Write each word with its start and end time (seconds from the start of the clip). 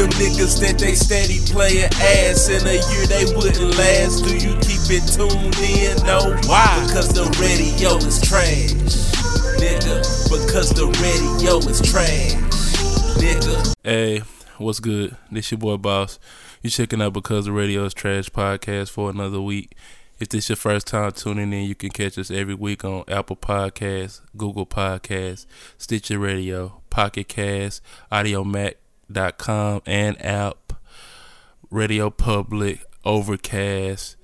Them 0.00 0.08
niggas 0.12 0.58
that 0.60 0.78
they 0.78 0.94
steady 0.94 1.40
playing 1.52 1.92
ass 1.92 2.48
in 2.48 2.66
a 2.66 2.72
year 2.72 3.04
they 3.04 3.36
wouldn't 3.36 3.76
last. 3.76 4.24
Do 4.24 4.32
you 4.32 4.56
keep 4.64 4.88
it 4.88 5.04
tuned 5.12 5.52
in? 5.60 5.92
No. 6.06 6.40
Why? 6.48 6.86
Because 6.86 7.12
the 7.12 7.28
radio 7.36 7.96
is 7.96 8.18
trash. 8.22 8.72
Nigga, 9.60 10.00
because 10.30 10.70
the 10.70 10.86
radio 11.04 11.58
is 11.68 11.82
trash. 11.82 12.32
Nigga. 13.20 13.74
Hey, 13.84 14.22
what's 14.56 14.80
good? 14.80 15.18
This 15.30 15.50
your 15.50 15.58
boy 15.58 15.76
Boss. 15.76 16.18
You 16.62 16.70
checking 16.70 17.02
out 17.02 17.12
Because 17.12 17.44
the 17.44 17.52
Radio 17.52 17.84
is 17.84 17.92
Trash 17.92 18.30
podcast 18.30 18.88
for 18.88 19.10
another 19.10 19.42
week. 19.42 19.76
If 20.18 20.30
this 20.30 20.48
your 20.48 20.56
first 20.56 20.86
time 20.86 21.12
tuning 21.12 21.52
in, 21.52 21.64
you 21.64 21.74
can 21.74 21.90
catch 21.90 22.16
us 22.16 22.30
every 22.30 22.54
week 22.54 22.86
on 22.86 23.04
Apple 23.06 23.36
Podcasts, 23.36 24.22
Google 24.34 24.64
Podcasts, 24.64 25.44
Stitcher 25.76 26.18
Radio, 26.18 26.80
Pocket 26.88 27.28
Cast, 27.28 27.82
Audiomack.com, 29.10 29.82
and 29.86 30.24
app, 30.24 30.72
Radio 31.70 32.10
Public, 32.10 32.84
Overcast, 33.04 34.16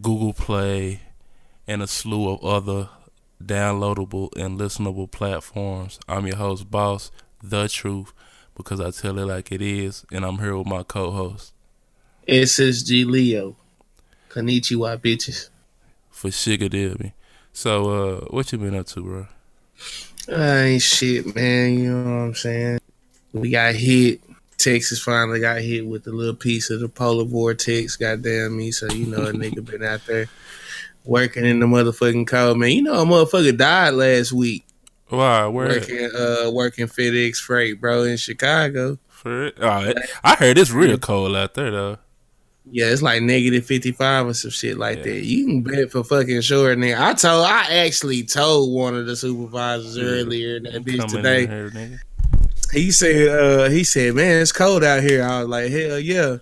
Google 0.00 0.32
Play, 0.32 1.00
and 1.66 1.82
a 1.82 1.86
slew 1.86 2.28
of 2.28 2.44
other 2.44 2.88
downloadable 3.42 4.34
and 4.36 4.58
listenable 4.58 5.10
platforms. 5.10 5.98
I'm 6.08 6.26
your 6.26 6.36
host, 6.36 6.70
Boss, 6.70 7.10
The 7.42 7.68
Truth, 7.68 8.12
because 8.56 8.80
I 8.80 8.90
tell 8.90 9.18
it 9.18 9.26
like 9.26 9.52
it 9.52 9.62
is, 9.62 10.04
and 10.12 10.24
I'm 10.24 10.38
here 10.38 10.56
with 10.56 10.66
my 10.66 10.82
co-host. 10.82 11.52
SSG 12.28 13.04
Leo. 13.06 13.56
Konnichiwa, 14.30 14.96
bitches. 14.98 15.50
For 16.10 16.30
Shigadilby. 16.30 17.12
So, 17.52 17.90
uh, 17.90 18.20
what 18.26 18.50
you 18.52 18.58
been 18.58 18.74
up 18.74 18.86
to, 18.86 19.02
bro? 19.02 19.26
I 20.34 20.58
ain't 20.62 20.82
shit, 20.82 21.34
man. 21.34 21.78
You 21.78 21.92
know 21.92 22.04
what 22.04 22.22
I'm 22.22 22.34
saying? 22.34 22.78
We 23.32 23.50
got 23.50 23.74
hit. 23.74 24.20
Texas 24.62 25.02
finally 25.02 25.40
got 25.40 25.60
hit 25.60 25.86
with 25.86 26.06
a 26.06 26.12
little 26.12 26.34
piece 26.34 26.70
of 26.70 26.80
the 26.80 26.88
polar 26.88 27.24
vortex. 27.24 27.96
Goddamn 27.96 28.56
me. 28.56 28.70
So, 28.70 28.86
you 28.92 29.06
know, 29.06 29.24
a 29.24 29.32
nigga 29.32 29.64
been 29.70 29.82
out 29.82 30.06
there 30.06 30.26
working 31.04 31.44
in 31.44 31.58
the 31.58 31.66
motherfucking 31.66 32.26
cold, 32.26 32.58
man. 32.58 32.70
You 32.70 32.82
know, 32.82 33.02
a 33.02 33.04
motherfucker 33.04 33.56
died 33.56 33.94
last 33.94 34.32
week. 34.32 34.64
Wow, 35.10 35.50
Where? 35.50 35.68
Working, 35.68 36.10
uh, 36.16 36.50
working 36.50 36.86
FedEx 36.86 37.36
Freight, 37.36 37.80
bro, 37.80 38.04
in 38.04 38.16
Chicago. 38.16 38.98
For 39.08 39.46
it? 39.46 39.56
Oh, 39.60 39.92
I 40.24 40.36
heard 40.36 40.58
it's 40.58 40.70
real 40.70 40.96
cold 40.96 41.36
out 41.36 41.54
there, 41.54 41.70
though. 41.70 41.98
Yeah, 42.64 42.86
it's 42.86 43.02
like 43.02 43.22
negative 43.22 43.66
fifty 43.66 43.90
five 43.90 44.26
or 44.26 44.34
some 44.34 44.52
shit 44.52 44.78
like 44.78 44.98
yeah. 44.98 45.04
that. 45.04 45.24
You 45.24 45.46
can 45.46 45.62
bet 45.62 45.90
for 45.90 46.04
fucking 46.04 46.42
sure, 46.42 46.74
nigga. 46.76 46.98
I 46.98 47.12
told, 47.14 47.44
I 47.44 47.84
actually 47.84 48.22
told 48.22 48.72
one 48.72 48.96
of 48.96 49.04
the 49.06 49.16
supervisors 49.16 49.96
yeah. 49.96 50.04
earlier 50.04 50.56
in 50.56 50.62
that 50.62 50.84
bitch 50.84 51.08
today. 51.08 51.46
Here, 51.46 52.00
he 52.72 52.90
said, 52.90 53.28
uh, 53.28 53.68
he 53.68 53.84
said, 53.84 54.14
man, 54.14 54.40
it's 54.40 54.52
cold 54.52 54.82
out 54.82 55.02
here. 55.02 55.22
I 55.22 55.40
was 55.40 55.48
like, 55.48 55.70
hell 55.70 55.98
yeah. 55.98 56.38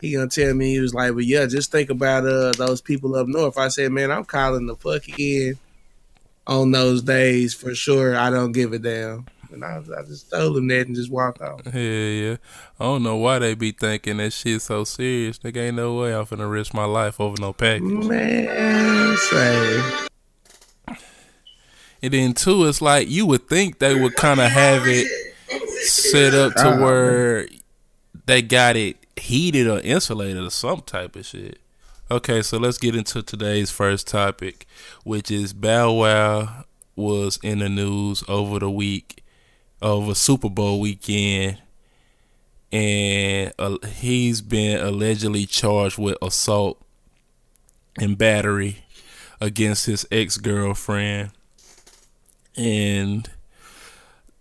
He 0.00 0.12
gonna 0.12 0.28
tell 0.28 0.54
me 0.54 0.72
he 0.72 0.80
was 0.80 0.94
like, 0.94 1.14
but 1.14 1.24
yeah, 1.24 1.46
just 1.46 1.72
think 1.72 1.90
about 1.90 2.26
uh 2.26 2.52
those 2.52 2.80
people 2.80 3.16
up 3.16 3.26
north. 3.28 3.56
I 3.56 3.68
said, 3.68 3.92
man, 3.92 4.10
I'm 4.10 4.24
calling 4.24 4.66
the 4.66 4.76
fuck 4.76 5.08
in 5.18 5.58
on 6.46 6.70
those 6.70 7.02
days 7.02 7.54
for 7.54 7.74
sure. 7.74 8.16
I 8.16 8.30
don't 8.30 8.52
give 8.52 8.72
a 8.72 8.78
damn. 8.78 9.26
And 9.52 9.64
I, 9.64 9.78
I 9.78 10.02
just 10.02 10.30
told 10.30 10.56
him 10.56 10.68
that 10.68 10.86
and 10.86 10.94
just 10.96 11.10
walked 11.10 11.40
off. 11.40 11.62
Yeah, 11.66 11.80
yeah. 11.80 12.36
I 12.78 12.84
don't 12.84 13.02
know 13.02 13.16
why 13.16 13.38
they 13.38 13.54
be 13.54 13.72
thinking 13.72 14.18
that 14.18 14.32
shit 14.32 14.60
so 14.60 14.84
serious. 14.84 15.38
They 15.38 15.50
ain't 15.58 15.76
no 15.76 15.94
way 15.94 16.14
I'm 16.14 16.26
finna 16.26 16.50
risk 16.50 16.74
my 16.74 16.84
life 16.84 17.20
over 17.20 17.40
no 17.40 17.52
package. 17.52 17.82
Man, 17.82 19.16
say. 19.16 19.82
And 22.02 22.12
then 22.12 22.34
too, 22.34 22.66
it's 22.66 22.82
like 22.82 23.08
you 23.08 23.24
would 23.26 23.48
think 23.48 23.78
they 23.78 23.94
would 23.98 24.14
kind 24.16 24.40
of 24.40 24.50
have 24.50 24.86
it 24.86 25.08
set 25.82 26.34
up 26.34 26.54
to 26.54 26.68
uh, 26.68 26.80
where 26.80 27.48
they 28.26 28.42
got 28.42 28.76
it 28.76 28.96
heated 29.16 29.66
or 29.66 29.80
insulated 29.80 30.42
or 30.42 30.50
some 30.50 30.80
type 30.82 31.16
of 31.16 31.26
shit. 31.26 31.58
Okay, 32.10 32.42
so 32.42 32.58
let's 32.58 32.78
get 32.78 32.94
into 32.94 33.22
today's 33.22 33.70
first 33.70 34.06
topic, 34.06 34.66
which 35.04 35.30
is 35.30 35.52
Bow 35.52 35.92
Wow 35.92 36.64
was 36.94 37.38
in 37.42 37.58
the 37.58 37.68
news 37.68 38.24
over 38.26 38.58
the 38.58 38.70
week 38.70 39.22
over 39.82 40.14
Super 40.14 40.48
Bowl 40.48 40.80
weekend, 40.80 41.58
and 42.72 43.52
uh, 43.58 43.76
he's 43.86 44.40
been 44.40 44.80
allegedly 44.80 45.46
charged 45.46 45.98
with 45.98 46.16
assault 46.22 46.80
and 47.98 48.16
battery 48.16 48.84
against 49.40 49.86
his 49.86 50.06
ex 50.10 50.38
girlfriend. 50.38 51.30
And 52.56 53.28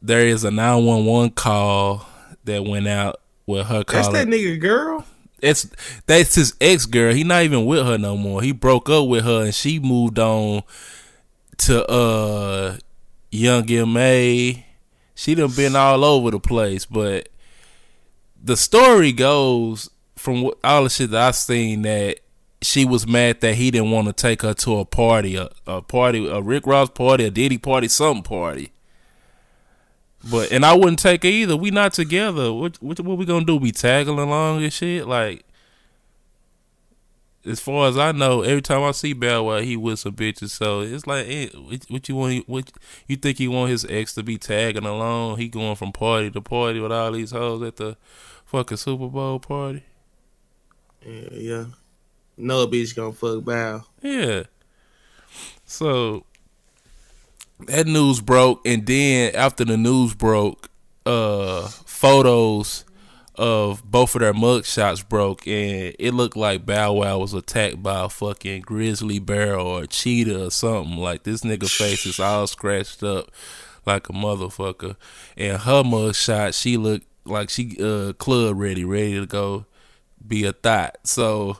there 0.06 0.28
is 0.28 0.44
a 0.44 0.52
911 0.52 1.32
call 1.32 2.08
that 2.44 2.64
went 2.64 2.88
out 2.88 3.22
with 3.46 3.68
her 3.68 3.84
calling. 3.84 4.14
That's 4.14 4.26
that 4.26 4.28
nigga 4.28 4.60
girl? 4.60 5.06
It's 5.42 5.70
that's 6.06 6.36
his 6.36 6.56
ex 6.60 6.86
girl. 6.86 7.14
He 7.14 7.24
not 7.24 7.44
even 7.44 7.66
with 7.66 7.86
her 7.86 7.98
no 7.98 8.18
more. 8.18 8.42
He 8.42 8.52
broke 8.52 8.90
up 8.90 9.08
with 9.08 9.26
her 9.26 9.44
and 9.44 9.54
she 9.54 9.80
moved 9.80 10.18
on 10.18 10.64
to 11.58 11.86
uh 11.88 12.78
Young 13.32 13.70
M.A 13.70 14.66
she 15.16 15.34
done 15.34 15.52
been 15.52 15.76
all 15.76 16.04
over 16.04 16.30
the 16.30 16.40
place, 16.40 16.86
but 16.86 17.30
the 18.42 18.58
story 18.58 19.14
goes 19.14 19.90
from 20.18 20.52
all 20.64 20.84
the 20.84 20.90
shit 20.90 21.12
that 21.12 21.28
I've 21.30 21.36
seen 21.36 21.84
that 21.84 22.20
she 22.62 22.84
was 22.86 23.08
mad 23.08 23.42
that 23.42 23.56
he 23.56 23.72
didn't 23.72 23.92
want 23.92 24.08
to 24.08 24.14
take 24.14 24.42
her 24.42 24.54
to 24.54 24.80
a 24.80 24.86
party, 24.86 25.38
a, 25.38 25.50
a 25.66 25.82
party, 25.82 26.28
a 26.28 26.42
Rick 26.42 26.68
Ross 26.68 26.90
party, 26.90 27.24
a 27.24 27.32
Diddy 27.32 27.58
party, 27.58 27.88
something 27.88 28.24
party. 28.24 28.72
But 30.30 30.52
and 30.52 30.66
I 30.66 30.74
wouldn't 30.74 31.00
take 31.00 31.24
her 31.24 31.30
either. 31.30 31.56
We 31.56 31.72
not 31.72 31.94
together. 31.94 32.52
What 32.52 32.82
what, 32.82 33.00
what 33.00 33.18
we 33.18 33.26
gonna 33.26 33.46
do? 33.46 33.60
Be 33.60 33.72
tagging 33.72 34.18
along 34.18 34.64
and 34.64 34.74
shit? 34.74 35.08
Like 35.08 35.46
as 37.46 37.60
far 37.60 37.88
as 37.88 37.98
I 37.98 38.12
know, 38.12 38.42
every 38.42 38.62
time 38.62 38.82
I 38.82 38.92
see 38.92 39.14
Bow 39.14 39.44
Wow, 39.44 39.60
he 39.60 39.78
with 39.78 40.00
some 40.00 40.14
bitches. 40.14 40.50
So 40.50 40.82
it's 40.82 41.06
like, 41.06 41.28
eh, 41.28 41.48
hey, 41.54 41.80
what 41.90 42.10
you 42.10 42.16
want? 42.16 42.50
What 42.50 42.72
you 43.08 43.16
think 43.16 43.38
he 43.38 43.48
want 43.48 43.72
his 43.72 43.86
ex 43.86 44.16
to 44.16 44.24
be 44.24 44.38
tagging 44.38 44.86
along? 44.86 45.38
He 45.38 45.48
going 45.48 45.76
from 45.76 45.92
party 45.92 46.32
to 46.32 46.42
party 46.42 46.80
with 46.80 46.92
all 46.92 47.12
these 47.12 47.32
hoes 47.32 47.62
at 47.62 47.76
the 47.76 47.98
fucking 48.46 48.78
Super 48.78 49.08
Bowl 49.08 49.40
party. 49.40 49.84
Yeah, 51.06 51.30
yeah. 51.32 51.66
No 52.38 52.66
bitch 52.68 52.96
gonna 52.96 53.14
fuck 53.14 53.44
Bow. 53.44 53.84
Yeah. 54.02 54.44
So 55.66 56.26
that 57.60 57.88
news 57.88 58.22
broke, 58.22 58.62
and 58.66 58.86
then 58.86 59.34
after 59.36 59.66
the 59.66 59.78
news 59.78 60.14
broke, 60.14 60.70
uh, 61.06 61.68
photos 61.86 62.86
of 63.38 63.84
both 63.84 64.16
of 64.16 64.22
their 64.22 64.34
mug 64.34 64.66
shots 64.66 65.02
broke 65.04 65.46
and 65.46 65.94
it 66.00 66.14
looked 66.14 66.38
like 66.38 66.66
Bow 66.66 66.94
Wow 66.94 67.20
was 67.20 67.34
attacked 67.34 67.84
by 67.84 68.06
a 68.06 68.10
fucking 68.10 68.62
grizzly 68.62 69.20
bear 69.20 69.60
or 69.60 69.84
a 69.84 69.88
cheetah 69.88 70.46
or 70.46 70.52
something. 70.52 70.98
Like 70.98 71.24
this 71.24 71.42
nigga 71.42 71.70
face 71.70 72.06
is 72.06 72.20
all 72.20 72.48
scratched 72.48 73.04
up 73.04 73.30
like 73.86 74.10
a 74.10 74.14
motherfucker. 74.14 74.96
And 75.38 75.62
her 75.62 75.84
mug 75.84 76.16
shot, 76.16 76.54
she 76.54 76.78
looked 76.78 77.08
like 77.26 77.50
she 77.50 77.78
uh 77.82 78.14
club 78.14 78.58
ready, 78.58 78.86
ready 78.86 79.20
to 79.20 79.26
go 79.26 79.66
be 80.26 80.46
a 80.46 80.54
thought. 80.54 80.98
So 81.04 81.58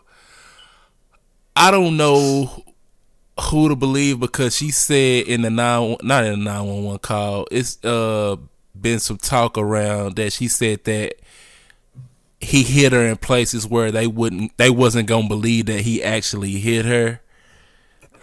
I 1.56 1.72
don't 1.72 1.98
know 1.98 2.64
who 3.40 3.70
to 3.70 3.76
believe 3.76 4.20
because 4.20 4.56
she 4.56 4.72
said 4.72 5.28
in 5.28 5.42
the 5.42 5.50
nine 5.50 5.98
not 6.02 6.24
in 6.24 6.40
the 6.40 6.46
nine 6.46 6.66
one 6.66 6.84
one 6.84 7.00
call, 7.00 7.48
it's 7.52 7.84
uh 7.84 8.36
been 8.80 9.00
some 9.00 9.18
talk 9.18 9.58
around 9.58 10.16
that 10.16 10.34
she 10.34 10.48
said 10.48 10.84
that 10.86 11.16
he 12.40 12.64
hit 12.64 12.92
her 12.92 13.06
in 13.06 13.18
places 13.18 13.68
where 13.68 13.92
they 13.92 14.08
wouldn't 14.08 14.56
they 14.58 14.70
wasn't 14.70 15.08
gonna 15.08 15.28
believe 15.28 15.66
that 15.66 15.82
he 15.82 16.04
actually 16.04 16.52
hit 16.54 16.86
her. 16.86 17.22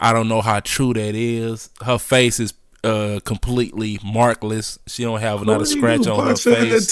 I 0.00 0.12
don't 0.12 0.28
know 0.28 0.40
how 0.40 0.60
true 0.60 0.92
that 0.94 1.14
is. 1.14 1.70
Her 1.84 1.98
face 1.98 2.40
is 2.40 2.54
uh 2.84 3.20
completely 3.24 3.98
markless. 3.98 4.78
She 4.86 5.04
don't 5.04 5.20
have 5.20 5.42
another 5.42 5.64
scratch 5.64 6.06
on 6.06 6.18
her 6.26 6.36
face. 6.70 6.88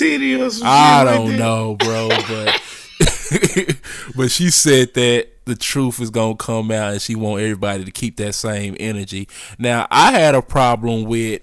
I 0.62 1.04
don't 1.04 1.36
know, 1.38 1.76
bro, 1.76 2.08
but 2.08 2.62
but 4.16 4.30
she 4.30 4.50
said 4.50 4.94
that 4.94 5.28
the 5.50 5.56
truth 5.56 6.00
is 6.00 6.10
gonna 6.10 6.36
come 6.36 6.70
out 6.70 6.92
and 6.92 7.02
she 7.02 7.14
want 7.14 7.42
everybody 7.42 7.84
to 7.84 7.90
keep 7.90 8.16
that 8.16 8.34
same 8.34 8.76
energy. 8.80 9.28
Now 9.58 9.86
I 9.90 10.12
had 10.12 10.34
a 10.34 10.42
problem 10.42 11.04
with 11.04 11.42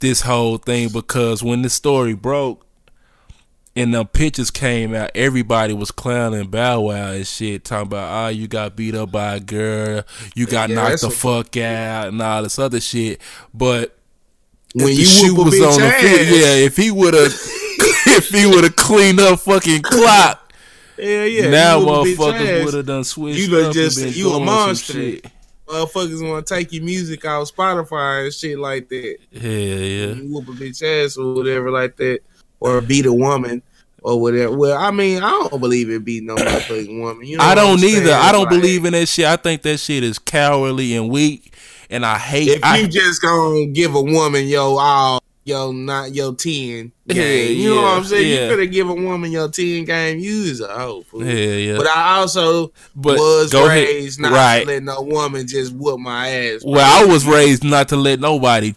this 0.00 0.20
whole 0.22 0.58
thing 0.58 0.90
because 0.92 1.42
when 1.42 1.62
the 1.62 1.70
story 1.70 2.14
broke, 2.14 2.66
and 3.76 3.94
the 3.94 4.04
pictures 4.04 4.50
came 4.50 4.94
out, 4.94 5.10
everybody 5.14 5.72
was 5.72 5.90
clowning 5.90 6.48
Bow 6.48 6.80
Wow 6.80 7.12
and 7.12 7.26
shit, 7.26 7.64
talking 7.64 7.86
about, 7.86 8.10
ah, 8.10 8.26
oh, 8.26 8.28
you 8.28 8.48
got 8.48 8.76
beat 8.76 8.94
up 8.94 9.12
by 9.12 9.36
a 9.36 9.40
girl, 9.40 10.02
you 10.34 10.46
got 10.46 10.68
yeah, 10.68 10.74
knocked 10.74 11.02
the 11.02 11.10
fuck 11.10 11.56
out, 11.56 12.08
and 12.08 12.20
all 12.20 12.42
this 12.42 12.58
other 12.58 12.80
shit. 12.80 13.20
But 13.54 13.96
when 14.74 14.88
you 14.88 15.04
shoe 15.04 15.34
was 15.34 15.60
on 15.60 15.80
the 15.80 15.90
field, 16.00 16.28
yeah, 16.28 16.54
if 16.54 16.76
he 16.76 16.90
would 16.90 17.14
have, 17.14 17.32
if 17.32 18.28
he 18.28 18.46
would 18.46 18.64
have 18.64 18.76
cleaned 18.76 19.20
up 19.20 19.40
fucking 19.40 19.82
clock, 19.82 20.49
yeah, 21.00 21.24
yeah, 21.24 21.50
now 21.50 21.80
motherfuckers 21.80 22.64
would 22.64 22.74
have 22.74 22.86
done 22.86 23.04
switched. 23.04 23.38
You 23.38 23.58
up 23.58 23.72
just 23.72 24.16
you 24.16 24.30
a 24.30 24.40
monster. 24.40 25.16
Motherfuckers 25.66 26.28
want 26.28 26.46
to 26.46 26.54
take 26.54 26.72
your 26.72 26.82
music 26.82 27.24
out 27.24 27.46
Spotify 27.46 28.24
and 28.24 28.34
shit 28.34 28.58
like 28.58 28.88
that. 28.88 29.18
Yeah, 29.30 29.50
yeah. 29.50 30.14
You 30.14 30.34
whoop 30.34 30.48
a 30.48 30.52
bitch 30.52 30.82
ass 30.82 31.16
or 31.16 31.34
whatever 31.34 31.70
like 31.70 31.96
that 31.96 32.20
or 32.58 32.80
beat 32.80 33.06
a 33.06 33.12
woman 33.12 33.62
or 34.02 34.20
whatever. 34.20 34.56
Well, 34.56 34.76
I 34.76 34.90
mean, 34.90 35.22
I 35.22 35.30
don't 35.30 35.60
believe 35.60 35.90
it 35.90 36.04
be 36.04 36.20
no 36.20 36.34
motherfucking 36.36 37.00
woman. 37.00 37.26
You 37.26 37.38
know 37.38 37.44
I 37.44 37.54
don't 37.54 37.78
either. 37.82 38.12
I 38.12 38.32
don't 38.32 38.50
like, 38.50 38.60
believe 38.60 38.84
in 38.84 38.92
that 38.94 39.06
shit. 39.06 39.26
I 39.26 39.36
think 39.36 39.62
that 39.62 39.78
shit 39.78 40.02
is 40.02 40.18
cowardly 40.18 40.96
and 40.96 41.08
weak, 41.08 41.54
and 41.88 42.04
I 42.04 42.18
hate. 42.18 42.48
If 42.48 42.64
I, 42.64 42.78
you 42.78 42.88
just 42.88 43.22
gonna 43.22 43.66
give 43.66 43.94
a 43.94 44.02
woman 44.02 44.46
yo 44.46 44.76
all 44.76 45.22
yo 45.44 45.72
not 45.72 46.14
yo 46.14 46.32
ten 46.32 46.92
game, 47.06 47.16
yeah, 47.16 47.24
you 47.24 47.74
know 47.74 47.82
what 47.82 47.98
I'm 47.98 48.04
saying? 48.04 48.28
Yeah. 48.28 48.42
You 48.44 48.50
could 48.50 48.58
have 48.60 48.70
give 48.72 48.88
a 48.88 48.94
woman 48.94 49.32
your 49.32 49.48
ten 49.48 49.84
game. 49.84 50.18
Use 50.18 50.60
a 50.60 50.68
hoe. 50.68 51.02
Fool. 51.02 51.24
Yeah, 51.24 51.54
yeah. 51.54 51.76
But 51.76 51.88
I 51.88 52.18
also 52.18 52.72
but 52.94 53.18
was 53.18 53.54
raised 53.54 54.20
ahead. 54.20 54.32
not 54.32 54.36
right. 54.36 54.60
to 54.60 54.66
let 54.66 54.82
no 54.82 55.02
woman 55.02 55.46
just 55.46 55.72
whoop 55.74 56.00
my 56.00 56.28
ass. 56.28 56.62
Well, 56.64 57.02
I 57.02 57.06
was 57.06 57.26
raised 57.26 57.64
not 57.64 57.88
to 57.88 57.96
let 57.96 58.20
nobody 58.20 58.74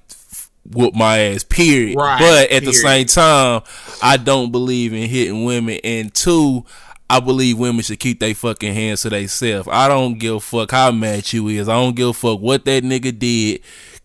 whoop 0.72 0.96
my 0.96 1.20
ass. 1.20 1.44
Period. 1.44 1.98
Right. 1.98 2.20
But 2.20 2.44
at 2.44 2.50
period. 2.50 2.66
the 2.66 2.74
same 2.74 3.06
time, 3.08 3.62
I 4.02 4.18
don't 4.18 4.52
believe 4.52 4.94
in 4.94 5.10
hitting 5.10 5.46
women. 5.46 5.80
And 5.84 6.14
two, 6.14 6.66
I 7.10 7.20
believe 7.20 7.60
women 7.60 7.84
should 7.84 8.00
keep 8.00 8.20
their 8.20 8.34
fucking 8.34 8.74
hands 8.74 9.02
to 9.02 9.10
themselves. 9.10 9.68
I 9.72 9.88
don't 9.88 10.18
give 10.18 10.36
a 10.36 10.40
fuck 10.40 10.72
how 10.72 10.92
mad 10.92 11.32
you 11.32 11.48
is. 11.50 11.70
I 11.70 11.74
don't 11.74 11.96
give 11.96 12.10
a 12.10 12.14
fuck 12.14 12.40
what 12.40 12.66
that 12.66 12.84
nigga 12.84 13.18
did. 13.18 13.62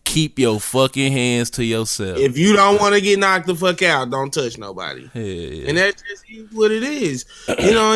Keep 0.09 0.39
your 0.39 0.59
fucking 0.59 1.11
hands 1.11 1.51
to 1.51 1.63
yourself. 1.63 2.17
If 2.17 2.35
you 2.35 2.53
don't 2.55 2.81
want 2.81 2.95
to 2.95 3.01
get 3.01 3.19
knocked 3.19 3.45
the 3.45 3.55
fuck 3.55 3.83
out, 3.83 4.09
don't 4.09 4.33
touch 4.33 4.57
nobody. 4.57 5.07
Yeah, 5.13 5.21
yeah. 5.21 5.69
And 5.69 5.77
that's 5.77 6.01
just 6.01 6.51
what 6.51 6.71
it 6.71 6.81
is. 6.81 7.25
You 7.47 7.73
know, 7.73 7.93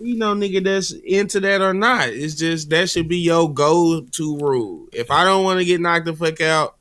you 0.00 0.16
know, 0.16 0.34
nigga, 0.34 0.64
that's 0.64 0.90
into 0.90 1.38
that 1.38 1.60
or 1.60 1.72
not. 1.72 2.08
It's 2.08 2.34
just 2.34 2.70
that 2.70 2.90
should 2.90 3.08
be 3.08 3.18
your 3.18 3.52
go-to 3.54 4.36
rule. 4.38 4.88
If 4.92 5.12
I 5.12 5.24
don't 5.24 5.44
want 5.44 5.60
to 5.60 5.64
get 5.64 5.80
knocked 5.80 6.06
the 6.06 6.14
fuck 6.14 6.40
out, 6.40 6.74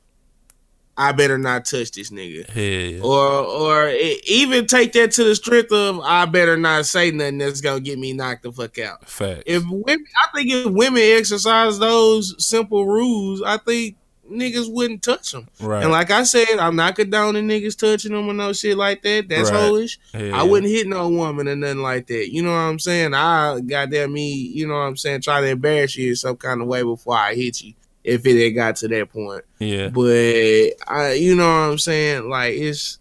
I 0.98 1.12
better 1.12 1.38
not 1.38 1.66
touch 1.66 1.92
this 1.92 2.10
nigga. 2.10 2.48
Yeah. 2.56 3.04
Or 3.04 3.30
or 3.46 3.90
even 4.28 4.66
take 4.66 4.94
that 4.94 5.12
to 5.12 5.24
the 5.24 5.36
strength 5.36 5.72
of 5.72 6.00
I 6.00 6.26
better 6.26 6.58
not 6.58 6.88
say 6.88 7.12
nothing 7.12 7.38
that's 7.38 7.62
gonna 7.62 7.80
get 7.80 8.00
me 8.00 8.14
knocked 8.14 8.42
the 8.42 8.52
fuck 8.52 8.80
out. 8.80 9.08
Fact. 9.08 9.44
If 9.46 9.64
women, 9.68 10.06
I 10.24 10.36
think 10.36 10.52
if 10.52 10.66
women 10.72 11.02
exercise 11.02 11.78
those 11.78 12.36
simple 12.44 12.88
rules, 12.88 13.42
I 13.44 13.58
think 13.58 13.98
niggas 14.30 14.72
wouldn't 14.72 15.04
touch 15.04 15.32
them. 15.32 15.48
Right. 15.60 15.84
And 15.84 15.92
like 15.92 16.12
I 16.12 16.24
said, 16.24 16.58
I'm 16.60 16.76
not 16.76 16.96
condoning 16.96 17.48
niggas 17.48 17.78
touching 17.78 18.14
them 18.14 18.30
or 18.30 18.34
no 18.34 18.54
shit 18.54 18.78
like 18.78 19.02
that. 19.04 19.28
That's 19.30 19.52
right. 19.52 19.72
hoish. 19.72 19.98
Yeah. 20.14 20.40
I 20.40 20.44
wouldn't 20.44 20.72
hit 20.72 20.88
no 20.88 21.10
woman 21.10 21.48
or 21.48 21.56
nothing 21.56 21.82
like 21.82 22.08
that. 22.08 22.34
You 22.34 22.44
know 22.44 22.52
what 22.52 22.58
I'm 22.58 22.80
saying? 22.80 23.14
I 23.14 23.60
goddamn 23.60 24.14
me, 24.14 24.34
you 24.34 24.68
know 24.68 24.76
what 24.76 24.82
I'm 24.82 24.98
saying, 24.98 25.22
try 25.22 25.42
to 25.42 25.48
embarrass 25.48 25.96
you 25.96 26.10
in 26.10 26.16
some 26.16 26.38
kind 26.38 26.62
of 26.62 26.68
way 26.68 26.84
before 26.84 27.18
I 27.18 27.36
hit 27.36 27.62
you 27.62 27.74
if 28.04 28.26
it 28.26 28.44
had 28.44 28.56
got 28.56 28.76
to 28.78 28.88
that 28.90 29.12
point. 29.12 29.44
Yeah. 29.60 29.90
But 29.90 30.74
I 30.88 31.14
you 31.14 31.36
know 31.36 31.48
what 31.48 31.72
I'm 31.72 31.78
saying? 31.78 32.30
Like 32.30 32.54
it's 32.54 33.00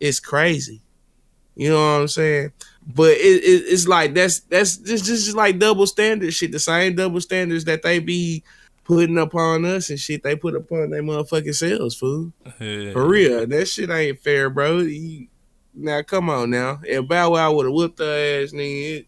it's 0.00 0.20
crazy. 0.20 0.80
You 1.56 1.70
know 1.70 1.76
what 1.76 2.00
I'm 2.00 2.08
saying? 2.08 2.52
But 2.86 3.12
it, 3.12 3.42
it, 3.42 3.64
it's 3.68 3.88
like 3.88 4.12
that's 4.12 4.40
that's 4.40 4.76
just 4.76 5.04
just 5.04 5.34
like 5.34 5.58
double 5.58 5.86
standard 5.86 6.34
shit. 6.34 6.52
The 6.52 6.58
same 6.58 6.96
double 6.96 7.20
standards 7.20 7.64
that 7.64 7.82
they 7.82 7.98
be 7.98 8.42
putting 8.84 9.18
upon 9.18 9.64
us 9.64 9.90
and 9.90 9.98
shit 9.98 10.22
they 10.22 10.36
put 10.36 10.54
upon 10.54 10.90
their 10.90 11.02
motherfucking 11.02 11.54
selves, 11.54 11.96
fool. 11.96 12.32
Yeah. 12.60 12.92
For 12.92 13.06
real. 13.06 13.46
That 13.46 13.66
shit 13.66 13.90
ain't 13.90 14.20
fair, 14.20 14.50
bro. 14.50 14.78
You, 14.80 15.28
now 15.74 16.02
come 16.02 16.30
on 16.30 16.50
now. 16.50 16.80
If 16.84 17.08
Bow 17.08 17.30
Wow 17.30 17.52
would 17.54 17.66
have 17.66 17.74
whooped 17.74 17.98
her 17.98 18.04
ass, 18.42 18.52
nigga, 18.52 19.06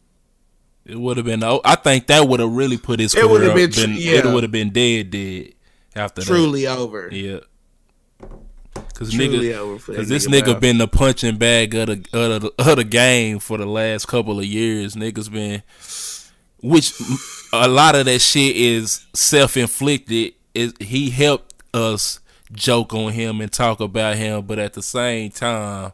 it 0.84 0.98
would 0.98 1.16
have 1.16 1.26
been. 1.26 1.42
I 1.42 1.74
think 1.76 2.06
that 2.06 2.28
would 2.28 2.40
have 2.40 2.52
really 2.52 2.78
put 2.78 3.00
his 3.00 3.12
career. 3.12 3.24
it 3.24 3.30
would 3.30 3.42
have 3.42 3.54
been, 3.56 3.70
been 3.70 3.94
yeah. 3.98 4.18
It 4.18 4.26
would 4.26 4.44
have 4.44 4.52
been 4.52 4.70
dead, 4.70 5.10
dead 5.10 5.54
after 5.96 6.22
truly 6.22 6.64
that. 6.64 6.78
over. 6.78 7.08
Yeah. 7.12 7.40
Cause 8.94 9.10
nigga, 9.10 9.78
cause 9.94 10.08
this 10.08 10.26
nigga, 10.26 10.54
nigga 10.54 10.60
been 10.60 10.78
the 10.78 10.88
punching 10.88 11.36
bag 11.36 11.74
of 11.74 11.88
the, 11.88 11.92
of 12.14 12.42
the 12.42 12.52
of 12.58 12.76
the 12.76 12.84
game 12.84 13.38
for 13.40 13.58
the 13.58 13.66
last 13.66 14.06
couple 14.06 14.38
of 14.38 14.44
years. 14.46 14.94
Niggas 14.94 15.30
been, 15.30 15.62
which 16.62 16.92
a 17.52 17.68
lot 17.68 17.94
of 17.94 18.06
that 18.06 18.20
shit 18.20 18.56
is 18.56 19.06
self 19.14 19.56
inflicted. 19.56 20.34
Is 20.54 20.72
he 20.80 21.10
helped 21.10 21.54
us 21.74 22.20
joke 22.52 22.94
on 22.94 23.12
him 23.12 23.40
and 23.40 23.52
talk 23.52 23.80
about 23.80 24.16
him, 24.16 24.46
but 24.46 24.58
at 24.58 24.72
the 24.72 24.82
same 24.82 25.30
time, 25.30 25.92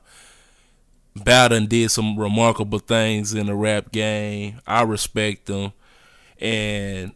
Bowden 1.17 1.67
did 1.67 1.91
some 1.91 2.19
remarkable 2.19 2.79
things 2.79 3.35
in 3.35 3.47
the 3.47 3.55
rap 3.55 3.93
game. 3.93 4.61
I 4.67 4.83
respect 4.83 5.47
them, 5.47 5.73
and 6.39 7.13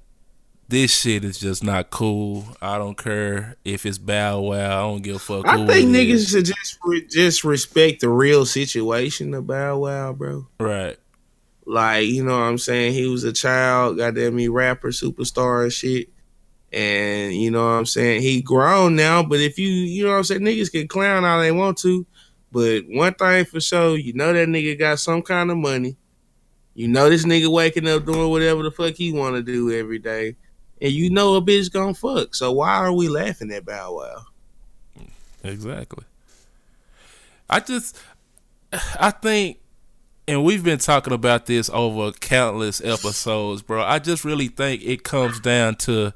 this 0.69 1.00
shit 1.00 1.25
is 1.25 1.38
just 1.38 1.62
not 1.62 1.90
cool. 1.90 2.44
I 2.60 2.78
don't 2.78 2.98
care 2.98 3.56
if 3.64 3.87
it's 3.87 3.98
Bow 3.98 4.40
Wow. 4.40 4.54
I 4.56 4.90
don't 4.90 5.02
give 5.02 5.16
a 5.16 5.19
fuck. 5.20 5.46
I 5.46 5.64
think 5.66 5.90
niggas 5.90 6.12
is. 6.12 6.28
should 6.31 6.44
just 6.46 6.78
re- 6.84 7.06
just 7.06 7.44
respect 7.44 8.00
the 8.00 8.08
real 8.08 8.44
situation 8.44 9.32
of 9.34 9.46
Bow 9.46 9.78
Wow, 9.78 10.12
bro. 10.12 10.46
Right. 10.58 10.98
Like 11.66 12.06
you 12.06 12.24
know 12.24 12.38
what 12.38 12.46
I'm 12.46 12.58
saying. 12.58 12.94
He 12.94 13.06
was 13.08 13.24
a 13.24 13.32
child, 13.32 13.98
goddamn 13.98 14.36
me, 14.36 14.48
rapper, 14.48 14.88
superstar 14.88 15.64
and 15.64 15.72
shit. 15.72 16.08
And 16.72 17.34
you 17.34 17.50
know 17.50 17.64
what 17.64 17.72
I'm 17.72 17.86
saying. 17.86 18.22
He 18.22 18.40
grown 18.40 18.96
now, 18.96 19.22
but 19.22 19.40
if 19.40 19.58
you 19.58 19.68
you 19.68 20.04
know 20.04 20.10
what 20.10 20.18
I'm 20.18 20.24
saying, 20.24 20.42
niggas 20.42 20.70
can 20.70 20.88
clown 20.88 21.24
all 21.24 21.40
they 21.40 21.52
want 21.52 21.78
to. 21.78 22.06
But 22.52 22.84
one 22.88 23.14
thing 23.14 23.44
for 23.44 23.60
sure, 23.60 23.96
you 23.96 24.12
know 24.12 24.32
that 24.32 24.48
nigga 24.48 24.78
got 24.78 25.00
some 25.00 25.22
kind 25.22 25.50
of 25.50 25.56
money. 25.56 25.96
You 26.74 26.88
know 26.88 27.08
this 27.08 27.24
nigga 27.24 27.50
waking 27.50 27.88
up 27.88 28.04
doing 28.04 28.30
whatever 28.30 28.62
the 28.62 28.70
fuck 28.70 28.94
he 28.94 29.12
want 29.12 29.34
to 29.36 29.42
do 29.42 29.72
every 29.72 29.98
day, 29.98 30.36
and 30.80 30.92
you 30.92 31.10
know 31.10 31.34
a 31.34 31.42
bitch 31.42 31.72
gonna 31.72 31.94
fuck. 31.94 32.34
So 32.34 32.52
why 32.52 32.76
are 32.76 32.92
we 32.92 33.08
laughing 33.08 33.50
at 33.50 33.64
Bow 33.64 33.96
Wow? 33.96 35.06
Exactly. 35.42 36.04
I 37.48 37.60
just, 37.60 37.98
I 38.72 39.10
think, 39.10 39.58
and 40.28 40.44
we've 40.44 40.64
been 40.64 40.78
talking 40.78 41.12
about 41.12 41.46
this 41.46 41.70
over 41.73 42.12
countless 42.12 42.81
episodes, 42.84 43.62
bro. 43.62 43.82
I 43.82 43.99
just 43.99 44.25
really 44.25 44.49
think 44.49 44.82
it 44.84 45.05
comes 45.05 45.40
down 45.40 45.76
to 45.76 46.12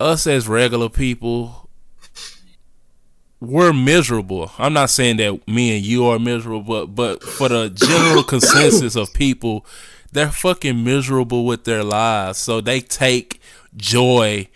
us 0.00 0.26
as 0.26 0.48
regular 0.48 0.88
people 0.88 1.68
we're 3.40 3.72
miserable. 3.72 4.50
I'm 4.58 4.72
not 4.72 4.90
saying 4.90 5.18
that 5.18 5.46
me 5.46 5.76
and 5.76 5.84
you 5.84 6.06
are 6.06 6.18
miserable, 6.18 6.62
but 6.62 6.86
but 6.94 7.22
for 7.22 7.48
the 7.48 7.70
general 7.70 8.22
consensus 8.24 8.96
of 8.96 9.12
people, 9.14 9.64
they're 10.12 10.30
fucking 10.30 10.82
miserable 10.82 11.46
with 11.46 11.64
their 11.64 11.84
lives. 11.84 12.38
So 12.38 12.60
they 12.60 12.80
take 12.80 13.40
joy 13.76 14.48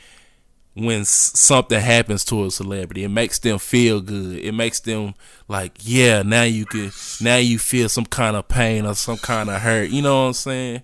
when 0.74 1.04
something 1.04 1.80
happens 1.80 2.24
to 2.26 2.44
a 2.44 2.50
celebrity. 2.50 3.04
It 3.04 3.08
makes 3.08 3.38
them 3.38 3.58
feel 3.58 4.00
good. 4.00 4.38
It 4.38 4.52
makes 4.52 4.80
them 4.80 5.14
like, 5.48 5.78
yeah, 5.80 6.22
now 6.22 6.44
you 6.44 6.64
can 6.66 6.90
now 7.20 7.36
you 7.36 7.58
feel 7.58 7.88
some 7.88 8.06
kind 8.06 8.36
of 8.36 8.48
pain 8.48 8.86
or 8.86 8.94
some 8.94 9.18
kind 9.18 9.50
of 9.50 9.60
hurt. 9.60 9.90
You 9.90 10.02
know 10.02 10.22
what 10.22 10.28
I'm 10.28 10.32
saying? 10.32 10.82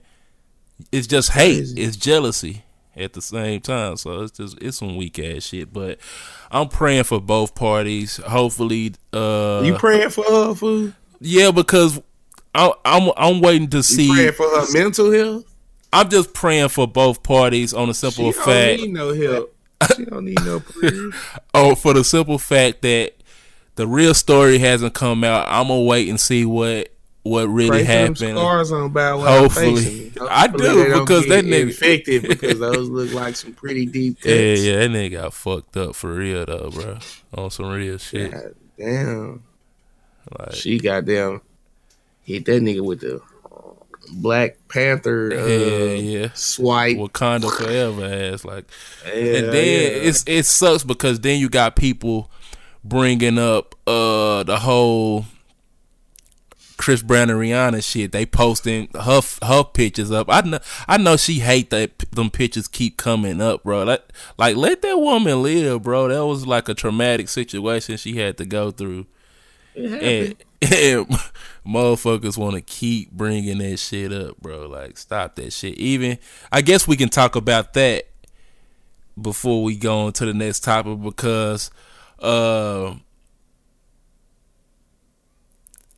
It's 0.92 1.07
just 1.07 1.33
hate. 1.33 1.66
It's 1.76 1.97
jealousy 1.97 2.64
at 2.97 3.12
the 3.12 3.23
same 3.23 3.61
time. 3.61 3.97
So 3.97 4.23
it's 4.23 4.37
just 4.37 4.59
it's 4.61 4.76
some 4.78 4.97
weak 4.97 5.18
ass 5.18 5.45
shit. 5.45 5.73
But 5.73 5.99
I'm 6.50 6.68
praying 6.68 7.04
for 7.04 7.21
both 7.21 7.54
parties. 7.54 8.18
Hopefully, 8.18 8.95
uh, 9.12 9.62
you 9.64 9.75
praying 9.76 10.11
for 10.11 10.25
her 10.25 10.54
food? 10.54 10.95
Yeah, 11.21 11.50
because 11.50 12.00
I, 12.54 12.73
I'm 12.85 13.11
I'm 13.16 13.40
waiting 13.40 13.71
to 13.71 13.83
see. 13.83 14.07
You 14.07 14.14
praying 14.14 14.33
for 14.33 14.49
her 14.49 14.66
mental 14.73 15.12
health. 15.12 15.45
I'm 15.90 16.11
just 16.11 16.35
praying 16.35 16.68
for 16.68 16.87
both 16.87 17.23
parties 17.23 17.73
on 17.73 17.88
a 17.88 17.95
simple 17.95 18.33
she 18.33 18.38
fact. 18.38 18.47
Don't 18.47 18.80
need 18.83 18.92
no 18.92 19.14
help. 19.14 19.54
She 19.97 20.04
don't 20.04 20.25
need 20.25 20.38
no 20.44 20.62
oh, 21.54 21.75
for 21.75 21.94
the 21.94 22.02
simple 22.02 22.38
fact 22.38 22.82
that 22.82 23.14
the 23.76 23.87
real 23.87 24.14
story 24.14 24.58
hasn't 24.58 24.94
come 24.94 25.23
out. 25.23 25.47
I'm 25.49 25.68
gonna 25.68 25.82
wait 25.82 26.08
and 26.08 26.20
see 26.20 26.44
what 26.44 26.92
what 27.23 27.47
really 27.47 27.68
Pray 27.68 27.85
happened. 27.85 28.16
Scars 28.16 28.73
on 28.73 28.90
Bow 28.90 29.18
Wow 29.18 29.40
Hopefully, 29.40 30.12
I 30.28 30.49
do 30.49 31.00
because 31.00 31.26
that 31.28 31.44
nigga 31.44 31.62
infected 31.62 32.23
because 32.23 32.58
those 32.58 32.88
look 32.88 33.12
like 33.12 33.37
some 33.37 33.52
pretty 33.52 33.87
deep. 33.87 34.20
Cuts. 34.20 34.26
Yeah, 34.28 34.54
yeah, 34.54 34.76
that 34.78 34.90
nigga 34.90 35.12
got 35.12 35.35
fucked 35.35 35.76
up 35.76 35.94
for 35.94 36.14
real 36.14 36.44
though, 36.44 36.70
bro. 36.70 36.99
On 37.35 37.50
some 37.50 37.66
real 37.66 37.99
shit. 37.99 38.32
God 38.32 38.54
damn. 38.78 39.42
Like, 40.38 40.54
she 40.54 40.78
got 40.78 41.04
damn 41.04 41.40
hit 42.28 42.44
that 42.44 42.62
nigga 42.62 42.82
with 42.82 43.00
the 43.00 43.20
Black 44.12 44.57
Panther 44.69 45.33
uh, 45.33 45.47
yeah, 45.47 45.95
yeah. 45.95 46.29
swipe. 46.35 46.97
Wakanda 46.97 47.50
forever 47.50 48.05
ass 48.05 48.45
like, 48.45 48.65
yeah, 49.07 49.12
and 49.12 49.47
then 49.49 49.65
yeah. 49.65 50.09
it's 50.09 50.25
it 50.27 50.47
sucks 50.47 50.85
because 50.85 51.21
then 51.21 51.41
you 51.41 51.49
got 51.49 51.77
people 51.77 52.31
bringing 52.85 53.38
up 53.38 53.75
uh 53.87 54.43
the 54.45 54.59
whole 54.61 55.25
Chris 56.79 57.03
Brown 57.03 57.29
and 57.29 57.38
Rihanna 57.38 57.85
shit. 57.85 58.12
They 58.12 58.25
posting 58.25 58.88
her 58.95 59.21
her 59.43 59.65
pictures 59.65 60.11
up. 60.11 60.29
I 60.31 60.41
know 60.41 60.59
I 60.87 60.97
know 60.97 61.17
she 61.17 61.41
hate 61.41 61.71
that 61.71 61.99
them 62.12 62.31
pictures 62.31 62.69
keep 62.69 62.97
coming 62.97 63.43
up, 63.43 63.65
bro. 63.65 63.85
Like 63.85 64.05
like 64.38 64.57
let 64.57 64.81
that 64.83 64.99
woman 64.99 65.43
live, 65.43 65.83
bro. 65.83 66.09
That 66.09 66.25
was 66.25 66.47
like 66.47 66.69
a 66.69 66.75
traumatic 66.75 67.29
situation 67.29 67.99
she 67.99 68.17
had 68.17 68.38
to 68.38 68.47
go 68.47 68.71
through. 68.71 69.07
And, 69.75 70.37
and 70.73 71.07
motherfuckers 71.68 72.38
want 72.38 72.54
to 72.54 72.60
keep 72.60 73.10
bringing 73.12 73.58
that 73.58 73.76
shit 73.78 74.12
up, 74.12 74.38
bro. 74.40 74.66
Like 74.66 74.96
stop 74.96 75.37
that 75.37 75.52
shit. 75.52 75.75
Even 75.78 76.18
I 76.50 76.62
guess 76.62 76.88
we 76.88 76.96
can 76.96 77.08
talk 77.08 77.37
about 77.37 77.75
that 77.75 78.08
before 79.20 79.62
we 79.62 79.76
go 79.76 80.06
on 80.06 80.12
to 80.14 80.26
the 80.26 80.34
next 80.34 80.60
topic 80.60 81.02
because 81.02 81.70
uh 82.20 82.94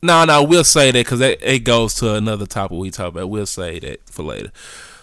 No, 0.03 0.25
no, 0.25 0.43
we'll 0.43 0.63
say 0.63 0.89
that 0.91 1.05
because 1.05 1.21
it 1.21 1.63
goes 1.63 1.93
to 1.95 2.15
another 2.15 2.47
topic 2.47 2.77
we 2.77 2.89
talk 2.89 3.09
about. 3.09 3.29
We'll 3.29 3.45
say 3.45 3.79
that 3.79 4.09
for 4.09 4.23
later. 4.23 4.51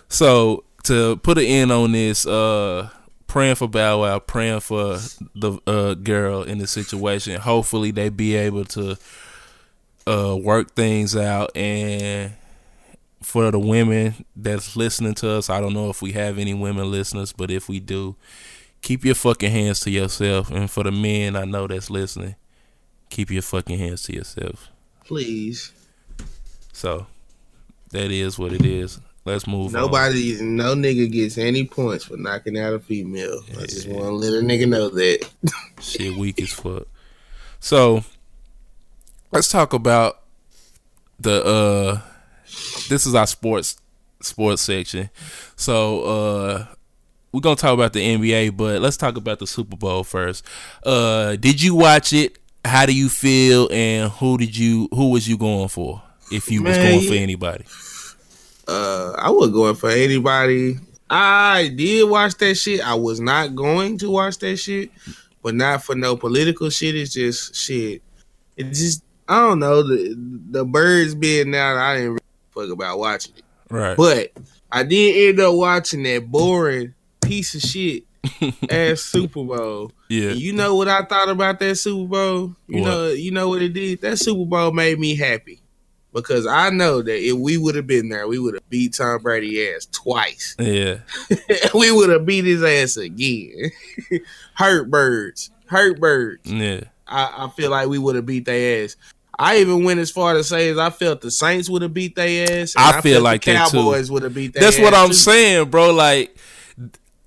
So 0.08 0.64
to 0.84 1.18
put 1.18 1.38
an 1.38 1.44
end 1.44 1.70
on 1.70 1.92
this, 1.92 2.26
uh, 2.26 2.90
praying 3.28 3.54
for 3.54 3.68
Bow 3.68 4.00
Wow, 4.02 4.18
praying 4.18 4.60
for 4.60 4.98
the 5.36 5.60
uh, 5.68 5.94
girl 5.94 6.42
in 6.42 6.58
the 6.58 6.66
situation. 6.66 7.40
Hopefully, 7.40 7.92
they 7.92 8.08
be 8.08 8.34
able 8.34 8.64
to 8.66 8.98
uh, 10.08 10.36
work 10.36 10.74
things 10.74 11.14
out. 11.14 11.56
And 11.56 12.32
for 13.22 13.50
the 13.50 13.58
women 13.58 14.24
that's 14.34 14.76
listening 14.76 15.14
to 15.16 15.30
us, 15.30 15.50
I 15.50 15.60
don't 15.60 15.74
know 15.74 15.90
if 15.90 16.00
we 16.00 16.12
have 16.12 16.38
any 16.38 16.54
women 16.54 16.90
listeners, 16.90 17.32
but 17.32 17.50
if 17.50 17.68
we 17.68 17.80
do, 17.80 18.16
keep 18.80 19.04
your 19.04 19.14
fucking 19.14 19.50
hands 19.50 19.80
to 19.80 19.90
yourself. 19.90 20.50
And 20.50 20.70
for 20.70 20.84
the 20.84 20.92
men 20.92 21.36
I 21.36 21.44
know 21.44 21.66
that's 21.66 21.90
listening, 21.90 22.36
keep 23.10 23.30
your 23.30 23.42
fucking 23.42 23.78
hands 23.78 24.02
to 24.04 24.14
yourself. 24.14 24.68
Please. 25.04 25.72
So 26.72 27.06
that 27.90 28.10
is 28.10 28.38
what 28.38 28.52
it 28.52 28.64
is. 28.64 29.00
Let's 29.24 29.46
move 29.46 29.72
Nobody, 29.72 30.38
on. 30.38 30.56
no 30.56 30.74
nigga 30.74 31.10
gets 31.10 31.36
any 31.36 31.66
points 31.66 32.04
for 32.04 32.16
knocking 32.16 32.58
out 32.58 32.72
a 32.72 32.78
female. 32.78 33.42
Yeah. 33.48 33.60
I 33.60 33.66
just 33.66 33.86
want 33.86 34.04
to 34.04 34.12
let 34.12 34.32
a 34.32 34.46
nigga 34.46 34.66
know 34.66 34.88
that. 34.88 35.28
Shit 35.80 36.16
weak 36.16 36.40
as 36.40 36.52
fuck. 36.52 36.86
So, 37.60 38.04
let's 39.32 39.48
talk 39.48 39.72
about 39.72 40.20
the 41.20 41.44
uh 41.44 42.00
this 42.88 43.06
is 43.06 43.14
our 43.14 43.26
sports 43.26 43.80
sports 44.20 44.62
section. 44.62 45.10
So, 45.56 46.02
uh 46.02 46.66
we're 47.32 47.40
gonna 47.40 47.56
talk 47.56 47.74
about 47.74 47.92
the 47.92 48.00
NBA, 48.00 48.56
but 48.56 48.80
let's 48.80 48.96
talk 48.96 49.16
about 49.16 49.38
the 49.38 49.46
Super 49.46 49.76
Bowl 49.76 50.02
first. 50.02 50.44
Uh, 50.82 51.36
did 51.36 51.62
you 51.62 51.74
watch 51.74 52.12
it? 52.12 52.38
How 52.64 52.86
do 52.86 52.94
you 52.94 53.08
feel? 53.08 53.68
And 53.70 54.10
who 54.10 54.38
did 54.38 54.56
you? 54.56 54.88
Who 54.92 55.10
was 55.10 55.28
you 55.28 55.36
going 55.36 55.68
for? 55.68 56.02
If 56.32 56.50
you 56.50 56.62
Man, 56.62 56.70
was 56.70 56.78
going 56.78 57.08
for 57.08 57.22
anybody? 57.22 57.64
Uh, 58.66 59.12
I 59.16 59.30
was 59.30 59.50
going 59.50 59.74
for 59.74 59.90
anybody. 59.90 60.76
I 61.10 61.72
did 61.74 62.08
watch 62.08 62.34
that 62.36 62.54
shit. 62.56 62.86
I 62.86 62.94
was 62.94 63.20
not 63.20 63.54
going 63.54 63.98
to 63.98 64.10
watch 64.10 64.38
that 64.38 64.56
shit, 64.56 64.90
but 65.42 65.54
not 65.54 65.82
for 65.84 65.94
no 65.94 66.16
political 66.16 66.68
shit. 66.68 66.94
It's 66.96 67.12
just 67.12 67.54
shit. 67.54 68.02
It 68.56 68.64
just 68.64 69.02
I 69.28 69.40
don't 69.40 69.58
know 69.58 69.82
the 69.82 70.14
the 70.50 70.64
birds 70.64 71.14
being 71.14 71.54
out. 71.54 71.76
I 71.76 71.96
didn't 71.96 72.10
really 72.12 72.22
fuck 72.50 72.70
about 72.70 72.98
watching 72.98 73.34
it. 73.36 73.44
Right. 73.70 73.96
But 73.96 74.32
I 74.72 74.82
did 74.82 75.30
end 75.30 75.40
up 75.40 75.54
watching 75.54 76.02
that 76.04 76.30
boring 76.30 76.94
piece 77.20 77.54
of 77.54 77.60
shit 77.60 78.04
ass 78.70 79.00
Super 79.00 79.44
Bowl. 79.44 79.92
Yeah. 80.08 80.30
You 80.30 80.52
know 80.54 80.74
what 80.74 80.88
I 80.88 81.04
thought 81.04 81.28
about 81.28 81.58
that 81.60 81.76
Super 81.76 82.08
Bowl? 82.08 82.56
You 82.66 82.82
what? 82.82 82.88
know, 82.88 83.08
you 83.08 83.30
know 83.30 83.48
what 83.48 83.62
it 83.62 83.74
did? 83.74 84.00
That 84.00 84.18
Super 84.18 84.46
Bowl 84.46 84.72
made 84.72 84.98
me 84.98 85.14
happy 85.14 85.60
because 86.12 86.46
I 86.46 86.70
know 86.70 87.02
that 87.02 87.26
if 87.26 87.36
we 87.36 87.58
would 87.58 87.74
have 87.74 87.86
been 87.86 88.08
there, 88.08 88.26
we 88.26 88.38
would 88.38 88.54
have 88.54 88.68
beat 88.68 88.94
Tom 88.94 89.22
Brady 89.22 89.68
ass 89.68 89.86
twice. 89.86 90.56
Yeah, 90.58 90.98
we 91.74 91.90
would 91.90 92.10
have 92.10 92.26
beat 92.26 92.44
his 92.44 92.62
ass 92.62 92.96
again. 92.96 93.70
hurt 94.54 94.90
birds, 94.90 95.50
hurt 95.66 96.00
birds. 96.00 96.50
Yeah, 96.50 96.80
I, 97.06 97.46
I 97.46 97.50
feel 97.50 97.70
like 97.70 97.88
we 97.88 97.98
would 97.98 98.16
have 98.16 98.26
beat 98.26 98.46
their 98.46 98.84
ass. 98.84 98.96
I 99.38 99.58
even 99.58 99.84
went 99.84 100.00
as 100.00 100.10
far 100.10 100.34
to 100.34 100.42
say 100.42 100.68
as 100.68 100.78
I 100.78 100.90
felt 100.90 101.20
the 101.20 101.30
Saints 101.30 101.70
would 101.70 101.82
have 101.82 101.94
beat 101.94 102.16
their 102.16 102.62
ass. 102.62 102.74
I, 102.76 102.98
I, 102.98 103.00
feel 103.00 103.22
like 103.22 103.44
the 103.44 103.54
Cowboys 103.54 104.10
would 104.10 104.24
have 104.24 104.34
beat 104.34 104.52
their 104.52 104.62
That's 104.62 104.80
what 104.80 104.94
I'm 104.94 105.08
too. 105.08 105.14
saying, 105.14 105.70
bro. 105.70 105.92
Like 105.92 106.36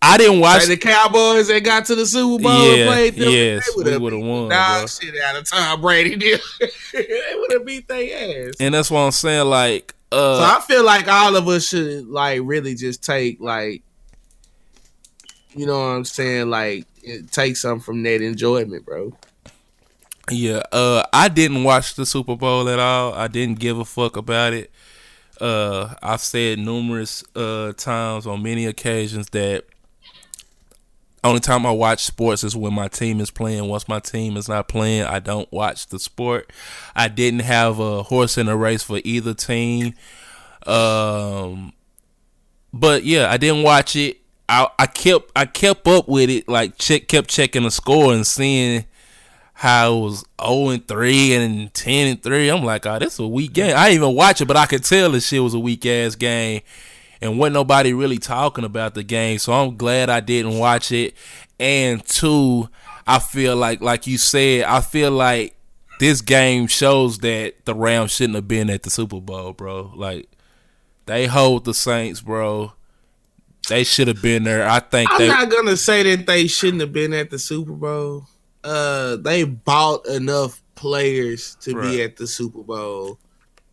I 0.01 0.17
didn't 0.17 0.39
watch 0.39 0.67
like 0.67 0.69
the 0.69 0.77
Cowboys 0.77 1.47
that 1.47 1.63
got 1.63 1.85
to 1.85 1.95
the 1.95 2.05
Super 2.05 2.43
Bowl 2.43 2.67
yeah, 2.67 2.83
and 2.83 2.89
played 2.89 3.15
them. 3.15 3.29
Yes, 3.29 3.69
they 3.83 3.97
would 3.97 4.13
have 4.13 4.21
won. 4.21 4.49
Dog 4.49 4.89
shit 4.89 5.15
out 5.21 5.35
of 5.37 5.49
Tom 5.49 5.79
Brady. 5.79 6.15
they 6.93 7.33
would 7.35 7.51
have 7.53 7.65
beat 7.65 7.87
their 7.87 8.47
ass. 8.47 8.55
And 8.59 8.73
that's 8.73 8.89
what 8.89 9.01
I'm 9.01 9.11
saying. 9.11 9.47
Like, 9.47 9.93
uh, 10.11 10.39
so 10.39 10.57
I 10.57 10.61
feel 10.61 10.83
like 10.83 11.07
all 11.07 11.35
of 11.35 11.47
us 11.47 11.67
should 11.67 12.07
like 12.07 12.41
really 12.43 12.73
just 12.73 13.03
take 13.03 13.39
like, 13.39 13.83
you 15.55 15.65
know 15.67 15.79
what 15.79 15.95
I'm 15.95 16.05
saying? 16.05 16.49
Like, 16.49 16.87
take 17.31 17.55
something 17.55 17.83
from 17.83 18.03
that 18.03 18.21
enjoyment, 18.21 18.85
bro. 18.85 19.13
Yeah, 20.31 20.63
uh, 20.71 21.03
I 21.11 21.27
didn't 21.27 21.63
watch 21.65 21.95
the 21.95 22.05
Super 22.05 22.37
Bowl 22.37 22.69
at 22.69 22.79
all. 22.79 23.13
I 23.13 23.27
didn't 23.27 23.59
give 23.59 23.77
a 23.77 23.85
fuck 23.85 24.15
about 24.15 24.53
it. 24.53 24.71
Uh, 25.41 25.93
I've 26.01 26.21
said 26.21 26.59
numerous 26.59 27.23
uh, 27.35 27.73
times 27.73 28.25
on 28.25 28.41
many 28.41 28.65
occasions 28.65 29.29
that 29.31 29.65
only 31.23 31.41
time 31.41 31.65
I 31.65 31.71
watch 31.71 32.03
sports 32.03 32.43
is 32.43 32.55
when 32.55 32.73
my 32.73 32.87
team 32.87 33.19
is 33.19 33.29
playing. 33.29 33.67
Once 33.67 33.87
my 33.89 33.99
team 33.99 34.37
is 34.37 34.47
not 34.47 34.67
playing, 34.69 35.03
I 35.03 35.19
don't 35.19 35.51
watch 35.51 35.87
the 35.87 35.99
sport. 35.99 36.51
I 36.95 37.09
didn't 37.09 37.41
have 37.41 37.79
a 37.79 38.03
horse 38.03 38.37
in 38.37 38.47
a 38.47 38.55
race 38.55 38.83
for 38.83 39.01
either 39.03 39.33
team. 39.33 39.93
Um, 40.65 41.73
but 42.73 43.03
yeah, 43.03 43.29
I 43.29 43.37
didn't 43.37 43.63
watch 43.63 43.95
it. 43.97 44.17
I, 44.47 44.67
I 44.79 44.85
kept 44.87 45.31
I 45.35 45.45
kept 45.45 45.87
up 45.87 46.07
with 46.07 46.29
it, 46.29 46.47
like 46.47 46.77
check 46.77 47.07
kept 47.07 47.29
checking 47.29 47.63
the 47.63 47.71
score 47.71 48.13
and 48.13 48.25
seeing 48.25 48.85
how 49.61 49.95
it 49.95 49.99
was 49.99 50.25
0 50.43 50.69
and 50.69 50.87
3 50.87 51.33
and 51.35 51.71
10 51.71 52.07
and 52.07 52.23
3. 52.23 52.49
I'm 52.49 52.63
like, 52.63 52.83
oh, 52.87 52.97
this 52.97 53.13
is 53.13 53.19
a 53.19 53.27
weak 53.27 53.53
game. 53.53 53.75
I 53.77 53.89
didn't 53.89 54.03
even 54.03 54.15
watch 54.15 54.41
it, 54.41 54.47
but 54.47 54.57
I 54.57 54.65
could 54.65 54.83
tell 54.83 55.11
this 55.11 55.27
shit 55.27 55.43
was 55.43 55.53
a 55.53 55.59
weak 55.59 55.85
ass 55.85 56.15
game 56.15 56.61
and 57.21 57.37
wasn't 57.37 57.53
nobody 57.53 57.93
really 57.93 58.17
talking 58.17 58.63
about 58.63 58.95
the 58.95 59.03
game. 59.03 59.37
So 59.37 59.53
I'm 59.53 59.77
glad 59.77 60.09
I 60.09 60.19
didn't 60.19 60.57
watch 60.57 60.91
it. 60.91 61.13
And 61.59 62.03
two, 62.03 62.69
I 63.05 63.19
feel 63.19 63.55
like, 63.55 63.81
like 63.81 64.07
you 64.07 64.17
said, 64.17 64.63
I 64.63 64.81
feel 64.81 65.11
like 65.11 65.55
this 65.99 66.21
game 66.21 66.65
shows 66.65 67.19
that 67.19 67.63
the 67.65 67.75
Rams 67.75 68.13
shouldn't 68.13 68.37
have 68.37 68.47
been 68.47 68.67
at 68.71 68.81
the 68.81 68.89
Super 68.89 69.21
Bowl, 69.21 69.53
bro. 69.53 69.91
Like 69.95 70.27
they 71.05 71.27
hold 71.27 71.65
the 71.65 71.75
Saints, 71.75 72.21
bro. 72.21 72.73
They 73.69 73.83
should 73.83 74.07
have 74.07 74.23
been 74.23 74.43
there. 74.43 74.67
I 74.67 74.79
think 74.79 75.11
I'm 75.11 75.19
they, 75.19 75.27
not 75.27 75.51
gonna 75.51 75.77
say 75.77 76.01
that 76.01 76.25
they 76.25 76.47
shouldn't 76.47 76.81
have 76.81 76.91
been 76.91 77.13
at 77.13 77.29
the 77.29 77.37
Super 77.37 77.73
Bowl. 77.73 78.25
Uh, 78.63 79.15
they 79.17 79.43
bought 79.43 80.05
enough 80.07 80.61
players 80.75 81.55
to 81.61 81.73
right. 81.73 81.83
be 81.83 82.01
at 82.03 82.17
the 82.17 82.27
Super 82.27 82.61
Bowl. 82.61 83.17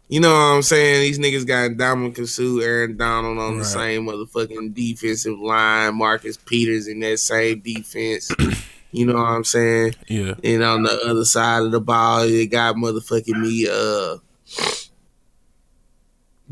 You 0.09 0.21
know 0.21 0.33
what 0.33 0.39
I'm 0.39 0.63
saying? 0.63 1.03
These 1.03 1.19
niggas 1.19 1.47
got 1.47 1.71
Ndamukong 1.73 2.27
Suh, 2.27 2.65
Aaron 2.65 2.97
Donald 2.97 3.39
on 3.39 3.53
right. 3.53 3.59
the 3.59 3.65
same 3.65 4.07
motherfucking 4.07 4.73
defensive 4.73 5.39
line, 5.39 5.97
Marcus 5.97 6.39
Peters 6.39 6.89
in 6.89 7.01
that 7.01 7.19
same 7.19 7.61
defense. 7.61 8.31
you 8.91 9.05
know 9.05 9.15
what 9.15 9.29
I'm 9.29 9.45
saying? 9.45 9.97
Yeah. 10.07 10.35
And 10.43 10.63
on 10.63 10.85
the 10.85 10.99
other 11.05 11.27
side 11.27 11.63
of 11.63 11.73
the 11.73 11.81
ball, 11.81 12.27
they 12.27 12.47
got 12.47 12.77
motherfucking 12.77 13.39
me, 13.39 13.69
uh, 13.71 14.17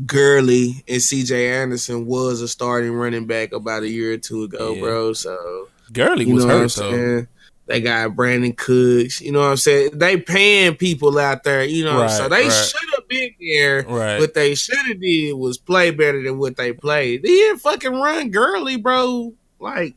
Gurley 0.05 0.83
and 0.87 1.01
CJ 1.01 1.61
Anderson 1.61 2.05
was 2.05 2.41
a 2.41 2.47
starting 2.47 2.93
running 2.93 3.25
back 3.25 3.51
about 3.51 3.81
a 3.81 3.89
year 3.89 4.13
or 4.13 4.17
two 4.17 4.43
ago, 4.43 4.73
yeah. 4.73 4.81
bro. 4.81 5.13
So 5.13 5.67
Gurley 5.91 6.31
was 6.31 6.43
hurt, 6.43 6.71
though. 6.73 7.25
They 7.67 7.81
got 7.81 8.11
Brandin 8.11 8.55
Cooks. 8.55 9.21
You 9.21 9.33
know 9.33 9.41
what 9.41 9.51
I'm 9.51 9.57
saying? 9.57 9.91
They 9.93 10.17
paying 10.17 10.75
people 10.75 11.19
out 11.19 11.43
there. 11.43 11.65
You 11.65 11.83
know, 11.83 12.01
right, 12.01 12.09
so 12.09 12.29
they 12.29 12.43
right. 12.43 12.51
should 12.51 12.89
have 12.95 13.07
been 13.07 13.31
there. 13.39 13.83
Right. 13.83 14.19
What 14.19 14.33
they 14.33 14.55
should 14.55 14.85
have 14.87 15.01
did 15.01 15.33
was 15.33 15.57
play 15.57 15.91
better 15.91 16.23
than 16.23 16.39
what 16.39 16.55
they 16.55 16.71
played. 16.71 17.23
They 17.23 17.27
didn't 17.27 17.59
fucking 17.59 17.93
run 17.93 18.31
Gurley, 18.31 18.77
bro. 18.77 19.33
Like 19.59 19.95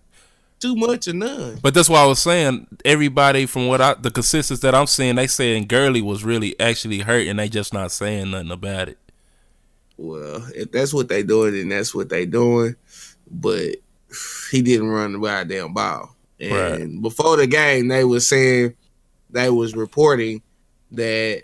too 0.59 0.75
much 0.77 1.09
or 1.09 1.15
none. 1.15 1.59
But 1.63 1.75
that's 1.75 1.89
why 1.89 2.03
I 2.03 2.07
was 2.07 2.21
saying. 2.21 2.67
Everybody 2.85 3.47
from 3.47 3.69
what 3.69 3.81
I 3.81 3.95
the 3.95 4.11
consistency 4.11 4.61
that 4.63 4.75
I'm 4.75 4.87
seeing, 4.87 5.15
they 5.15 5.29
saying 5.29 5.67
Gurley 5.67 6.03
was 6.03 6.25
really 6.25 6.59
actually 6.59 7.01
hurt, 7.01 7.27
and 7.29 7.39
they 7.39 7.49
just 7.49 7.73
not 7.73 7.93
saying 7.93 8.33
nothing 8.33 8.51
about 8.51 8.89
it. 8.89 8.99
Well, 9.97 10.45
if 10.55 10.73
that's 10.73 10.95
what 10.95 11.09
they 11.09 11.23
doing, 11.23 11.55
then 11.55 11.69
that's 11.69 11.95
what 11.95 12.09
they 12.09 12.27
doing. 12.27 12.75
But 13.31 13.77
he 14.51 14.63
didn't 14.63 14.89
run 14.89 15.13
the 15.13 15.19
goddamn 15.19 15.73
ball. 15.73 16.17
And 16.41 16.53
right. 16.53 17.03
before 17.03 17.37
the 17.37 17.47
game, 17.47 17.89
they 17.89 18.05
was 18.05 18.27
saying 18.27 18.75
they 19.29 19.51
was 19.51 19.75
reporting 19.75 20.43
that 20.93 21.43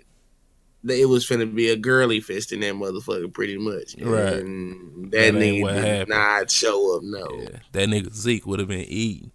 it 0.88 1.08
was 1.08 1.26
finna 1.26 1.52
be 1.52 1.70
a 1.70 1.76
girly 1.76 2.20
fist 2.20 2.52
in 2.52 2.60
that 2.60 2.74
motherfucker, 2.74 3.32
pretty 3.32 3.58
much. 3.58 3.96
Right. 4.00 4.34
And 4.34 5.10
that, 5.10 5.32
that 5.32 5.34
nigga 5.34 5.82
did 5.82 6.08
not 6.08 6.50
show 6.50 6.96
up. 6.96 7.02
No, 7.02 7.26
yeah. 7.32 7.58
that 7.72 7.88
nigga 7.88 8.12
Zeke 8.14 8.46
would 8.46 8.60
have 8.60 8.68
been 8.68 8.86
eating. 8.86 9.32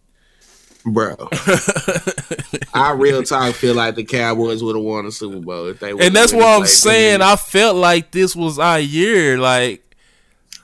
Bro, 0.84 1.16
I 2.74 2.94
real 2.96 3.22
talk 3.22 3.54
feel 3.54 3.76
like 3.76 3.94
the 3.94 4.04
Cowboys 4.04 4.64
would 4.64 4.76
have 4.76 4.84
won 4.84 5.06
the 5.06 5.12
Super 5.12 5.40
Bowl 5.40 5.68
if 5.68 5.80
they. 5.80 5.92
And 5.92 6.16
that's 6.16 6.34
what 6.34 6.44
I'm 6.44 6.66
saying. 6.66 7.22
I 7.22 7.36
felt 7.36 7.76
like 7.76 8.10
this 8.10 8.36
was 8.36 8.58
our 8.58 8.80
year. 8.80 9.38
Like, 9.38 9.96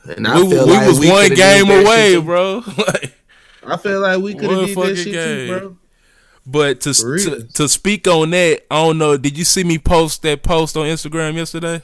and 0.06 0.28
I 0.28 0.42
we, 0.42 0.48
we 0.48 0.60
like 0.60 0.88
was 0.88 1.00
one 1.00 1.36
game 1.36 1.70
away, 1.70 2.20
bro. 2.20 2.64
like, 2.78 3.17
I 3.68 3.78
feel 3.78 4.00
like 4.00 4.20
we 4.22 4.34
could 4.34 4.50
have 4.50 4.66
did 4.68 4.78
that 4.78 4.96
shit 4.96 5.14
game. 5.14 5.48
too, 5.48 5.60
bro. 5.60 5.78
But 6.46 6.82
to, 6.82 6.94
to 6.94 7.48
to 7.56 7.68
speak 7.68 8.08
on 8.08 8.30
that, 8.30 8.66
I 8.72 8.76
don't 8.84 8.98
know. 8.98 9.18
Did 9.18 9.38
you 9.38 9.44
see 9.44 9.66
me 9.66 9.78
post 9.78 10.22
that 10.22 10.44
post 10.44 10.78
on 10.78 10.86
Instagram 10.86 11.36
yesterday? 11.36 11.82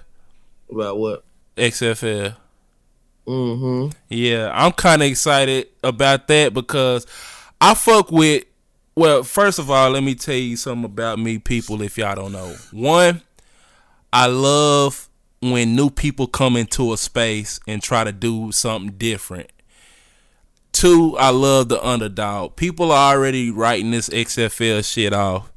About 0.72 0.98
what? 0.98 1.26
XFL. 1.58 2.36
Mm-hmm. 3.28 3.92
Yeah, 4.10 4.52
I'm 4.54 4.72
kind 4.72 5.02
of 5.02 5.08
excited 5.10 5.68
about 5.84 6.28
that 6.30 6.54
because 6.54 7.06
I 7.60 7.74
fuck 7.74 8.12
with. 8.12 8.46
Well, 8.96 9.24
first 9.24 9.60
of 9.60 9.72
all, 9.72 9.90
let 9.92 10.04
me 10.04 10.16
tell 10.16 10.36
you 10.36 10.56
something 10.56 10.86
about 10.86 11.20
me, 11.20 11.40
people. 11.40 11.82
If 11.82 11.98
y'all 11.98 12.16
don't 12.16 12.32
know, 12.32 12.56
one, 12.72 13.22
I 14.14 14.28
love 14.28 15.10
when 15.42 15.76
new 15.76 15.90
people 15.90 16.28
come 16.28 16.56
into 16.56 16.94
a 16.94 16.98
space 16.98 17.60
and 17.68 17.82
try 17.82 18.04
to 18.04 18.12
do 18.12 18.52
something 18.52 18.96
different. 18.98 19.52
Two, 20.84 21.16
I 21.18 21.30
love 21.30 21.70
the 21.70 21.82
underdog. 21.82 22.58
People 22.58 22.92
are 22.92 23.16
already 23.16 23.52
writing 23.52 23.92
this 23.92 24.10
XFL 24.10 24.84
shit 24.84 25.14
off. 25.14 25.50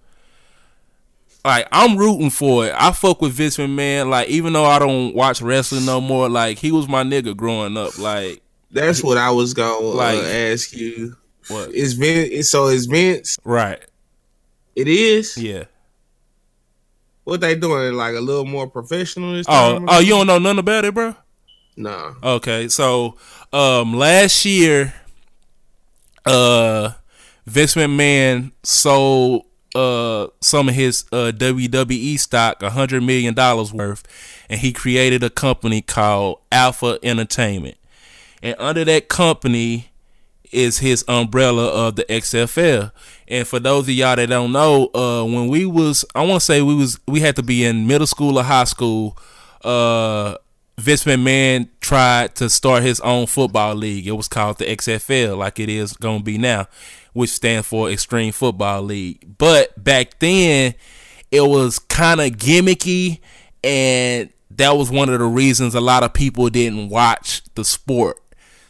Like 1.45 1.67
I'm 1.73 1.97
rooting 1.97 2.31
for 2.31 2.65
it. 2.65 2.75
I 2.77 2.93
fuck 2.93 3.21
with 3.21 3.33
Vince 3.33 3.57
McMahon. 3.57 4.09
Like 4.09 4.29
even 4.29 4.53
though 4.53 4.67
I 4.67 4.79
don't 4.79 5.17
watch 5.17 5.43
wrestling 5.43 5.85
no 5.85 6.01
more, 6.01 6.29
like 6.29 6.59
he 6.59 6.71
was 6.71 6.87
my 6.87 7.03
nigga 7.03 7.37
growing 7.37 7.77
up. 7.77 7.99
Like 7.99 8.41
that's 8.71 9.03
what 9.03 9.19
I 9.19 9.31
was 9.31 9.53
gonna 9.53 9.75
uh, 9.79 9.95
like, 9.95 10.19
uh, 10.21 10.27
ask 10.27 10.73
you. 10.73 11.17
What 11.49 11.73
is 11.73 11.95
Vince? 11.95 12.49
So 12.49 12.69
is 12.69 12.87
Vince 12.87 13.37
right? 13.43 13.85
It 14.77 14.87
is. 14.87 15.37
Yeah. 15.37 15.65
What 17.25 17.41
they 17.41 17.57
doing? 17.57 17.95
Like 17.95 18.15
a 18.15 18.21
little 18.21 18.47
more 18.47 18.69
professional 18.69 19.33
this 19.33 19.47
oh, 19.49 19.81
time? 19.81 19.87
Oh, 19.89 19.99
you 19.99 20.11
don't 20.11 20.29
know 20.29 20.39
nothing 20.39 20.61
about 20.61 20.85
it, 20.85 20.95
bro? 20.95 21.17
No. 21.77 22.15
Okay, 22.23 22.69
so 22.69 23.17
um, 23.53 23.93
last 23.93 24.45
year, 24.45 24.95
uh, 26.27 26.93
Vince 27.47 27.75
McMahon 27.75 28.53
sold 28.63 29.45
uh 29.75 30.29
some 30.41 30.71
of 30.71 30.75
his 30.75 31.05
uh 31.13 31.33
WWE 31.37 32.19
stock, 32.19 32.63
a 32.63 32.71
hundred 32.71 33.03
million 33.03 33.35
dollars 33.35 33.73
worth, 33.73 34.05
and 34.49 34.61
he 34.61 34.73
created 34.73 35.23
a 35.23 35.31
company 35.31 35.83
called 35.83 36.41
Alpha 36.51 36.99
Entertainment. 37.03 37.77
And 38.43 38.57
under 38.59 38.85
that 38.85 39.09
company, 39.09 39.91
is 40.53 40.79
his 40.79 41.05
umbrella 41.09 41.67
of 41.67 41.97
the 41.97 42.05
XFL. 42.05 42.93
And 43.29 43.47
for 43.47 43.59
those 43.59 43.85
of 43.85 43.91
y'all 43.91 44.17
that 44.17 44.29
don't 44.29 44.53
know, 44.53 44.91
uh, 44.95 45.25
when 45.25 45.49
we 45.49 45.67
was, 45.67 46.05
I 46.15 46.21
want 46.25 46.41
to 46.41 46.45
say 46.45 46.63
we 46.63 46.75
was, 46.75 46.99
we 47.07 47.21
had 47.21 47.37
to 47.37 47.43
be 47.43 47.65
in 47.65 47.87
middle 47.87 48.07
school 48.07 48.39
or 48.39 48.43
high 48.43 48.65
school. 48.65 49.17
Uh, 49.65 50.37
Vince 50.79 51.05
McMahon 51.05 51.69
tried 51.81 52.35
to 52.37 52.51
start 52.51 52.83
his 52.83 53.01
own 53.01 53.27
football 53.27 53.75
league. 53.75 54.07
It 54.07 54.13
was 54.13 54.29
called 54.29 54.59
the 54.59 54.67
XFL, 54.67 55.39
like 55.39 55.59
it 55.59 55.69
is 55.69 55.95
gonna 55.95 56.23
be 56.23 56.37
now, 56.37 56.67
which 57.15 57.31
stands 57.31 57.67
for 57.67 57.91
Extreme 57.91 58.33
Football 58.33 58.83
League. 58.83 59.39
But 59.39 59.83
back 59.83 60.19
then, 60.19 60.75
it 61.31 61.41
was 61.41 61.79
kind 61.79 62.21
of 62.21 62.33
gimmicky, 62.33 63.21
and 63.65 64.31
that 64.51 64.77
was 64.77 64.91
one 64.91 65.09
of 65.09 65.19
the 65.19 65.27
reasons 65.27 65.75
a 65.75 65.81
lot 65.81 66.03
of 66.03 66.13
people 66.13 66.51
didn't 66.51 66.91
watch 66.91 67.43
the 67.55 67.65
sport 67.65 68.21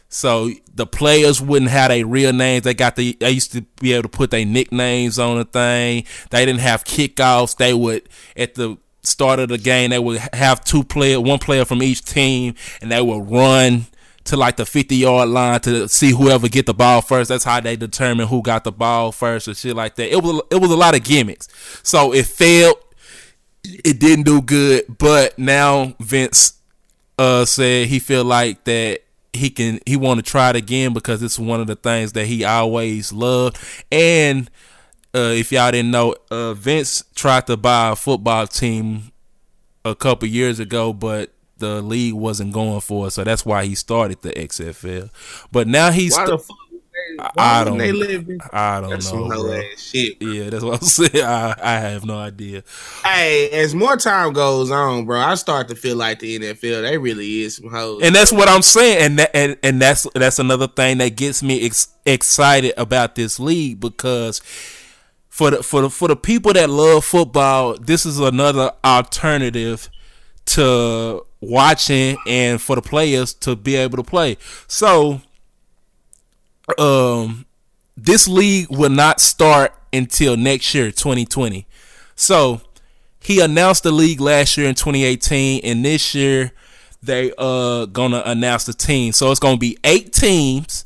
so 0.09 0.51
the 0.73 0.85
players 0.85 1.41
wouldn't 1.41 1.71
have 1.71 1.89
their 1.89 2.05
real 2.05 2.31
names. 2.31 2.63
They 2.63 2.73
got 2.73 2.95
the 2.95 3.17
they 3.19 3.31
used 3.31 3.51
to 3.53 3.61
be 3.81 3.93
able 3.93 4.03
to 4.03 4.09
put 4.09 4.31
their 4.31 4.45
nicknames 4.45 5.19
on 5.19 5.37
the 5.37 5.45
thing. 5.45 6.05
They 6.29 6.45
didn't 6.45 6.61
have 6.61 6.85
kickoffs. 6.85 7.57
They 7.57 7.73
would 7.73 8.07
at 8.35 8.55
the 8.55 8.77
start 9.07 9.39
of 9.39 9.49
the 9.49 9.57
game 9.57 9.89
they 9.89 9.99
would 9.99 10.19
have 10.33 10.63
two 10.63 10.83
player, 10.83 11.19
one 11.19 11.39
player 11.39 11.65
from 11.65 11.81
each 11.81 12.03
team, 12.03 12.55
and 12.81 12.91
they 12.91 13.01
would 13.01 13.29
run 13.29 13.87
to 14.27 14.37
like 14.37 14.57
the 14.57 14.65
50 14.65 14.95
yard 14.95 15.29
line 15.29 15.59
to 15.61 15.87
see 15.87 16.11
whoever 16.11 16.47
get 16.47 16.65
the 16.65 16.73
ball 16.73 17.01
first. 17.01 17.29
That's 17.29 17.43
how 17.43 17.59
they 17.59 17.75
determine 17.75 18.27
who 18.27 18.41
got 18.41 18.63
the 18.63 18.71
ball 18.71 19.11
first 19.11 19.47
and 19.47 19.57
shit 19.57 19.75
like 19.75 19.95
that. 19.95 20.11
It 20.11 20.21
was 20.21 20.41
it 20.51 20.61
was 20.61 20.71
a 20.71 20.75
lot 20.75 20.95
of 20.95 21.03
gimmicks. 21.03 21.47
So 21.83 22.13
it 22.13 22.25
failed. 22.25 22.75
It 23.63 23.99
didn't 23.99 24.25
do 24.25 24.41
good, 24.41 24.97
but 24.97 25.37
now 25.37 25.95
Vince 25.99 26.53
uh 27.17 27.45
said 27.45 27.87
he 27.87 27.99
feel 27.99 28.23
like 28.23 28.63
that 28.65 29.01
he 29.33 29.49
can 29.49 29.79
he 29.85 29.95
want 29.95 30.23
to 30.23 30.29
try 30.29 30.49
it 30.49 30.55
again 30.55 30.93
because 30.93 31.23
it's 31.23 31.39
one 31.39 31.61
of 31.61 31.67
the 31.67 31.75
things 31.75 32.13
that 32.13 32.25
he 32.25 32.43
always 32.43 33.13
loved. 33.13 33.57
And 33.91 34.49
uh, 35.15 35.33
if 35.33 35.51
y'all 35.51 35.71
didn't 35.71 35.91
know, 35.91 36.15
uh, 36.31 36.53
Vince 36.53 37.03
tried 37.15 37.47
to 37.47 37.57
buy 37.57 37.91
a 37.91 37.95
football 37.95 38.47
team 38.47 39.11
a 39.85 39.95
couple 39.95 40.27
years 40.27 40.59
ago, 40.59 40.93
but 40.93 41.33
the 41.57 41.81
league 41.81 42.13
wasn't 42.13 42.53
going 42.53 42.81
for 42.81 43.07
it, 43.07 43.11
so 43.11 43.23
that's 43.23 43.45
why 43.45 43.65
he 43.65 43.75
started 43.75 44.21
the 44.21 44.31
XFL. 44.31 45.09
But 45.51 45.67
now 45.67 45.91
he's 45.91 46.15
fuck 46.15 46.41
I, 47.19 47.31
I 47.37 47.63
don't. 47.63 47.77
They 47.77 47.91
live 47.91 48.29
in, 48.29 48.39
I 48.51 48.81
don't 48.81 48.89
that's 48.91 49.11
know. 49.11 49.61
Shit, 49.77 50.21
yeah, 50.21 50.49
that's 50.49 50.63
what 50.63 50.81
I'm 50.81 50.87
saying. 50.87 51.25
I, 51.25 51.55
I 51.61 51.79
have 51.79 52.05
no 52.05 52.17
idea. 52.17 52.63
Hey, 53.03 53.49
as 53.51 53.73
more 53.73 53.97
time 53.97 54.33
goes 54.33 54.71
on, 54.71 55.05
bro, 55.05 55.19
I 55.19 55.35
start 55.35 55.67
to 55.69 55.75
feel 55.75 55.95
like 55.95 56.19
the 56.19 56.39
NFL. 56.39 56.81
They 56.81 56.97
really 56.97 57.41
is 57.41 57.55
some 57.57 57.69
hoes. 57.69 58.01
And 58.03 58.13
that's 58.15 58.31
what 58.31 58.49
I'm 58.49 58.61
saying. 58.61 58.97
And 59.03 59.19
that, 59.19 59.35
and 59.35 59.57
and 59.63 59.81
that's 59.81 60.05
that's 60.13 60.39
another 60.39 60.67
thing 60.67 60.99
that 60.99 61.15
gets 61.15 61.41
me 61.41 61.65
ex- 61.65 61.89
excited 62.05 62.73
about 62.77 63.15
this 63.15 63.39
league 63.39 63.79
because 63.79 64.41
for 65.37 65.51
the 65.51 65.61
for 65.61 65.81
the 65.81 65.89
for 65.91 66.07
the 66.07 66.15
people 66.15 66.51
that 66.51 66.67
love 66.67 67.05
football, 67.05 67.77
this 67.77 68.07
is 68.07 68.17
another 68.17 68.71
alternative 68.83 69.87
to 70.45 71.23
watching 71.41 72.17
and 72.25 72.59
for 72.59 72.75
the 72.75 72.81
players 72.81 73.35
to 73.35 73.55
be 73.55 73.75
able 73.75 73.97
to 73.97 74.03
play. 74.03 74.35
So 74.65 75.21
um 76.79 77.45
this 77.95 78.27
league 78.27 78.65
will 78.71 78.89
not 78.89 79.21
start 79.21 79.75
until 79.93 80.35
next 80.37 80.73
year, 80.73 80.89
2020. 80.89 81.67
So 82.15 82.61
he 83.19 83.39
announced 83.39 83.83
the 83.83 83.91
league 83.91 84.19
last 84.19 84.57
year 84.57 84.67
in 84.67 84.73
2018, 84.73 85.61
and 85.63 85.85
this 85.85 86.15
year 86.15 86.51
they 87.03 87.31
uh 87.37 87.85
gonna 87.85 88.23
announce 88.25 88.65
the 88.65 88.73
team. 88.73 89.13
So 89.13 89.29
it's 89.29 89.39
gonna 89.39 89.57
be 89.57 89.77
eight 89.83 90.13
teams, 90.13 90.83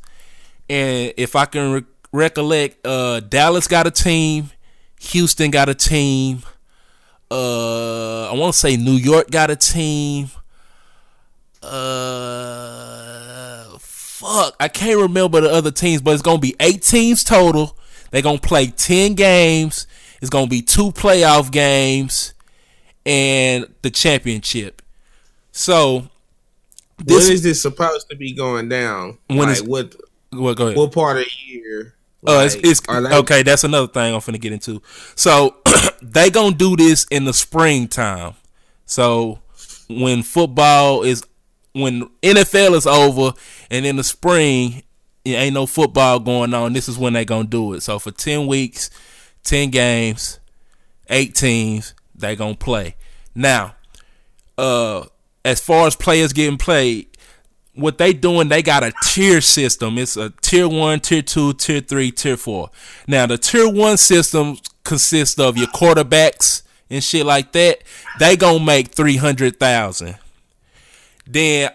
and 0.70 1.14
if 1.16 1.38
I 1.38 1.46
can 1.46 1.72
re- 1.72 1.84
recollect, 2.12 2.86
uh 2.86 3.20
Dallas 3.22 3.68
got 3.68 3.88
a 3.88 3.92
team, 3.92 4.52
Houston 5.00 5.52
got 5.52 5.70
a 5.70 5.76
team, 5.76 6.44
uh 7.30 8.30
I 8.30 8.34
want 8.34 8.54
to 8.54 8.60
say 8.60 8.76
New 8.78 8.94
York 8.94 9.32
got 9.32 9.50
a 9.50 9.56
team, 9.56 10.30
uh 11.64 12.52
fuck, 14.22 14.56
I 14.60 14.68
can't 14.68 15.00
remember 15.00 15.42
the 15.42 15.52
other 15.52 15.72
teams, 15.72 16.02
but 16.02 16.12
it's 16.14 16.22
gonna 16.22 16.40
be 16.40 16.56
eight 16.60 16.84
teams 16.84 17.24
total. 17.24 17.78
They're 18.12 18.22
gonna 18.22 18.38
play 18.40 18.68
ten 18.68 19.16
games. 19.16 19.88
It's 20.22 20.30
gonna 20.30 20.48
be 20.48 20.62
two 20.62 20.92
playoff 20.92 21.52
games 21.52 22.34
and 23.06 23.66
the 23.82 23.90
championship. 23.90 24.82
So, 25.52 26.08
this, 26.98 27.26
when 27.26 27.34
is 27.34 27.44
this 27.44 27.62
supposed 27.62 28.10
to 28.10 28.16
be 28.16 28.34
going 28.34 28.70
down? 28.70 29.18
When 29.28 29.40
like, 29.40 29.58
is, 29.58 29.64
what? 29.64 29.96
What? 30.32 30.58
Go 30.58 30.66
ahead. 30.68 30.78
What 30.78 30.92
part 30.92 31.18
of 31.18 31.26
the 31.26 31.32
year? 31.52 31.96
Like, 32.22 32.38
uh, 32.38 32.46
it's, 32.46 32.56
it's 32.56 32.80
they, 32.82 33.18
okay. 33.18 33.44
That's 33.44 33.64
another 33.64 33.88
thing 33.88 34.14
I'm 34.14 34.22
finna 34.22 34.40
get 34.40 34.54
into. 34.54 34.82
So 35.16 35.56
they 36.02 36.30
gonna 36.30 36.56
do 36.56 36.76
this 36.76 37.06
in 37.10 37.26
the 37.26 37.34
springtime. 37.34 38.36
So 38.86 39.40
when 39.90 40.24
football 40.24 41.04
is 41.04 41.24
when 41.74 42.10
NFL 42.22 42.76
is 42.76 42.86
over 42.86 43.34
and 43.70 43.86
in 43.86 43.96
the 43.96 44.04
spring, 44.04 44.84
it 45.26 45.32
ain't 45.32 45.54
no 45.54 45.66
football 45.66 46.20
going 46.20 46.54
on. 46.54 46.74
This 46.74 46.88
is 46.88 46.98
when 46.98 47.14
they 47.14 47.26
gonna 47.26 47.48
do 47.48 47.74
it. 47.74 47.82
So 47.82 47.98
for 48.00 48.12
ten 48.12 48.48
weeks, 48.48 48.90
ten 49.44 49.70
games, 49.70 50.40
eight 51.10 51.34
teams, 51.34 51.94
they 52.16 52.36
gonna 52.36 52.56
play. 52.56 52.96
Now, 53.34 53.76
uh, 54.58 55.06
as 55.44 55.60
far 55.60 55.88
as 55.88 55.96
players 55.96 56.34
getting 56.34 56.58
played, 56.58 57.08
what 57.74 57.98
they 57.98 58.14
doing, 58.14 58.50
they 58.50 58.62
got 58.62 58.84
a 58.84 58.94
tier 59.04 59.42
system. 59.42 59.98
It's 59.98 60.18
a 60.18 60.32
tier 60.42 60.68
one, 60.68 61.00
tier 61.00 61.22
two, 61.22 61.54
tier 61.54 61.82
three, 61.82 62.12
tier 62.12 62.38
four. 62.38 62.70
Now 63.08 63.26
the 63.26 63.38
tier 63.38 63.70
one 63.70 63.98
system 63.98 64.58
consists 64.84 65.40
of 65.40 65.58
your 65.58 65.68
quarterbacks 65.68 66.64
and 66.90 67.04
shit 67.04 67.26
like 67.26 67.52
that. 67.54 67.84
They 68.20 68.36
gonna 68.36 68.64
make 68.64 68.90
three 68.90 69.18
hundred 69.18 69.60
thousand. 69.60 70.18
Then 71.26 71.72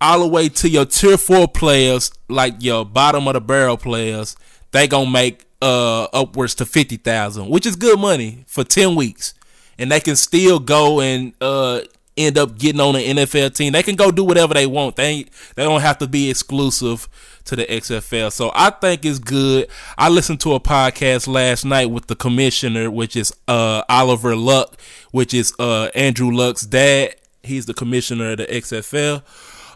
all 0.00 0.20
the 0.20 0.26
way 0.26 0.48
to 0.48 0.68
your 0.68 0.84
tier 0.84 1.16
four 1.16 1.48
players, 1.48 2.10
like 2.28 2.54
your 2.58 2.84
bottom 2.84 3.26
of 3.26 3.34
the 3.34 3.40
barrel 3.40 3.76
players, 3.76 4.36
they 4.72 4.86
gonna 4.86 5.10
make 5.10 5.46
uh 5.62 6.04
upwards 6.12 6.54
to 6.56 6.66
fifty 6.66 6.96
thousand, 6.96 7.48
which 7.48 7.66
is 7.66 7.76
good 7.76 7.98
money 7.98 8.44
for 8.46 8.64
ten 8.64 8.94
weeks, 8.94 9.34
and 9.78 9.90
they 9.90 10.00
can 10.00 10.16
still 10.16 10.58
go 10.58 11.00
and 11.00 11.32
uh 11.40 11.80
end 12.26 12.38
up 12.38 12.58
getting 12.58 12.80
on 12.80 12.96
an 12.96 13.16
NFL 13.16 13.54
team. 13.54 13.72
They 13.72 13.82
can 13.82 13.96
go 13.96 14.10
do 14.10 14.24
whatever 14.24 14.54
they 14.54 14.66
want. 14.66 14.96
They 14.96 15.26
they 15.54 15.64
don't 15.64 15.80
have 15.80 15.98
to 15.98 16.06
be 16.06 16.30
exclusive 16.30 17.08
to 17.44 17.56
the 17.56 17.64
XFL. 17.64 18.32
So 18.32 18.52
I 18.54 18.70
think 18.70 19.04
it's 19.04 19.18
good. 19.18 19.68
I 19.98 20.08
listened 20.08 20.40
to 20.40 20.54
a 20.54 20.60
podcast 20.60 21.26
last 21.26 21.64
night 21.64 21.90
with 21.90 22.06
the 22.06 22.16
commissioner, 22.16 22.90
which 22.90 23.16
is 23.16 23.32
uh 23.48 23.82
Oliver 23.88 24.36
Luck, 24.36 24.80
which 25.10 25.34
is 25.34 25.52
uh 25.58 25.90
Andrew 25.94 26.30
Luck's 26.30 26.62
dad. 26.62 27.16
He's 27.42 27.66
the 27.66 27.74
commissioner 27.74 28.32
of 28.32 28.38
the 28.38 28.46
XFL. 28.46 29.22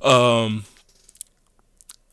Um, 0.05 0.65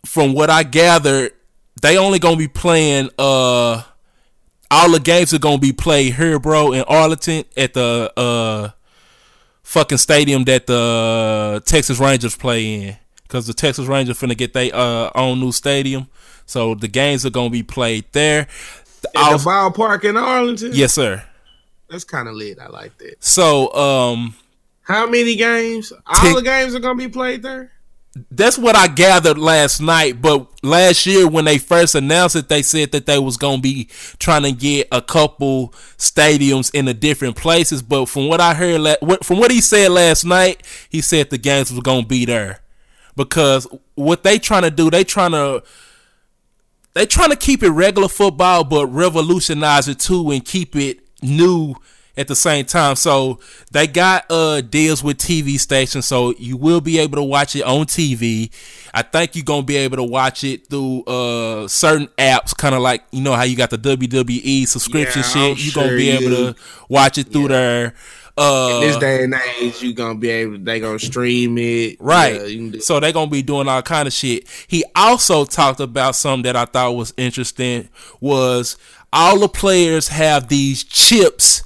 from 0.06 0.34
what 0.34 0.50
I 0.50 0.64
gathered, 0.64 1.34
they 1.82 1.98
only 1.98 2.20
gonna 2.20 2.38
be 2.38 2.48
playing 2.48 3.10
uh 3.20 3.84
all 4.72 4.90
the 4.90 5.00
games 5.00 5.34
are 5.34 5.40
gonna 5.40 5.58
be 5.58 5.74
played 5.74 6.16
here, 6.16 6.40
bro, 6.40 6.72
in 6.74 6.84
Arlington 6.84 7.44
at 7.58 7.74
the 7.74 8.12
uh 8.16 8.70
fucking 9.72 9.98
stadium 9.98 10.44
that 10.44 10.68
the 10.68 11.64
Texas 11.66 11.98
Rangers 11.98 12.36
play 12.36 12.74
in. 12.74 12.98
Cause 13.30 13.48
the 13.48 13.54
Texas 13.54 13.88
Rangers 13.88 14.20
finna 14.20 14.38
get 14.38 14.54
their 14.54 14.76
uh 14.76 15.10
own 15.16 15.40
new 15.40 15.54
stadium. 15.54 16.10
So 16.46 16.76
the 16.76 16.90
games 16.90 17.26
are 17.26 17.30
gonna 17.30 17.50
be 17.50 17.64
played 17.64 18.04
there. 18.12 18.50
The, 19.02 19.10
in 19.16 19.32
the 19.32 19.38
ballpark 19.38 20.04
in 20.04 20.18
Arlington? 20.18 20.72
Yes, 20.74 20.94
sir. 20.94 21.24
That's 21.90 22.04
kind 22.04 22.28
of 22.28 22.36
lit. 22.36 22.60
I 22.60 22.68
like 22.68 22.98
that. 22.98 23.24
So 23.24 23.74
um 23.74 24.36
How 24.82 25.08
many 25.08 25.38
games? 25.38 25.94
All 26.06 26.36
the 26.36 26.42
games 26.42 26.76
are 26.76 26.80
gonna 26.80 26.96
be 26.96 27.08
played 27.08 27.42
there. 27.42 27.72
That's 28.30 28.58
what 28.58 28.76
I 28.76 28.88
gathered 28.88 29.38
last 29.38 29.80
night. 29.80 30.22
But 30.22 30.48
last 30.64 31.06
year, 31.06 31.28
when 31.28 31.46
they 31.46 31.58
first 31.58 31.96
announced 31.96 32.36
it, 32.36 32.50
they 32.50 32.62
said 32.62 32.92
that 32.92 33.06
they 33.06 33.18
was 33.18 33.38
gonna 33.38 33.62
be 33.62 33.88
trying 34.20 34.44
to 34.44 34.52
get 34.52 34.90
a 34.92 35.02
couple 35.02 35.70
stadiums 35.98 36.74
in 36.74 36.86
the 36.86 36.94
different 36.94 37.38
places. 37.38 37.82
But 37.82 38.08
from 38.08 38.28
what 38.28 38.42
I 38.42 38.54
heard, 38.54 38.98
from 39.24 39.40
what 39.40 39.52
he 39.52 39.62
said 39.62 39.92
last 39.92 40.26
night, 40.26 40.64
he 40.90 41.00
said 41.00 41.30
the 41.30 41.38
games 41.38 41.72
was 41.72 41.80
gonna 41.80 42.06
be 42.06 42.26
there 42.26 42.60
because 43.16 43.66
what 43.96 44.24
they 44.24 44.40
trying 44.40 44.64
to 44.64 44.72
do, 44.72 44.90
they 44.90 45.06
trying 45.06 45.32
to 45.32 45.64
they 46.94 47.06
trying 47.06 47.30
to 47.30 47.38
keep 47.38 47.64
it 47.64 47.70
regular 47.70 48.10
football, 48.10 48.66
but 48.66 48.88
revolutionize 48.88 49.88
it 49.88 50.00
too 50.00 50.32
and 50.32 50.44
keep 50.44 50.76
it 50.76 51.00
new 51.22 51.76
at 52.18 52.28
the 52.28 52.36
same 52.36 52.66
time. 52.66 52.96
So 52.96 53.40
they 53.72 53.88
got 53.88 54.26
uh 54.30 54.62
deals 54.62 55.04
with 55.04 55.18
TV 55.18 55.60
stations, 55.60 56.06
so 56.06 56.34
you 56.38 56.58
will 56.58 56.82
be 56.82 57.00
able 57.00 57.18
to 57.18 57.24
watch 57.24 57.56
it 57.56 57.64
on 57.64 57.86
TV. 57.86 58.52
I 58.94 59.02
think 59.02 59.36
you're 59.36 59.46
gonna 59.46 59.64
be 59.64 59.78
able 59.78 59.98
to 59.98 60.04
watch 60.04 60.44
it 60.44 60.68
through 60.68 61.04
uh 61.04 61.68
certain 61.68 62.08
apps, 62.18 62.56
kind 62.56 62.76
of 62.76 62.82
like 62.82 63.04
you 63.12 63.22
know 63.22 63.34
how 63.34 63.44
you 63.44 63.56
got 63.56 63.70
the 63.70 63.78
WWE 63.78 64.68
subscription 64.68 65.22
yeah, 65.22 65.28
shit. 65.56 65.60
You're 65.60 65.84
gonna 65.84 65.96
be 65.96 66.10
able 66.10 66.54
to 66.54 66.56
watch 66.90 67.18
it 67.18 67.32
through 67.32 67.44
yeah. 67.44 67.48
there. 67.48 67.94
Uh, 68.38 68.76
In 68.76 68.82
this 68.82 68.98
day 68.98 69.24
and 69.26 69.36
age, 69.60 69.82
you 69.82 69.94
gonna 69.94 70.18
be 70.18 70.30
able. 70.30 70.58
They 70.58 70.80
gonna 70.80 71.00
stream 71.00 71.58
it, 71.58 71.98
right? 72.00 72.50
Yeah, 72.50 72.80
so 72.80 73.00
they 73.00 73.12
gonna 73.12 73.30
be 73.30 73.42
doing 73.42 73.68
all 73.68 73.82
kind 73.82 74.08
of 74.08 74.14
shit. 74.14 74.48
He 74.68 74.84
also 74.96 75.44
talked 75.46 75.80
about 75.80 76.16
something 76.16 76.44
that 76.44 76.56
I 76.56 76.66
thought 76.66 76.96
was 76.96 77.14
interesting. 77.18 77.90
Was 78.22 78.78
all 79.12 79.40
the 79.40 79.50
players 79.50 80.08
have 80.08 80.48
these 80.48 80.84
chips 80.84 81.64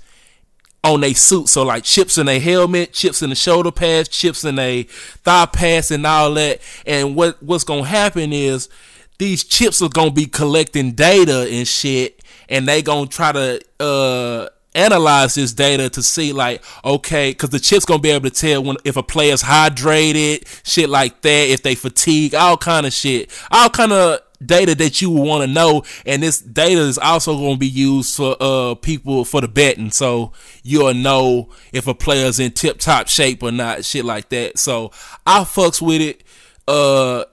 on 0.85 1.01
their 1.01 1.15
suit. 1.15 1.49
So 1.49 1.63
like 1.63 1.83
chips 1.83 2.17
in 2.17 2.27
a 2.29 2.39
helmet, 2.39 2.93
chips 2.93 3.21
in 3.21 3.29
the 3.29 3.35
shoulder 3.35 3.71
pads, 3.71 4.07
chips 4.07 4.45
in 4.45 4.59
a 4.59 4.83
thigh 4.83 5.47
pads, 5.47 5.91
and 5.91 6.05
all 6.05 6.33
that. 6.35 6.61
And 6.85 7.15
what 7.15 7.41
what's 7.41 7.63
gonna 7.63 7.85
happen 7.85 8.31
is 8.31 8.69
these 9.17 9.43
chips 9.43 9.81
are 9.81 9.89
gonna 9.89 10.11
be 10.11 10.27
collecting 10.27 10.91
data 10.91 11.47
and 11.49 11.67
shit, 11.67 12.23
and 12.47 12.67
they 12.67 12.81
gonna 12.81 13.07
try 13.07 13.31
to 13.31 13.61
uh 13.79 14.49
analyze 14.75 15.35
this 15.35 15.53
data 15.53 15.89
to 15.89 16.03
see 16.03 16.33
like 16.33 16.61
okay 16.83 17.31
because 17.31 17.49
the 17.49 17.59
chip's 17.59 17.85
gonna 17.85 17.97
be 17.97 18.09
able 18.09 18.29
to 18.29 18.35
tell 18.35 18.61
when 18.61 18.75
if 18.83 18.97
a 18.97 19.03
player's 19.03 19.41
hydrated 19.41 20.45
shit 20.65 20.89
like 20.89 21.21
that 21.21 21.49
if 21.49 21.63
they 21.63 21.75
fatigue 21.75 22.35
all 22.35 22.57
kind 22.57 22.85
of 22.85 22.91
shit 22.91 23.31
all 23.51 23.69
kind 23.69 23.93
of 23.93 24.19
data 24.45 24.75
that 24.75 25.01
you 25.01 25.09
want 25.09 25.43
to 25.43 25.47
know 25.47 25.83
and 26.05 26.23
this 26.23 26.39
data 26.39 26.81
is 26.81 26.97
also 26.97 27.35
going 27.37 27.53
to 27.53 27.59
be 27.59 27.67
used 27.67 28.15
for 28.15 28.35
uh 28.39 28.75
people 28.75 29.25
for 29.25 29.41
the 29.41 29.47
betting. 29.47 29.91
So 29.91 30.33
you'll 30.63 30.93
know 30.93 31.49
if 31.71 31.87
a 31.87 31.93
player's 31.93 32.39
in 32.39 32.51
tip 32.51 32.79
top 32.79 33.07
shape 33.07 33.43
or 33.43 33.51
not 33.51 33.85
shit 33.85 34.05
like 34.05 34.29
that. 34.29 34.59
So 34.59 34.91
i 35.25 35.41
fucks 35.41 35.81
with 35.81 36.01
it. 36.01 36.23
Uh 36.67 37.25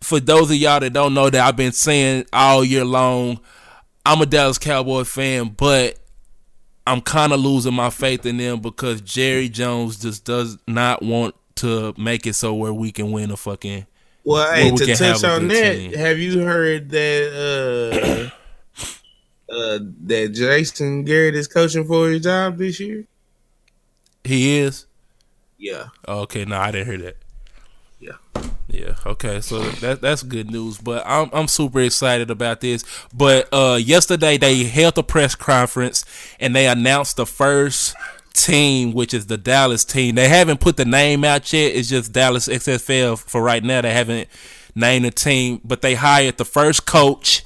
for 0.00 0.20
those 0.20 0.50
of 0.50 0.56
y'all 0.56 0.80
that 0.80 0.92
don't 0.92 1.14
know 1.14 1.28
that 1.28 1.46
i've 1.46 1.56
been 1.56 1.72
saying 1.72 2.24
all 2.32 2.64
year 2.64 2.84
long 2.84 3.38
i'm 4.06 4.20
a 4.20 4.26
dallas 4.26 4.58
cowboy 4.58 5.04
fan 5.04 5.48
but 5.48 5.98
i'm 6.86 7.00
kind 7.00 7.32
of 7.32 7.40
losing 7.40 7.74
my 7.74 7.90
faith 7.90 8.24
in 8.24 8.36
them 8.36 8.60
because 8.60 9.00
jerry 9.00 9.48
jones 9.48 9.98
just 9.98 10.24
does 10.24 10.56
not 10.66 11.02
want 11.02 11.34
to 11.56 11.92
make 11.98 12.26
it 12.26 12.34
so 12.34 12.54
where 12.54 12.72
we 12.72 12.92
can 12.92 13.10
win 13.10 13.30
a 13.30 13.36
fucking 13.36 13.86
well, 14.28 14.54
hey, 14.54 14.70
to 14.70 14.94
touch 14.94 15.24
on 15.24 15.48
that, 15.48 15.72
team. 15.72 15.92
have 15.94 16.18
you 16.18 16.42
heard 16.44 16.90
that 16.90 18.30
uh, 19.50 19.52
uh, 19.52 19.78
that 20.04 20.32
Jason 20.34 21.04
Garrett 21.04 21.34
is 21.34 21.48
coaching 21.48 21.86
for 21.86 22.10
his 22.10 22.22
job 22.22 22.58
this 22.58 22.78
year? 22.78 23.06
He 24.24 24.58
is. 24.58 24.84
Yeah. 25.56 25.86
Okay, 26.06 26.44
no, 26.44 26.58
I 26.58 26.70
didn't 26.72 26.88
hear 26.88 26.98
that. 26.98 27.16
Yeah. 28.00 28.42
Yeah. 28.68 28.94
Okay. 29.06 29.40
So 29.40 29.60
that 29.60 30.02
that's 30.02 30.22
good 30.22 30.50
news. 30.50 30.76
But 30.76 31.04
I'm 31.06 31.30
I'm 31.32 31.48
super 31.48 31.80
excited 31.80 32.30
about 32.30 32.60
this. 32.60 32.84
But 33.14 33.48
uh, 33.50 33.78
yesterday 33.82 34.36
they 34.36 34.64
held 34.64 34.98
a 34.98 35.02
press 35.02 35.34
conference 35.34 36.04
and 36.38 36.54
they 36.54 36.66
announced 36.66 37.16
the 37.16 37.24
first 37.24 37.96
team, 38.44 38.92
which 38.92 39.14
is 39.14 39.26
the 39.26 39.36
Dallas 39.36 39.84
team. 39.84 40.14
They 40.14 40.28
haven't 40.28 40.60
put 40.60 40.76
the 40.76 40.84
name 40.84 41.24
out 41.24 41.52
yet. 41.52 41.74
It's 41.74 41.88
just 41.88 42.12
Dallas 42.12 42.48
XFL 42.48 43.18
for 43.18 43.42
right 43.42 43.62
now. 43.62 43.80
They 43.80 43.92
haven't 43.92 44.28
named 44.74 45.04
the 45.04 45.10
team, 45.10 45.60
but 45.64 45.82
they 45.82 45.94
hired 45.94 46.36
the 46.38 46.44
first 46.44 46.86
coach, 46.86 47.44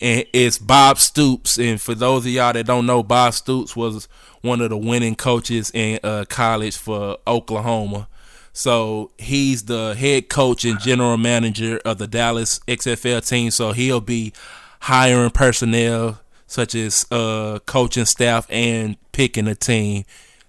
and 0.00 0.24
it's 0.32 0.58
Bob 0.58 0.98
Stoops. 0.98 1.58
And 1.58 1.80
for 1.80 1.94
those 1.94 2.24
of 2.24 2.32
y'all 2.32 2.52
that 2.52 2.66
don't 2.66 2.86
know, 2.86 3.02
Bob 3.02 3.34
Stoops 3.34 3.76
was 3.76 4.08
one 4.40 4.60
of 4.60 4.70
the 4.70 4.76
winning 4.76 5.14
coaches 5.14 5.70
in 5.72 5.98
uh, 6.02 6.24
college 6.28 6.76
for 6.76 7.18
Oklahoma. 7.26 8.08
So 8.52 9.10
he's 9.18 9.64
the 9.64 9.94
head 9.94 10.28
coach 10.28 10.64
and 10.64 10.78
general 10.78 11.16
manager 11.16 11.80
of 11.84 11.98
the 11.98 12.06
Dallas 12.06 12.60
XFL 12.68 13.26
team. 13.26 13.50
So 13.50 13.72
he'll 13.72 14.00
be 14.00 14.32
hiring 14.80 15.30
personnel 15.30 16.20
such 16.46 16.74
as 16.74 17.06
uh, 17.10 17.58
coaching 17.66 18.04
staff 18.04 18.46
and 18.50 18.96
picking 19.12 19.48
a 19.48 19.54
team 19.54 20.04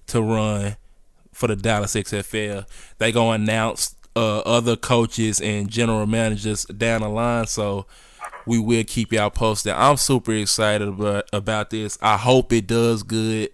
to 0.07 0.21
run 0.21 0.75
for 1.31 1.47
the 1.47 1.55
Dallas 1.55 1.95
XFL. 1.95 2.65
They 2.97 3.11
gonna 3.11 3.43
announce 3.43 3.95
uh, 4.15 4.39
other 4.39 4.75
coaches 4.75 5.41
and 5.41 5.69
general 5.69 6.05
managers 6.05 6.65
down 6.65 7.01
the 7.01 7.09
line, 7.09 7.47
so 7.47 7.85
we 8.45 8.59
will 8.59 8.83
keep 8.83 9.11
y'all 9.11 9.29
posted. 9.29 9.73
I'm 9.73 9.97
super 9.97 10.33
excited 10.33 10.87
about 10.87 11.29
about 11.33 11.69
this. 11.69 11.97
I 12.01 12.17
hope 12.17 12.53
it 12.53 12.67
does 12.67 13.03
good 13.03 13.49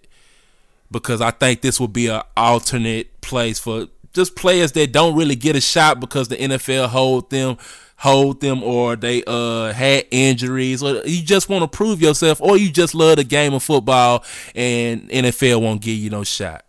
because 0.90 1.20
I 1.20 1.30
think 1.30 1.62
this 1.62 1.80
will 1.80 1.88
be 1.88 2.08
an 2.08 2.22
alternate 2.36 3.20
place 3.22 3.58
for 3.58 3.88
just 4.12 4.36
players 4.36 4.72
that 4.72 4.92
don't 4.92 5.16
really 5.16 5.36
get 5.36 5.56
a 5.56 5.60
shot 5.60 5.98
because 6.00 6.28
the 6.28 6.36
NFL 6.36 6.88
hold 6.88 7.30
them 7.30 7.56
hold 8.02 8.40
them 8.40 8.64
or 8.64 8.96
they 8.96 9.22
uh 9.28 9.72
had 9.72 10.04
injuries 10.10 10.82
or 10.82 11.06
you 11.06 11.22
just 11.22 11.48
want 11.48 11.62
to 11.62 11.68
prove 11.68 12.02
yourself 12.02 12.42
or 12.42 12.56
you 12.56 12.68
just 12.68 12.96
love 12.96 13.14
the 13.14 13.22
game 13.22 13.54
of 13.54 13.62
football 13.62 14.24
and 14.56 15.08
NFL 15.08 15.62
won't 15.62 15.80
give 15.80 15.96
you 15.96 16.10
no 16.10 16.24
shot. 16.24 16.64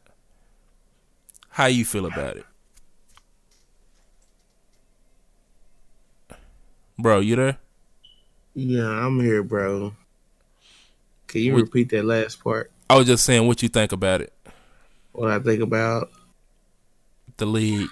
How 1.50 1.66
you 1.66 1.86
feel 1.86 2.06
about 2.06 2.38
it? 2.38 2.46
Bro, 7.00 7.22
you 7.22 7.36
there? 7.36 7.58
Yeah, 8.54 8.88
I'm 8.88 9.20
here, 9.20 9.42
bro. 9.42 9.96
Can 11.26 11.42
you 11.42 11.54
what, 11.54 11.64
repeat 11.64 11.90
that 11.90 12.06
last 12.06 12.44
part? 12.44 12.70
I 12.92 12.96
was 12.96 13.08
just 13.08 13.26
saying 13.26 13.48
what 13.48 13.64
you 13.64 13.70
think 13.70 13.92
about 13.92 14.22
it. 14.22 14.32
What 15.14 15.32
I 15.32 15.40
think 15.40 15.64
about 15.64 16.12
the 17.38 17.48
league. 17.48 17.90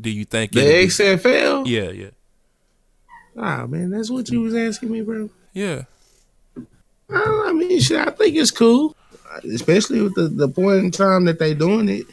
Do 0.00 0.08
you 0.08 0.24
think 0.24 0.52
the 0.52 0.60
XFL? 0.60 1.66
Yeah, 1.66 1.90
yeah. 1.90 2.10
Ah, 3.36 3.66
man, 3.66 3.90
that's 3.90 4.10
what 4.10 4.28
you 4.30 4.40
was 4.40 4.54
asking 4.54 4.90
me, 4.90 5.00
bro. 5.00 5.28
Yeah. 5.52 5.82
I 7.10 7.52
mean, 7.52 7.80
shit, 7.80 8.06
I 8.06 8.10
think 8.10 8.36
it's 8.36 8.50
cool, 8.50 8.96
especially 9.44 10.00
with 10.00 10.14
the, 10.14 10.28
the 10.28 10.48
point 10.48 10.84
in 10.84 10.90
time 10.90 11.24
that 11.26 11.38
they 11.38 11.54
doing 11.54 11.88
it. 11.88 12.06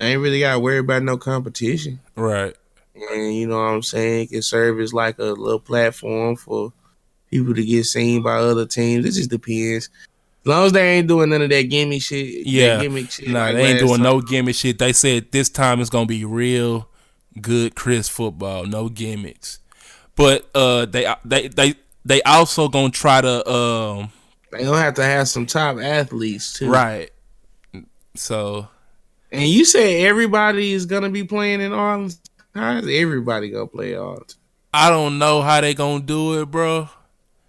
I 0.00 0.06
ain't 0.06 0.20
really 0.20 0.40
got 0.40 0.54
to 0.54 0.60
worry 0.60 0.78
about 0.78 1.02
no 1.02 1.16
competition. 1.16 2.00
Right. 2.16 2.54
And 2.94 3.34
you 3.34 3.46
know 3.46 3.56
what 3.56 3.70
I'm 3.70 3.82
saying? 3.82 4.24
It 4.24 4.30
can 4.30 4.42
serve 4.42 4.80
as 4.80 4.94
like 4.94 5.18
a 5.18 5.24
little 5.24 5.60
platform 5.60 6.36
for 6.36 6.72
people 7.30 7.54
to 7.54 7.64
get 7.64 7.84
seen 7.84 8.22
by 8.22 8.36
other 8.36 8.66
teams. 8.66 9.04
It 9.04 9.12
just 9.12 9.30
depends. 9.30 9.88
As 10.44 10.48
long 10.48 10.66
as 10.66 10.72
they 10.72 10.96
ain't 10.96 11.08
doing 11.08 11.30
none 11.30 11.42
of 11.42 11.50
that 11.50 11.62
gimmick 11.62 12.02
shit. 12.02 12.46
Yeah. 12.46 12.80
Gimmick 12.80 13.10
shit 13.10 13.28
nah, 13.28 13.46
like 13.46 13.56
they 13.56 13.64
ain't 13.64 13.80
doing 13.80 13.94
time. 13.94 14.02
no 14.02 14.20
gimmick 14.20 14.54
shit. 14.54 14.78
They 14.78 14.92
said 14.92 15.32
this 15.32 15.48
time 15.48 15.80
it's 15.80 15.90
going 15.90 16.06
to 16.06 16.08
be 16.08 16.24
real 16.24 16.88
good 17.40 17.74
Chris 17.74 18.08
football. 18.08 18.64
No 18.64 18.88
gimmicks. 18.88 19.58
But 20.16 20.48
uh, 20.54 20.86
they 20.86 21.14
they 21.24 21.48
they 21.48 21.74
they 22.04 22.22
also 22.22 22.68
gonna 22.68 22.90
try 22.90 23.20
to 23.20 23.48
um. 23.48 24.10
They 24.50 24.64
gonna 24.64 24.78
have 24.78 24.94
to 24.94 25.04
have 25.04 25.28
some 25.28 25.44
top 25.46 25.78
athletes 25.78 26.54
too, 26.54 26.70
right? 26.70 27.10
So, 28.14 28.68
and 29.30 29.42
you 29.42 29.64
say 29.64 30.04
everybody 30.06 30.72
is 30.72 30.86
gonna 30.86 31.10
be 31.10 31.24
playing 31.24 31.60
in 31.60 31.72
Arlington. 31.72 32.18
How 32.54 32.78
is 32.78 32.88
everybody 32.88 33.50
gonna 33.50 33.66
play 33.66 33.94
Arlington? 33.94 34.38
I 34.72 34.88
don't 34.88 35.18
know 35.18 35.42
how 35.42 35.60
they 35.60 35.74
gonna 35.74 36.02
do 36.02 36.40
it, 36.40 36.46
bro. 36.50 36.88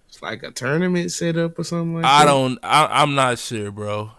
It's 0.10 0.21
like 0.21 0.43
a 0.43 0.51
tournament 0.51 1.12
set 1.12 1.38
up 1.38 1.58
or 1.60 1.63
something 1.63 1.95
like 1.95 2.06
I 2.06 2.25
that. 2.25 2.32
don't. 2.32 2.60
I, 2.63 3.03
am 3.03 3.15
not 3.15 3.38
sure, 3.39 3.71
bro. 3.71 4.12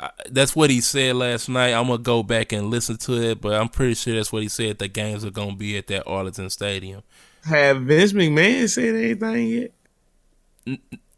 I, 0.00 0.10
that's 0.30 0.54
what 0.54 0.70
he 0.70 0.80
said 0.80 1.16
last 1.16 1.48
night. 1.48 1.72
I'm 1.72 1.86
gonna 1.86 1.98
go 1.98 2.22
back 2.22 2.52
and 2.52 2.70
listen 2.70 2.96
to 2.98 3.20
it, 3.20 3.40
but 3.40 3.54
I'm 3.54 3.68
pretty 3.68 3.94
sure 3.94 4.14
that's 4.14 4.32
what 4.32 4.42
he 4.42 4.48
said. 4.48 4.78
The 4.78 4.88
games 4.88 5.24
are 5.24 5.30
gonna 5.30 5.56
be 5.56 5.76
at 5.76 5.86
that 5.88 6.06
Arlington 6.06 6.50
Stadium. 6.50 7.02
Have 7.44 7.82
Vince 7.82 8.12
McMahon 8.12 8.68
said 8.68 8.94
anything 8.94 9.48
yet? 9.48 9.72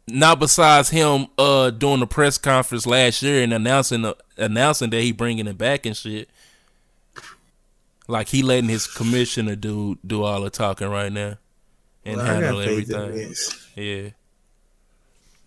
not 0.07 0.39
besides 0.39 0.89
him 0.89 1.27
uh 1.37 1.69
doing 1.69 1.99
the 1.99 2.07
press 2.07 2.37
conference 2.37 2.85
last 2.85 3.21
year 3.21 3.43
and 3.43 3.53
announcing 3.53 4.03
uh, 4.05 4.13
announcing 4.37 4.89
that 4.89 5.01
he 5.01 5.11
bringing 5.11 5.47
it 5.47 5.57
back 5.57 5.85
and 5.85 5.95
shit. 5.95 6.29
Like 8.07 8.29
he 8.29 8.41
letting 8.43 8.69
his 8.69 8.87
commissioner 8.87 9.55
do 9.55 9.97
do 10.05 10.23
all 10.23 10.41
the 10.41 10.49
talking 10.49 10.89
right 10.89 11.11
now 11.11 11.37
and 12.03 12.17
well, 12.17 12.25
handle 12.25 12.61
everything. 12.61 13.33
Yeah. 13.75 14.09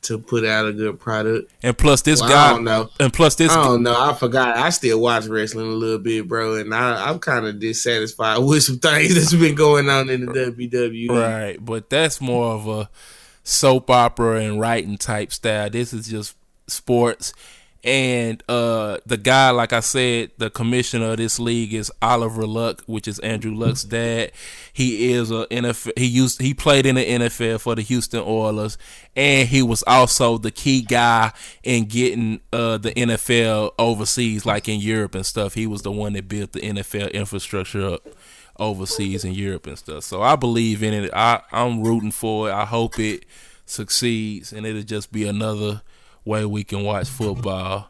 To 0.04 0.18
put 0.18 0.44
out 0.44 0.66
a 0.66 0.72
good 0.72 0.98
product. 0.98 1.52
And 1.62 1.76
plus, 1.76 2.02
this 2.02 2.20
well, 2.20 2.30
guy. 2.30 2.48
I 2.48 2.50
don't 2.50 2.64
know. 2.64 2.90
And 3.00 3.12
plus, 3.12 3.34
this. 3.34 3.52
I 3.52 3.62
don't 3.62 3.82
know. 3.82 3.94
I 3.98 4.14
forgot. 4.14 4.56
I 4.56 4.70
still 4.70 5.00
watch 5.00 5.26
wrestling 5.26 5.66
a 5.66 5.70
little 5.70 5.98
bit, 5.98 6.28
bro, 6.28 6.56
and 6.56 6.74
I, 6.74 7.08
I'm 7.08 7.18
kind 7.18 7.46
of 7.46 7.60
dissatisfied 7.60 8.38
with 8.44 8.62
some 8.62 8.78
things 8.78 9.14
that's 9.14 9.34
been 9.34 9.54
going 9.54 9.88
on 9.88 10.08
in 10.08 10.26
the 10.26 10.32
WWE. 10.32 11.10
Right, 11.10 11.64
but 11.64 11.90
that's 11.90 12.20
more 12.20 12.52
of 12.52 12.68
a 12.68 12.90
soap 13.42 13.90
opera 13.90 14.40
and 14.40 14.60
writing 14.60 14.96
type 14.96 15.32
style. 15.32 15.70
This 15.70 15.92
is 15.92 16.08
just 16.08 16.36
sports 16.66 17.32
and 17.84 18.42
uh, 18.48 18.96
the 19.04 19.18
guy, 19.18 19.50
like 19.50 19.74
I 19.74 19.80
said, 19.80 20.30
the 20.38 20.48
commissioner 20.48 21.12
of 21.12 21.18
this 21.18 21.38
league 21.38 21.74
is 21.74 21.92
Oliver 22.00 22.46
Luck, 22.46 22.82
which 22.86 23.06
is 23.06 23.18
Andrew 23.18 23.54
Luck's 23.54 23.84
dad. 23.84 24.32
He 24.72 25.12
is 25.12 25.30
a 25.30 25.46
NFL. 25.50 25.92
He 25.98 26.06
used 26.06 26.40
he 26.40 26.54
played 26.54 26.86
in 26.86 26.94
the 26.94 27.04
NFL 27.04 27.60
for 27.60 27.74
the 27.74 27.82
Houston 27.82 28.22
Oilers, 28.24 28.78
and 29.14 29.46
he 29.46 29.62
was 29.62 29.84
also 29.86 30.38
the 30.38 30.50
key 30.50 30.80
guy 30.80 31.32
in 31.62 31.84
getting 31.84 32.40
uh, 32.54 32.78
the 32.78 32.92
NFL 32.92 33.72
overseas, 33.78 34.46
like 34.46 34.66
in 34.66 34.80
Europe 34.80 35.14
and 35.14 35.26
stuff. 35.26 35.52
He 35.52 35.66
was 35.66 35.82
the 35.82 35.92
one 35.92 36.14
that 36.14 36.26
built 36.26 36.52
the 36.52 36.60
NFL 36.60 37.12
infrastructure 37.12 37.86
up 37.86 38.08
overseas 38.58 39.26
in 39.26 39.34
Europe 39.34 39.66
and 39.66 39.78
stuff. 39.78 40.04
So 40.04 40.22
I 40.22 40.36
believe 40.36 40.82
in 40.82 40.94
it. 40.94 41.10
I 41.12 41.42
I'm 41.52 41.82
rooting 41.82 42.12
for 42.12 42.48
it. 42.48 42.52
I 42.52 42.64
hope 42.64 42.98
it 42.98 43.26
succeeds, 43.66 44.54
and 44.54 44.64
it'll 44.64 44.82
just 44.82 45.12
be 45.12 45.28
another 45.28 45.82
way 46.24 46.44
we 46.44 46.64
can 46.64 46.82
watch 46.82 47.08
football. 47.08 47.88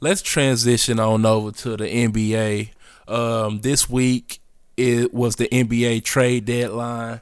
Let's 0.00 0.22
transition 0.22 0.98
on 0.98 1.26
over 1.26 1.52
to 1.52 1.76
the 1.76 1.84
NBA. 1.84 2.70
Um, 3.06 3.60
this 3.60 3.88
week 3.88 4.40
it 4.76 5.12
was 5.12 5.36
the 5.36 5.48
NBA 5.48 6.04
trade 6.04 6.46
deadline, 6.46 7.20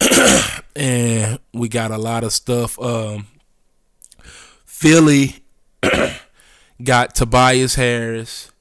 and 0.76 1.38
we 1.52 1.68
got 1.68 1.90
a 1.90 1.98
lot 1.98 2.24
of 2.24 2.32
stuff. 2.32 2.80
Um, 2.80 3.26
Philly 4.64 5.42
got 6.82 7.14
Tobias 7.14 7.74
Harris. 7.74 8.52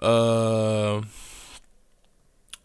Uh, 0.00 1.02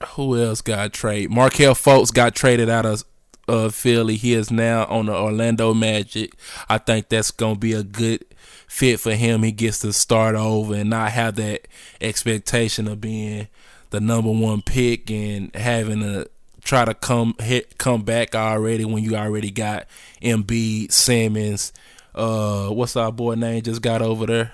who 0.10 0.42
else 0.42 0.62
got 0.62 0.94
traded? 0.94 1.32
Markelle 1.32 1.76
Fultz 1.76 2.14
got 2.14 2.34
traded 2.36 2.70
out 2.70 2.86
of 2.86 3.04
uh, 3.48 3.70
Philly. 3.70 4.16
He 4.16 4.34
is 4.34 4.52
now 4.52 4.86
on 4.86 5.08
the 5.08 5.16
Orlando 5.16 5.74
Magic. 5.74 6.34
I 6.70 6.78
think 6.78 7.10
that's 7.10 7.32
gonna 7.32 7.56
be 7.56 7.74
a 7.74 7.84
good 7.84 8.26
fit 8.68 9.00
for 9.00 9.14
him. 9.14 9.44
He 9.44 9.52
gets 9.52 9.80
to 9.80 9.94
start 9.94 10.36
over 10.36 10.76
and 10.76 10.90
not 10.90 11.12
have 11.12 11.36
that 11.36 11.68
expectation 12.02 12.88
of 12.88 13.02
being 13.02 13.48
the 13.92 14.02
number 14.02 14.32
one 14.32 14.62
pick 14.62 15.10
and 15.10 15.56
having 15.56 16.02
to 16.02 16.30
try 16.66 16.84
to 16.84 16.94
come 16.94 17.36
hit 17.40 17.78
come 17.78 18.02
back 18.02 18.36
already 18.36 18.84
when 18.84 19.02
you 19.02 19.16
already 19.16 19.52
got 19.52 19.88
Embiid, 20.22 20.92
Simmons. 20.92 21.72
Uh, 22.14 22.68
what's 22.70 22.98
our 22.98 23.12
boy 23.12 23.36
name 23.36 23.62
just 23.62 23.82
got 23.82 24.02
over 24.02 24.26
there? 24.26 24.52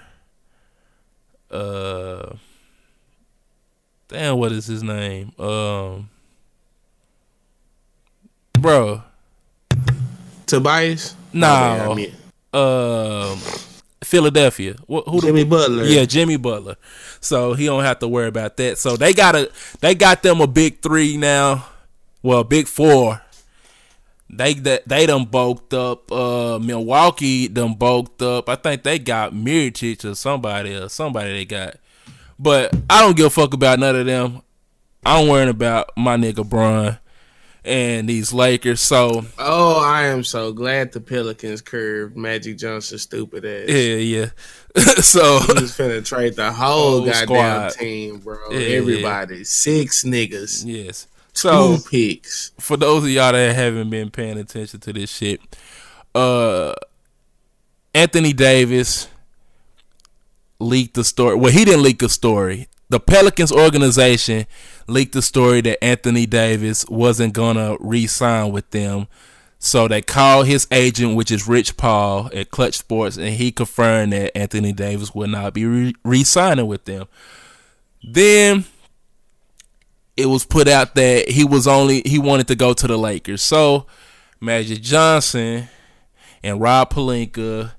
Uh, 1.50 2.36
damn, 4.08 4.38
what 4.38 4.52
is 4.52 4.68
his 4.68 4.84
name? 4.84 5.32
Um 5.40 6.11
bro. 8.62 9.04
Tobias? 10.46 11.16
No. 11.34 11.98
Um, 12.54 13.40
Philadelphia. 14.04 14.76
Who 14.88 15.22
Jimmy 15.22 15.44
the, 15.44 15.50
Butler. 15.50 15.84
Yeah, 15.86 16.06
Jimmy 16.06 16.38
Butler. 16.38 16.76
So 17.20 17.54
he 17.54 17.66
don't 17.66 17.84
have 17.84 18.00
to 18.00 18.08
worry 18.08 18.28
about 18.28 18.58
that. 18.58 18.78
So 18.78 18.98
they 18.98 19.14
got 19.14 19.36
a 19.36 19.52
they 19.80 19.96
got 19.96 20.22
them 20.24 20.42
a 20.42 20.48
big 20.48 20.82
three 20.82 21.18
now. 21.18 21.66
Well, 22.22 22.44
big 22.44 22.68
four. 22.68 23.22
They 24.30 24.54
they, 24.54 24.80
they 24.86 25.06
done 25.06 25.26
bulked 25.26 25.74
up. 25.74 26.12
Uh, 26.12 26.60
Milwaukee 26.60 27.48
done 27.48 27.74
bulked 27.76 28.22
up. 28.22 28.50
I 28.50 28.56
think 28.56 28.84
they 28.84 29.00
got 29.00 29.34
Mirotic 29.34 30.06
or 30.06 30.16
somebody 30.16 30.76
or 30.76 30.90
somebody 30.90 31.32
they 31.32 31.46
got. 31.46 31.78
But 32.38 32.76
I 32.90 33.02
don't 33.02 33.16
give 33.16 33.28
a 33.28 33.30
fuck 33.30 33.54
about 33.54 33.80
none 33.80 33.96
of 33.96 34.06
them. 34.06 34.42
I'm 35.06 35.28
worrying 35.28 35.50
about 35.50 35.92
my 35.96 36.18
nigga 36.18 36.48
Bron 36.48 36.98
and 37.64 38.10
these 38.10 38.34
Lakers. 38.34 38.82
So 38.82 39.26
Oh, 39.38 39.84
I 39.84 40.04
am 40.08 40.24
so 40.24 40.52
glad 40.52 40.92
the 40.92 41.00
Pelicans 41.00 41.62
curved 41.62 42.18
Magic 42.18 42.58
Johnson 42.58 42.98
stupid 42.98 43.46
ass. 43.46 43.70
Yeah, 43.70 43.96
yeah. 43.96 44.30
so 45.02 45.40
he's 45.58 45.76
finna 45.78 46.06
trade 46.06 46.36
the 46.36 46.52
whole, 46.52 47.02
whole 47.02 47.06
goddamn 47.06 47.26
squad. 47.26 47.70
team, 47.74 48.20
bro. 48.20 48.38
Yeah, 48.52 48.78
Everybody. 48.78 49.38
Yeah. 49.38 49.44
Six 49.44 50.04
niggas. 50.04 50.64
Yes. 50.66 51.08
So 51.34 51.78
Two 51.78 51.84
picks. 51.90 52.52
For 52.60 52.78
those 52.78 53.04
of 53.04 53.10
y'all 53.10 53.32
that 53.34 53.56
haven't 53.56 53.90
been 53.90 54.10
paying 54.10 54.38
attention 54.38 54.80
to 54.82 54.94
this 54.94 55.10
shit, 55.10 55.40
uh 56.16 56.74
Anthony 57.94 58.34
Davis 58.34 59.08
leaked 60.60 60.94
the 60.94 61.04
story. 61.04 61.36
Well, 61.36 61.52
he 61.52 61.66
didn't 61.66 61.84
leak 61.84 62.02
a 62.02 62.10
story 62.10 62.68
the 62.92 63.00
Pelicans 63.00 63.52
organization 63.54 64.46
leaked 64.88 65.14
the 65.14 65.22
story 65.22 65.62
that 65.62 65.84
Anthony 65.84 66.26
Davis 66.26 66.86
wasn't 66.88 67.34
gonna 67.34 67.78
re-sign 67.80 68.52
with 68.52 68.70
them. 68.72 69.08
So 69.60 69.88
they 69.88 70.02
called 70.02 70.48
his 70.48 70.68
agent, 70.72 71.16
which 71.16 71.30
is 71.32 71.48
Rich 71.48 71.78
Paul 71.78 72.32
at 72.34 72.50
Clutch 72.50 72.80
Sports, 72.80 73.18
and 73.18 73.30
he 73.30 73.52
confirmed 73.52 74.12
that 74.12 74.36
Anthony 74.36 74.74
Davis 74.74 75.14
would 75.14 75.30
not 75.30 75.54
be 75.54 75.94
re 76.04 76.24
signing 76.24 76.66
with 76.66 76.86
them. 76.86 77.08
Then 78.04 78.66
it 80.18 80.26
was 80.26 80.46
put 80.46 80.68
out 80.68 80.96
that 80.96 81.30
he 81.30 81.44
was 81.44 81.68
only 81.68 82.02
he 82.06 82.18
wanted 82.18 82.48
to 82.48 82.56
go 82.56 82.74
to 82.74 82.88
the 82.88 82.98
Lakers. 82.98 83.44
So 83.44 83.86
Magic 84.40 84.82
Johnson 84.82 85.68
and 86.44 86.60
Rob 86.60 86.92
Pelinka 86.92 87.74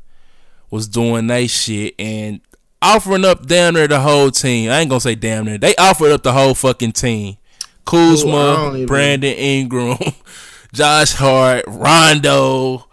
was 0.70 0.86
doing 0.86 1.26
they 1.26 1.48
shit, 1.48 1.96
and 1.98 2.40
offering 2.82 3.24
up 3.24 3.46
damn 3.46 3.74
near 3.74 3.88
the 3.88 4.00
whole 4.00 4.30
team. 4.30 4.70
I 4.70 4.80
ain't 4.80 4.90
gonna 4.90 5.00
say 5.00 5.14
damn 5.14 5.44
near. 5.44 5.58
They 5.58 5.74
offered 5.76 6.12
up 6.12 6.22
the 6.22 6.32
whole 6.32 6.54
fucking 6.54 6.92
team. 6.92 7.36
Kuzma, 7.84 8.74
Ooh, 8.74 8.86
Brandon 8.86 9.34
Ingram, 9.34 9.98
Josh 10.72 11.12
Hart, 11.12 11.64
Rondo, 11.66 12.86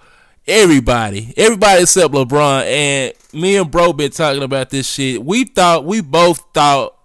everybody, 0.47 1.33
everybody 1.37 1.83
except 1.83 2.13
LeBron. 2.13 2.63
And 2.65 3.13
me 3.33 3.57
and 3.57 3.69
Bro 3.69 3.93
been 3.93 4.11
talking 4.11 4.43
about 4.43 4.69
this 4.69 4.89
shit. 4.89 5.23
We 5.23 5.45
thought 5.45 5.85
we 5.85 6.01
both 6.01 6.43
thought 6.53 6.95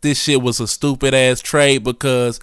this 0.00 0.22
shit 0.22 0.42
was 0.42 0.60
a 0.60 0.66
stupid 0.66 1.14
ass 1.14 1.40
trade 1.40 1.82
because 1.82 2.40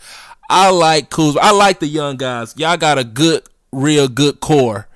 I 0.49 0.71
like 0.71 1.09
Kuzma. 1.09 1.41
I 1.41 1.51
like 1.51 1.79
the 1.79 1.87
young 1.87 2.17
guys. 2.17 2.53
Y'all 2.57 2.77
got 2.77 2.97
a 2.97 3.03
good, 3.03 3.43
real 3.71 4.07
good 4.07 4.39
core. 4.39 4.87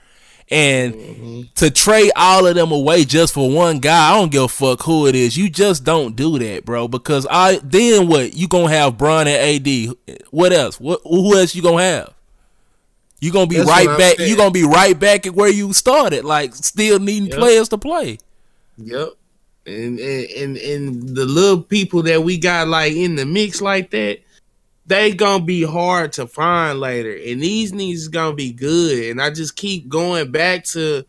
And 0.49 0.93
mm-hmm. 0.93 1.41
to 1.55 1.69
trade 1.69 2.11
all 2.15 2.47
of 2.47 2.55
them 2.55 2.71
away 2.71 3.03
just 3.03 3.33
for 3.33 3.49
one 3.51 3.79
guy, 3.79 4.11
I 4.11 4.17
don't 4.17 4.31
give 4.31 4.43
a 4.43 4.47
fuck 4.47 4.81
who 4.83 5.05
it 5.05 5.13
is. 5.13 5.35
You 5.35 5.49
just 5.49 5.83
don't 5.83 6.15
do 6.15 6.39
that, 6.39 6.63
bro. 6.63 6.87
Because 6.87 7.27
I 7.29 7.59
then 7.63 8.07
what? 8.07 8.33
You 8.33 8.47
gonna 8.47 8.69
have 8.69 8.97
Bron 8.97 9.27
and 9.27 9.67
AD. 9.67 10.17
What 10.31 10.53
else? 10.53 10.79
What 10.79 11.01
who 11.03 11.37
else 11.37 11.53
you 11.53 11.61
gonna 11.61 11.83
have? 11.83 12.13
You 13.19 13.31
gonna 13.31 13.47
be 13.47 13.57
That's 13.57 13.69
right 13.69 13.97
back. 13.97 14.19
You 14.19 14.37
gonna 14.37 14.51
be 14.51 14.63
right 14.63 14.97
back 14.97 15.25
at 15.25 15.33
where 15.33 15.49
you 15.49 15.73
started, 15.73 16.23
like 16.23 16.53
still 16.55 16.99
needing 16.99 17.29
yep. 17.29 17.39
players 17.39 17.69
to 17.69 17.77
play. 17.77 18.19
Yep. 18.77 19.09
And, 19.65 19.99
and 19.99 20.55
and 20.55 21.15
the 21.15 21.25
little 21.25 21.61
people 21.61 22.03
that 22.03 22.23
we 22.23 22.37
got 22.37 22.67
like 22.67 22.93
in 22.93 23.15
the 23.15 23.25
mix 23.25 23.59
like 23.59 23.89
that, 23.91 24.19
they 24.87 25.13
gonna 25.13 25.43
be 25.43 25.63
hard 25.63 26.13
to 26.13 26.27
find 26.27 26.79
later, 26.79 27.11
and 27.11 27.41
these 27.41 27.73
niggas 27.73 28.09
gonna 28.09 28.35
be 28.35 28.53
good. 28.53 29.11
And 29.11 29.21
I 29.21 29.29
just 29.29 29.55
keep 29.55 29.87
going 29.89 30.31
back 30.31 30.63
to 30.65 31.05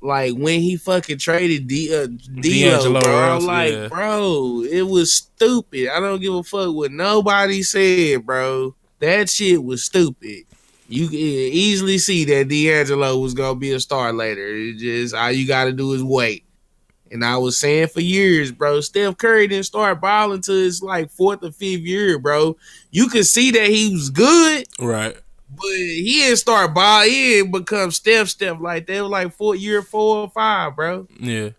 like 0.00 0.34
when 0.34 0.60
he 0.60 0.76
fucking 0.76 1.18
traded 1.18 1.68
D- 1.68 1.94
uh, 1.94 2.06
D'Lo, 2.06 3.00
bro. 3.00 3.38
like, 3.42 3.72
yeah. 3.72 3.88
bro, 3.88 4.64
it 4.68 4.82
was 4.82 5.14
stupid. 5.14 5.88
I 5.88 6.00
don't 6.00 6.20
give 6.20 6.34
a 6.34 6.42
fuck 6.42 6.74
what 6.74 6.90
nobody 6.90 7.62
said, 7.62 8.26
bro. 8.26 8.74
That 8.98 9.28
shit 9.28 9.62
was 9.62 9.84
stupid. 9.84 10.44
You 10.88 11.08
can 11.08 11.18
easily 11.18 11.98
see 11.98 12.24
that 12.24 12.48
D'Angelo 12.48 13.18
was 13.18 13.34
gonna 13.34 13.58
be 13.58 13.72
a 13.72 13.80
star 13.80 14.12
later. 14.12 14.46
It 14.46 14.78
just 14.78 15.14
all 15.14 15.30
you 15.30 15.46
gotta 15.46 15.72
do 15.72 15.92
is 15.92 16.02
wait. 16.02 16.44
And 17.12 17.24
I 17.24 17.36
was 17.36 17.58
saying 17.58 17.88
for 17.88 18.00
years, 18.00 18.50
bro, 18.50 18.80
Steph 18.80 19.18
Curry 19.18 19.46
didn't 19.46 19.66
start 19.66 20.00
balling 20.00 20.40
to 20.42 20.52
his 20.52 20.82
like 20.82 21.10
fourth 21.10 21.44
or 21.44 21.52
fifth 21.52 21.80
year, 21.80 22.18
bro. 22.18 22.56
You 22.90 23.08
could 23.08 23.26
see 23.26 23.50
that 23.50 23.66
he 23.68 23.92
was 23.92 24.08
good. 24.08 24.66
Right. 24.80 25.14
But 25.54 25.66
he 25.66 26.22
didn't 26.22 26.38
start 26.38 26.72
balling. 26.72 27.10
He 27.10 27.28
didn't 27.34 27.52
become 27.52 27.90
Steph 27.90 28.28
Steph 28.28 28.60
like 28.60 28.86
that. 28.86 29.02
was 29.02 29.10
like 29.10 29.34
four 29.34 29.54
year 29.54 29.82
four 29.82 30.16
or 30.22 30.30
five, 30.30 30.74
bro. 30.74 31.06
Yeah. 31.20 31.50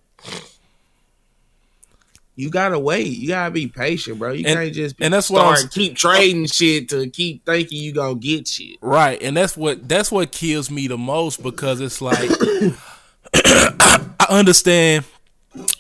You 2.36 2.50
gotta 2.50 2.80
wait. 2.80 3.08
You 3.08 3.28
gotta 3.28 3.52
be 3.52 3.68
patient, 3.68 4.18
bro. 4.18 4.32
You 4.32 4.46
and, 4.48 4.58
can't 4.58 4.74
just 4.74 4.96
and 5.00 5.14
that's 5.14 5.28
start 5.28 5.60
what 5.62 5.72
keep 5.72 5.96
trading 5.96 6.48
shit 6.48 6.90
to 6.90 7.08
keep 7.12 7.46
thinking 7.46 7.80
you 7.80 7.94
gonna 7.94 8.16
get 8.16 8.48
shit. 8.48 8.78
Right, 8.82 9.22
and 9.22 9.38
that's 9.38 9.56
what 9.56 9.88
that's 9.88 10.12
what 10.12 10.32
kills 10.32 10.72
me 10.72 10.88
the 10.88 10.98
most 10.98 11.44
because 11.44 11.80
it's 11.80 12.02
like 12.02 12.28
I 13.36 14.26
understand 14.30 15.06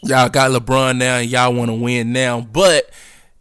y'all 0.03 0.29
got 0.29 0.51
LeBron 0.51 0.97
now 0.97 1.17
and 1.17 1.29
y'all 1.29 1.53
want 1.53 1.69
to 1.69 1.75
win 1.75 2.13
now, 2.13 2.41
but 2.41 2.89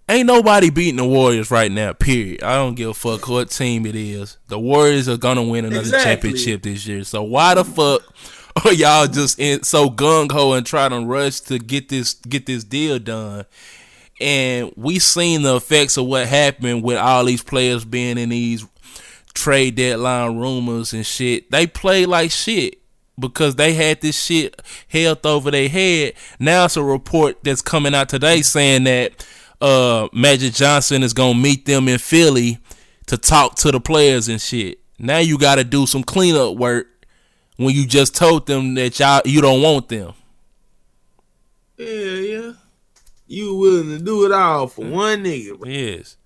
ain't 0.09 0.27
nobody 0.27 0.71
beating 0.71 0.97
the 0.97 1.05
Warriors 1.05 1.51
right 1.51 1.71
now. 1.71 1.93
Period. 1.93 2.43
I 2.43 2.57
don't 2.57 2.75
give 2.75 2.91
a 2.91 2.95
fuck 2.95 3.29
what 3.29 3.51
team 3.51 3.87
it 3.87 3.95
is. 3.95 4.39
The 4.49 4.59
Warriors 4.59 5.09
are 5.09 5.17
gonna 5.17 5.43
win 5.43 5.65
another 5.65 5.81
exactly. 5.81 6.31
championship 6.31 6.63
this 6.63 6.87
year. 6.87 7.05
So 7.05 7.23
why 7.23 7.55
the 7.55 7.65
fuck 7.65 8.03
are 8.65 8.73
y'all 8.73 9.07
just 9.07 9.39
in, 9.39 9.63
so 9.63 9.91
gung 9.91 10.31
ho 10.31 10.53
and 10.53 10.67
trying 10.67 10.91
to 10.91 11.07
rush 11.07 11.41
to 11.41 11.59
get 11.59 11.89
this 11.89 12.15
get 12.15 12.47
this 12.47 12.65
deal 12.65 12.99
done? 12.99 13.45
And 14.21 14.73
we 14.77 14.99
seen 14.99 15.43
the 15.43 15.57
effects 15.57 15.97
of 15.97 16.07
what 16.07 16.29
happened 16.29 16.85
with 16.85 16.99
all 16.99 17.25
these 17.25 17.43
players 17.43 17.85
being 17.85 18.19
in 18.19 18.29
these 18.29 18.65
trade 19.35 19.75
deadline 19.75 20.39
rumors 20.39 20.93
and 20.93 21.05
shit. 21.05 21.51
They 21.51 21.67
play 21.67 22.07
like 22.07 22.31
shit 22.31 22.82
because 23.19 23.57
they 23.57 23.75
had 23.75 24.01
this 24.01 24.23
shit 24.23 24.61
held 24.89 25.25
over 25.27 25.51
their 25.51 25.69
head. 25.69 26.15
Now 26.39 26.65
it's 26.65 26.77
a 26.77 26.83
report 26.83 27.43
that's 27.43 27.63
coming 27.63 27.95
out 27.95 28.09
today 28.09 28.43
saying 28.43 28.85
that 28.85 29.27
uh, 29.61 30.09
Magic 30.13 30.55
Johnson 30.55 31.03
is 31.03 31.13
gonna 31.13 31.39
meet 31.39 31.67
them 31.67 31.89
in 31.89 31.99
Philly 31.99 32.59
to 33.07 33.17
talk 33.17 33.57
to 33.57 33.71
the 33.71 33.81
players 33.81 34.29
and 34.29 34.41
shit. 34.41 34.79
Now 34.99 35.19
you 35.19 35.39
got 35.39 35.57
to 35.57 35.65
do 35.65 35.87
some 35.87 36.05
cleanup 36.05 36.57
work 36.57 37.07
when 37.57 37.75
you 37.75 37.87
just 37.87 38.15
told 38.15 38.47
them 38.47 38.75
that 38.75 38.99
y'all 38.99 39.23
you 39.25 39.41
don't 39.41 39.63
want 39.63 39.89
them. 39.89 40.15
Yeah, 41.77 41.87
yeah. 41.87 42.53
You 43.27 43.57
willing 43.57 43.99
to 43.99 43.99
do 43.99 44.27
it 44.27 44.33
all 44.33 44.69
for 44.69 44.85
one 44.85 45.25
nigga? 45.25 45.59
Bro. 45.59 45.69
Yes. 45.69 46.17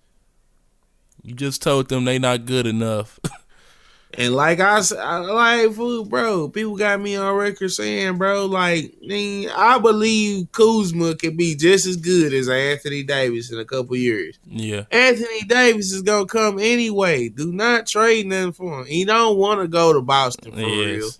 You 1.22 1.34
just 1.34 1.62
told 1.62 1.88
them 1.88 2.04
they 2.04 2.18
not 2.18 2.46
good 2.46 2.66
enough. 2.66 3.18
And 4.18 4.34
like 4.34 4.60
I, 4.60 4.80
I 4.98 5.18
like 5.18 5.72
food, 5.72 6.08
bro. 6.08 6.48
People 6.48 6.76
got 6.76 7.00
me 7.00 7.16
on 7.16 7.34
record 7.34 7.68
saying, 7.68 8.16
bro, 8.16 8.46
like 8.46 8.94
I 9.10 9.78
believe 9.78 10.50
Kuzma 10.52 11.16
can 11.16 11.36
be 11.36 11.54
just 11.54 11.86
as 11.86 11.96
good 11.96 12.32
as 12.32 12.48
Anthony 12.48 13.02
Davis 13.02 13.52
in 13.52 13.58
a 13.58 13.64
couple 13.64 13.94
years. 13.96 14.38
Yeah, 14.46 14.84
Anthony 14.90 15.42
Davis 15.42 15.92
is 15.92 16.02
gonna 16.02 16.26
come 16.26 16.58
anyway. 16.58 17.28
Do 17.28 17.52
not 17.52 17.86
trade 17.86 18.26
nothing 18.26 18.52
for 18.52 18.80
him. 18.80 18.86
He 18.86 19.04
don't 19.04 19.36
want 19.36 19.60
to 19.60 19.68
go 19.68 19.92
to 19.92 20.00
Boston 20.00 20.52
for 20.52 20.60
yes. 20.60 20.96
real. 20.96 21.10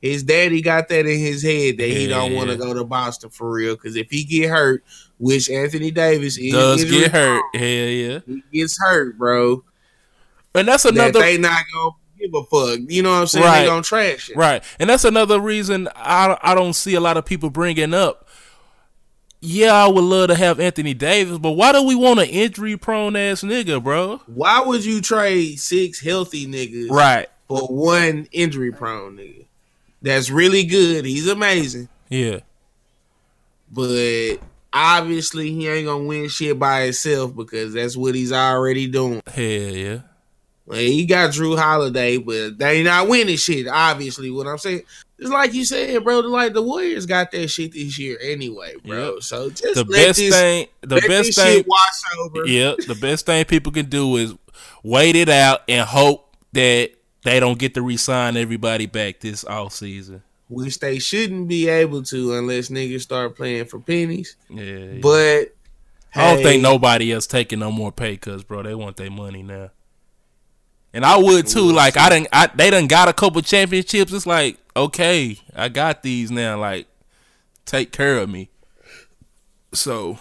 His 0.00 0.22
daddy 0.22 0.62
got 0.62 0.88
that 0.88 1.06
in 1.06 1.18
his 1.18 1.42
head 1.42 1.76
that 1.76 1.88
yeah, 1.88 1.94
he 1.94 2.06
don't 2.06 2.34
want 2.34 2.48
to 2.48 2.56
go 2.56 2.72
to 2.72 2.84
Boston 2.84 3.28
for 3.28 3.50
real. 3.50 3.74
Because 3.74 3.96
if 3.96 4.10
he 4.10 4.24
get 4.24 4.48
hurt, 4.48 4.82
which 5.18 5.50
Anthony 5.50 5.90
Davis 5.90 6.38
is, 6.38 6.52
does 6.52 6.84
get 6.84 7.12
hurt, 7.12 7.42
hell 7.52 7.62
yeah, 7.62 8.20
he 8.26 8.42
gets 8.50 8.80
hurt, 8.80 9.18
bro. 9.18 9.62
And 10.54 10.66
that's 10.66 10.86
another. 10.86 11.12
That 11.12 11.18
they 11.18 11.36
not 11.36 11.64
gonna 11.72 11.90
give 12.20 12.34
a 12.34 12.44
fuck. 12.44 12.80
You 12.88 13.02
know 13.02 13.10
what 13.10 13.20
I'm 13.20 13.26
saying? 13.26 13.44
Right. 13.44 13.60
They 13.60 13.66
gonna 13.66 13.82
trash 13.82 14.30
it. 14.30 14.36
Right. 14.36 14.62
And 14.78 14.88
that's 14.88 15.04
another 15.04 15.40
reason 15.40 15.88
I 15.96 16.38
I 16.42 16.54
don't 16.54 16.74
see 16.74 16.94
a 16.94 17.00
lot 17.00 17.16
of 17.16 17.24
people 17.24 17.50
bringing 17.50 17.94
up. 17.94 18.28
Yeah, 19.42 19.72
I 19.72 19.88
would 19.88 20.04
love 20.04 20.28
to 20.28 20.34
have 20.34 20.60
Anthony 20.60 20.92
Davis, 20.92 21.38
but 21.38 21.52
why 21.52 21.72
do 21.72 21.82
we 21.82 21.94
want 21.94 22.20
an 22.20 22.26
injury 22.26 22.76
prone 22.76 23.16
ass 23.16 23.40
nigga, 23.40 23.82
bro? 23.82 24.20
Why 24.26 24.60
would 24.60 24.84
you 24.84 25.00
trade 25.00 25.58
six 25.58 25.98
healthy 25.98 26.46
niggas 26.46 26.90
right 26.90 27.26
for 27.48 27.66
one 27.68 28.28
injury 28.32 28.70
prone 28.70 29.16
nigga? 29.16 29.46
That's 30.02 30.28
really 30.28 30.64
good. 30.64 31.06
He's 31.06 31.26
amazing. 31.26 31.88
Yeah. 32.10 32.40
But 33.72 34.36
obviously 34.72 35.52
he 35.52 35.68
ain't 35.68 35.86
gonna 35.86 36.04
win 36.04 36.28
shit 36.28 36.58
by 36.58 36.82
himself 36.84 37.34
because 37.34 37.72
that's 37.72 37.96
what 37.96 38.14
he's 38.14 38.32
already 38.32 38.88
doing. 38.88 39.22
Hell 39.26 39.42
yeah. 39.44 39.98
Like, 40.70 40.80
he 40.80 41.04
got 41.04 41.30
Jrue 41.30 41.58
Holiday, 41.58 42.16
but 42.16 42.58
they 42.58 42.82
not 42.84 43.08
winning 43.08 43.36
shit. 43.36 43.66
Obviously, 43.66 44.30
what 44.30 44.46
I'm 44.46 44.58
saying. 44.58 44.82
It's 45.18 45.28
like 45.28 45.52
you 45.52 45.64
said, 45.66 46.02
bro. 46.02 46.20
Like 46.20 46.54
the 46.54 46.62
Warriors 46.62 47.04
got 47.04 47.30
that 47.32 47.48
shit 47.48 47.72
this 47.72 47.98
year 47.98 48.16
anyway, 48.22 48.76
bro. 48.84 49.14
Yep. 49.14 49.22
So 49.22 49.50
just 49.50 49.74
the 49.74 49.84
best 49.84 50.18
this, 50.18 50.34
thing, 50.34 50.66
the 50.80 51.02
best 51.06 51.34
thing, 51.34 51.64
wash 51.66 52.18
over. 52.18 52.46
Yeah, 52.46 52.74
the 52.86 52.94
best 52.94 53.26
thing 53.26 53.44
people 53.44 53.70
can 53.72 53.86
do 53.86 54.16
is 54.16 54.34
wait 54.82 55.16
it 55.16 55.28
out 55.28 55.60
and 55.68 55.86
hope 55.86 56.34
that 56.52 56.92
they 57.24 57.40
don't 57.40 57.58
get 57.58 57.74
to 57.74 57.82
resign 57.82 58.36
everybody 58.36 58.86
back 58.86 59.20
this 59.20 59.44
off 59.44 59.74
season. 59.74 60.22
Which 60.48 60.78
they 60.78 60.98
shouldn't 60.98 61.48
be 61.48 61.68
able 61.68 62.02
to 62.04 62.34
unless 62.34 62.68
niggas 62.68 63.02
start 63.02 63.36
playing 63.36 63.66
for 63.66 63.78
pennies. 63.78 64.36
Yeah, 64.48 64.62
yeah. 64.62 64.98
but 65.02 65.54
I 66.14 66.30
don't 66.30 66.38
hey, 66.38 66.44
think 66.44 66.62
nobody 66.62 67.12
else 67.12 67.26
taking 67.26 67.58
no 67.58 67.70
more 67.70 67.92
pay 67.92 68.16
cuts, 68.16 68.42
bro. 68.42 68.62
They 68.62 68.74
want 68.74 68.96
their 68.96 69.10
money 69.10 69.42
now. 69.42 69.70
And 70.92 71.04
I 71.04 71.16
would 71.16 71.46
too. 71.46 71.72
Like 71.72 71.96
I 71.96 72.08
didn't. 72.08 72.28
I 72.32 72.48
they 72.54 72.70
done 72.70 72.86
got 72.86 73.08
a 73.08 73.12
couple 73.12 73.40
championships. 73.42 74.12
It's 74.12 74.26
like 74.26 74.58
okay, 74.76 75.38
I 75.54 75.68
got 75.68 76.02
these 76.02 76.30
now. 76.30 76.58
Like 76.58 76.86
take 77.64 77.92
care 77.92 78.18
of 78.18 78.28
me. 78.28 78.50
So 79.72 80.18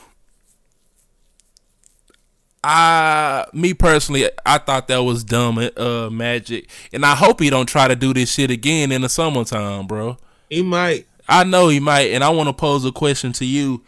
I 2.64 3.46
me 3.54 3.74
personally, 3.74 4.30
I 4.46 4.58
thought 4.58 4.88
that 4.90 5.00
was 5.00 5.24
dumb, 5.24 5.58
uh, 5.58 6.10
Magic, 6.12 6.70
and 6.92 7.06
I 7.06 7.16
hope 7.16 7.40
he 7.40 7.50
don't 7.50 7.68
try 7.68 7.88
to 7.88 7.96
do 7.96 8.14
this 8.14 8.32
shit 8.32 8.52
again 8.52 8.92
in 8.92 9.02
the 9.02 9.10
summertime, 9.10 9.88
bro. 9.88 10.18
He 10.50 10.62
might. 10.62 11.08
I 11.28 11.44
know 11.44 11.70
he 11.70 11.80
might, 11.80 12.12
and 12.12 12.24
I 12.24 12.30
want 12.30 12.50
to 12.50 12.54
pose 12.54 12.84
a 12.86 12.92
question 12.92 13.32
to 13.34 13.46
you. 13.46 13.84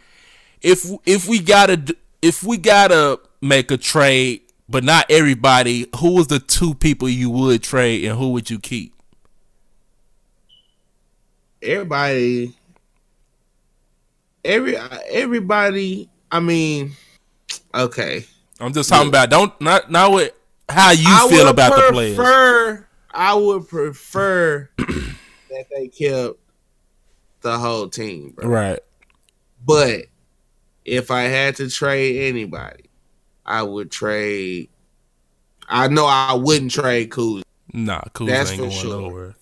If 0.62 0.86
if 1.04 1.28
we 1.28 1.40
gotta 1.40 1.94
if 2.22 2.42
we 2.42 2.56
gotta 2.56 3.20
make 3.40 3.70
a 3.70 3.76
trade 3.76 4.40
but 4.68 4.84
not 4.84 5.06
everybody. 5.10 5.86
Who 5.98 6.14
was 6.14 6.28
the 6.28 6.38
two 6.38 6.74
people 6.74 7.08
you 7.08 7.30
would 7.30 7.62
trade, 7.62 8.04
and 8.04 8.18
who 8.18 8.30
would 8.30 8.50
you 8.50 8.58
keep? 8.58 8.94
Everybody, 11.62 12.54
every 14.44 14.76
everybody. 14.76 16.08
I 16.30 16.40
mean, 16.40 16.92
okay. 17.74 18.24
I'm 18.60 18.72
just 18.72 18.88
talking 18.88 19.12
yeah. 19.12 19.24
about 19.24 19.30
don't 19.30 19.60
not 19.60 19.90
not 19.90 20.10
what 20.10 20.36
how 20.68 20.90
you 20.90 21.04
I 21.06 21.28
feel 21.28 21.48
about 21.48 21.72
prefer, 21.72 21.86
the 21.86 21.92
players. 21.92 22.84
I 23.10 23.34
would 23.34 23.68
prefer 23.68 24.68
that 24.78 25.66
they 25.70 25.88
kept 25.88 26.38
the 27.42 27.58
whole 27.58 27.88
team, 27.88 28.30
bro. 28.30 28.48
Right. 28.48 28.80
But 29.64 30.06
if 30.84 31.10
I 31.10 31.22
had 31.22 31.56
to 31.56 31.68
trade 31.68 32.28
anybody, 32.28 32.84
I 33.44 33.62
would 33.62 33.90
trade. 33.90 34.68
I 35.68 35.88
know 35.88 36.06
I 36.06 36.34
wouldn't 36.34 36.70
trade 36.70 37.10
Kuz. 37.10 37.42
Nah, 37.72 38.02
Kuz 38.14 38.28
That's 38.28 38.50
ain't 38.50 38.60
going 38.60 38.70
sure. 38.72 39.00
nowhere. 39.00 39.34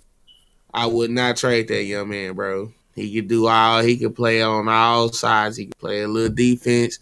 I 0.73 0.87
would 0.87 1.11
not 1.11 1.37
trade 1.37 1.69
that 1.69 1.85
young 1.85 2.09
man, 2.09 2.35
bro. 2.35 2.73
He 2.95 3.15
could 3.15 3.29
do 3.29 3.47
all. 3.47 3.83
He 3.83 3.97
could 3.97 4.15
play 4.15 4.43
on 4.43 4.69
all 4.69 5.13
sides. 5.13 5.57
He 5.57 5.67
could 5.67 5.79
play 5.79 6.03
a 6.03 6.09
little 6.09 6.35
defense. 6.35 6.99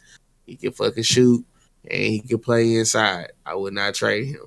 He 0.46 0.56
could 0.56 0.74
fucking 0.74 1.02
shoot, 1.02 1.44
and 1.90 2.00
he 2.00 2.20
could 2.20 2.42
play 2.42 2.76
inside. 2.76 3.32
I 3.44 3.54
would 3.54 3.74
not 3.74 3.94
trade 3.94 4.28
him. 4.28 4.46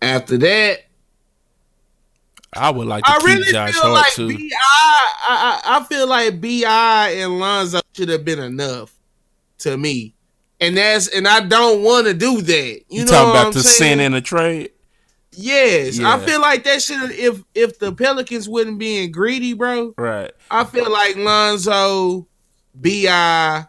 After 0.00 0.38
that, 0.38 0.84
I 2.52 2.70
would 2.70 2.86
like 2.86 3.04
to 3.04 3.10
I 3.10 3.18
keep 3.18 3.26
really 3.26 3.52
Josh 3.52 3.72
feel 3.72 3.82
Hart 3.82 3.94
like 3.94 4.12
too. 4.12 4.28
B- 4.28 4.52
I, 4.56 5.60
I, 5.64 5.78
I 5.78 5.84
feel 5.84 6.06
like 6.08 6.40
Bi 6.40 7.10
and 7.16 7.38
Lonzo 7.38 7.80
should 7.94 8.08
have 8.08 8.24
been 8.24 8.38
enough 8.38 8.94
to 9.58 9.76
me. 9.76 10.14
And 10.60 10.76
that's 10.76 11.08
and 11.08 11.28
I 11.28 11.40
don't 11.40 11.82
want 11.82 12.06
to 12.06 12.14
do 12.14 12.40
that. 12.40 12.52
You, 12.52 12.84
you 12.88 13.04
know 13.04 13.10
talking 13.10 13.30
about 13.30 13.52
to 13.52 13.60
sin 13.60 14.00
in 14.00 14.14
a 14.14 14.20
trade? 14.20 14.70
Yes, 15.32 15.98
yeah. 15.98 16.14
I 16.14 16.18
feel 16.18 16.40
like 16.40 16.64
that 16.64 16.82
should 16.82 17.12
if 17.12 17.42
if 17.54 17.78
the 17.78 17.92
Pelicans 17.92 18.48
wouldn't 18.48 18.78
being 18.78 19.12
greedy, 19.12 19.52
bro. 19.52 19.94
Right. 19.96 20.32
I 20.50 20.64
feel 20.64 20.90
like 20.90 21.14
Lonzo, 21.16 22.26
Bi, 22.74 23.64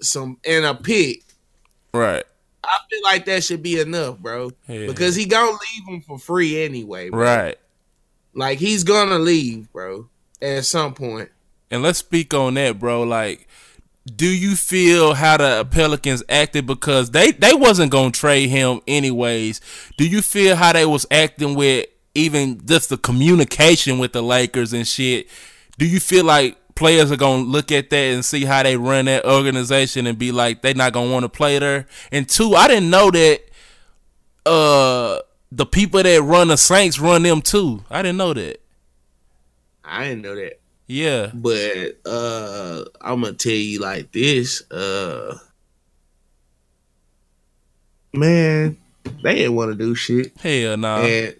some 0.00 0.38
and 0.44 0.64
a 0.64 0.74
pick. 0.74 1.22
Right. 1.94 2.24
I 2.64 2.78
feel 2.90 3.02
like 3.04 3.24
that 3.26 3.44
should 3.44 3.62
be 3.62 3.80
enough, 3.80 4.18
bro. 4.18 4.50
Yeah. 4.66 4.86
Because 4.86 5.14
he 5.14 5.26
gonna 5.26 5.52
leave 5.52 5.86
them 5.86 6.00
for 6.00 6.18
free 6.18 6.64
anyway. 6.64 7.10
Bro. 7.10 7.20
Right. 7.20 7.56
Like 8.34 8.58
he's 8.58 8.82
gonna 8.82 9.20
leave, 9.20 9.72
bro, 9.72 10.08
at 10.40 10.64
some 10.64 10.94
point. 10.94 11.30
And 11.70 11.82
let's 11.82 12.00
speak 12.00 12.34
on 12.34 12.54
that, 12.54 12.80
bro. 12.80 13.02
Like 13.04 13.46
do 14.06 14.26
you 14.26 14.56
feel 14.56 15.14
how 15.14 15.36
the 15.36 15.64
Pelicans 15.70 16.22
acted 16.28 16.66
because 16.66 17.10
they 17.10 17.30
they 17.32 17.54
wasn't 17.54 17.92
gonna 17.92 18.10
trade 18.10 18.48
him 18.48 18.80
anyways? 18.86 19.60
Do 19.96 20.06
you 20.06 20.22
feel 20.22 20.56
how 20.56 20.72
they 20.72 20.84
was 20.84 21.06
acting 21.10 21.54
with 21.54 21.86
even 22.14 22.64
just 22.66 22.88
the 22.88 22.96
communication 22.96 23.98
with 23.98 24.12
the 24.12 24.22
Lakers 24.22 24.72
and 24.72 24.86
shit? 24.86 25.28
Do 25.78 25.86
you 25.86 26.00
feel 26.00 26.24
like 26.24 26.58
players 26.74 27.12
are 27.12 27.16
gonna 27.16 27.44
look 27.44 27.70
at 27.70 27.90
that 27.90 27.96
and 27.96 28.24
see 28.24 28.44
how 28.44 28.64
they 28.64 28.76
run 28.76 29.04
that 29.04 29.24
organization 29.24 30.06
and 30.06 30.18
be 30.18 30.32
like 30.32 30.62
they 30.62 30.74
not 30.74 30.92
gonna 30.92 31.12
want 31.12 31.22
to 31.22 31.28
play 31.28 31.60
there? 31.60 31.86
And 32.10 32.28
two, 32.28 32.56
I 32.56 32.66
didn't 32.66 32.90
know 32.90 33.10
that 33.12 33.42
uh 34.44 35.20
the 35.52 35.66
people 35.66 36.02
that 36.02 36.22
run 36.22 36.48
the 36.48 36.56
Saints 36.56 36.98
run 36.98 37.22
them 37.22 37.40
too. 37.40 37.84
I 37.88 38.02
didn't 38.02 38.18
know 38.18 38.34
that. 38.34 38.60
I 39.84 40.08
didn't 40.08 40.22
know 40.22 40.34
that. 40.34 40.61
Yeah. 40.86 41.30
But 41.32 41.98
uh 42.04 42.84
I'm 43.00 43.22
gonna 43.22 43.34
tell 43.34 43.52
you 43.52 43.80
like 43.80 44.12
this, 44.12 44.70
uh 44.70 45.38
man, 48.12 48.76
they 49.22 49.34
didn't 49.36 49.54
want 49.54 49.72
to 49.72 49.76
do 49.76 49.94
shit. 49.94 50.32
Hell 50.38 50.76
no. 50.76 50.96
Nah. 50.96 51.02
they 51.02 51.34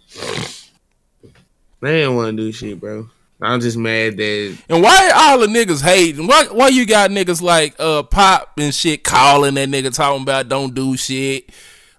didn't 1.83 2.17
want 2.17 2.37
to 2.37 2.43
do 2.43 2.53
shit, 2.53 2.81
bro. 2.81 3.09
I'm 3.41 3.61
just 3.61 3.77
mad 3.77 4.17
that. 4.19 4.59
And 4.69 4.83
why 4.83 5.11
all 5.15 5.41
the 5.41 5.47
niggas 5.47 5.83
hating? 5.83 6.29
Why 6.29 6.47
why 6.47 6.69
you 6.69 6.87
got 6.87 7.11
niggas 7.11 7.43
like 7.43 7.75
uh 7.79 8.05
pop 8.05 8.53
and 8.57 8.73
shit 8.73 9.03
calling 9.03 9.55
that 9.55 9.69
nigga 9.69 9.93
talking 9.93 10.23
about 10.23 10.49
don't 10.49 10.75
do 10.75 10.97
shit? 10.97 11.51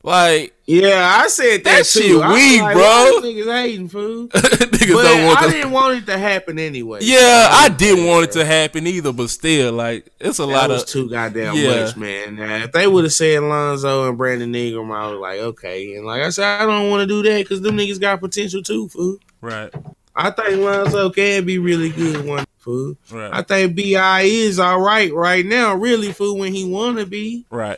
Like 0.01 0.52
yeah, 0.65 1.19
I 1.21 1.27
said 1.27 1.63
that, 1.63 1.77
that 1.77 1.85
shit 1.85 2.11
weak, 2.11 2.61
like, 2.61 2.75
bro. 2.75 3.19
Niggas 3.21 3.51
hating, 3.51 3.89
fool. 3.89 4.27
niggas 4.29 4.93
but 4.93 5.03
don't 5.03 5.25
want 5.25 5.39
I 5.39 5.45
to... 5.45 5.51
didn't 5.51 5.71
want 5.71 5.97
it 5.97 6.05
to 6.05 6.17
happen 6.17 6.59
anyway. 6.59 6.99
Yeah, 7.01 7.47
I, 7.51 7.65
I 7.65 7.69
didn't 7.69 8.05
want 8.05 8.29
it 8.29 8.31
to 8.33 8.45
happen 8.45 8.87
either, 8.87 9.11
but 9.11 9.29
still, 9.29 9.73
like 9.73 10.09
it's 10.19 10.39
a 10.39 10.45
that 10.45 10.51
lot 10.51 10.69
was 10.69 10.83
of 10.83 10.89
too 10.89 11.09
goddamn 11.09 11.55
yeah. 11.55 11.83
much, 11.83 11.97
man. 11.97 12.35
Now, 12.35 12.55
if 12.57 12.71
they 12.71 12.87
would 12.87 13.03
have 13.03 13.13
said 13.13 13.41
Lonzo 13.41 14.07
and 14.07 14.17
Brandon 14.17 14.53
Ingram, 14.53 14.91
I 14.91 15.11
was 15.11 15.19
like, 15.19 15.39
okay. 15.39 15.95
And 15.95 16.05
like 16.05 16.21
I 16.21 16.29
said, 16.29 16.61
I 16.61 16.65
don't 16.65 16.89
want 16.89 17.01
to 17.01 17.07
do 17.07 17.23
that 17.29 17.43
because 17.43 17.61
them 17.61 17.77
niggas 17.77 17.99
got 17.99 18.19
potential 18.19 18.63
too, 18.63 18.87
food. 18.89 19.19
Right. 19.41 19.73
I 20.15 20.29
think 20.31 20.61
Lonzo 20.61 21.09
can 21.09 21.45
be 21.45 21.57
really 21.57 21.89
good 21.89 22.25
one 22.25 22.45
Food. 22.63 22.95
Right. 23.11 23.29
I 23.33 23.41
think 23.41 23.75
Bi 23.75 24.21
is 24.21 24.57
all 24.57 24.79
right 24.79 25.13
right 25.13 25.45
now, 25.45 25.75
really 25.75 26.13
food 26.13 26.39
when 26.39 26.53
he 26.53 26.63
wanna 26.63 27.05
be. 27.05 27.45
Right. 27.49 27.77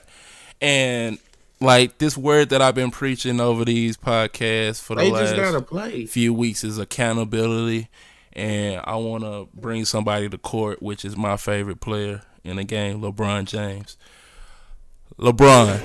And 0.61 1.17
like 1.59 1.97
this 1.97 2.17
word 2.17 2.49
that 2.49 2.61
I've 2.61 2.75
been 2.75 2.91
preaching 2.91 3.39
over 3.39 3.65
these 3.65 3.97
podcasts 3.97 4.81
for 4.81 4.95
the 4.95 5.03
they 5.03 5.11
last 5.11 5.35
few 6.07 6.33
weeks 6.33 6.63
is 6.63 6.77
accountability. 6.77 7.89
And 8.33 8.81
I 8.83 8.97
want 8.97 9.23
to 9.23 9.47
bring 9.53 9.85
somebody 9.85 10.27
to 10.27 10.37
court, 10.37 10.81
which 10.81 11.05
is 11.05 11.15
my 11.15 11.37
favorite 11.37 11.79
player 11.79 12.21
in 12.43 12.57
the 12.57 12.65
game, 12.65 12.99
LeBron 13.01 13.45
James. 13.45 13.97
LeBron, 15.17 15.79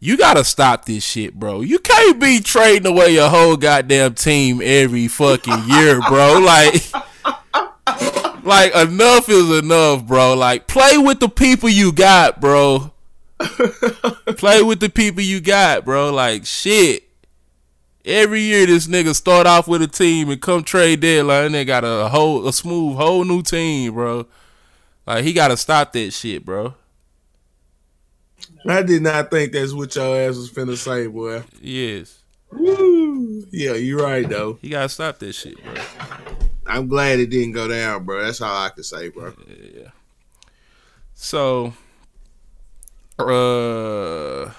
you 0.00 0.16
gotta 0.16 0.44
stop 0.44 0.86
this 0.86 1.04
shit, 1.04 1.34
bro. 1.34 1.60
You 1.60 1.78
can't 1.78 2.18
be 2.18 2.40
trading 2.40 2.86
away 2.86 3.10
your 3.10 3.28
whole 3.28 3.58
goddamn 3.58 4.14
team 4.14 4.62
every 4.62 5.08
fucking 5.08 5.68
year, 5.68 6.00
bro. 6.08 6.40
Like, 7.86 8.74
like 8.74 8.74
enough 8.74 9.28
is 9.28 9.58
enough, 9.58 10.06
bro. 10.06 10.34
Like, 10.34 10.66
play 10.66 10.96
with 10.98 11.20
the 11.20 11.28
people 11.28 11.68
you 11.68 11.92
got, 11.92 12.40
bro. 12.40 12.93
play 14.36 14.62
with 14.62 14.80
the 14.80 14.88
people 14.88 15.22
you 15.22 15.40
got, 15.40 15.84
bro. 15.84 16.12
Like, 16.12 16.46
shit. 16.46 17.04
Every 18.04 18.40
year, 18.40 18.66
this 18.66 18.86
nigga 18.86 19.14
start 19.14 19.46
off 19.46 19.66
with 19.66 19.80
a 19.80 19.86
team 19.86 20.28
and 20.28 20.40
come 20.40 20.62
trade 20.62 21.00
deadline, 21.00 21.52
they 21.52 21.64
got 21.64 21.84
a 21.84 22.08
whole, 22.08 22.46
a 22.46 22.52
smooth, 22.52 22.96
whole 22.96 23.24
new 23.24 23.42
team, 23.42 23.94
bro. 23.94 24.26
Like, 25.06 25.24
he 25.24 25.32
gotta 25.32 25.56
stop 25.56 25.92
that 25.92 26.12
shit, 26.12 26.44
bro. 26.44 26.74
I 28.66 28.82
did 28.82 29.02
not 29.02 29.30
think 29.30 29.52
that's 29.52 29.72
what 29.72 29.94
your 29.94 30.16
ass 30.16 30.36
was 30.36 30.50
finna 30.50 30.76
say, 30.76 31.06
boy. 31.06 31.42
Yes. 31.60 32.18
Woo. 32.50 33.46
Yeah, 33.50 33.74
you're 33.74 34.02
right 34.02 34.28
though. 34.28 34.58
You 34.62 34.70
gotta 34.70 34.88
stop 34.88 35.18
that 35.18 35.32
shit, 35.32 35.62
bro. 35.62 35.74
I'm 36.66 36.88
glad 36.88 37.20
it 37.20 37.26
didn't 37.26 37.52
go 37.52 37.68
down, 37.68 38.04
bro. 38.04 38.24
That's 38.24 38.40
all 38.40 38.56
I 38.56 38.70
can 38.70 38.82
say, 38.82 39.08
bro. 39.08 39.34
Yeah. 39.46 39.90
So, 41.14 41.74
uh, 43.18 44.50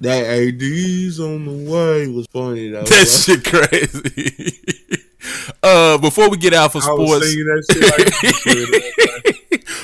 that 0.00 0.26
AD's 0.26 1.20
on 1.20 1.44
the 1.44 1.70
way 1.70 2.06
was 2.08 2.26
funny 2.26 2.68
though. 2.70 2.82
That 2.82 3.06
shit 3.06 3.44
crazy. 3.44 5.02
uh, 5.62 5.98
before 5.98 6.30
we 6.30 6.36
get 6.36 6.54
out 6.54 6.72
for 6.72 6.80
sports, 6.80 7.34
like 7.34 8.06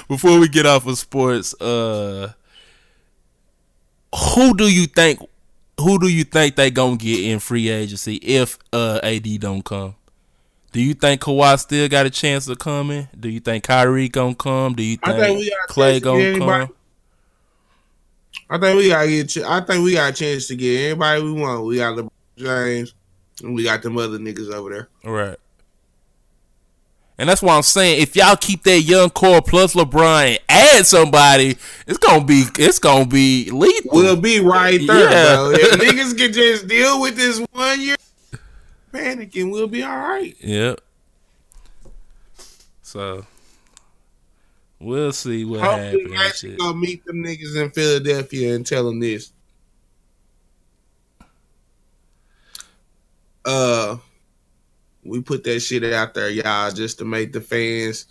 before 0.08 0.38
we 0.38 0.48
get 0.48 0.66
off 0.66 0.86
of 0.86 0.98
sports, 0.98 1.60
uh 1.60 2.32
who 4.14 4.54
do 4.56 4.70
you 4.70 4.86
think 4.86 5.20
who 5.80 5.98
do 5.98 6.08
you 6.08 6.24
think 6.24 6.56
they 6.56 6.70
gonna 6.70 6.96
get 6.96 7.24
in 7.24 7.38
free 7.38 7.68
agency 7.68 8.16
if 8.16 8.58
uh, 8.72 9.00
AD 9.02 9.40
don't 9.40 9.64
come? 9.64 9.94
Do 10.72 10.80
you 10.80 10.94
think 10.94 11.20
Kawhi 11.20 11.58
still 11.58 11.88
got 11.88 12.06
a 12.06 12.10
chance 12.10 12.48
of 12.48 12.58
coming? 12.58 13.08
Do 13.18 13.28
you 13.28 13.40
think 13.40 13.64
Kyrie 13.64 14.08
gonna 14.08 14.34
come? 14.34 14.74
Do 14.74 14.82
you 14.82 14.96
think, 14.96 15.18
think 15.18 15.52
Clay 15.68 16.00
gonna 16.00 16.38
come? 16.38 16.74
I 18.50 18.58
think 18.58 18.76
we 18.76 18.88
gotta 18.88 19.08
get. 19.08 19.36
I 19.38 19.60
think 19.60 19.84
we 19.84 19.94
got 19.94 20.10
a 20.10 20.14
chance 20.14 20.46
to 20.48 20.56
get 20.56 20.90
anybody 20.90 21.22
we 21.22 21.32
want. 21.32 21.64
We 21.64 21.76
got 21.76 21.96
LeBron 21.96 22.10
James, 22.36 22.94
and 23.42 23.54
we 23.54 23.64
got 23.64 23.82
them 23.82 23.96
other 23.96 24.18
niggas 24.18 24.52
over 24.52 24.70
there. 24.70 24.88
All 25.04 25.12
right. 25.12 25.38
And 27.18 27.28
that's 27.28 27.42
why 27.42 27.54
I'm 27.54 27.62
saying 27.62 28.02
if 28.02 28.16
y'all 28.16 28.36
keep 28.36 28.64
that 28.64 28.80
young 28.80 29.10
core 29.10 29.42
plus 29.42 29.74
LeBron 29.74 30.30
and 30.30 30.38
add 30.48 30.86
somebody, 30.86 31.56
it's 31.86 31.98
gonna 31.98 32.24
be 32.24 32.44
it's 32.58 32.78
gonna 32.78 33.06
be 33.06 33.50
lethal. 33.50 33.90
We'll 33.92 34.16
be 34.16 34.40
right 34.40 34.80
there, 34.86 35.10
yeah. 35.10 35.34
bro. 35.36 35.50
If 35.52 35.72
niggas 35.80 36.16
can 36.18 36.32
just 36.32 36.66
deal 36.66 37.00
with 37.00 37.16
this 37.16 37.38
one 37.52 37.80
year 37.80 37.96
panicking, 38.92 39.50
we'll 39.52 39.68
be 39.68 39.82
all 39.82 39.96
right. 39.96 40.34
Yep. 40.40 40.80
So 42.82 43.24
we'll 44.82 45.12
see 45.12 45.44
what 45.44 45.60
Hopefully 45.60 46.14
happens. 46.14 46.56
Gonna 46.56 46.76
meet 46.76 47.04
them 47.04 47.22
niggas 47.22 47.56
in 47.56 47.70
Philadelphia 47.70 48.54
and 48.54 48.66
tell 48.66 48.84
them 48.84 49.00
this. 49.00 49.32
Uh 53.44 53.96
we 55.04 55.20
put 55.20 55.42
that 55.44 55.60
shit 55.60 55.84
out 55.92 56.14
there, 56.14 56.30
y'all, 56.30 56.70
just 56.70 56.98
to 56.98 57.04
make 57.04 57.32
the 57.32 57.40
fans 57.40 58.06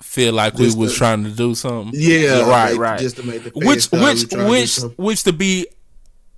feel 0.00 0.32
like 0.32 0.54
we 0.54 0.74
was 0.74 0.92
to, 0.92 0.98
trying 0.98 1.24
to 1.24 1.30
do 1.30 1.54
something. 1.54 1.92
Yeah, 1.94 2.48
right, 2.48 2.76
right. 2.76 2.98
Just 2.98 3.16
to 3.16 3.22
make 3.22 3.44
the 3.44 3.50
which 3.54 3.90
which 3.92 4.32
which 4.32 4.76
to 4.76 4.88
which 4.96 5.22
to 5.24 5.32
be 5.32 5.66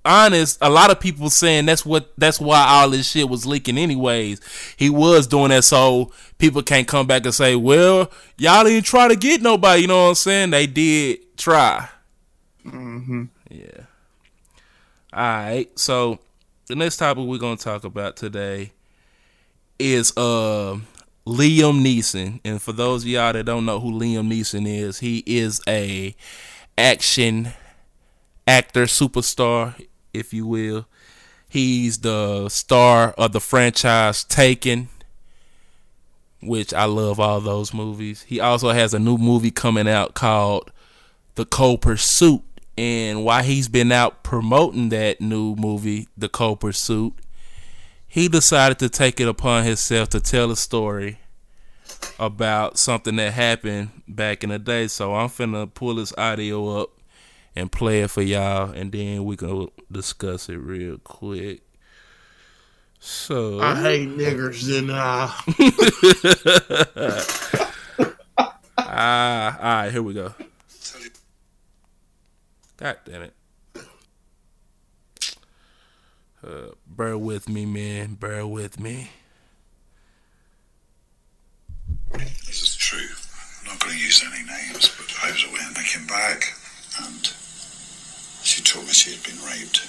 honest, 0.05 0.57
a 0.61 0.69
lot 0.69 0.91
of 0.91 0.99
people 0.99 1.29
saying 1.29 1.65
that's 1.65 1.85
what 1.85 2.13
that's 2.17 2.39
why 2.39 2.65
all 2.67 2.89
this 2.89 3.09
shit 3.09 3.29
was 3.29 3.45
leaking 3.45 3.77
anyways. 3.77 4.41
He 4.77 4.89
was 4.89 5.27
doing 5.27 5.49
that 5.49 5.63
so 5.63 6.11
people 6.37 6.61
can't 6.61 6.87
come 6.87 7.07
back 7.07 7.25
and 7.25 7.33
say, 7.33 7.55
"Well, 7.55 8.11
y'all 8.37 8.63
didn't 8.63 8.85
try 8.85 9.07
to 9.07 9.15
get 9.15 9.41
nobody." 9.41 9.81
You 9.81 9.87
know 9.87 10.03
what 10.03 10.09
I'm 10.09 10.15
saying? 10.15 10.49
They 10.51 10.67
did 10.67 11.37
try. 11.37 11.89
Mm-hmm. 12.65 13.23
Yeah. 13.49 13.85
All 15.13 15.21
right. 15.21 15.79
So 15.79 16.19
the 16.67 16.75
next 16.75 16.97
topic 16.97 17.25
we're 17.25 17.37
gonna 17.37 17.57
talk 17.57 17.83
about 17.83 18.15
today 18.15 18.71
is 19.79 20.11
uh 20.17 20.77
Liam 21.25 21.81
Neeson. 21.81 22.39
And 22.43 22.61
for 22.61 22.73
those 22.73 23.03
of 23.03 23.09
y'all 23.09 23.33
that 23.33 23.45
don't 23.45 23.65
know 23.65 23.79
who 23.79 23.91
Liam 23.91 24.31
Neeson 24.31 24.67
is, 24.67 24.99
he 24.99 25.23
is 25.25 25.61
a 25.67 26.15
action 26.77 27.53
actor 28.47 28.83
superstar, 28.83 29.75
if 30.13 30.33
you 30.33 30.45
will. 30.45 30.85
He's 31.49 31.99
the 31.99 32.49
star 32.49 33.11
of 33.17 33.31
the 33.31 33.39
franchise 33.39 34.23
Taken, 34.23 34.89
which 36.41 36.73
I 36.73 36.85
love 36.85 37.19
all 37.19 37.41
those 37.41 37.73
movies. 37.73 38.23
He 38.23 38.39
also 38.39 38.69
has 38.69 38.93
a 38.93 38.99
new 38.99 39.17
movie 39.17 39.51
coming 39.51 39.87
out 39.87 40.13
called 40.13 40.71
The 41.35 41.45
Cold 41.45 41.81
Pursuit 41.81 42.41
and 42.77 43.23
while 43.23 43.43
he's 43.43 43.67
been 43.67 43.91
out 43.91 44.23
promoting 44.23 44.89
that 44.89 45.21
new 45.21 45.55
movie, 45.55 46.07
The 46.17 46.29
Cold 46.29 46.59
Pursuit, 46.59 47.13
he 48.07 48.27
decided 48.27 48.79
to 48.79 48.89
take 48.89 49.19
it 49.19 49.27
upon 49.27 49.63
himself 49.63 50.09
to 50.09 50.19
tell 50.19 50.51
a 50.51 50.55
story 50.55 51.19
about 52.19 52.77
something 52.77 53.15
that 53.17 53.33
happened 53.33 53.89
back 54.07 54.43
in 54.43 54.49
the 54.49 54.59
day. 54.59 54.87
So 54.87 55.13
I'm 55.13 55.29
finna 55.29 55.71
pull 55.71 55.95
this 55.95 56.13
audio 56.17 56.81
up 56.81 56.89
and 57.55 57.71
play 57.71 58.01
it 58.01 58.09
for 58.09 58.21
y'all, 58.21 58.71
and 58.71 58.91
then 58.91 59.25
we 59.25 59.35
can 59.37 59.67
discuss 59.91 60.49
it 60.49 60.57
real 60.57 60.97
quick. 60.97 61.61
So 62.99 63.59
I 63.59 63.75
hate 63.81 64.09
niggers 64.09 64.69
and 64.77 64.89
uh 64.89 65.29
Ah, 68.77 69.57
all 69.57 69.63
right, 69.83 69.91
here 69.91 70.01
we 70.01 70.13
go. 70.13 70.33
God 72.77 72.97
damn 73.05 73.23
it. 73.23 73.33
Uh, 76.45 76.71
bear 76.85 77.17
with 77.17 77.47
me, 77.47 77.65
man. 77.65 78.15
Bear 78.15 78.45
with 78.45 78.79
me. 78.79 79.09
This 82.13 82.61
is 82.61 82.75
true. 82.75 82.99
I'm 83.61 83.67
not 83.67 83.79
going 83.79 83.95
to 83.95 83.99
use 83.99 84.23
any 84.23 84.43
names, 84.45 84.89
but 84.97 85.13
I 85.23 85.31
was 85.31 85.43
away 85.45 85.61
and 85.65 85.77
I 85.77 85.83
came 85.83 86.05
back 86.07 86.53
and 87.05 87.33
she 88.43 88.61
told 88.61 88.85
me 88.85 88.93
she 88.93 89.11
had 89.11 89.23
been 89.23 89.41
raped. 89.43 89.81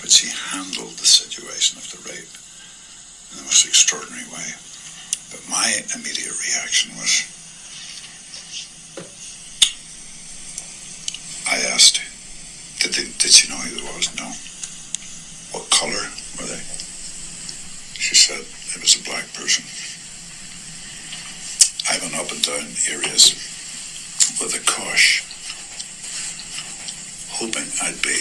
But 0.00 0.10
she 0.10 0.28
handled 0.28 0.96
the 0.96 1.06
situation 1.06 1.76
of 1.76 1.90
the 1.92 2.00
rape 2.08 2.32
in 3.32 3.36
the 3.36 3.44
most 3.44 3.66
extraordinary 3.66 4.24
way. 4.32 4.48
But 5.30 5.44
my 5.48 5.68
immediate 5.94 6.36
reaction 6.40 6.96
was 6.96 7.24
I 11.50 11.58
asked 11.74 12.00
did, 12.80 12.94
they, 12.94 13.04
did 13.20 13.30
she 13.30 13.48
know 13.52 13.60
who 13.60 13.76
it 13.76 13.84
was? 13.92 14.08
No. 14.16 14.24
What 15.52 15.68
colour 15.68 16.08
were 16.40 16.48
they? 16.48 16.64
She 18.00 18.16
said 18.16 18.40
it 18.40 18.80
was 18.80 18.96
a 18.96 19.04
black 19.04 19.28
person. 19.36 19.68
I 21.92 22.00
went 22.00 22.16
up 22.16 22.32
and 22.32 22.40
down 22.40 22.64
areas 22.88 23.36
with 24.40 24.56
a 24.56 24.64
cosh, 24.64 25.20
hoping 27.40 27.64
I'd 27.80 27.96
be 28.02 28.20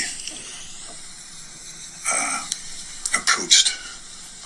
uh, 2.08 2.48
approached 3.20 3.76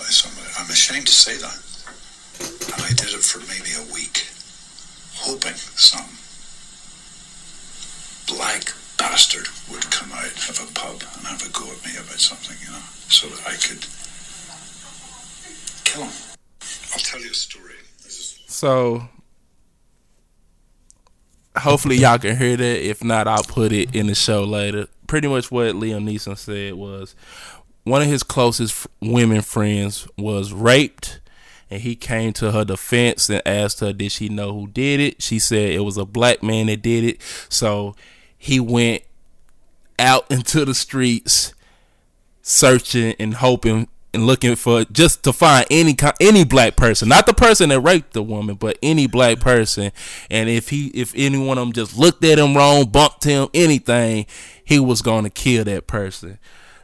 by 0.02 0.10
somebody. 0.10 0.50
I'm 0.58 0.68
ashamed 0.68 1.06
to 1.06 1.12
say 1.14 1.38
that. 1.38 1.58
And 2.74 2.82
I 2.82 2.88
did 2.98 3.14
it 3.14 3.22
for 3.22 3.38
maybe 3.46 3.70
a 3.78 3.86
week, 3.94 4.26
hoping 5.14 5.54
some 5.78 6.10
black 8.26 8.74
bastard 8.98 9.46
would 9.70 9.86
come 9.94 10.10
out 10.10 10.34
of 10.50 10.58
a 10.58 10.66
pub 10.74 11.06
and 11.18 11.22
have 11.30 11.46
a 11.46 11.50
go 11.54 11.70
at 11.70 11.78
me 11.86 11.94
about 11.94 12.18
something, 12.18 12.58
you 12.58 12.72
know, 12.74 12.82
so 13.06 13.28
that 13.30 13.46
I 13.46 13.54
could 13.54 13.86
kill 15.86 16.02
him. 16.02 16.18
I'll 16.90 16.98
tell 16.98 17.20
you 17.20 17.30
a 17.30 17.34
story. 17.34 17.78
So 18.50 19.06
hopefully 21.56 21.96
y'all 21.96 22.18
can 22.18 22.36
hear 22.36 22.56
that. 22.56 22.88
If 22.88 23.02
not, 23.04 23.28
I'll 23.28 23.44
put 23.44 23.72
it 23.72 23.94
in 23.94 24.06
the 24.06 24.14
show 24.14 24.44
later. 24.44 24.88
Pretty 25.06 25.28
much 25.28 25.50
what 25.50 25.74
Liam 25.74 26.04
Neeson 26.04 26.36
said 26.36 26.74
was 26.74 27.14
one 27.84 28.02
of 28.02 28.08
his 28.08 28.22
closest 28.22 28.86
women 29.00 29.42
friends 29.42 30.08
was 30.16 30.52
raped 30.52 31.20
and 31.70 31.82
he 31.82 31.94
came 31.94 32.32
to 32.34 32.52
her 32.52 32.64
defense 32.64 33.28
and 33.28 33.42
asked 33.46 33.80
her 33.80 33.92
did 33.92 34.10
she 34.10 34.28
know 34.28 34.52
who 34.52 34.66
did 34.68 35.00
it 35.00 35.22
she 35.22 35.38
said 35.38 35.70
it 35.70 35.80
was 35.80 35.96
a 35.96 36.04
black 36.04 36.42
man 36.42 36.66
that 36.66 36.82
did 36.82 37.04
it 37.04 37.20
so 37.48 37.94
he 38.36 38.58
went 38.60 39.02
out 39.98 40.24
into 40.30 40.64
the 40.64 40.74
streets 40.74 41.54
searching 42.42 43.14
and 43.18 43.34
hoping 43.34 43.88
and 44.14 44.26
looking 44.26 44.56
for 44.56 44.84
just 44.84 45.22
to 45.24 45.32
find 45.32 45.66
any 45.70 45.96
any 46.20 46.44
black 46.44 46.76
person, 46.76 47.08
not 47.08 47.26
the 47.26 47.34
person 47.34 47.68
that 47.70 47.80
raped 47.80 48.12
the 48.12 48.22
woman, 48.22 48.54
but 48.54 48.78
any 48.82 49.06
black 49.06 49.40
person. 49.40 49.92
And 50.30 50.48
if 50.48 50.70
he 50.70 50.86
if 50.88 51.12
any 51.16 51.44
one 51.44 51.58
of 51.58 51.66
them 51.66 51.72
just 51.72 51.98
looked 51.98 52.24
at 52.24 52.38
him 52.38 52.56
wrong, 52.56 52.86
bumped 52.86 53.24
him, 53.24 53.48
anything, 53.52 54.26
he 54.64 54.78
was 54.78 55.02
going 55.02 55.24
to 55.24 55.30
kill 55.30 55.64
that 55.64 55.86
person. 55.86 56.38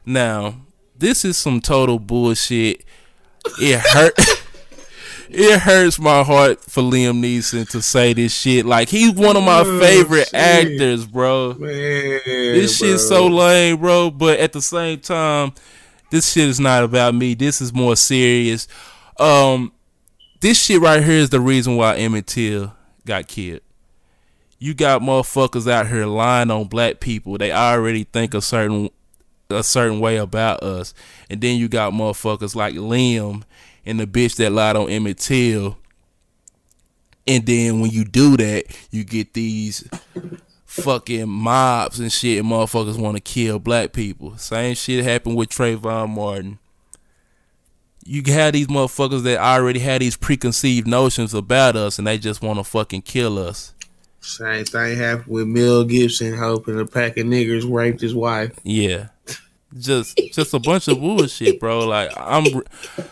Now, 0.04 0.56
this 0.98 1.24
is 1.24 1.38
some 1.38 1.60
total 1.60 1.98
bullshit. 1.98 2.84
It 3.58 3.80
hurt. 3.80 4.14
it 5.30 5.60
hurts 5.60 5.98
my 5.98 6.24
heart 6.24 6.60
for 6.64 6.82
Liam 6.82 7.22
Neeson 7.22 7.68
to 7.70 7.80
say 7.80 8.12
this 8.12 8.34
shit. 8.34 8.66
Like 8.66 8.88
he's 8.88 9.12
one 9.12 9.36
of 9.36 9.44
my 9.44 9.60
oh, 9.60 9.80
favorite 9.80 10.28
shit. 10.28 10.34
actors, 10.34 11.06
bro. 11.06 11.54
Man, 11.54 12.20
this 12.26 12.78
bro. 12.78 12.88
shit's 12.88 13.08
so 13.08 13.28
lame, 13.28 13.78
bro. 13.78 14.10
But 14.10 14.40
at 14.40 14.52
the 14.52 14.60
same 14.60 14.98
time, 15.00 15.52
this 16.10 16.32
shit 16.32 16.48
is 16.48 16.60
not 16.60 16.84
about 16.84 17.14
me. 17.14 17.34
This 17.34 17.60
is 17.60 17.72
more 17.72 17.96
serious. 17.96 18.68
Um, 19.18 19.72
this 20.40 20.62
shit 20.62 20.80
right 20.80 21.02
here 21.02 21.18
is 21.18 21.30
the 21.30 21.40
reason 21.40 21.76
why 21.76 21.96
Emmett 21.96 22.26
Till 22.26 22.74
got 23.06 23.28
killed. 23.28 23.60
You 24.58 24.74
got 24.74 25.00
motherfuckers 25.00 25.70
out 25.70 25.88
here 25.88 26.06
lying 26.06 26.50
on 26.50 26.66
black 26.66 27.00
people. 27.00 27.38
They 27.38 27.52
already 27.52 28.04
think 28.04 28.34
a 28.34 28.42
certain 28.42 28.90
a 29.48 29.62
certain 29.62 30.00
way 30.00 30.16
about 30.16 30.62
us. 30.62 30.94
And 31.28 31.40
then 31.40 31.58
you 31.58 31.68
got 31.68 31.92
motherfuckers 31.92 32.54
like 32.54 32.74
Liam 32.74 33.42
and 33.84 33.98
the 33.98 34.06
bitch 34.06 34.36
that 34.36 34.52
lied 34.52 34.76
on 34.76 34.90
Emmett 34.90 35.18
Till. 35.18 35.76
And 37.26 37.46
then 37.46 37.80
when 37.80 37.90
you 37.90 38.04
do 38.04 38.36
that, 38.36 38.64
you 38.90 39.04
get 39.04 39.34
these 39.34 39.88
fucking 40.70 41.28
mobs 41.28 41.98
and 41.98 42.12
shit 42.12 42.38
and 42.38 42.48
motherfuckers 42.48 42.96
want 42.96 43.16
to 43.16 43.20
kill 43.20 43.58
black 43.58 43.92
people. 43.92 44.38
Same 44.38 44.76
shit 44.76 45.04
happened 45.04 45.36
with 45.36 45.48
Trayvon 45.48 46.10
Martin. 46.10 46.60
You 48.04 48.22
have 48.32 48.52
these 48.52 48.68
motherfuckers 48.68 49.24
that 49.24 49.38
already 49.38 49.80
had 49.80 50.00
these 50.00 50.16
preconceived 50.16 50.86
notions 50.86 51.34
about 51.34 51.74
us 51.74 51.98
and 51.98 52.06
they 52.06 52.18
just 52.18 52.40
want 52.40 52.60
to 52.60 52.64
fucking 52.64 53.02
kill 53.02 53.36
us. 53.36 53.74
Same 54.20 54.64
thing 54.64 54.96
happened 54.96 55.26
with 55.26 55.48
Mel 55.48 55.82
Gibson 55.82 56.36
hoping 56.36 56.78
a 56.78 56.86
pack 56.86 57.16
of 57.16 57.26
niggers 57.26 57.68
raped 57.68 58.00
his 58.00 58.14
wife. 58.14 58.52
Yeah. 58.62 59.08
Just 59.76 60.20
just 60.32 60.54
a 60.54 60.60
bunch 60.60 60.86
of 60.86 61.00
bullshit, 61.00 61.58
bro. 61.58 61.86
Like 61.86 62.12
I'm 62.16 62.44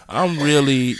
I'm 0.09 0.39
really 0.39 0.95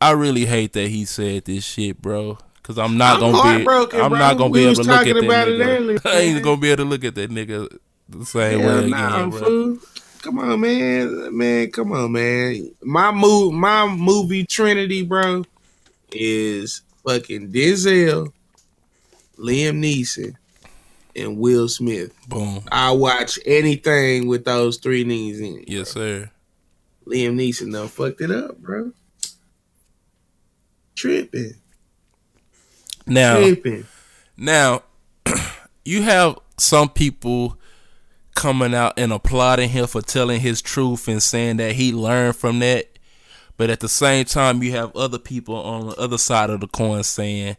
I 0.00 0.12
really 0.12 0.46
hate 0.46 0.72
that 0.72 0.88
he 0.88 1.04
said 1.04 1.44
this 1.44 1.64
shit, 1.64 2.02
bro. 2.02 2.38
Cause 2.66 2.78
I'm 2.78 2.96
not 2.96 3.22
I'm 3.22 3.30
gonna 3.30 3.58
be, 3.60 3.96
I'm 3.96 4.10
not 4.10 4.36
gonna 4.36 4.50
we 4.50 4.58
be 4.58 4.64
able 4.64 4.82
to 4.82 4.90
look 4.90 5.06
at 5.06 5.14
that 5.14 5.22
nigga. 5.22 6.00
I 6.04 6.18
ain't 6.18 6.42
gonna 6.42 6.60
be 6.60 6.70
able 6.70 6.82
to 6.82 6.90
look 6.90 7.04
at 7.04 7.14
that 7.14 7.30
nigga 7.30 7.78
the 8.08 8.26
same 8.26 8.58
way 8.58 8.90
nah, 8.90 9.28
again, 9.28 9.30
bro. 9.30 9.78
Come 10.22 10.40
on, 10.40 10.60
man, 10.60 11.36
man, 11.36 11.70
come 11.70 11.92
on, 11.92 12.10
man. 12.10 12.74
My 12.82 13.12
move, 13.12 13.54
my 13.54 13.86
movie 13.86 14.44
Trinity, 14.44 15.04
bro, 15.04 15.44
is 16.10 16.82
fucking 17.06 17.52
Denzel, 17.52 18.32
Liam 19.38 19.78
Neeson, 19.78 20.34
and 21.14 21.38
Will 21.38 21.68
Smith. 21.68 22.12
Boom. 22.26 22.64
I 22.72 22.90
watch 22.90 23.38
anything 23.46 24.26
with 24.26 24.44
those 24.44 24.78
three 24.78 25.04
niggas 25.04 25.38
in 25.38 25.58
it. 25.60 25.68
Yes, 25.68 25.94
bro. 25.94 26.02
sir. 26.02 26.30
Liam 27.06 27.36
Neeson 27.36 27.72
done 27.72 27.86
fucked 27.86 28.22
it 28.22 28.32
up, 28.32 28.58
bro. 28.58 28.90
Tripping. 30.96 31.54
Now, 33.06 33.38
now 34.36 34.82
you 35.84 36.02
have 36.02 36.38
some 36.58 36.88
people 36.88 37.58
coming 38.34 38.74
out 38.74 38.94
and 38.98 39.12
applauding 39.12 39.70
him 39.70 39.86
for 39.86 40.02
telling 40.02 40.40
his 40.40 40.60
truth 40.60 41.08
and 41.08 41.22
saying 41.22 41.56
that 41.56 41.72
he 41.72 41.92
learned 41.92 42.36
from 42.36 42.58
that. 42.60 42.98
But 43.56 43.70
at 43.70 43.80
the 43.80 43.88
same 43.88 44.26
time, 44.26 44.62
you 44.62 44.72
have 44.72 44.94
other 44.94 45.18
people 45.18 45.56
on 45.56 45.88
the 45.88 45.96
other 45.96 46.18
side 46.18 46.50
of 46.50 46.60
the 46.60 46.68
coin 46.68 47.02
saying 47.02 47.56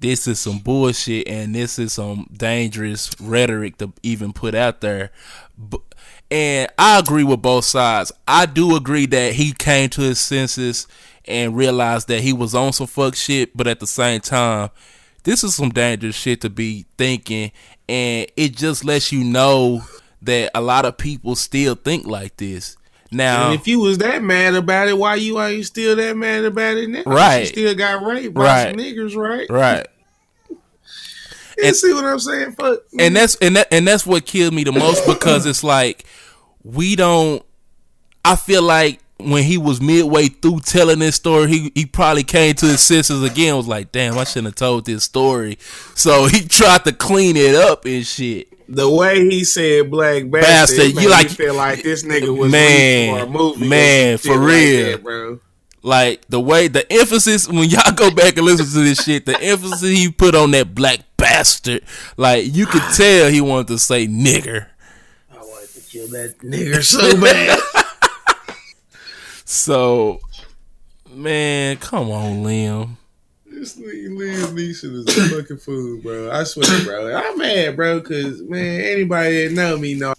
this 0.00 0.26
is 0.26 0.40
some 0.40 0.58
bullshit 0.58 1.28
and 1.28 1.54
this 1.54 1.78
is 1.78 1.92
some 1.94 2.28
dangerous 2.32 3.10
rhetoric 3.20 3.76
to 3.78 3.92
even 4.02 4.32
put 4.32 4.54
out 4.54 4.80
there. 4.80 5.10
And 6.30 6.70
I 6.78 6.98
agree 6.98 7.24
with 7.24 7.42
both 7.42 7.64
sides. 7.64 8.12
I 8.26 8.46
do 8.46 8.76
agree 8.76 9.06
that 9.06 9.34
he 9.34 9.52
came 9.52 9.90
to 9.90 10.02
his 10.02 10.20
senses 10.20 10.86
and 11.28 11.56
realized 11.56 12.08
that 12.08 12.22
he 12.22 12.32
was 12.32 12.54
on 12.54 12.72
some 12.72 12.86
fuck 12.86 13.14
shit, 13.14 13.56
but 13.56 13.66
at 13.66 13.80
the 13.80 13.86
same 13.86 14.20
time, 14.20 14.70
this 15.24 15.44
is 15.44 15.54
some 15.54 15.68
dangerous 15.68 16.16
shit 16.16 16.40
to 16.40 16.50
be 16.50 16.86
thinking, 16.96 17.52
and 17.88 18.26
it 18.36 18.56
just 18.56 18.84
lets 18.84 19.12
you 19.12 19.22
know 19.22 19.82
that 20.22 20.50
a 20.54 20.60
lot 20.60 20.84
of 20.84 20.96
people 20.96 21.36
still 21.36 21.74
think 21.74 22.06
like 22.06 22.36
this. 22.38 22.76
Now, 23.10 23.46
and 23.50 23.60
if 23.60 23.66
you 23.66 23.80
was 23.80 23.98
that 23.98 24.22
mad 24.22 24.54
about 24.54 24.88
it, 24.88 24.98
why 24.98 25.14
you 25.14 25.40
ain't 25.40 25.64
still 25.64 25.96
that 25.96 26.16
mad 26.16 26.44
about 26.44 26.76
it 26.76 26.88
now? 26.88 27.02
Right, 27.06 27.40
you 27.40 27.46
still 27.46 27.74
got 27.74 28.02
raped 28.02 28.34
by 28.34 28.42
right. 28.42 28.70
some 28.70 28.76
niggers, 28.76 29.16
right? 29.16 29.48
Right. 29.48 29.86
and 31.62 31.76
see 31.76 31.92
what 31.92 32.04
I'm 32.04 32.18
saying? 32.18 32.52
Fuck. 32.52 32.80
And 32.98 33.16
that's 33.16 33.36
and 33.36 33.56
that 33.56 33.68
and 33.72 33.86
that's 33.86 34.06
what 34.06 34.26
killed 34.26 34.52
me 34.54 34.64
the 34.64 34.72
most 34.72 35.06
because 35.06 35.46
it's 35.46 35.64
like 35.64 36.04
we 36.62 36.96
don't. 36.96 37.42
I 38.24 38.36
feel 38.36 38.62
like 38.62 39.00
when 39.20 39.42
he 39.42 39.58
was 39.58 39.80
midway 39.80 40.28
through 40.28 40.60
telling 40.60 41.00
this 41.00 41.16
story, 41.16 41.48
he, 41.48 41.72
he 41.74 41.86
probably 41.86 42.22
came 42.22 42.54
to 42.54 42.66
his 42.66 42.80
senses 42.80 43.22
again. 43.22 43.56
Was 43.56 43.66
like, 43.66 43.92
damn, 43.92 44.16
I 44.16 44.24
shouldn't 44.24 44.48
have 44.48 44.54
told 44.54 44.86
this 44.86 45.04
story. 45.04 45.58
So 45.94 46.26
he 46.30 46.46
tried 46.46 46.84
to 46.84 46.92
clean 46.92 47.36
it 47.36 47.54
up 47.54 47.84
and 47.84 48.06
shit. 48.06 48.48
The 48.70 48.88
way 48.88 49.24
he 49.24 49.44
said 49.44 49.90
"black 49.90 50.30
bastard,", 50.30 50.78
bastard 50.78 51.02
you 51.02 51.08
like 51.08 51.30
feel 51.30 51.54
like 51.54 51.82
this 51.82 52.04
nigga 52.04 52.36
was 52.36 52.52
man, 52.52 53.16
for 53.16 53.24
a 53.24 53.26
movie. 53.26 53.66
Man, 53.66 54.18
for 54.18 54.38
real, 54.38 54.84
like 54.84 54.92
that, 54.92 55.02
bro. 55.02 55.40
Like 55.82 56.28
the 56.28 56.38
way 56.38 56.68
the 56.68 56.90
emphasis 56.92 57.48
when 57.48 57.70
y'all 57.70 57.92
go 57.94 58.10
back 58.10 58.36
and 58.36 58.44
listen 58.44 58.66
to 58.66 58.86
this 58.86 59.04
shit, 59.04 59.24
the 59.24 59.40
emphasis 59.40 59.80
he 59.80 60.10
put 60.10 60.34
on 60.34 60.50
that 60.50 60.74
black 60.74 61.00
bastard, 61.16 61.82
like 62.18 62.54
you 62.54 62.66
could 62.66 62.82
tell 62.94 63.30
he 63.30 63.40
wanted 63.40 63.68
to 63.68 63.78
say 63.78 64.06
nigger. 64.06 64.66
I 65.32 65.38
wanted 65.38 65.70
to 65.70 65.80
kill 65.80 66.08
that 66.08 66.38
nigger 66.40 66.84
so 66.84 67.18
bad. 67.18 67.58
So, 69.50 70.20
man, 71.10 71.78
come 71.78 72.10
on, 72.10 72.44
Liam. 72.44 72.96
This 73.46 73.78
Liam 73.78 74.52
Neeson 74.52 74.92
is 74.92 75.08
a 75.08 75.36
fucking 75.36 75.56
fool, 75.56 76.02
bro. 76.02 76.30
I 76.30 76.44
swear, 76.44 76.84
bro. 76.84 77.16
I'm 77.16 77.38
mad, 77.38 77.74
bro, 77.74 77.98
because, 78.00 78.42
man, 78.42 78.82
anybody 78.82 79.48
that 79.48 79.54
know 79.54 79.78
me 79.78 79.94
know 79.94 80.12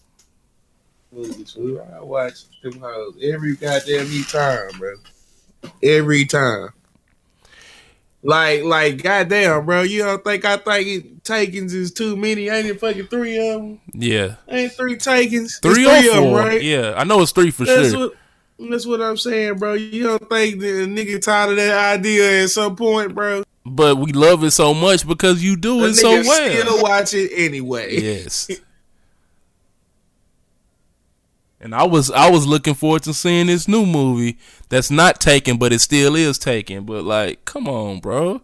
I 1.14 2.02
watch 2.02 2.46
them 2.64 2.80
hoes 2.80 3.18
every 3.22 3.56
goddamn 3.56 4.08
time, 4.24 4.72
bro. 4.80 4.96
Every 5.84 6.26
time. 6.26 6.70
Like, 8.24 8.64
like, 8.64 9.04
goddamn, 9.04 9.64
bro. 9.68 9.84
You 9.84 10.06
don't 10.06 10.24
think 10.24 10.44
I 10.44 10.58
think 10.58 11.24
takings 11.24 11.76
is 11.76 11.92
too 11.92 12.18
many? 12.18 12.50
Ain't 12.50 12.66
it 12.66 12.80
fucking 12.80 13.06
three 13.06 13.38
of 13.38 13.62
them? 13.62 13.80
Yeah. 13.94 14.38
Ain't 14.48 14.72
three 14.72 14.98
takings? 14.98 15.60
Three, 15.60 15.86
three 15.86 16.10
or 16.10 16.14
four, 16.14 16.22
them, 16.22 16.34
right? 16.34 16.64
Yeah, 16.64 16.96
I 16.98 17.04
know 17.04 17.22
it's 17.22 17.32
three 17.32 17.52
for 17.52 17.66
That's 17.66 17.92
sure. 17.92 18.08
What, 18.08 18.16
that's 18.60 18.86
what 18.86 19.02
I'm 19.02 19.18
saying, 19.18 19.56
bro. 19.56 19.74
You 19.74 20.04
don't 20.04 20.30
think 20.30 20.60
the 20.60 20.86
nigga 20.86 21.22
tired 21.22 21.52
of 21.52 21.56
that 21.58 22.00
idea 22.00 22.44
at 22.44 22.50
some 22.50 22.76
point, 22.76 23.16
bro? 23.16 23.44
But 23.66 23.98
we 23.98 24.12
love 24.12 24.44
it 24.44 24.52
so 24.52 24.74
much 24.74 25.08
because 25.08 25.44
you 25.44 25.56
do 25.56 25.86
it 25.86 25.96
so 25.96 26.10
well. 26.12 26.24
Still 26.24 26.82
watch 26.82 27.14
it 27.14 27.32
anyway. 27.36 28.00
Yes. 28.00 28.50
and 31.62 31.76
I 31.76 31.86
was 31.86 32.10
I 32.12 32.30
was 32.30 32.48
looking 32.48 32.74
forward 32.74 33.04
to 33.04 33.14
seeing 33.14 33.48
this 33.48 33.68
new 33.68 33.86
movie 33.86 34.38
that's 34.70 34.92
not 34.92 35.22
taken, 35.22 35.58
but 35.58 35.72
it 35.72 35.80
still 35.80 36.16
is 36.16 36.38
taken. 36.38 36.84
But 36.86 37.04
like, 37.04 37.46
come 37.46 37.68
on, 37.68 38.00
bro. 38.00 38.42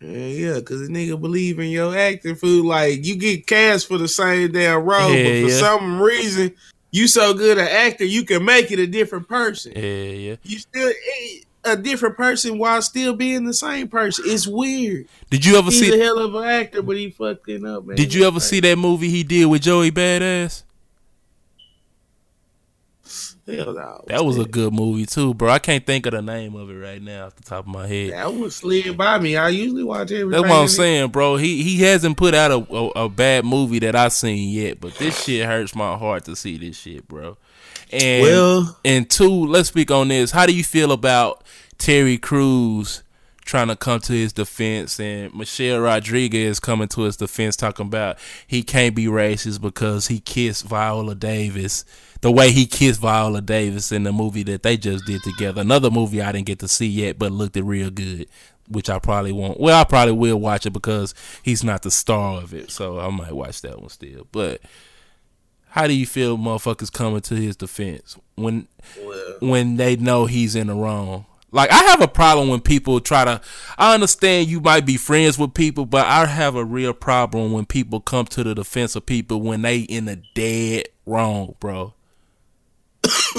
Yeah, 0.00 0.26
yeah, 0.26 0.60
cause 0.60 0.86
the 0.86 0.92
nigga 0.92 1.20
believe 1.20 1.58
in 1.58 1.70
your 1.70 1.96
acting 1.96 2.36
food. 2.36 2.64
Like 2.64 3.04
you 3.04 3.16
get 3.16 3.46
cast 3.48 3.88
for 3.88 3.98
the 3.98 4.06
same 4.08 4.52
damn 4.52 4.84
role, 4.84 5.12
yeah, 5.12 5.24
but 5.24 5.42
for 5.42 5.52
yeah. 5.52 5.58
some 5.58 6.00
reason 6.00 6.54
you 6.90 7.08
so 7.08 7.34
good 7.34 7.58
an 7.58 7.68
actor, 7.68 8.04
you 8.04 8.24
can 8.24 8.44
make 8.44 8.70
it 8.70 8.78
a 8.78 8.86
different 8.86 9.28
person. 9.28 9.72
Yeah, 9.74 9.82
yeah. 9.82 10.36
You 10.42 10.58
still 10.58 10.88
eh, 10.88 11.38
a 11.64 11.76
different 11.76 12.16
person 12.16 12.58
while 12.58 12.80
still 12.82 13.14
being 13.14 13.44
the 13.44 13.54
same 13.54 13.88
person. 13.88 14.24
It's 14.26 14.46
weird. 14.46 15.08
Did 15.30 15.44
you 15.44 15.58
ever 15.58 15.70
He's 15.70 15.80
see? 15.80 16.00
a 16.00 16.02
hell 16.02 16.18
of 16.18 16.34
an 16.34 16.44
actor, 16.44 16.82
but 16.82 16.96
he 16.96 17.10
fucking 17.10 17.66
up, 17.66 17.84
man. 17.84 17.96
Did 17.96 18.14
you 18.14 18.26
ever 18.26 18.40
see 18.40 18.60
that 18.60 18.78
movie 18.78 19.10
he 19.10 19.22
did 19.22 19.46
with 19.46 19.62
Joey 19.62 19.90
Badass? 19.90 20.62
Hell 23.48 23.72
no. 23.72 24.04
That 24.08 24.24
was 24.24 24.36
a 24.38 24.44
good 24.44 24.72
movie 24.74 25.06
too, 25.06 25.32
bro. 25.34 25.48
I 25.50 25.58
can't 25.58 25.84
think 25.86 26.04
of 26.06 26.12
the 26.12 26.20
name 26.22 26.54
of 26.54 26.70
it 26.70 26.74
right 26.74 27.00
now 27.00 27.26
off 27.26 27.36
the 27.36 27.42
top 27.42 27.60
of 27.60 27.72
my 27.72 27.86
head. 27.86 28.12
That 28.12 28.34
was 28.34 28.56
slid 28.56 28.96
by 28.96 29.18
me. 29.18 29.36
I 29.36 29.48
usually 29.48 29.84
watch 29.84 30.10
everything. 30.12 30.30
That's 30.30 30.42
what 30.42 30.52
I'm 30.58 30.64
it. 30.66 30.68
saying, 30.68 31.08
bro. 31.10 31.36
He 31.36 31.62
he 31.62 31.78
hasn't 31.82 32.16
put 32.18 32.34
out 32.34 32.50
a, 32.50 32.74
a, 32.74 33.04
a 33.04 33.08
bad 33.08 33.44
movie 33.44 33.78
that 33.80 33.96
I've 33.96 34.12
seen 34.12 34.50
yet, 34.50 34.80
but 34.80 34.94
this 34.96 35.22
shit 35.24 35.46
hurts 35.46 35.74
my 35.74 35.96
heart 35.96 36.24
to 36.26 36.36
see 36.36 36.58
this 36.58 36.76
shit, 36.78 37.08
bro. 37.08 37.36
And 37.90 38.22
Well- 38.22 38.78
and 38.84 39.08
two, 39.08 39.46
let's 39.46 39.68
speak 39.70 39.90
on 39.90 40.08
this. 40.08 40.30
How 40.30 40.44
do 40.44 40.54
you 40.54 40.62
feel 40.64 40.92
about 40.92 41.42
Terry 41.78 42.18
Crews 42.18 43.02
trying 43.46 43.68
to 43.68 43.76
come 43.76 43.98
to 43.98 44.12
his 44.12 44.34
defense 44.34 45.00
and 45.00 45.32
Michelle 45.34 45.80
Rodriguez 45.80 46.60
coming 46.60 46.86
to 46.88 47.00
his 47.02 47.16
defense 47.16 47.56
talking 47.56 47.86
about 47.86 48.18
he 48.46 48.62
can't 48.62 48.94
be 48.94 49.06
racist 49.06 49.62
because 49.62 50.08
he 50.08 50.20
kissed 50.20 50.66
Viola 50.66 51.14
Davis 51.14 51.86
the 52.20 52.30
way 52.30 52.50
he 52.50 52.66
kissed 52.66 53.00
Viola 53.00 53.40
Davis 53.40 53.92
in 53.92 54.02
the 54.02 54.12
movie 54.12 54.42
that 54.44 54.62
they 54.62 54.76
just 54.76 55.06
did 55.06 55.22
together. 55.22 55.60
Another 55.60 55.90
movie 55.90 56.20
I 56.20 56.32
didn't 56.32 56.46
get 56.46 56.58
to 56.60 56.68
see 56.68 56.86
yet, 56.86 57.18
but 57.18 57.32
looked 57.32 57.56
it 57.56 57.62
real 57.62 57.90
good, 57.90 58.28
which 58.68 58.90
I 58.90 58.98
probably 58.98 59.32
won't. 59.32 59.60
Well, 59.60 59.80
I 59.80 59.84
probably 59.84 60.12
will 60.12 60.40
watch 60.40 60.66
it 60.66 60.72
because 60.72 61.14
he's 61.42 61.62
not 61.62 61.82
the 61.82 61.90
star 61.90 62.42
of 62.42 62.52
it, 62.52 62.70
so 62.70 62.98
I 62.98 63.10
might 63.10 63.32
watch 63.32 63.62
that 63.62 63.80
one 63.80 63.88
still. 63.90 64.26
But 64.32 64.60
how 65.70 65.86
do 65.86 65.92
you 65.94 66.06
feel, 66.06 66.36
motherfuckers 66.36 66.92
coming 66.92 67.20
to 67.20 67.34
his 67.34 67.56
defense 67.56 68.16
when 68.34 68.68
when 69.40 69.76
they 69.76 69.96
know 69.96 70.26
he's 70.26 70.56
in 70.56 70.68
the 70.68 70.74
wrong? 70.74 71.26
Like 71.50 71.70
I 71.70 71.82
have 71.84 72.02
a 72.02 72.08
problem 72.08 72.48
when 72.48 72.60
people 72.60 73.00
try 73.00 73.24
to. 73.24 73.40
I 73.78 73.94
understand 73.94 74.48
you 74.48 74.60
might 74.60 74.84
be 74.84 74.96
friends 74.96 75.38
with 75.38 75.54
people, 75.54 75.86
but 75.86 76.06
I 76.06 76.26
have 76.26 76.56
a 76.56 76.64
real 76.64 76.92
problem 76.92 77.52
when 77.52 77.64
people 77.64 78.00
come 78.00 78.26
to 78.26 78.44
the 78.44 78.54
defense 78.54 78.96
of 78.96 79.06
people 79.06 79.40
when 79.40 79.62
they 79.62 79.80
in 79.80 80.06
the 80.06 80.22
dead 80.34 80.88
wrong, 81.06 81.54
bro. 81.60 81.94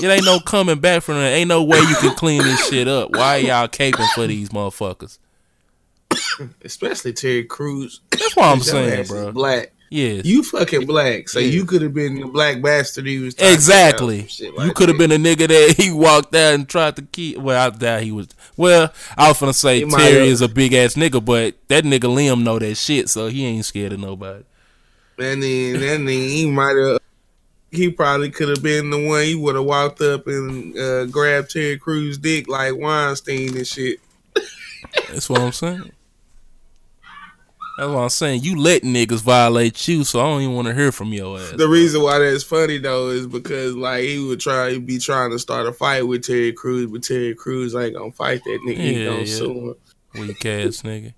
It 0.03 0.07
ain't 0.07 0.25
no 0.25 0.39
coming 0.39 0.79
back 0.79 1.03
from 1.03 1.15
that. 1.15 1.29
Ain't 1.33 1.47
no 1.49 1.63
way 1.63 1.79
you 1.79 1.95
can 1.95 2.15
clean 2.15 2.41
this 2.41 2.67
shit 2.69 2.87
up. 2.87 3.11
Why 3.11 3.37
y'all 3.37 3.67
caping 3.67 4.07
for 4.13 4.27
these 4.27 4.49
motherfuckers? 4.49 5.17
Especially 6.63 7.13
Terry 7.13 7.43
Crews. 7.43 8.01
That's 8.11 8.35
what 8.35 8.45
I'm 8.45 8.59
saying, 8.61 9.07
bro. 9.07 9.31
Black. 9.31 9.71
Yeah, 9.91 10.21
You 10.23 10.43
fucking 10.43 10.85
black, 10.85 11.29
so 11.29 11.39
Yeah. 11.39 11.47
you 11.47 11.65
could 11.65 11.81
have 11.81 11.95
been 11.95 12.19
the 12.19 12.27
black 12.27 12.61
bastard 12.61 13.07
he 13.07 13.17
was. 13.17 13.33
Exactly. 13.39 14.19
about, 14.19 14.29
some 14.29 14.67
you 14.67 14.71
could 14.73 14.87
have 14.89 14.99
been 14.99 15.11
a 15.11 15.15
nigga 15.15 15.47
that 15.47 15.75
he 15.77 15.91
walked 15.91 16.35
out 16.35 16.53
and 16.53 16.69
tried 16.69 16.95
to 16.97 17.01
keep. 17.01 17.39
Well, 17.39 17.59
I 17.59 17.75
doubt 17.75 18.03
he 18.03 18.11
was. 18.11 18.27
Well, 18.55 18.93
I 19.17 19.29
was 19.29 19.39
gonna 19.39 19.51
say 19.51 19.79
He 19.79 19.89
Terry 19.89 20.27
is 20.27 20.41
a 20.41 20.47
big 20.47 20.73
ass 20.73 20.93
nigga, 20.93 21.25
but 21.25 21.55
that 21.69 21.85
nigga 21.85 22.01
Liam 22.01 22.43
know 22.43 22.59
that 22.59 22.75
shit, 22.75 23.09
so 23.09 23.29
he 23.29 23.43
ain't 23.47 23.65
scared 23.65 23.93
of 23.93 23.99
nobody. 23.99 24.43
And 25.17 25.41
then, 25.41 25.75
and 25.75 26.07
then 26.07 26.07
he 26.07 26.45
might 26.49 26.75
have. 26.77 26.99
He 27.71 27.91
probably 27.91 28.31
could 28.31 28.49
have 28.49 28.63
been 28.63 28.89
the 28.89 29.05
one. 29.05 29.23
He 29.23 29.35
would 29.35 29.55
have 29.55 29.65
walked 29.65 30.01
up 30.01 30.25
and 30.27 30.77
uh, 30.77 31.05
grabbed 31.05 31.51
Terry 31.51 31.77
Crews' 31.77 32.17
dick 32.17 32.47
like 32.47 32.75
Weinstein 32.75 33.55
and 33.55 33.67
shit. 33.67 33.99
That's 35.07 35.29
what 35.29 35.41
I'm 35.41 35.51
saying. 35.51 35.91
That's 37.77 37.91
what 37.91 37.99
I'm 38.01 38.09
saying. 38.09 38.43
You 38.43 38.57
let 38.59 38.81
niggas 38.81 39.21
violate 39.21 39.87
you, 39.87 40.03
so 40.03 40.19
I 40.19 40.23
don't 40.23 40.41
even 40.41 40.53
want 40.55 40.67
to 40.67 40.73
hear 40.73 40.91
from 40.91 41.13
your 41.13 41.39
ass. 41.39 41.51
The 41.51 41.67
reason 41.67 42.01
why 42.01 42.19
that's 42.19 42.43
funny 42.43 42.77
though 42.77 43.07
is 43.09 43.25
because 43.25 43.73
like 43.75 44.03
he 44.03 44.19
would 44.19 44.41
try 44.41 44.71
he'd 44.71 44.85
be 44.85 44.99
trying 44.99 45.31
to 45.31 45.39
start 45.39 45.65
a 45.65 45.71
fight 45.71 46.01
with 46.05 46.25
Terry 46.25 46.51
Crews, 46.51 46.91
but 46.91 47.03
Terry 47.03 47.33
Crews 47.35 47.73
ain't 47.75 47.95
gonna 47.95 48.11
fight 48.11 48.41
that 48.43 48.59
nigga. 48.67 48.77
he 48.77 48.99
Yeah, 48.99 49.05
gonna 49.05 49.19
yeah. 49.19 49.25
sue 49.25 49.51
him. 49.51 49.75
Weak 50.27 50.45
ass 50.45 50.81
nigga. 50.81 51.13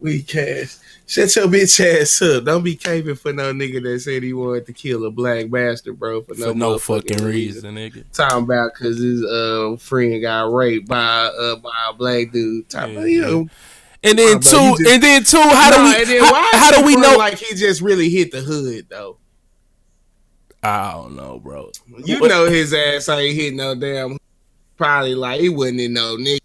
Weak 0.00 0.34
ass. 0.36 0.80
Shut 1.06 1.34
your 1.34 1.46
bitch 1.48 1.80
ass 1.84 2.22
up. 2.22 2.44
Don't 2.44 2.62
be 2.62 2.76
caving 2.76 3.16
for 3.16 3.32
no 3.32 3.52
nigga 3.52 3.82
that 3.82 4.00
said 4.00 4.22
he 4.22 4.32
wanted 4.32 4.66
to 4.66 4.72
kill 4.72 5.04
a 5.06 5.10
black 5.10 5.50
bastard, 5.50 5.98
bro, 5.98 6.22
for 6.22 6.34
no, 6.34 6.48
For 6.52 6.54
no 6.54 6.78
fucking 6.78 7.24
reason, 7.24 7.74
nigga. 7.74 8.04
Talking 8.12 8.44
about 8.44 8.72
because 8.74 8.98
his 8.98 9.24
uh, 9.24 9.76
friend 9.80 10.20
got 10.22 10.52
raped 10.52 10.86
by 10.86 10.96
uh, 11.26 11.56
by 11.56 11.70
a 11.88 11.94
black 11.94 12.30
dude. 12.30 12.68
Talking 12.68 12.92
Yeah, 12.94 12.98
about, 13.00 13.10
you 13.10 13.20
know, 13.22 13.48
And 14.04 14.18
then 14.18 14.40
two, 14.40 14.50
just- 14.50 14.80
and 14.86 15.02
then 15.02 15.24
two. 15.24 15.40
How 15.40 15.70
do 15.70 15.82
we? 16.12 16.18
how, 16.20 16.58
how 16.58 16.70
do 16.78 16.84
we 16.86 16.94
know? 16.94 17.16
Like 17.16 17.38
he 17.38 17.56
just 17.56 17.80
really 17.80 18.08
hit 18.10 18.30
the 18.30 18.40
hood 18.40 18.86
though. 18.88 19.16
I 20.62 20.92
don't 20.92 21.16
know, 21.16 21.38
bro. 21.40 21.70
You 22.04 22.20
What- 22.20 22.28
know 22.28 22.46
his 22.46 22.72
ass 22.74 23.08
ain't 23.08 23.34
hit 23.34 23.54
no 23.54 23.74
damn. 23.74 24.16
Probably 24.76 25.14
like 25.14 25.40
he 25.40 25.48
wasn't 25.48 25.80
in 25.80 25.92
no 25.94 26.16
nigga, 26.16 26.38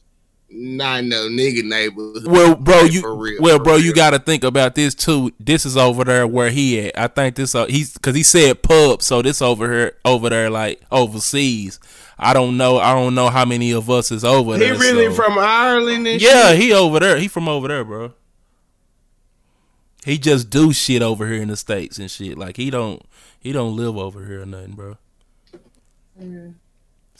not 0.54 1.04
no 1.04 1.28
nigga 1.30 1.64
neighborhood. 1.64 2.28
Well, 2.28 2.56
bro, 2.56 2.82
Like, 2.84 2.94
you 2.94 3.14
real, 3.16 3.42
well, 3.42 3.58
for 3.58 3.64
bro, 3.64 3.76
you 3.78 3.94
got 3.94 4.12
to 4.12 4.20
think 4.20 4.44
about 4.44 4.76
this 4.76 4.94
too. 4.96 5.32
This 5.40 5.66
is 5.66 5.76
over 5.78 6.04
there 6.04 6.28
where 6.28 6.50
he 6.52 6.80
at. 6.88 6.98
I 6.98 7.08
think 7.08 7.36
this 7.36 7.56
uh, 7.56 7.66
he's 7.66 7.94
because 7.94 8.16
he 8.16 8.24
said 8.24 8.62
pub, 8.64 9.02
so 9.02 9.22
this 9.22 9.42
over 9.42 9.72
here 9.72 9.98
over 10.06 10.30
there 10.30 10.50
like 10.50 10.82
overseas. 10.92 11.80
I 12.18 12.34
don't 12.34 12.58
know. 12.58 12.78
I 12.78 12.94
don't 12.94 13.16
know 13.16 13.30
how 13.30 13.44
many 13.46 13.72
of 13.72 13.90
us 13.90 14.12
is 14.12 14.24
over 14.24 14.54
He 14.54 14.60
there. 14.60 14.74
He 14.76 14.80
really 14.80 15.06
so- 15.08 15.14
from 15.24 15.38
Ireland 15.40 16.08
and 16.08 16.22
Yeah, 16.22 16.50
shit? 16.52 16.60
he 16.62 16.72
over 16.74 17.00
there. 17.00 17.18
He 17.18 17.28
from 17.28 17.48
over 17.50 17.68
there, 17.68 17.84
bro. 17.84 18.14
He 20.06 20.18
just 20.18 20.50
do 20.50 20.74
shit 20.74 21.02
over 21.02 21.26
here 21.28 21.42
in 21.42 21.48
the 21.48 21.56
states 21.58 21.98
and 21.98 22.12
shit. 22.12 22.38
Like 22.38 22.58
he 22.58 22.70
don't 22.70 23.02
he 23.40 23.52
don't 23.52 23.76
live 23.76 23.98
over 23.98 24.26
here 24.26 24.42
or 24.42 24.46
nothing, 24.46 24.74
bro. 24.74 24.98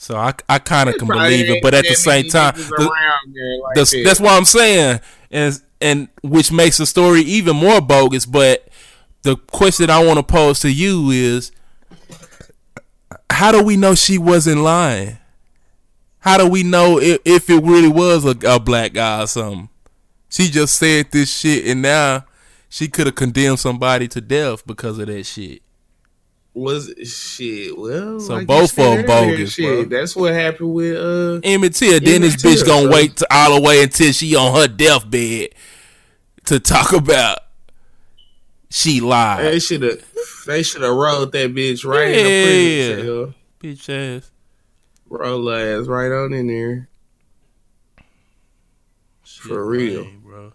So 0.04 0.18
I 0.18 0.34
I 0.50 0.58
kind 0.58 0.90
of 0.90 0.98
can 0.98 1.08
believe 1.08 1.48
it, 1.48 1.62
but 1.62 1.72
at 1.72 1.86
the 1.86 1.94
same 1.94 2.28
time, 2.28 2.52
the- 2.54 3.60
like 3.62 3.74
that's, 3.74 3.90
that. 3.90 4.02
that's 4.04 4.20
what 4.20 4.32
I'm 4.32 4.44
saying, 4.44 5.00
and 5.30 5.58
and 5.80 6.08
which 6.22 6.52
makes 6.52 6.76
the 6.76 6.84
story 6.84 7.22
even 7.22 7.56
more 7.56 7.80
bogus. 7.80 8.26
But 8.26 8.68
the 9.22 9.36
question 9.36 9.88
I 9.88 10.04
want 10.04 10.18
to 10.18 10.22
pose 10.22 10.60
to 10.60 10.70
you 10.70 11.08
is, 11.08 11.52
how 13.30 13.50
do 13.50 13.62
we 13.62 13.78
know 13.78 13.94
she 13.94 14.18
wasn't 14.18 14.60
lying? 14.60 15.16
How 16.18 16.36
do 16.36 16.48
we 16.48 16.62
know 16.62 17.00
if, 17.00 17.20
if 17.24 17.48
it 17.48 17.64
really 17.64 17.88
was 17.88 18.26
a, 18.26 18.36
a 18.46 18.60
black 18.60 18.92
guy 18.92 19.22
or 19.22 19.26
something? 19.26 19.70
She 20.28 20.50
just 20.50 20.74
said 20.74 21.12
this 21.12 21.34
shit, 21.34 21.64
and 21.66 21.80
now 21.80 22.26
she 22.68 22.88
could 22.88 23.06
have 23.06 23.14
condemned 23.16 23.58
somebody 23.58 24.06
to 24.08 24.20
death 24.20 24.66
because 24.66 24.98
of 24.98 25.06
that 25.06 25.24
shit. 25.24 25.62
Was 26.54 26.92
shit. 27.04 27.76
Well, 27.76 28.20
So 28.20 28.38
you 28.38 28.46
both 28.46 28.72
of 28.72 28.78
of 28.78 28.84
'em 28.84 29.10
earlier, 29.10 29.36
bogus, 29.36 29.52
Shit, 29.54 29.88
bro. 29.88 29.98
that's 29.98 30.14
what 30.16 30.32
happened 30.32 30.72
with 30.72 30.96
uh. 30.96 31.40
Emmett 31.42 31.74
Till. 31.74 31.98
Then 32.00 32.22
this 32.22 32.32
Emmett 32.34 32.40
Till, 32.40 32.52
bitch 32.52 32.66
gonna 32.66 32.90
wait 32.90 33.16
to, 33.16 33.26
all 33.30 33.54
the 33.56 33.60
way 33.60 33.82
until 33.82 34.12
she 34.12 34.34
on 34.36 34.54
her 34.54 34.68
deathbed 34.68 35.48
to 36.46 36.60
talk 36.60 36.92
about 36.92 37.38
she 38.70 39.00
lied. 39.00 39.44
They 39.44 39.58
should 39.60 39.82
have. 39.82 40.04
They 40.46 40.62
should 40.62 40.82
have 40.82 40.94
rolled 40.94 41.32
that 41.32 41.54
bitch 41.54 41.84
right 41.84 42.14
Yeah. 42.14 42.20
in 42.20 43.06
the 43.06 43.32
prison. 43.32 43.34
Bitch 43.62 44.16
ass. 44.18 44.30
Roll 45.08 45.48
her 45.48 45.80
ass 45.80 45.86
right 45.86 46.10
on 46.12 46.32
in 46.32 46.46
there. 46.48 46.88
Shit 49.24 49.42
For 49.44 49.66
real. 49.66 50.02
lame, 50.02 50.20
bro. 50.24 50.52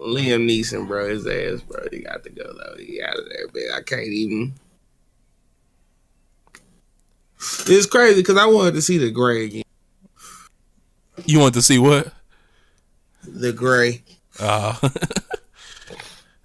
Liam 0.00 0.48
Neeson, 0.48 0.86
bro, 0.88 1.08
his 1.08 1.26
ass, 1.26 1.62
bro. 1.62 1.84
He 1.90 2.00
got 2.00 2.22
to 2.24 2.30
go 2.30 2.44
though. 2.44 2.76
He 2.82 3.00
out 3.02 3.18
of 3.18 3.24
there, 3.28 3.46
man. 3.54 3.72
I 3.78 3.82
can't 3.82 4.06
even. 4.08 4.54
It's 7.66 7.86
crazy 7.86 8.20
because 8.20 8.36
I 8.36 8.46
wanted 8.46 8.74
to 8.74 8.82
see 8.82 8.98
the 8.98 9.10
Grey 9.10 9.44
again. 9.46 9.62
You 11.24 11.40
want 11.40 11.54
to 11.54 11.62
see 11.62 11.78
what? 11.78 12.12
The 13.26 13.52
gray. 13.52 14.02
Uh, 14.40 14.76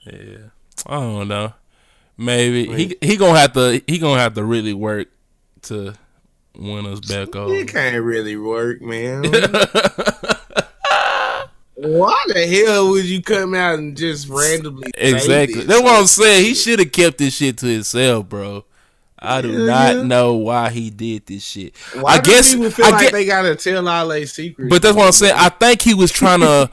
yeah. 0.05 0.37
I 0.85 0.99
don't 0.99 1.27
know. 1.27 1.53
Maybe 2.17 2.65
he 2.75 2.95
he 3.01 3.17
gonna 3.17 3.39
have 3.39 3.53
to 3.53 3.81
he 3.87 3.99
gonna 3.99 4.19
have 4.19 4.33
to 4.35 4.43
really 4.43 4.73
work 4.73 5.07
to 5.63 5.93
win 6.55 6.85
us 6.87 6.99
back 7.01 7.35
over. 7.35 7.53
It 7.53 7.67
can't 7.67 8.03
really 8.03 8.35
work, 8.35 8.81
man. 8.81 9.23
Why 11.75 12.23
the 12.27 12.65
hell 12.65 12.89
would 12.89 13.05
you 13.05 13.21
come 13.21 13.53
out 13.53 13.77
and 13.77 13.95
just 13.95 14.27
randomly 14.29 14.89
Exactly. 14.95 15.61
That's 15.61 15.81
what 15.81 15.99
I'm 15.99 16.07
saying. 16.07 16.45
He 16.45 16.55
should 16.55 16.79
have 16.79 16.91
kept 16.91 17.19
this 17.19 17.35
shit 17.35 17.59
to 17.59 17.67
himself, 17.67 18.27
bro. 18.27 18.65
I 19.19 19.41
do 19.41 19.51
Yeah, 19.51 19.65
not 19.65 19.95
yeah. 19.95 20.01
know 20.03 20.33
why 20.35 20.69
he 20.69 20.89
did 20.89 21.25
this 21.25 21.43
shit. 21.43 21.75
Why 21.95 22.13
I 22.13 22.19
do 22.19 22.31
guess 22.31 22.53
people 22.53 22.69
feel 22.71 22.85
I 22.85 22.89
like 22.91 23.01
get- 23.01 23.13
they 23.13 23.25
gotta 23.25 23.55
tell 23.55 23.87
all 23.87 24.07
their 24.09 24.25
secrets? 24.27 24.69
But 24.69 24.81
that's 24.81 24.95
what 24.95 25.05
I'm 25.07 25.11
saying. 25.11 25.33
I 25.35 25.49
think 25.49 25.81
he 25.81 25.93
was 25.93 26.11
trying 26.11 26.39
to 26.41 26.69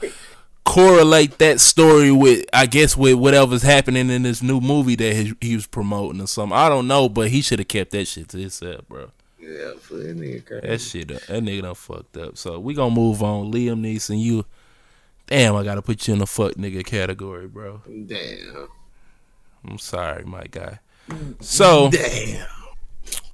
correlate 0.63 1.37
that 1.39 1.59
story 1.59 2.11
with, 2.11 2.45
I 2.53 2.65
guess, 2.65 2.95
with 2.97 3.15
whatever's 3.15 3.61
happening 3.61 4.09
in 4.09 4.23
this 4.23 4.41
new 4.43 4.59
movie 4.59 4.95
that 4.95 5.15
he, 5.15 5.33
he 5.41 5.55
was 5.55 5.67
promoting 5.67 6.21
or 6.21 6.27
something. 6.27 6.57
I 6.57 6.69
don't 6.69 6.87
know, 6.87 7.07
but 7.09 7.29
he 7.29 7.41
should 7.41 7.59
have 7.59 7.67
kept 7.67 7.91
that 7.91 8.05
shit 8.07 8.29
to 8.29 8.37
himself, 8.37 8.87
bro. 8.87 9.11
yeah, 9.39 9.71
for 9.79 9.95
that 9.95 10.17
nigga 10.17 10.45
crazy. 10.45 10.67
That 10.67 10.81
shit, 10.81 11.11
uh, 11.11 11.33
that 11.33 11.43
nigga 11.43 11.61
done 11.63 11.75
fucked 11.75 12.17
up. 12.17 12.37
So 12.37 12.59
we 12.59 12.73
gonna 12.73 12.93
move 12.93 13.21
on. 13.23 13.51
Liam 13.51 13.81
Neeson, 13.81 14.19
you, 14.19 14.45
damn, 15.27 15.55
I 15.55 15.63
gotta 15.63 15.81
put 15.81 16.07
you 16.07 16.13
in 16.13 16.19
the 16.19 16.27
fuck 16.27 16.53
nigga 16.53 16.85
category, 16.85 17.47
bro. 17.47 17.81
Damn. 18.05 18.67
I'm 19.67 19.77
sorry, 19.79 20.23
my 20.25 20.43
guy. 20.49 20.79
So 21.39 21.89
Damn. 21.89 22.47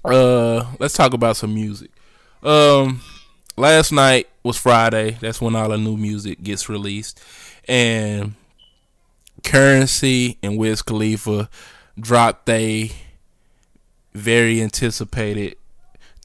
Uh, 0.04 0.66
let's 0.80 0.94
talk 0.94 1.14
about 1.14 1.38
some 1.38 1.54
music. 1.54 1.92
Um, 2.44 3.02
last 3.56 3.92
night 3.92 4.28
was 4.44 4.58
Friday. 4.58 5.18
That's 5.22 5.40
when 5.40 5.56
all 5.56 5.70
the 5.70 5.78
new 5.78 5.96
music 5.96 6.42
gets 6.42 6.68
released, 6.70 7.22
and 7.68 8.34
Currency 9.44 10.38
and 10.42 10.58
Wiz 10.58 10.82
Khalifa 10.82 11.50
dropped 12.00 12.50
a 12.50 12.92
very 14.14 14.62
anticipated 14.62 15.56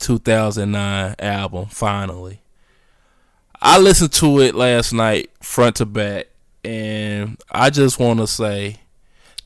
2009 0.01 1.15
album 1.19 1.67
finally. 1.67 2.41
I 3.61 3.79
listened 3.79 4.13
to 4.15 4.41
it 4.41 4.55
last 4.55 4.93
night 4.93 5.31
front 5.41 5.77
to 5.77 5.87
back 5.87 6.27
and 6.65 7.41
I 7.51 7.71
just 7.71 7.99
want 7.99 8.21
to 8.21 8.27
say 8.27 8.77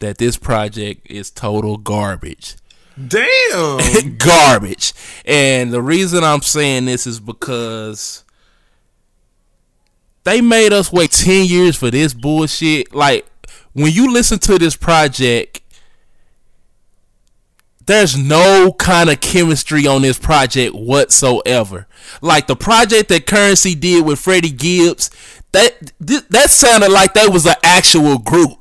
that 0.01 0.18
this 0.18 0.36
project 0.36 1.07
is 1.09 1.30
total 1.30 1.76
garbage. 1.76 2.57
Damn. 3.09 4.16
garbage. 4.18 4.92
And 5.24 5.72
the 5.72 5.80
reason 5.80 6.24
I'm 6.24 6.42
saying 6.42 6.86
this 6.86 7.07
is 7.07 7.20
because 7.20 8.24
they 10.24 10.40
made 10.40 10.72
us 10.72 10.92
wait 10.92 11.12
10 11.12 11.46
years 11.46 11.76
for 11.76 11.90
this 11.90 12.12
bullshit. 12.12 12.94
Like 12.94 13.26
when 13.72 13.92
you 13.92 14.12
listen 14.12 14.38
to 14.40 14.59
this 14.59 14.76
project, 14.76 15.61
there's 17.86 18.16
no 18.16 18.72
kind 18.78 19.11
of 19.11 19.20
chemistry 19.20 19.86
on 19.86 20.03
this 20.03 20.18
project 20.18 20.74
whatsoever. 20.74 21.86
Like 22.20 22.46
the 22.46 22.57
project 22.57 23.09
that 23.09 23.26
Currency 23.26 23.74
did 23.74 24.05
with 24.05 24.20
Freddie 24.20 24.51
Gibbs, 24.51 25.11
that 25.53 25.92
that 25.98 26.51
sounded 26.51 26.90
like 26.90 27.14
they 27.14 27.26
was 27.26 27.46
an 27.46 27.57
actual 27.64 28.18
group. 28.18 28.59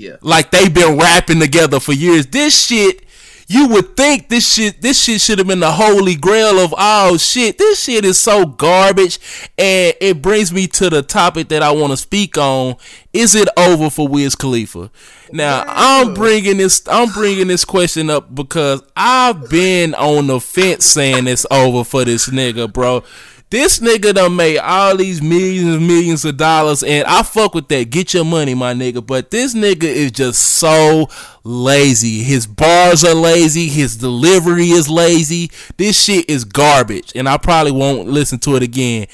Yeah. 0.00 0.16
Like 0.22 0.50
they've 0.50 0.72
been 0.72 0.98
rapping 0.98 1.40
together 1.40 1.78
for 1.78 1.92
years. 1.92 2.26
This 2.26 2.66
shit 2.66 3.04
you 3.50 3.66
would 3.66 3.96
think 3.96 4.28
this 4.28 4.50
shit 4.50 4.80
this 4.80 5.02
shit 5.02 5.20
should 5.20 5.38
have 5.38 5.48
been 5.48 5.58
the 5.58 5.72
holy 5.72 6.14
grail 6.14 6.58
of 6.60 6.72
all 6.78 7.18
shit. 7.18 7.58
This 7.58 7.82
shit 7.82 8.04
is 8.04 8.16
so 8.16 8.46
garbage 8.46 9.18
and 9.58 9.92
it 10.00 10.22
brings 10.22 10.52
me 10.52 10.68
to 10.68 10.88
the 10.88 11.02
topic 11.02 11.48
that 11.48 11.60
I 11.60 11.72
want 11.72 11.90
to 11.90 11.96
speak 11.96 12.38
on. 12.38 12.76
Is 13.12 13.34
it 13.34 13.48
over 13.56 13.90
for 13.90 14.06
Wiz 14.06 14.36
Khalifa? 14.36 14.90
Now, 15.32 15.64
I'm 15.66 16.14
bringing 16.14 16.58
this 16.58 16.80
I'm 16.88 17.10
bringing 17.10 17.48
this 17.48 17.64
question 17.64 18.08
up 18.08 18.32
because 18.32 18.82
I've 18.96 19.50
been 19.50 19.94
on 19.96 20.28
the 20.28 20.40
fence 20.40 20.86
saying 20.86 21.26
it's 21.26 21.44
over 21.50 21.82
for 21.82 22.04
this 22.04 22.28
nigga, 22.30 22.72
bro. 22.72 23.02
This 23.50 23.80
nigga 23.80 24.14
done 24.14 24.36
made 24.36 24.58
all 24.58 24.96
these 24.96 25.20
millions 25.20 25.74
and 25.74 25.86
millions 25.86 26.24
of 26.24 26.36
dollars, 26.36 26.84
and 26.84 27.04
I 27.08 27.24
fuck 27.24 27.52
with 27.52 27.66
that. 27.68 27.90
Get 27.90 28.14
your 28.14 28.24
money, 28.24 28.54
my 28.54 28.74
nigga. 28.74 29.04
But 29.04 29.32
this 29.32 29.56
nigga 29.56 29.82
is 29.82 30.12
just 30.12 30.40
so 30.40 31.08
lazy. 31.42 32.22
His 32.22 32.46
bars 32.46 33.04
are 33.04 33.14
lazy. 33.14 33.66
His 33.66 33.96
delivery 33.96 34.68
is 34.68 34.88
lazy. 34.88 35.50
This 35.78 36.00
shit 36.00 36.30
is 36.30 36.44
garbage, 36.44 37.10
and 37.16 37.28
I 37.28 37.38
probably 37.38 37.72
won't 37.72 38.06
listen 38.06 38.38
to 38.40 38.54
it 38.54 38.62
again. 38.62 39.08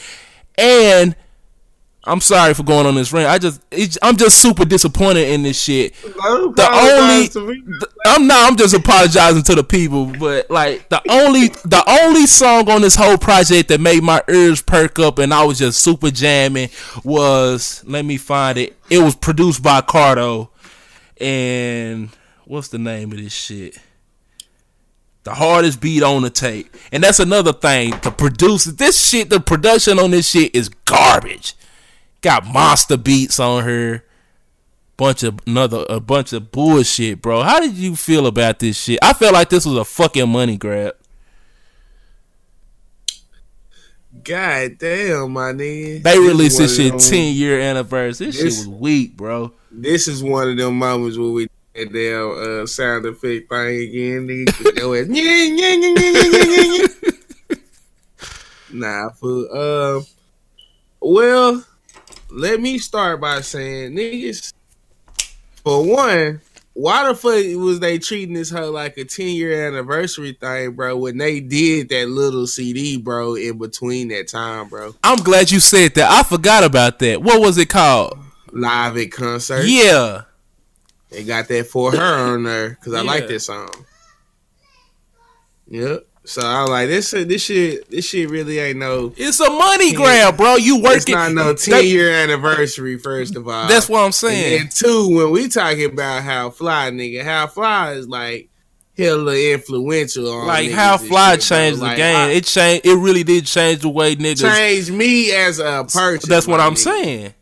And 0.58 1.16
I'm 2.08 2.20
sorry 2.20 2.54
for 2.54 2.62
going 2.62 2.86
on 2.86 2.94
this 2.94 3.12
rant. 3.12 3.28
I 3.28 3.38
just, 3.38 3.60
I'm 4.00 4.16
just 4.16 4.40
super 4.40 4.64
disappointed 4.64 5.28
in 5.28 5.42
this 5.42 5.60
shit. 5.60 5.92
The 6.02 6.68
only, 6.72 7.26
the, 7.26 7.88
I'm 8.06 8.28
not. 8.28 8.48
I'm 8.48 8.56
just 8.56 8.74
apologizing 8.74 9.42
to 9.42 9.56
the 9.56 9.64
people, 9.64 10.06
but 10.06 10.48
like 10.48 10.88
the 10.88 11.02
only, 11.10 11.48
the 11.48 11.82
only 12.04 12.26
song 12.26 12.70
on 12.70 12.82
this 12.82 12.94
whole 12.94 13.18
project 13.18 13.70
that 13.70 13.80
made 13.80 14.04
my 14.04 14.22
ears 14.28 14.62
perk 14.62 15.00
up 15.00 15.18
and 15.18 15.34
I 15.34 15.42
was 15.44 15.58
just 15.58 15.80
super 15.80 16.12
jamming 16.12 16.70
was, 17.02 17.82
let 17.84 18.04
me 18.04 18.18
find 18.18 18.56
it. 18.56 18.76
It 18.88 19.00
was 19.00 19.16
produced 19.16 19.64
by 19.64 19.80
Cardo, 19.80 20.48
and 21.20 22.10
what's 22.44 22.68
the 22.68 22.78
name 22.78 23.10
of 23.10 23.18
this 23.18 23.32
shit? 23.34 23.76
The 25.24 25.34
hardest 25.34 25.80
beat 25.80 26.04
on 26.04 26.22
the 26.22 26.30
tape, 26.30 26.72
and 26.92 27.02
that's 27.02 27.18
another 27.18 27.52
thing. 27.52 27.90
The 28.04 28.12
producer, 28.12 28.70
this 28.70 29.08
shit, 29.08 29.28
the 29.28 29.40
production 29.40 29.98
on 29.98 30.12
this 30.12 30.28
shit 30.30 30.54
is 30.54 30.68
garbage. 30.68 31.54
Got 32.26 32.44
monster 32.44 32.96
beats 32.96 33.38
on 33.38 33.62
her. 33.62 34.02
Bunch 34.96 35.22
of 35.22 35.38
another 35.46 35.86
a 35.88 36.00
bunch 36.00 36.32
of 36.32 36.50
bullshit, 36.50 37.22
bro. 37.22 37.44
How 37.44 37.60
did 37.60 37.74
you 37.74 37.94
feel 37.94 38.26
about 38.26 38.58
this 38.58 38.76
shit? 38.76 38.98
I 39.00 39.12
felt 39.12 39.32
like 39.32 39.48
this 39.48 39.64
was 39.64 39.76
a 39.76 39.84
fucking 39.84 40.28
money 40.28 40.56
grab. 40.56 40.96
God 44.24 44.76
damn, 44.76 45.34
my 45.34 45.52
nigga. 45.52 46.02
They 46.02 46.18
released 46.18 46.58
this 46.58 46.76
shit 46.76 46.98
ten 46.98 47.32
year 47.32 47.60
anniversary. 47.60 48.26
This, 48.26 48.42
this, 48.42 48.58
shit 48.58 48.66
was 48.70 48.76
weak, 48.76 49.16
bro. 49.16 49.52
This 49.70 50.08
is 50.08 50.20
one 50.20 50.50
of 50.50 50.56
them 50.56 50.80
moments 50.80 51.16
where 51.16 51.30
we 51.30 51.46
did 51.74 51.92
damn 51.92 52.62
uh, 52.62 52.66
sound 52.66 53.06
effect 53.06 53.48
thing 53.48 53.82
again, 53.82 54.26
nigga. 54.48 55.54
nah, 58.72 59.10
fool. 59.10 59.46
Uh, 59.52 60.00
well, 61.00 61.64
let 62.30 62.60
me 62.60 62.78
start 62.78 63.20
by 63.20 63.40
saying, 63.40 63.92
niggas, 63.92 64.52
for 65.62 65.84
one, 65.84 66.40
why 66.76 67.08
the 67.08 67.14
fuck 67.14 67.58
was 67.58 67.80
they 67.80 67.98
treating 67.98 68.34
this 68.34 68.50
hoe 68.50 68.70
like 68.70 68.98
a 68.98 69.04
10 69.04 69.28
year 69.28 69.66
anniversary 69.66 70.32
thing, 70.32 70.72
bro, 70.72 70.96
when 70.96 71.16
they 71.16 71.40
did 71.40 71.88
that 71.88 72.08
little 72.08 72.46
CD, 72.46 72.98
bro, 72.98 73.34
in 73.34 73.58
between 73.58 74.08
that 74.08 74.28
time, 74.28 74.68
bro? 74.68 74.94
I'm 75.02 75.18
glad 75.18 75.50
you 75.50 75.60
said 75.60 75.94
that. 75.94 76.10
I 76.10 76.22
forgot 76.22 76.64
about 76.64 76.98
that. 76.98 77.22
What 77.22 77.40
was 77.40 77.56
it 77.58 77.70
called? 77.70 78.18
Live 78.52 78.96
at 78.96 79.10
concert. 79.10 79.64
Yeah. 79.64 80.22
They 81.10 81.24
got 81.24 81.48
that 81.48 81.66
for 81.66 81.92
her 81.92 82.32
on 82.34 82.42
there 82.42 82.70
because 82.70 82.92
I 82.92 83.02
yeah. 83.02 83.10
like 83.10 83.26
this 83.26 83.46
song. 83.46 83.70
Yep. 85.68 86.05
So 86.26 86.42
I 86.42 86.62
was 86.62 86.70
like, 86.70 86.88
this 86.88 87.12
this 87.12 87.44
shit 87.44 87.88
this 87.88 88.08
shit 88.08 88.28
really 88.28 88.58
ain't 88.58 88.78
no. 88.78 89.12
It's 89.16 89.38
a 89.38 89.48
money 89.48 89.92
grab, 89.92 90.36
bro. 90.36 90.56
You 90.56 90.76
working? 90.76 90.96
It's 90.96 91.08
not 91.08 91.32
no 91.32 91.54
ten 91.54 91.84
year 91.84 92.10
anniversary. 92.10 92.98
First 92.98 93.36
of 93.36 93.46
all, 93.46 93.68
that's 93.68 93.88
what 93.88 94.04
I'm 94.04 94.12
saying. 94.12 94.62
And 94.62 94.70
two, 94.70 95.14
when 95.14 95.30
we 95.30 95.48
talking 95.48 95.92
about 95.92 96.24
how 96.24 96.50
fly 96.50 96.90
nigga, 96.90 97.22
how 97.22 97.46
fly 97.46 97.92
is 97.92 98.08
like 98.08 98.50
hella 98.98 99.36
influential 99.36 100.28
on 100.30 100.46
like 100.48 100.70
how 100.70 100.96
fly 100.98 101.34
shit, 101.34 101.42
changed 101.42 101.80
bro. 101.80 101.90
the 101.90 101.96
game. 101.96 102.16
I, 102.16 102.30
it 102.30 102.44
changed. 102.44 102.86
It 102.86 102.96
really 102.96 103.22
did 103.22 103.46
change 103.46 103.80
the 103.80 103.88
way 103.88 104.16
niggas 104.16 104.54
changed 104.54 104.92
me 104.92 105.32
as 105.32 105.60
a 105.60 105.84
person. 105.84 106.28
That's 106.28 106.46
what 106.48 106.58
I'm 106.60 106.74
nigga. 106.74 106.78
saying. 106.78 107.34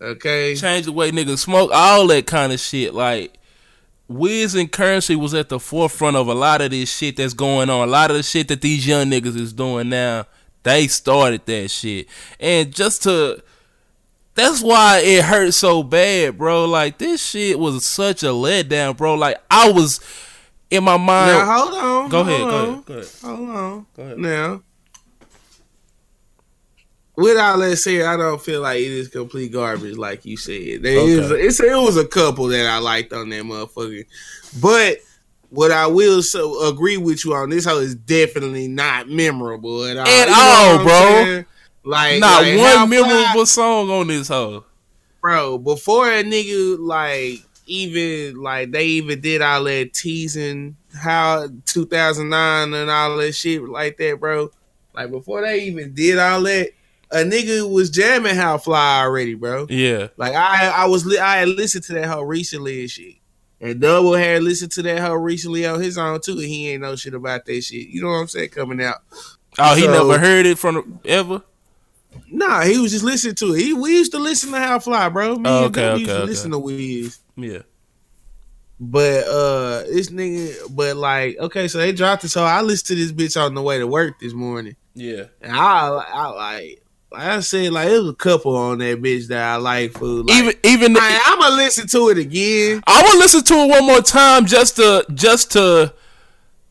Okay, 0.00 0.54
change 0.54 0.86
the 0.86 0.92
way 0.92 1.10
niggas 1.10 1.38
smoke, 1.38 1.70
all 1.72 2.06
that 2.06 2.26
kind 2.26 2.52
of 2.52 2.60
shit. 2.60 2.94
Like 2.94 3.37
Wiz 4.08 4.54
and 4.54 4.72
Currency 4.72 5.14
was 5.14 5.34
at 5.34 5.50
the 5.50 5.60
forefront 5.60 6.16
of 6.16 6.28
a 6.28 6.34
lot 6.34 6.62
of 6.62 6.70
this 6.70 6.96
shit 6.96 7.16
that's 7.16 7.34
going 7.34 7.68
on. 7.68 7.86
A 7.86 7.90
lot 7.90 8.10
of 8.10 8.16
the 8.16 8.22
shit 8.22 8.48
that 8.48 8.62
these 8.62 8.86
young 8.86 9.06
niggas 9.06 9.36
is 9.38 9.52
doing 9.52 9.90
now. 9.90 10.26
They 10.62 10.88
started 10.88 11.44
that 11.46 11.70
shit. 11.70 12.08
And 12.40 12.74
just 12.74 13.02
to 13.04 13.42
that's 14.34 14.62
why 14.62 15.00
it 15.04 15.24
hurt 15.24 15.52
so 15.52 15.82
bad, 15.82 16.38
bro. 16.38 16.64
Like 16.64 16.98
this 16.98 17.24
shit 17.24 17.58
was 17.58 17.84
such 17.84 18.22
a 18.22 18.26
letdown, 18.26 18.96
bro. 18.96 19.14
Like 19.14 19.36
I 19.50 19.70
was 19.70 20.00
in 20.70 20.84
my 20.84 20.96
mind. 20.96 21.38
Now 21.38 21.58
hold 21.58 21.74
on. 21.74 22.08
Go 22.08 22.24
hold 22.24 22.28
ahead, 22.28 22.42
on, 22.42 22.48
go 22.50 22.58
ahead. 22.58 22.84
Go 22.84 22.94
ahead. 22.94 23.08
Hold 23.22 23.50
on. 23.50 23.86
Go 23.94 24.02
ahead. 24.02 24.18
Now 24.18 24.62
without 27.18 27.58
let's 27.58 27.82
say 27.82 28.02
I 28.02 28.16
don't 28.16 28.40
feel 28.40 28.62
like 28.62 28.78
it 28.78 28.92
is 28.92 29.08
complete 29.08 29.52
garbage, 29.52 29.96
like 29.96 30.24
you 30.24 30.36
said. 30.36 30.82
There 30.82 30.98
okay. 30.98 31.10
is, 31.10 31.30
it's, 31.30 31.60
it 31.60 31.76
was 31.76 31.96
a 31.96 32.06
couple 32.06 32.46
that 32.48 32.66
I 32.66 32.78
liked 32.78 33.12
on 33.12 33.28
that 33.30 33.42
motherfucker, 33.42 34.06
but 34.60 34.98
what 35.50 35.72
I 35.72 35.86
will 35.86 36.22
so 36.22 36.68
agree 36.68 36.96
with 36.96 37.24
you 37.24 37.34
on 37.34 37.50
this 37.50 37.64
hoe 37.64 37.78
is 37.78 37.94
definitely 37.94 38.68
not 38.68 39.08
memorable 39.08 39.84
at 39.84 39.96
all. 39.96 40.06
At 40.06 40.28
all, 40.28 40.84
bro. 40.84 41.44
Like 41.84 42.20
not 42.20 42.42
like 42.42 42.58
one 42.58 42.90
memorable 42.90 43.46
song 43.46 43.90
on 43.90 44.08
this 44.08 44.28
hoe, 44.28 44.64
bro. 45.20 45.58
Before 45.58 46.08
a 46.08 46.22
nigga 46.22 46.78
like 46.78 47.42
even 47.66 48.42
like 48.42 48.70
they 48.70 48.84
even 48.86 49.20
did 49.20 49.42
all 49.42 49.64
that 49.64 49.92
teasing 49.92 50.76
how 50.94 51.48
2009 51.66 52.74
and 52.74 52.90
all 52.90 53.16
that 53.16 53.32
shit 53.32 53.62
like 53.62 53.96
that, 53.96 54.20
bro. 54.20 54.50
Like 54.94 55.10
before 55.10 55.42
they 55.42 55.62
even 55.62 55.94
did 55.94 56.18
all 56.18 56.42
that, 56.42 56.70
a 57.10 57.18
nigga 57.18 57.70
was 57.70 57.90
jamming 57.90 58.36
how 58.36 58.58
fly 58.58 59.00
already, 59.02 59.34
bro. 59.34 59.66
Yeah. 59.68 60.08
Like 60.16 60.34
I 60.34 60.68
I 60.68 60.86
was 60.86 61.16
I 61.16 61.38
had 61.38 61.48
listened 61.48 61.84
to 61.84 61.94
that 61.94 62.06
hoe 62.06 62.22
recently 62.22 62.80
and 62.80 62.90
shit. 62.90 63.14
And 63.60 63.80
Double 63.80 64.14
had 64.14 64.42
listened 64.42 64.70
to 64.72 64.82
that 64.82 65.00
hoe 65.00 65.14
recently 65.14 65.66
on 65.66 65.80
his 65.80 65.98
own 65.98 66.20
too, 66.20 66.32
and 66.32 66.42
he 66.42 66.70
ain't 66.70 66.82
know 66.82 66.94
shit 66.96 67.14
about 67.14 67.44
that 67.46 67.62
shit. 67.62 67.88
You 67.88 68.02
know 68.02 68.08
what 68.08 68.14
I'm 68.14 68.28
saying? 68.28 68.50
Coming 68.50 68.82
out. 68.82 68.98
Oh, 69.58 69.74
he 69.74 69.82
so, 69.82 69.92
never 69.92 70.18
heard 70.18 70.46
it 70.46 70.58
from 70.58 71.00
ever. 71.04 71.42
Nah, 72.30 72.62
he 72.62 72.78
was 72.78 72.92
just 72.92 73.04
listening 73.04 73.34
to 73.36 73.54
it. 73.54 73.60
He, 73.60 73.72
we 73.72 73.96
used 73.96 74.12
to 74.12 74.18
listen 74.18 74.52
to 74.52 74.58
How 74.58 74.78
Fly, 74.78 75.08
bro. 75.08 75.36
Me 75.36 75.50
oh, 75.50 75.64
okay, 75.66 75.90
and 75.90 76.00
used 76.00 76.10
to 76.10 76.16
okay. 76.18 76.26
listen 76.26 76.50
to 76.52 76.58
Wiz. 76.58 77.18
Yeah. 77.36 77.62
But 78.80 79.24
uh 79.26 79.82
this 79.84 80.10
nigga, 80.10 80.74
but 80.76 80.96
like, 80.96 81.36
okay, 81.38 81.66
so 81.66 81.78
they 81.78 81.90
dropped 81.90 82.22
it. 82.22 82.28
So 82.28 82.44
I 82.44 82.60
listened 82.62 82.86
to 82.88 82.94
this 82.94 83.12
bitch 83.12 83.40
on 83.40 83.54
the 83.54 83.62
way 83.62 83.78
to 83.78 83.88
work 83.88 84.20
this 84.20 84.32
morning. 84.32 84.76
Yeah. 84.94 85.24
And 85.40 85.52
I 85.52 85.88
I 85.88 86.26
like 86.28 86.84
like 87.10 87.22
I 87.22 87.40
said, 87.40 87.72
like 87.72 87.88
it 87.88 88.00
was 88.00 88.10
a 88.10 88.14
couple 88.14 88.56
on 88.56 88.78
that 88.78 89.00
bitch 89.00 89.28
that 89.28 89.42
I 89.42 89.56
like. 89.56 89.92
Food, 89.92 90.28
like, 90.28 90.38
even 90.38 90.54
even 90.64 90.96
I, 90.96 91.22
am 91.26 91.40
gonna 91.40 91.56
listen 91.56 91.86
to 91.88 92.10
it 92.10 92.18
again. 92.18 92.82
I 92.86 93.02
will 93.02 93.18
listen 93.18 93.42
to 93.44 93.54
it 93.54 93.70
one 93.70 93.86
more 93.86 94.02
time 94.02 94.46
just 94.46 94.76
to 94.76 95.06
just 95.14 95.52
to 95.52 95.92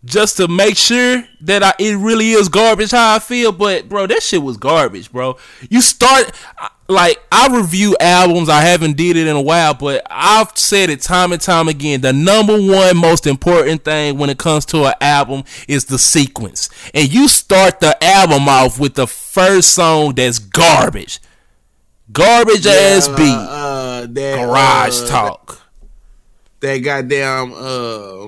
just 0.06 0.38
to 0.38 0.48
make 0.48 0.78
sure 0.78 1.24
that 1.42 1.64
I, 1.64 1.74
it 1.80 1.98
really 1.98 2.32
is 2.32 2.50
garbage 2.50 2.92
how 2.92 3.16
I 3.16 3.20
feel. 3.20 3.52
But 3.52 3.90
bro, 3.90 4.08
that 4.08 4.24
shit 4.24 4.42
was 4.42 4.58
garbage, 4.58 5.12
bro. 5.12 5.38
You 5.70 5.82
start 5.82 6.32
like 6.88 7.22
I 7.32 7.56
review 7.56 7.96
albums. 8.00 8.50
I 8.50 8.62
haven't 8.62 8.98
did 8.98 9.18
it 9.18 9.28
in 9.28 9.36
a 9.36 9.42
while, 9.42 9.74
but 9.74 10.06
I've 10.10 10.58
said 10.58 10.90
it 10.90 11.02
time 11.02 11.32
and 11.32 11.42
time 11.42 11.68
again. 11.68 12.02
The 12.02 12.14
number 12.14 12.58
one 12.58 12.98
most 12.98 13.28
important 13.28 13.84
thing 13.84 14.18
when 14.18 14.30
it 14.30 14.38
comes 14.38 14.66
to 14.68 14.86
an 14.86 14.94
album 15.02 15.44
is 15.68 15.86
the 15.86 16.00
sequence. 16.00 16.70
And 16.94 17.12
you 17.12 17.28
start 17.28 17.80
the 17.80 18.02
album 18.04 18.48
off 18.48 18.80
with 18.80 18.96
the 18.96 19.08
first 19.08 19.74
song 19.74 20.14
that's 20.16 20.40
garbage, 20.40 21.20
garbage 22.12 22.66
yeah, 22.66 22.72
ass 22.72 23.08
beat, 23.10 23.20
uh, 23.20 24.04
uh, 24.04 24.08
that, 24.10 24.46
garage 24.46 25.02
uh, 25.02 25.08
talk. 25.08 25.62
That 26.60 26.78
goddamn 26.78 27.54
uh 27.54 28.28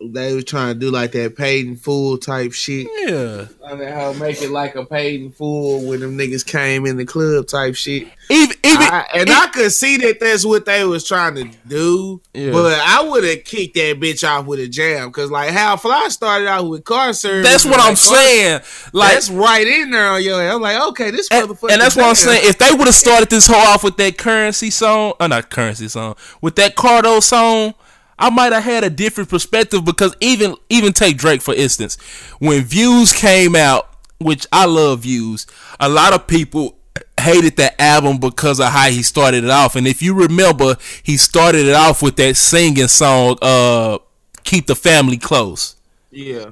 they 0.00 0.34
was 0.34 0.44
trying 0.44 0.74
to 0.74 0.80
do 0.80 0.90
like 0.90 1.12
that 1.12 1.36
paid 1.36 1.66
in 1.66 1.76
full 1.76 2.18
type 2.18 2.52
shit. 2.52 2.86
Yeah. 3.06 3.46
I 3.64 3.74
mean, 3.74 3.88
how 3.88 4.12
make 4.14 4.42
it 4.42 4.50
like 4.50 4.74
a 4.74 4.84
paid 4.84 5.22
in 5.22 5.30
full 5.30 5.86
when 5.86 6.00
them 6.00 6.18
niggas 6.18 6.44
came 6.44 6.84
in 6.84 6.96
the 6.96 7.04
club 7.04 7.46
type 7.46 7.74
shit. 7.74 8.08
Even, 8.28 8.56
even 8.64 8.82
I, 8.82 9.06
and 9.14 9.28
even, 9.28 9.32
I 9.32 9.46
could 9.48 9.72
see 9.72 9.96
that 9.98 10.20
that's 10.20 10.44
what 10.44 10.66
they 10.66 10.84
was 10.84 11.06
trying 11.06 11.36
to 11.36 11.50
do. 11.66 12.20
Yeah. 12.32 12.52
But 12.52 12.78
I 12.80 13.02
would 13.02 13.24
have 13.24 13.44
kicked 13.44 13.74
that 13.74 14.00
bitch 14.00 14.28
off 14.28 14.46
with 14.46 14.60
a 14.60 14.68
jam 14.68 15.08
because 15.08 15.30
like 15.30 15.50
how 15.50 15.76
Fly 15.76 16.08
started 16.08 16.48
out 16.48 16.68
with 16.68 16.84
car 16.84 17.12
service. 17.12 17.48
That's 17.48 17.64
what 17.64 17.80
I'm 17.80 17.96
saying. 17.96 18.62
Like 18.92 19.14
that's 19.14 19.30
right 19.30 19.66
in 19.66 19.90
there 19.90 20.08
on 20.08 20.22
your. 20.22 20.40
Head. 20.40 20.50
I'm 20.52 20.60
like, 20.60 20.80
okay, 20.90 21.10
this 21.10 21.28
and, 21.30 21.48
motherfucker. 21.48 21.72
And 21.72 21.80
that's 21.80 21.96
what 21.96 22.06
I'm 22.06 22.14
saying. 22.14 22.40
If 22.44 22.58
they 22.58 22.72
would 22.72 22.86
have 22.86 22.94
started 22.94 23.30
this 23.30 23.46
whole 23.46 23.56
off 23.56 23.84
with 23.84 23.96
that 23.98 24.18
currency 24.18 24.70
song, 24.70 25.14
or 25.20 25.28
not 25.28 25.50
currency 25.50 25.88
song, 25.88 26.16
with 26.40 26.56
that 26.56 26.74
Cardo 26.74 27.22
song 27.22 27.74
I 28.18 28.30
might 28.30 28.52
have 28.52 28.64
had 28.64 28.84
a 28.84 28.90
different 28.90 29.30
perspective 29.30 29.84
because 29.84 30.14
even 30.20 30.56
even 30.68 30.92
take 30.92 31.16
Drake 31.16 31.42
for 31.42 31.54
instance, 31.54 31.96
when 32.38 32.62
Views 32.62 33.12
came 33.12 33.56
out, 33.56 33.90
which 34.18 34.46
I 34.52 34.66
love 34.66 35.00
Views, 35.00 35.46
a 35.80 35.88
lot 35.88 36.12
of 36.12 36.26
people 36.26 36.76
hated 37.20 37.56
that 37.56 37.80
album 37.80 38.18
because 38.18 38.60
of 38.60 38.66
how 38.66 38.88
he 38.88 39.02
started 39.02 39.44
it 39.44 39.50
off. 39.50 39.76
And 39.76 39.86
if 39.86 40.02
you 40.02 40.14
remember, 40.14 40.76
he 41.02 41.16
started 41.16 41.66
it 41.66 41.74
off 41.74 42.02
with 42.02 42.16
that 42.16 42.36
singing 42.36 42.88
song, 42.88 43.38
uh, 43.42 43.98
"Keep 44.44 44.66
the 44.66 44.76
Family 44.76 45.16
Close." 45.16 45.76
Yeah, 46.10 46.50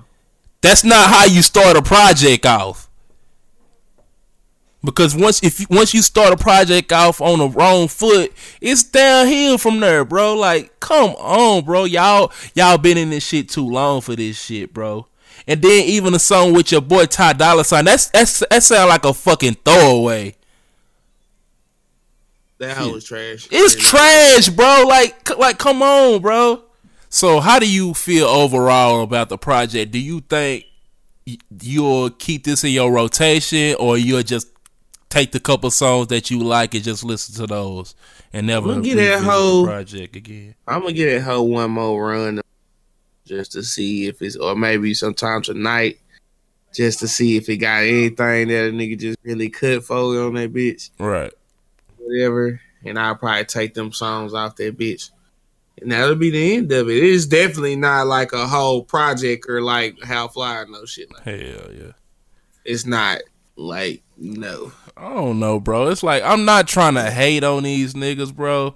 that's 0.61 0.85
not 0.85 1.11
how 1.11 1.25
you 1.25 1.43
start 1.43 1.77
a 1.77 1.83
project 1.83 2.47
off. 2.47 2.89
Because 4.85 5.15
once 5.15 5.43
if 5.45 5.69
once 5.71 5.95
you 5.95 6.03
start 6.03 6.33
a 6.33 6.37
project 6.37 6.93
off 6.93 7.21
on 7.21 7.39
the 7.39 7.49
wrong 7.49 7.87
foot, 7.87 8.33
it's 8.61 8.83
downhill 8.83 9.57
from 9.59 9.79
there, 9.79 10.05
bro. 10.05 10.35
Like, 10.35 10.81
come 10.81 11.11
on, 11.11 11.65
bro. 11.65 11.85
Y'all 11.85 12.33
y'all 12.55 12.79
been 12.79 12.99
in 12.99 13.11
this 13.11 13.25
shit 13.25 13.49
too 13.49 13.69
long 13.69 14.01
for 14.01 14.17
this 14.17 14.41
shit, 14.41 14.75
bro. 14.75 15.07
And 15.47 15.63
then 15.63 15.85
even 15.85 16.15
a 16.15 16.19
song 16.19 16.53
with 16.53 16.73
your 16.73 16.81
boy 16.81 17.07
Ty 17.07 17.35
Dolla 17.35 17.65
Sign, 17.65 17.85
that's 17.85 18.09
that's 18.09 18.43
that 18.51 18.63
sound 18.63 18.89
like 18.89 19.05
a 19.05 19.15
fucking 19.15 19.57
throwaway. 19.65 20.35
That 22.59 22.93
was 22.93 23.05
trash. 23.05 23.49
It's 23.51 23.75
trash, 23.75 24.49
bro. 24.49 24.85
Like 24.87 25.37
like 25.39 25.59
come 25.59 25.83
on, 25.83 26.21
bro. 26.21 26.63
So 27.09 27.41
how 27.41 27.59
do 27.59 27.71
you 27.71 27.95
feel 27.95 28.27
overall 28.27 29.03
about 29.03 29.29
the 29.29 29.39
project? 29.39 29.93
Do 29.93 29.99
you 29.99 30.21
think 30.21 30.65
you'll 31.61 32.11
keep 32.11 32.45
this 32.45 32.65
in 32.65 32.71
your 32.71 32.91
rotation 32.93 33.77
or 33.79 33.99
you'll 33.99 34.23
just 34.23 34.52
take 35.13 35.31
the 35.31 35.41
couple 35.41 35.71
songs 35.71 36.07
that 36.09 36.31
you 36.31 36.43
like 36.43 36.75
and 36.75 36.83
just 36.83 37.05
listen 37.05 37.35
to 37.35 37.47
those 37.47 37.95
and 38.33 38.47
never 38.47 38.81
get 38.81 38.97
that 38.97 39.23
whole 39.23 39.67
project 39.67 40.17
again. 40.17 40.55
I'm 40.67 40.81
gonna 40.81 40.95
get 40.95 41.15
that 41.15 41.23
whole 41.23 41.49
one 41.49 41.71
more 41.71 42.09
run 42.09 42.41
just 43.27 43.53
to 43.53 43.63
see 43.63 44.07
if 44.07 44.23
it's 44.23 44.37
or 44.37 44.57
maybe 44.57 44.95
sometime 44.95 45.43
tonight 45.43 45.99
just 46.73 47.01
to 47.01 47.09
see 47.09 47.37
if 47.37 47.49
it 47.51 47.59
got 47.59 47.83
anything 47.83 48.49
that 48.49 48.69
a 48.69 48.73
nigga 48.73 48.99
just 48.99 49.19
really 49.23 49.51
could 49.51 49.85
for 49.85 49.97
on 49.97 50.35
that 50.35 50.53
bitch. 50.53 50.89
Right. 50.99 51.33
Whatever. 51.99 52.61
And 52.85 52.99
I'll 52.99 53.15
probably 53.15 53.45
take 53.45 53.75
them 53.75 53.93
songs 53.93 54.33
off 54.33 54.57
that 54.57 54.79
bitch. 54.79 55.11
And 55.81 55.93
that'll 55.93 56.15
be 56.15 56.31
the 56.31 56.57
end 56.57 56.73
of 56.73 56.89
it. 56.89 56.97
It 56.97 57.05
is 57.05 57.27
definitely 57.27 57.77
not 57.77 58.07
like 58.07 58.33
a 58.33 58.47
whole 58.47 58.83
project 58.83 59.45
or 59.49 59.61
like 59.61 60.03
how 60.03 60.29
fly 60.29 60.65
no 60.69 60.87
shit 60.87 61.13
like 61.13 61.23
Hell 61.23 61.73
yeah. 61.73 61.93
It's 62.65 62.87
not 62.87 63.21
like 63.57 64.03
no. 64.17 64.73
I 64.97 65.15
don't 65.15 65.41
know, 65.41 65.59
bro. 65.59 65.89
It's 65.89 66.03
like 66.03 66.23
I'm 66.23 66.45
not 66.45 66.69
trying 66.69 66.95
to 66.95 67.11
hate 67.11 67.45
on 67.45 67.63
these 67.63 67.95
niggas, 67.95 68.35
bro. 68.35 68.75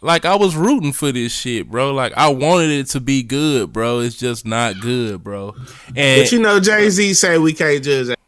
Like 0.00 0.24
I 0.24 0.34
was 0.34 0.56
rooting 0.56 0.92
for 0.92 1.12
this 1.12 1.32
shit, 1.32 1.70
bro. 1.70 1.92
Like 1.92 2.12
I 2.16 2.28
wanted 2.28 2.70
it 2.70 2.86
to 2.88 3.00
be 3.00 3.22
good, 3.22 3.72
bro. 3.72 4.00
It's 4.00 4.16
just 4.16 4.44
not 4.44 4.80
good, 4.80 5.22
bro. 5.22 5.54
And 5.94 6.22
but 6.22 6.32
you 6.32 6.40
know, 6.40 6.58
Jay 6.60 6.90
Z 6.90 7.14
say 7.14 7.38
we 7.38 7.52
can't 7.52 7.82
judge. 7.82 8.08
It. 8.08 8.18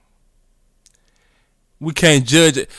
We 1.80 1.93
can't 1.93 2.24
judge 2.24 2.57
it. 2.57 2.70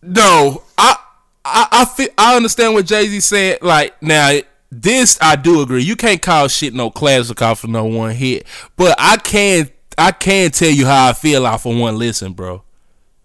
No, 0.00 0.62
I 0.78 0.96
I 1.44 1.68
I, 1.72 1.84
feel, 1.84 2.08
I 2.16 2.36
understand 2.36 2.74
what 2.74 2.86
Jay 2.86 3.06
Z 3.06 3.20
said. 3.20 3.62
Like 3.62 4.00
now, 4.02 4.38
this 4.70 5.18
I 5.20 5.36
do 5.36 5.62
agree. 5.62 5.82
You 5.82 5.96
can't 5.96 6.22
call 6.22 6.48
shit 6.48 6.74
no 6.74 6.90
classic 6.90 7.40
off 7.42 7.64
of 7.64 7.70
no 7.70 7.84
one 7.84 8.12
hit, 8.12 8.46
but 8.76 8.94
I 8.98 9.16
can 9.16 9.70
I 9.96 10.12
can 10.12 10.50
tell 10.50 10.70
you 10.70 10.86
how 10.86 11.08
I 11.08 11.12
feel 11.12 11.46
off 11.46 11.66
of 11.66 11.76
one 11.76 11.98
listen, 11.98 12.32
bro. 12.32 12.63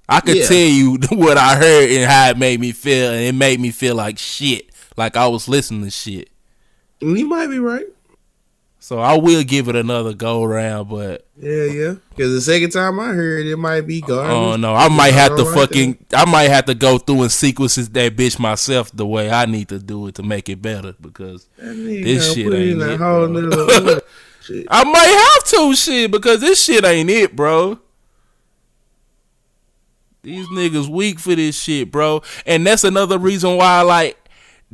I 0.09 0.21
could 0.21 0.37
yeah. 0.37 0.47
tell 0.47 0.57
you 0.57 0.97
what 1.11 1.37
I 1.37 1.55
heard 1.55 1.89
and 1.89 2.09
how 2.09 2.29
it 2.29 2.37
made 2.37 2.59
me 2.59 2.71
feel, 2.71 3.11
and 3.11 3.21
it 3.21 3.35
made 3.35 3.59
me 3.59 3.71
feel 3.71 3.95
like 3.95 4.17
shit, 4.17 4.71
like 4.97 5.15
I 5.15 5.27
was 5.27 5.47
listening 5.47 5.83
to 5.83 5.91
shit. 5.91 6.29
You 6.99 7.27
might 7.27 7.47
be 7.47 7.59
right. 7.59 7.85
So 8.81 8.97
I 8.97 9.17
will 9.17 9.43
give 9.43 9.67
it 9.67 9.75
another 9.75 10.13
go 10.13 10.43
round, 10.43 10.89
but 10.89 11.27
yeah, 11.37 11.65
yeah. 11.65 11.95
Because 12.09 12.33
the 12.33 12.41
second 12.41 12.71
time 12.71 12.99
I 12.99 13.09
heard 13.09 13.45
it, 13.45 13.51
it 13.51 13.57
might 13.57 13.81
be 13.81 14.01
oh, 14.03 14.07
garbage. 14.07 14.31
Oh 14.31 14.55
no, 14.55 14.73
I 14.73 14.87
might 14.87 15.13
have 15.13 15.35
to 15.35 15.45
fucking, 15.45 16.05
I 16.15 16.25
might 16.25 16.49
have 16.49 16.65
to 16.65 16.73
go 16.73 16.97
through 16.97 17.23
and 17.23 17.31
sequences 17.31 17.89
that 17.89 18.15
bitch 18.15 18.39
myself 18.39 18.89
the 18.91 19.05
way 19.05 19.29
I 19.29 19.45
need 19.45 19.69
to 19.69 19.79
do 19.79 20.07
it 20.07 20.15
to 20.15 20.23
make 20.23 20.49
it 20.49 20.61
better 20.61 20.95
because 20.99 21.47
this 21.57 22.33
shit 22.33 22.51
ain't 22.51 22.81
it. 22.81 23.01
I 24.69 24.83
might 24.83 25.33
have 25.33 25.43
to 25.51 25.75
shit 25.75 26.09
because 26.09 26.41
this 26.41 26.63
shit 26.63 26.83
ain't 26.83 27.09
it, 27.09 27.35
bro. 27.35 27.79
These 30.29 30.47
niggas 30.49 30.87
weak 30.87 31.19
for 31.19 31.35
this 31.35 31.61
shit, 31.61 31.91
bro. 31.91 32.21
And 32.45 32.65
that's 32.65 32.83
another 32.83 33.17
reason 33.17 33.57
why, 33.57 33.81
like, 33.81 34.17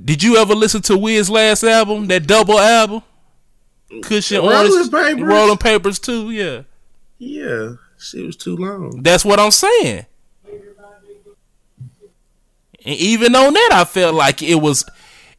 did 0.03 0.22
you 0.22 0.38
ever 0.38 0.53
listen 0.53 0.82
to 0.84 0.97
Wiz 0.97 1.30
last 1.30 1.64
album, 1.64 2.08
that 2.08 2.28
double 2.28 2.60
album? 2.60 3.01
Cushion 4.03 4.41
Rolling 4.41 4.89
Papers. 4.89 5.22
Rolling 5.24 5.58
Papers 5.58 5.99
too, 5.99 6.32
yeah. 6.32 6.64
Yeah, 7.18 7.74
shit 7.97 8.26
was 8.26 8.36
too 8.36 8.58
long. 8.58 9.01
That's 9.01 9.24
what 9.24 9.39
I'm 9.39 9.51
saying. 9.51 10.06
And 12.88 12.95
even 12.99 13.36
on 13.36 13.53
that, 13.53 13.70
I 13.74 13.86
felt 13.86 14.16
like 14.16 14.43
it 14.43 14.56
was, 14.56 14.84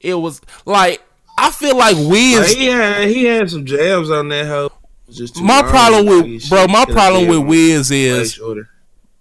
it 0.00 0.14
was 0.14 0.40
like 0.64 1.02
I 1.38 1.50
feel 1.50 1.76
like 1.76 1.96
Wiz. 1.96 2.52
He 2.52 2.66
had 2.66 3.08
he 3.08 3.24
had 3.24 3.50
some 3.50 3.66
jams 3.66 4.10
on 4.10 4.28
that 4.28 4.46
hoe. 4.46 4.72
my 5.40 5.62
problem 5.62 6.06
with 6.06 6.48
bro, 6.48 6.66
my 6.66 6.84
problem 6.86 7.28
with 7.28 7.46
Wiz 7.46 7.90
is 7.90 8.40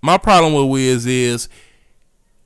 my 0.05 0.17
problem 0.19 0.53
with 0.53 0.69
Wiz 0.69 1.05
is 1.07 1.49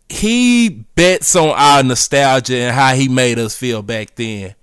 he 0.07 0.69
bets 0.69 1.35
on 1.35 1.49
our 1.49 1.83
nostalgia 1.83 2.55
and 2.57 2.75
how 2.75 2.95
he 2.95 3.07
made 3.09 3.37
us 3.37 3.55
feel 3.55 3.81
back 3.81 4.15
then. 4.15 4.55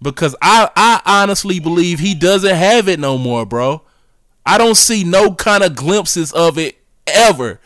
Because 0.00 0.36
I, 0.40 0.70
I 0.76 1.00
honestly 1.04 1.58
believe 1.58 1.98
he 1.98 2.14
doesn't 2.14 2.54
have 2.54 2.88
it 2.88 3.00
no 3.00 3.18
more, 3.18 3.44
bro. 3.44 3.82
I 4.46 4.58
don't 4.58 4.76
see 4.76 5.02
no 5.02 5.34
kind 5.34 5.64
of 5.64 5.74
glimpses 5.74 6.32
of 6.32 6.56
it 6.58 6.78
ever. 7.06 7.60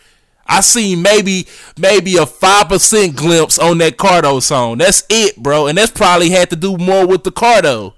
I 0.47 0.63
seen 0.63 1.03
maybe 1.03 1.47
maybe 1.77 2.17
a 2.17 2.25
five 2.25 2.69
percent 2.69 3.15
glimpse 3.15 3.59
on 3.59 3.79
that 3.79 3.99
Cardo 3.99 4.41
song. 4.41 4.79
That's 4.79 5.05
it, 5.11 5.37
bro. 5.37 5.67
And 5.67 5.77
that's 5.77 5.91
probably 5.91 6.31
had 6.31 6.49
to 6.51 6.57
do 6.57 6.79
more 6.79 7.07
with 7.07 7.25
the 7.25 7.31
Cardo. 7.31 7.93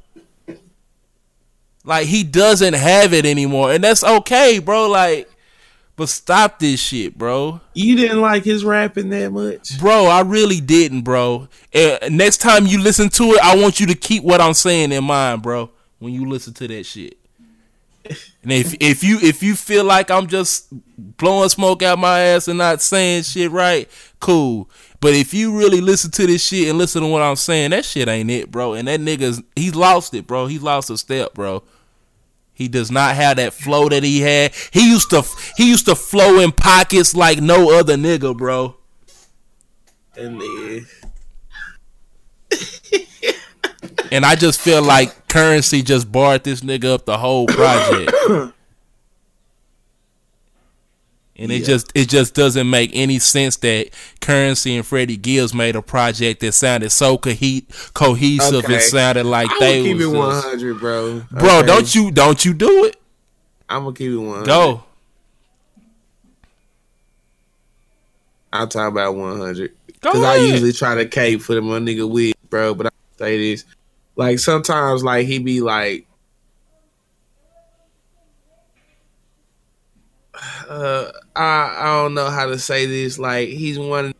Like 1.84 2.08
he 2.08 2.24
doesn't 2.24 2.74
have 2.74 3.12
it 3.12 3.24
anymore, 3.24 3.72
and 3.72 3.84
that's 3.84 4.02
okay, 4.02 4.58
bro. 4.58 4.88
Like 4.88 5.30
but 6.00 6.08
stop 6.08 6.58
this 6.58 6.80
shit, 6.80 7.18
bro. 7.18 7.60
You 7.74 7.94
didn't 7.94 8.22
like 8.22 8.42
his 8.42 8.64
rapping 8.64 9.10
that 9.10 9.32
much, 9.32 9.78
bro. 9.78 10.06
I 10.06 10.22
really 10.22 10.58
didn't, 10.58 11.02
bro. 11.02 11.46
And 11.74 12.16
next 12.16 12.38
time 12.38 12.64
you 12.64 12.80
listen 12.80 13.10
to 13.10 13.24
it, 13.32 13.40
I 13.42 13.54
want 13.60 13.80
you 13.80 13.86
to 13.86 13.94
keep 13.94 14.24
what 14.24 14.40
I'm 14.40 14.54
saying 14.54 14.92
in 14.92 15.04
mind, 15.04 15.42
bro. 15.42 15.68
When 15.98 16.14
you 16.14 16.26
listen 16.26 16.54
to 16.54 16.68
that 16.68 16.86
shit. 16.86 17.18
And 18.42 18.50
if 18.50 18.74
if 18.80 19.04
you 19.04 19.18
if 19.20 19.42
you 19.42 19.54
feel 19.54 19.84
like 19.84 20.10
I'm 20.10 20.26
just 20.26 20.68
blowing 20.96 21.50
smoke 21.50 21.82
out 21.82 21.98
my 21.98 22.18
ass 22.18 22.48
and 22.48 22.56
not 22.56 22.80
saying 22.80 23.24
shit 23.24 23.50
right, 23.50 23.86
cool. 24.20 24.70
But 25.00 25.12
if 25.12 25.34
you 25.34 25.54
really 25.54 25.82
listen 25.82 26.10
to 26.12 26.26
this 26.26 26.42
shit 26.42 26.70
and 26.70 26.78
listen 26.78 27.02
to 27.02 27.08
what 27.08 27.20
I'm 27.20 27.36
saying, 27.36 27.72
that 27.72 27.84
shit 27.84 28.08
ain't 28.08 28.30
it, 28.30 28.50
bro. 28.50 28.72
And 28.72 28.88
that 28.88 29.00
nigga's 29.00 29.42
he's 29.54 29.74
lost 29.74 30.14
it, 30.14 30.26
bro. 30.26 30.46
He 30.46 30.58
lost 30.58 30.88
a 30.88 30.96
step, 30.96 31.34
bro. 31.34 31.62
He 32.60 32.68
does 32.68 32.90
not 32.90 33.14
have 33.14 33.38
that 33.38 33.54
flow 33.54 33.88
that 33.88 34.02
he 34.04 34.20
had. 34.20 34.52
He 34.70 34.90
used 34.90 35.08
to 35.10 35.24
he 35.56 35.70
used 35.70 35.86
to 35.86 35.94
flow 35.94 36.40
in 36.40 36.52
pockets 36.52 37.16
like 37.16 37.40
no 37.40 37.72
other 37.72 37.96
nigga, 37.96 38.36
bro. 38.36 38.76
And 40.14 40.42
and 44.12 44.26
I 44.26 44.34
just 44.34 44.60
feel 44.60 44.82
like 44.82 45.26
currency 45.28 45.80
just 45.80 46.12
barred 46.12 46.44
this 46.44 46.60
nigga 46.60 46.96
up 46.96 47.06
the 47.06 47.16
whole 47.16 47.46
project. 47.46 48.12
And 51.40 51.50
it 51.50 51.64
just 51.64 51.90
it 51.94 52.10
just 52.10 52.34
doesn't 52.34 52.68
make 52.68 52.90
any 52.92 53.18
sense 53.18 53.56
that 53.56 53.88
Currency 54.20 54.76
and 54.76 54.84
Freddie 54.84 55.16
Gibbs 55.16 55.54
made 55.54 55.74
a 55.74 55.80
project 55.80 56.40
that 56.40 56.52
sounded 56.52 56.90
so 56.90 57.16
co- 57.16 57.32
cohesive. 57.94 58.64
Okay. 58.64 58.74
It 58.74 58.82
sounded 58.82 59.24
like 59.24 59.50
I 59.50 59.58
they 59.58 59.82
keep 59.82 60.00
it 60.00 60.06
one 60.06 60.34
hundred, 60.34 60.78
bro. 60.78 61.22
Bro, 61.30 61.58
okay. 61.60 61.66
don't 61.66 61.94
you 61.94 62.10
don't 62.10 62.44
you 62.44 62.52
do 62.52 62.84
it? 62.84 62.96
I'm 63.70 63.84
gonna 63.84 63.96
keep 63.96 64.12
it 64.12 64.18
one. 64.18 64.44
Go. 64.44 64.84
I'll 68.52 68.68
talk 68.68 68.92
about 68.92 69.14
one 69.14 69.38
hundred 69.38 69.72
because 69.86 70.22
I 70.22 70.36
usually 70.36 70.74
try 70.74 70.94
to 70.96 71.06
cape 71.06 71.40
for 71.40 71.54
the 71.54 71.62
my 71.62 71.78
nigga 71.78 72.06
Wiz, 72.06 72.34
bro. 72.50 72.74
But 72.74 72.88
I 72.88 72.90
say 73.16 73.38
this, 73.38 73.64
like 74.14 74.40
sometimes, 74.40 75.02
like 75.02 75.26
he 75.26 75.38
be 75.38 75.62
like 75.62 76.06
uh, 80.70 81.10
I 81.34 81.76
I 81.78 81.84
don't 81.96 82.14
know 82.14 82.30
how 82.30 82.46
to 82.46 82.58
say 82.58 82.86
this. 82.86 83.18
Like 83.18 83.48
he's 83.48 83.78
one, 83.78 84.14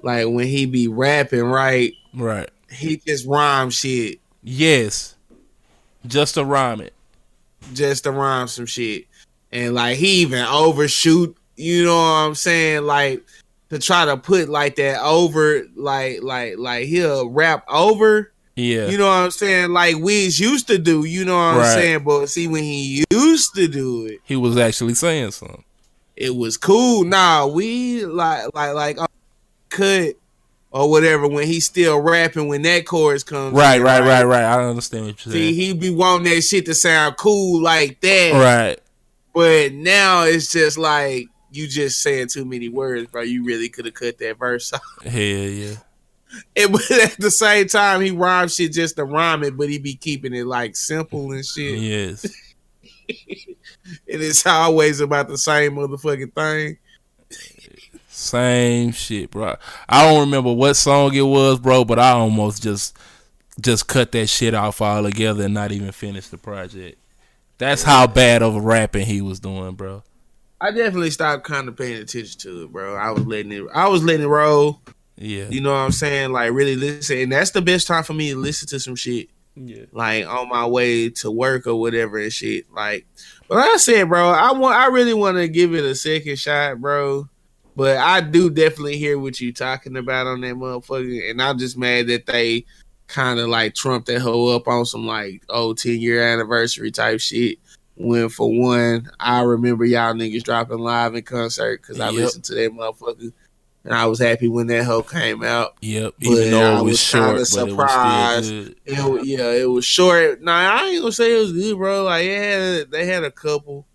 like 0.00 0.26
when 0.26 0.46
he 0.46 0.64
be 0.64 0.88
rapping, 0.88 1.42
right? 1.42 1.92
Right. 2.14 2.50
He 2.70 2.96
just 2.96 3.26
rhyme 3.26 3.68
shit. 3.68 4.20
Yes. 4.42 5.16
Just 6.06 6.34
to 6.34 6.44
rhyme 6.44 6.80
it. 6.80 6.94
Just 7.74 8.04
to 8.04 8.10
rhyme 8.10 8.48
some 8.48 8.64
shit, 8.64 9.04
and 9.52 9.74
like 9.74 9.98
he 9.98 10.22
even 10.22 10.46
overshoot. 10.46 11.36
You 11.56 11.84
know 11.84 11.96
what 11.96 12.02
I'm 12.02 12.34
saying? 12.34 12.84
Like 12.84 13.22
to 13.68 13.78
try 13.78 14.06
to 14.06 14.16
put 14.16 14.48
like 14.48 14.76
that 14.76 15.02
over, 15.02 15.64
like 15.76 16.22
like 16.22 16.54
like 16.56 16.86
he'll 16.86 17.28
rap 17.28 17.64
over 17.68 18.32
yeah. 18.60 18.88
You 18.88 18.98
know 18.98 19.06
what 19.06 19.24
I'm 19.24 19.30
saying? 19.30 19.70
Like 19.70 19.96
Wiz 19.98 20.38
used 20.38 20.66
to 20.68 20.78
do, 20.78 21.04
you 21.04 21.24
know 21.24 21.36
what 21.36 21.56
I'm 21.56 21.64
saying? 21.64 22.04
But 22.04 22.26
see, 22.26 22.48
when 22.48 22.62
he 22.62 23.04
used 23.10 23.54
to 23.54 23.68
do 23.68 24.06
it, 24.06 24.20
he 24.24 24.36
was 24.36 24.56
actually 24.56 24.94
saying 24.94 25.32
something. 25.32 25.64
It 26.16 26.36
was 26.36 26.56
cool. 26.56 27.04
Nah, 27.04 27.46
we 27.46 28.04
like 28.04 28.54
like 28.54 28.74
like 28.74 28.98
uh, 28.98 29.06
cut 29.70 30.14
or 30.70 30.90
whatever 30.90 31.26
when 31.26 31.46
he's 31.46 31.66
still 31.66 31.98
rapping 32.00 32.48
when 32.48 32.62
that 32.62 32.86
chorus 32.86 33.22
comes. 33.22 33.54
Right, 33.54 33.80
in, 33.80 33.82
right, 33.82 34.02
right, 34.02 34.24
right, 34.24 34.44
I 34.44 34.62
understand 34.64 35.06
what 35.06 35.24
you're 35.24 35.32
saying. 35.32 35.54
See, 35.54 35.54
he 35.54 35.72
be 35.72 35.90
wanting 35.90 36.32
that 36.32 36.42
shit 36.42 36.66
to 36.66 36.74
sound 36.74 37.16
cool 37.16 37.62
like 37.62 38.00
that. 38.02 38.32
Right. 38.34 38.78
But 39.32 39.72
now 39.72 40.24
it's 40.24 40.52
just 40.52 40.76
like 40.76 41.28
you 41.50 41.66
just 41.66 42.02
saying 42.02 42.28
too 42.28 42.44
many 42.44 42.68
words, 42.68 43.10
bro. 43.10 43.22
You 43.22 43.44
really 43.44 43.68
could 43.68 43.84
have 43.84 43.94
cut 43.94 44.18
that 44.18 44.38
verse 44.38 44.72
off. 44.72 44.82
Hell 45.02 45.12
yeah. 45.12 45.76
And 46.56 46.72
but 46.72 46.90
at 46.90 47.16
the 47.18 47.30
same 47.30 47.66
time, 47.68 48.00
he 48.00 48.10
rhymes 48.10 48.54
shit 48.54 48.72
just 48.72 48.96
to 48.96 49.04
rhyme 49.04 49.42
it, 49.42 49.56
but 49.56 49.68
he 49.68 49.78
be 49.78 49.94
keeping 49.94 50.34
it 50.34 50.46
like 50.46 50.76
simple 50.76 51.32
and 51.32 51.44
shit. 51.44 51.78
Yes. 51.78 52.24
and 53.08 53.56
it's 54.06 54.46
always 54.46 55.00
about 55.00 55.28
the 55.28 55.38
same 55.38 55.76
motherfucking 55.76 56.32
thing. 56.34 56.78
Same 58.08 58.92
shit, 58.92 59.30
bro. 59.30 59.56
I 59.88 60.08
don't 60.08 60.20
remember 60.20 60.52
what 60.52 60.74
song 60.74 61.14
it 61.14 61.22
was, 61.22 61.58
bro, 61.58 61.84
but 61.84 61.98
I 61.98 62.10
almost 62.10 62.62
just 62.62 62.96
just 63.60 63.86
cut 63.88 64.12
that 64.12 64.26
shit 64.28 64.54
off 64.54 64.80
altogether 64.80 65.44
and 65.44 65.54
not 65.54 65.72
even 65.72 65.92
finish 65.92 66.28
the 66.28 66.38
project. 66.38 66.98
That's 67.58 67.82
how 67.82 68.06
bad 68.06 68.42
of 68.42 68.56
a 68.56 68.60
rapping 68.60 69.06
he 69.06 69.20
was 69.20 69.40
doing, 69.40 69.74
bro. 69.74 70.02
I 70.60 70.70
definitely 70.70 71.10
stopped 71.10 71.44
kind 71.44 71.68
of 71.68 71.76
paying 71.76 72.02
attention 72.02 72.38
to 72.40 72.64
it, 72.64 72.72
bro. 72.72 72.94
I 72.94 73.10
was 73.10 73.24
letting 73.24 73.52
it 73.52 73.64
I 73.74 73.88
was 73.88 74.02
letting 74.02 74.24
it 74.24 74.28
roll. 74.28 74.80
Yeah. 75.20 75.48
You 75.50 75.60
know 75.60 75.70
what 75.70 75.80
I'm 75.80 75.92
saying? 75.92 76.32
Like 76.32 76.52
really 76.52 76.76
listen. 76.76 77.18
And 77.18 77.32
that's 77.32 77.50
the 77.50 77.60
best 77.60 77.86
time 77.86 78.02
for 78.02 78.14
me 78.14 78.30
to 78.30 78.38
listen 78.38 78.66
to 78.68 78.80
some 78.80 78.96
shit. 78.96 79.28
Yeah. 79.54 79.84
Like 79.92 80.26
on 80.26 80.48
my 80.48 80.66
way 80.66 81.10
to 81.10 81.30
work 81.30 81.66
or 81.66 81.74
whatever 81.74 82.18
and 82.18 82.32
shit. 82.32 82.72
Like 82.72 83.06
but 83.46 83.56
like 83.56 83.68
I 83.68 83.76
said, 83.76 84.08
bro, 84.08 84.30
I 84.30 84.52
want 84.52 84.76
I 84.76 84.86
really 84.86 85.12
want 85.12 85.36
to 85.36 85.46
give 85.46 85.74
it 85.74 85.84
a 85.84 85.94
second 85.94 86.38
shot, 86.38 86.80
bro. 86.80 87.28
But 87.76 87.98
I 87.98 88.20
do 88.22 88.50
definitely 88.50 88.96
hear 88.96 89.18
what 89.18 89.40
you 89.40 89.52
talking 89.52 89.96
about 89.96 90.26
on 90.26 90.40
that 90.40 90.54
motherfucker. 90.54 91.30
And 91.30 91.40
I'm 91.40 91.58
just 91.58 91.76
mad 91.76 92.08
that 92.08 92.26
they 92.26 92.64
kind 93.06 93.38
of 93.38 93.48
like 93.48 93.74
trumped 93.74 94.06
that 94.06 94.20
hoe 94.20 94.54
up 94.56 94.68
on 94.68 94.86
some 94.86 95.06
like 95.06 95.42
oh 95.50 95.74
10 95.74 96.00
year 96.00 96.22
anniversary 96.22 96.90
type 96.90 97.20
shit. 97.20 97.58
When 97.96 98.30
for 98.30 98.50
one, 98.50 99.10
I 99.20 99.42
remember 99.42 99.84
y'all 99.84 100.14
niggas 100.14 100.44
dropping 100.44 100.78
live 100.78 101.14
in 101.14 101.22
concert 101.24 101.82
because 101.82 102.00
I 102.00 102.06
yep. 102.06 102.14
listened 102.14 102.44
to 102.44 102.54
that 102.54 102.72
motherfucker 102.72 103.32
and 103.84 103.94
I 103.94 104.06
was 104.06 104.18
happy 104.18 104.48
when 104.48 104.66
that 104.68 104.84
hoe 104.84 105.02
came 105.02 105.42
out. 105.42 105.74
Yep, 105.80 106.14
even 106.20 106.50
though 106.50 106.78
it 106.78 106.82
was, 106.82 106.92
was 106.92 107.00
short, 107.00 107.46
surprised. 107.46 108.52
It, 108.52 108.98
was 108.98 109.22
it 109.22 109.26
yeah, 109.26 109.50
it 109.52 109.70
was 109.70 109.84
short. 109.84 110.42
Nah, 110.42 110.52
I 110.52 110.84
ain't 110.86 111.00
gonna 111.00 111.12
say 111.12 111.34
it 111.34 111.40
was 111.40 111.52
good, 111.52 111.76
bro. 111.76 112.04
Like 112.04 112.26
had, 112.26 112.90
they 112.90 113.06
had 113.06 113.24
a 113.24 113.30
couple. 113.30 113.86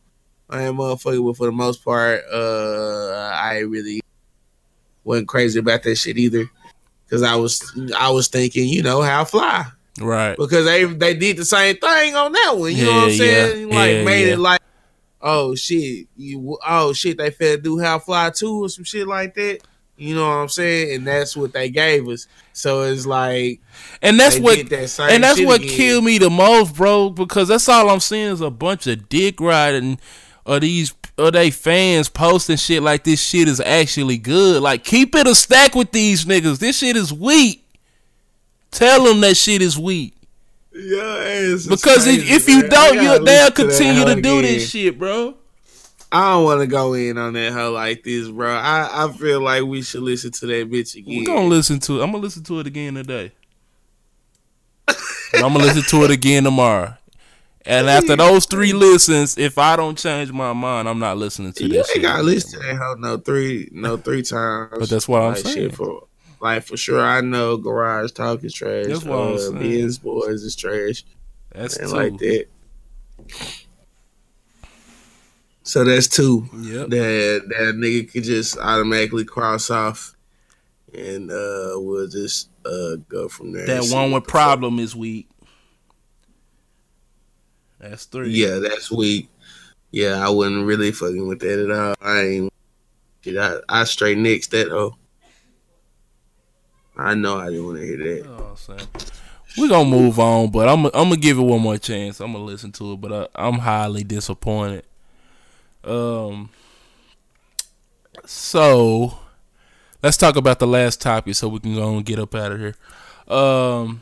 I 0.49 0.63
am 0.63 0.75
motherfucker, 0.77 1.25
but 1.25 1.37
for 1.37 1.45
the 1.47 1.51
most 1.51 1.83
part, 1.83 2.21
uh, 2.31 3.31
I 3.39 3.59
really 3.59 4.01
wasn't 5.03 5.27
crazy 5.27 5.59
about 5.59 5.83
that 5.83 5.95
shit 5.95 6.17
either. 6.17 6.49
Cause 7.09 7.21
I 7.21 7.35
was, 7.35 7.61
I 7.95 8.09
was 8.09 8.27
thinking, 8.27 8.67
you 8.67 8.81
know, 8.81 9.03
how 9.03 9.25
fly, 9.25 9.65
right? 9.99 10.35
Because 10.35 10.65
they 10.65 10.85
they 10.85 11.13
did 11.13 11.37
the 11.37 11.45
same 11.45 11.77
thing 11.77 12.15
on 12.15 12.31
that 12.31 12.53
one. 12.57 12.71
You 12.71 12.77
yeah, 12.77 12.83
know 12.85 12.95
what 12.95 13.03
I'm 13.03 13.11
saying? 13.11 13.69
Yeah. 13.69 13.75
Like 13.75 13.91
yeah, 13.91 14.03
made 14.03 14.27
it 14.29 14.39
like, 14.39 14.61
oh 15.21 15.53
shit, 15.53 16.07
you, 16.17 16.57
oh 16.65 16.93
shit, 16.93 17.19
they 17.19 17.29
fed 17.29 17.61
do 17.61 17.77
how 17.79 17.99
fly 17.99 18.31
too 18.31 18.65
or 18.65 18.69
some 18.69 18.83
shit 18.83 19.07
like 19.07 19.35
that. 19.35 19.59
You 19.97 20.15
know 20.15 20.27
what 20.27 20.35
I'm 20.35 20.49
saying? 20.49 20.95
And 20.95 21.07
that's 21.07 21.37
what 21.37 21.53
they 21.53 21.69
gave 21.69 22.07
us. 22.09 22.27
So 22.51 22.83
it's 22.83 23.05
like, 23.05 23.61
and 24.01 24.19
that's 24.19 24.37
what, 24.37 24.57
that 24.69 24.99
and 25.09 25.23
that's 25.23 25.41
what 25.41 25.61
again. 25.61 25.75
killed 25.75 26.03
me 26.03 26.17
the 26.17 26.29
most, 26.29 26.75
bro. 26.75 27.09
Because 27.09 27.47
that's 27.47 27.69
all 27.69 27.89
I'm 27.89 28.01
seeing 28.01 28.31
is 28.31 28.41
a 28.41 28.49
bunch 28.49 28.87
of 28.87 29.07
dick 29.07 29.39
riding, 29.39 29.97
or 30.45 30.59
these, 30.59 30.93
or 31.17 31.31
they 31.31 31.49
fans 31.49 32.09
posting 32.09 32.57
shit 32.57 32.83
like 32.83 33.05
this 33.05 33.23
shit 33.23 33.47
is 33.47 33.61
actually 33.61 34.17
good. 34.17 34.61
Like, 34.61 34.83
keep 34.83 35.15
it 35.15 35.27
a 35.27 35.35
stack 35.35 35.75
with 35.75 35.91
these 35.91 36.25
niggas. 36.25 36.59
This 36.59 36.79
shit 36.79 36.97
is 36.97 37.13
weak. 37.13 37.65
Tell 38.71 39.05
them 39.05 39.21
that 39.21 39.37
shit 39.37 39.61
is 39.61 39.79
weak. 39.79 40.13
Yeah, 40.73 41.55
because 41.69 42.03
crazy, 42.03 42.33
if 42.33 42.49
you 42.49 42.61
man. 42.63 42.69
don't, 42.69 42.95
you, 43.01 43.23
they'll 43.23 43.51
continue 43.51 44.03
to 44.03 44.21
do 44.21 44.41
this 44.41 44.69
shit, 44.69 44.99
bro. 44.99 45.35
I 46.11 46.31
don't 46.31 46.43
want 46.45 46.61
to 46.61 46.67
go 46.67 46.93
in 46.93 47.17
on 47.17 47.33
that 47.33 47.51
hoe 47.51 47.71
like 47.71 48.03
this, 48.03 48.29
bro. 48.29 48.53
I, 48.53 49.05
I 49.05 49.11
feel 49.11 49.41
like 49.41 49.63
we 49.63 49.81
should 49.81 50.03
listen 50.03 50.31
to 50.31 50.45
that 50.45 50.69
bitch 50.71 50.95
again. 50.95 51.19
We're 51.19 51.25
gonna 51.25 51.47
listen 51.47 51.79
to 51.81 51.99
it. 51.99 52.03
I'm 52.03 52.11
gonna 52.11 52.23
listen 52.23 52.43
to 52.43 52.59
it 52.59 52.67
again 52.67 52.93
today. 52.95 53.31
I'm 54.87 55.53
gonna 55.53 55.59
listen 55.59 55.83
to 55.83 56.05
it 56.05 56.11
again 56.11 56.43
tomorrow. 56.43 56.95
And 57.65 57.89
after 57.89 58.15
those 58.15 58.45
three 58.45 58.73
listens, 58.73 59.37
if 59.37 59.57
I 59.57 59.75
don't 59.75 59.97
change 59.97 60.31
my 60.31 60.53
mind, 60.53 60.87
I'm 60.87 60.99
not 60.99 61.17
listening 61.17 61.51
to 61.53 61.63
you 61.63 61.69
this. 61.69 61.95
You 61.95 62.01
gotta 62.01 62.23
listen 62.23 62.59
to 62.61 62.67
that 62.67 62.75
hoe 62.75 62.95
no 62.99 63.17
three 63.17 63.69
no 63.71 63.97
three 63.97 64.21
times. 64.21 64.71
But 64.77 64.89
that's 64.89 65.07
what 65.07 65.23
I'm 65.23 65.35
saying. 65.35 65.71
For, 65.71 66.07
like 66.39 66.63
for 66.63 66.77
sure, 66.77 67.03
I 67.03 67.21
know 67.21 67.57
Garage 67.57 68.11
Talk 68.11 68.43
is 68.43 68.53
trash. 68.53 68.85
That's 68.85 69.03
what 69.03 69.17
uh, 69.17 69.31
I'm 69.31 69.37
saying. 69.39 69.59
Benz 69.59 69.97
Boys 69.97 70.43
is 70.43 70.55
trash. 70.55 71.03
That's 71.51 71.91
like 71.91 72.17
that. 72.19 72.45
So 75.65 75.83
that's 75.83 76.07
two. 76.07 76.47
Yep. 76.53 76.89
That 76.89 77.43
that 77.49 77.73
nigga 77.75 78.11
could 78.11 78.23
just 78.23 78.55
automatically 78.59 79.25
cross 79.25 79.71
off, 79.71 80.15
and 80.93 81.31
uh 81.31 81.73
we'll 81.77 82.07
just 82.07 82.49
uh 82.63 82.97
go 83.09 83.27
from 83.27 83.51
there. 83.51 83.65
That 83.65 83.91
one 83.91 84.11
with 84.11 84.27
problem 84.27 84.77
is 84.77 84.95
weak. 84.95 85.27
That's 87.79 88.05
three. 88.05 88.29
Yeah, 88.29 88.59
that's 88.59 88.91
weak. 88.91 89.27
Yeah, 89.89 90.23
I 90.23 90.29
wasn't 90.29 90.67
really 90.67 90.91
fucking 90.91 91.27
with 91.27 91.39
that 91.39 91.59
at 91.59 91.71
all. 91.71 91.95
I 91.99 92.21
ain't. 92.21 92.53
Shit, 93.21 93.37
I, 93.37 93.57
I 93.67 93.85
straight 93.85 94.19
next 94.19 94.51
that 94.51 94.71
oh. 94.71 94.95
I 96.95 97.15
know 97.15 97.39
I 97.39 97.49
didn't 97.49 97.65
want 97.65 97.79
to 97.79 97.85
hear 97.85 97.97
that. 97.97 98.27
Oh, 98.27 98.77
We're 99.57 99.69
gonna 99.69 99.89
move 99.89 100.19
on, 100.19 100.51
but 100.51 100.69
I'm 100.69 100.85
I'm 100.85 100.91
gonna 100.91 101.17
give 101.17 101.39
it 101.39 101.41
one 101.41 101.61
more 101.61 101.79
chance. 101.79 102.19
I'm 102.19 102.33
gonna 102.33 102.45
listen 102.45 102.71
to 102.73 102.93
it, 102.93 103.01
but 103.01 103.11
I, 103.11 103.47
I'm 103.47 103.55
highly 103.55 104.03
disappointed. 104.03 104.85
Um. 105.85 106.49
So, 108.25 109.19
let's 110.01 110.17
talk 110.17 110.35
about 110.35 110.59
the 110.59 110.67
last 110.67 111.01
topic, 111.01 111.35
so 111.35 111.47
we 111.47 111.59
can 111.59 111.75
go 111.75 111.95
and 111.95 112.05
get 112.05 112.19
up 112.19 112.33
out 112.35 112.51
of 112.51 112.59
here. 112.59 112.75
Um. 113.27 114.01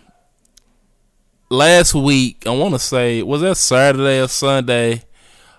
Last 1.49 1.93
week, 1.93 2.47
I 2.47 2.51
want 2.51 2.73
to 2.73 2.79
say, 2.79 3.21
was 3.21 3.41
that 3.41 3.57
Saturday 3.57 4.19
or 4.21 4.27
Sunday? 4.27 5.03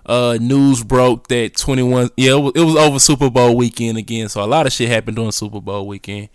Uh, 0.07 0.37
news 0.41 0.83
broke 0.83 1.29
that 1.29 1.57
21. 1.57 2.11
Yeah, 2.16 2.33
it 2.33 2.41
was, 2.41 2.53
it 2.57 2.61
was 2.64 2.77
over 2.77 2.99
Super 2.99 3.31
Bowl 3.31 3.57
weekend 3.57 3.97
again, 3.97 4.29
so 4.29 4.43
a 4.43 4.47
lot 4.47 4.66
of 4.66 4.72
shit 4.72 4.89
happened 4.89 5.16
during 5.16 5.33
Super 5.33 5.61
Bowl 5.61 5.87
weekend. 5.87 6.29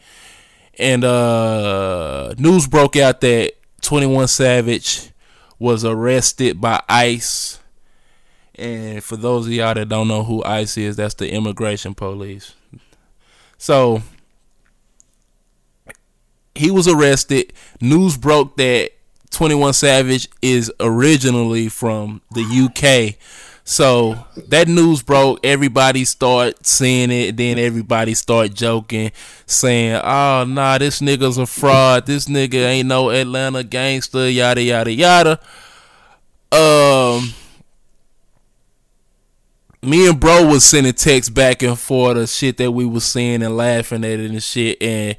And 0.78 1.04
uh, 1.04 2.34
news 2.38 2.68
broke 2.68 2.96
out 2.96 3.22
that 3.22 3.54
21 3.82 4.28
Savage 4.30 5.12
was 5.60 5.84
arrested 5.84 6.62
by 6.62 6.82
ICE 6.88 7.60
and 8.60 9.04
for 9.04 9.16
those 9.16 9.48
of 9.48 9.54
y'all 9.54 9.74
that 9.74 9.90
don't 9.90 10.08
know 10.08 10.24
who 10.24 10.44
ICE 10.44 10.78
is, 10.78 10.96
that's 10.96 11.14
the 11.14 11.32
immigration 11.32 11.94
police. 11.94 12.54
So 13.58 14.02
he 16.56 16.70
was 16.72 16.88
arrested. 16.88 17.54
News 17.82 18.18
broke 18.18 18.58
that 18.58 18.92
21 19.32 19.74
Savage 19.74 20.28
is 20.42 20.72
originally 20.80 21.70
from 21.70 22.22
the 22.32 22.44
UK. 22.44 23.18
So 23.64 24.18
that 24.48 24.68
news 24.68 25.04
broke. 25.04 25.46
Everybody 25.46 26.04
start 26.04 26.66
seeing 26.66 27.12
it. 27.12 27.38
Then 27.38 27.60
everybody 27.60 28.16
start 28.16 28.56
joking, 28.56 29.12
saying, 29.46 30.02
"Oh 30.04 30.44
nah, 30.48 30.80
this 30.80 31.02
nigga's 31.02 31.38
a 31.38 31.46
fraud. 31.46 32.08
This 32.08 32.26
nigga 32.26 32.66
ain't 32.66 32.88
no 32.88 33.12
Atlanta 33.12 33.64
gangster." 33.64 34.28
Yada 34.28 34.64
yada 34.64 34.92
yada. 34.92 35.40
Um, 36.52 37.32
me 39.82 40.08
and 40.08 40.20
bro 40.20 40.46
was 40.48 40.66
sending 40.66 40.94
texts 40.94 41.30
back 41.30 41.64
and 41.64 41.80
forth 41.80 42.18
of 42.18 42.30
shit 42.30 42.58
that 42.58 42.72
we 42.72 42.86
was 42.86 43.06
seeing 43.06 43.42
and 43.42 43.56
laughing 43.56 44.04
at 44.04 44.20
it 44.20 44.32
and 44.32 44.44
shit. 44.44 44.82
And 44.82 45.16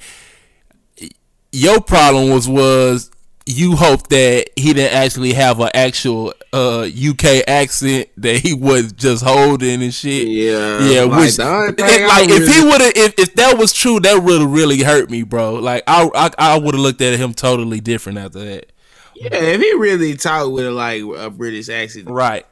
your 1.53 1.81
problem 1.81 2.31
was 2.31 2.49
was 2.49 3.11
you 3.47 3.75
hope 3.75 4.09
that 4.09 4.51
he 4.57 4.73
didn't 4.73 4.95
actually 4.95 5.33
have 5.33 5.61
an 5.61 5.71
actual 5.75 6.35
uh, 6.53 6.83
UK 6.83 7.49
accent 7.49 8.09
that 8.17 8.37
he 8.37 8.55
was 8.55 8.93
just 8.93 9.25
holding 9.25 9.83
and 9.83 9.95
shit. 9.95 10.29
Yeah, 10.29 10.81
yeah. 10.81 11.05
Which, 11.05 11.39
like 11.39 12.29
if 12.31 12.55
he 12.55 12.65
would 12.65 12.81
have, 12.81 12.93
if, 12.97 13.15
if 13.19 13.35
that 13.35 13.59
was 13.59 13.73
true, 13.73 13.99
that 14.01 14.23
would 14.23 14.41
have 14.41 14.51
really 14.51 14.83
hurt 14.83 15.11
me, 15.11 15.23
bro. 15.23 15.55
Like 15.55 15.85
I 15.87 16.09
I, 16.15 16.31
I 16.39 16.59
would 16.59 16.75
have 16.75 16.83
looked 16.83 17.01
at 17.01 17.19
him 17.19 17.35
totally 17.35 17.81
different 17.81 18.19
after 18.19 18.45
that. 18.45 18.73
Yeah, 19.15 19.35
if 19.35 19.61
he 19.61 19.75
really 19.75 20.17
talked 20.17 20.53
with 20.53 20.67
like 20.67 21.03
a 21.03 21.31
British 21.31 21.69
accent, 21.69 22.09
right? 22.09 22.47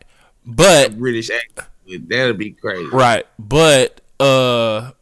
But 0.45 0.99
British 0.99 1.31
accent, 1.31 1.69
that'd 2.09 2.39
be 2.39 2.53
crazy, 2.53 2.89
right? 2.89 3.27
But 3.39 4.01
uh 4.21 4.93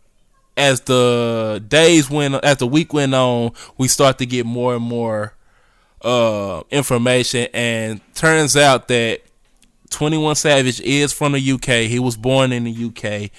as 0.57 0.81
the 0.83 1.63
days 1.69 2.09
went 2.09 2.35
as 2.45 2.57
the 2.59 2.67
week 2.67 2.93
went 2.93 3.15
on, 3.15 3.53
we 3.77 3.89
start 3.89 4.19
to 4.19 4.27
get 4.27 4.47
more 4.47 4.75
and 4.75 4.85
more 4.85 5.35
uh, 6.03 6.63
information, 6.71 7.49
and 7.53 8.01
turns 8.15 8.57
out 8.57 8.89
that 8.89 9.23
21 9.91 10.37
Savage 10.37 10.81
is 10.81 11.13
from 11.13 11.33
the 11.33 11.53
UK. 11.53 11.89
He 11.89 11.99
was 11.99 12.17
born 12.17 12.53
in 12.53 12.65
the 12.65 12.87
UK, 12.87 13.31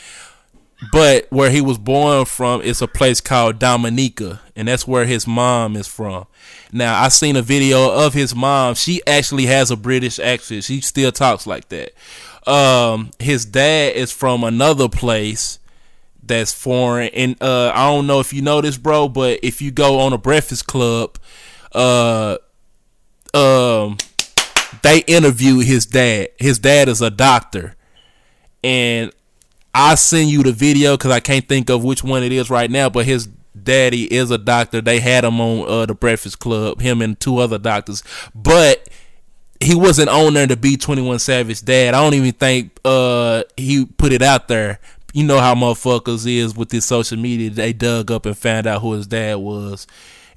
but 0.91 1.27
where 1.31 1.49
he 1.49 1.61
was 1.61 1.77
born 1.77 2.25
from 2.25 2.61
is 2.61 2.81
a 2.81 2.87
place 2.87 3.19
called 3.19 3.57
Dominica, 3.57 4.41
and 4.55 4.67
that's 4.67 4.87
where 4.87 5.05
his 5.05 5.25
mom 5.25 5.75
is 5.75 5.87
from. 5.87 6.27
Now, 6.71 7.01
I 7.01 7.07
seen 7.07 7.35
a 7.35 7.41
video 7.41 7.89
of 7.91 8.13
his 8.13 8.35
mom. 8.35 8.75
She 8.75 9.01
actually 9.07 9.45
has 9.45 9.71
a 9.71 9.77
British 9.77 10.19
accent. 10.19 10.65
She 10.65 10.81
still 10.81 11.11
talks 11.11 11.47
like 11.47 11.69
that. 11.69 11.93
Um, 12.47 13.11
his 13.19 13.45
dad 13.45 13.95
is 13.95 14.11
from 14.11 14.43
another 14.43 14.87
place 14.87 15.59
that's 16.23 16.53
foreign, 16.53 17.09
and 17.13 17.41
uh, 17.41 17.71
I 17.75 17.87
don't 17.87 18.07
know 18.07 18.19
if 18.19 18.33
you 18.33 18.41
know 18.41 18.61
this, 18.61 18.77
bro, 18.77 19.09
but 19.09 19.41
if 19.43 19.61
you 19.61 19.71
go 19.71 19.99
on 19.99 20.13
a 20.13 20.17
Breakfast 20.17 20.65
Club, 20.65 21.17
uh, 21.73 22.37
um 23.33 23.97
they 24.81 24.99
interview 24.99 25.59
his 25.59 25.85
dad. 25.85 26.29
His 26.37 26.59
dad 26.59 26.87
is 26.89 27.01
a 27.01 27.09
doctor, 27.09 27.75
and 28.63 29.11
I 29.73 29.95
send 29.95 30.29
you 30.29 30.43
the 30.43 30.53
video 30.53 30.95
because 30.97 31.11
I 31.11 31.19
can't 31.19 31.47
think 31.47 31.69
of 31.69 31.83
which 31.83 32.03
one 32.03 32.23
it 32.23 32.31
is 32.31 32.49
right 32.49 32.71
now. 32.71 32.89
But 32.89 33.05
his 33.05 33.27
daddy 33.61 34.11
is 34.13 34.31
a 34.31 34.37
doctor. 34.37 34.81
They 34.81 34.99
had 34.99 35.23
him 35.23 35.41
on 35.41 35.67
uh, 35.67 35.85
the 35.85 35.95
Breakfast 35.95 36.39
Club, 36.39 36.81
him 36.81 37.01
and 37.01 37.19
two 37.19 37.39
other 37.39 37.57
doctors, 37.57 38.03
but 38.33 38.87
he 39.59 39.75
wasn't 39.75 40.09
on 40.09 40.33
there 40.33 40.47
to 40.47 40.57
be 40.57 40.77
Twenty 40.77 41.01
One 41.01 41.19
Savage 41.19 41.61
dad. 41.61 41.93
I 41.93 42.01
don't 42.01 42.13
even 42.13 42.33
think 42.33 42.77
uh, 42.85 43.43
he 43.55 43.85
put 43.85 44.11
it 44.11 44.21
out 44.21 44.47
there. 44.47 44.79
You 45.13 45.23
know 45.23 45.39
how 45.39 45.55
motherfuckers 45.55 46.27
is 46.27 46.55
with 46.55 46.69
this 46.69 46.85
social 46.85 47.17
media. 47.17 47.49
They 47.49 47.73
dug 47.73 48.11
up 48.11 48.25
and 48.25 48.37
found 48.37 48.67
out 48.67 48.81
who 48.81 48.93
his 48.93 49.07
dad 49.07 49.37
was 49.37 49.87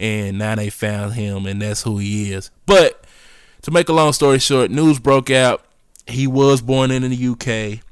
and 0.00 0.38
now 0.38 0.54
they 0.54 0.70
found 0.70 1.12
him, 1.12 1.46
and 1.46 1.60
that's 1.60 1.82
who 1.82 1.98
he 1.98 2.32
is. 2.32 2.50
But 2.64 3.04
to 3.62 3.70
make 3.70 3.90
a 3.90 3.92
long 3.92 4.14
story 4.14 4.38
short, 4.38 4.70
news 4.70 4.98
broke 4.98 5.30
out. 5.30 5.62
He 6.06 6.26
was 6.26 6.62
born 6.62 6.90
in 6.90 7.02
the 7.02 7.28
UK. 7.28 7.84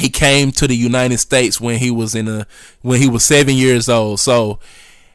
He 0.00 0.08
came 0.08 0.52
to 0.52 0.66
the 0.66 0.76
United 0.76 1.18
States 1.18 1.60
when 1.60 1.78
he 1.78 1.90
was 1.90 2.14
in 2.14 2.28
a 2.28 2.46
when 2.80 3.00
he 3.00 3.08
was 3.08 3.24
seven 3.24 3.56
years 3.56 3.88
old. 3.88 4.20
So 4.20 4.60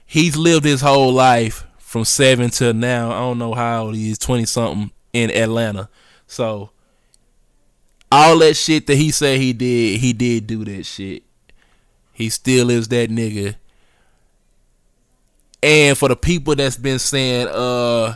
he's 0.06 0.36
lived 0.36 0.66
his 0.66 0.82
whole 0.82 1.14
life 1.14 1.66
from 1.78 2.06
seven 2.06 2.50
to 2.52 2.74
now. 2.74 3.12
I 3.12 3.20
don't 3.20 3.40
know 3.40 3.54
how 3.54 3.86
old 3.86 3.96
he 3.96 4.12
is, 4.12 4.18
twenty 4.18 4.46
something 4.46 4.92
in 5.14 5.32
Atlanta. 5.32 5.89
So 6.28 6.72
all 8.12 8.39
that 8.39 8.55
shit 8.55 8.88
that 8.88 8.95
he 8.95 9.12
said 9.12 9.39
he 9.39 9.53
did, 9.53 9.99
he 9.99 10.14
did 10.14 10.47
do 10.47 10.66
that 10.66 10.86
shit. 10.86 11.24
He 12.14 12.30
still 12.30 12.70
is 12.70 12.88
that 12.89 13.10
nigga 13.10 13.55
and 15.62 15.97
for 15.97 16.07
the 16.07 16.16
people 16.16 16.55
that's 16.55 16.78
been 16.78 16.99
saying, 16.99 17.47
uh, 17.47 18.16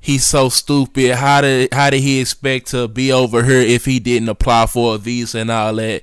he's 0.00 0.24
so 0.24 0.48
stupid. 0.48 1.14
How 1.14 1.40
did 1.40 1.72
how 1.72 1.90
did 1.90 2.00
he 2.00 2.20
expect 2.20 2.68
to 2.68 2.88
be 2.88 3.12
over 3.12 3.42
here 3.42 3.60
if 3.60 3.84
he 3.84 3.98
didn't 3.98 4.28
apply 4.28 4.66
for 4.66 4.94
a 4.94 4.98
visa 4.98 5.38
and 5.40 5.50
all 5.50 5.74
that? 5.76 6.02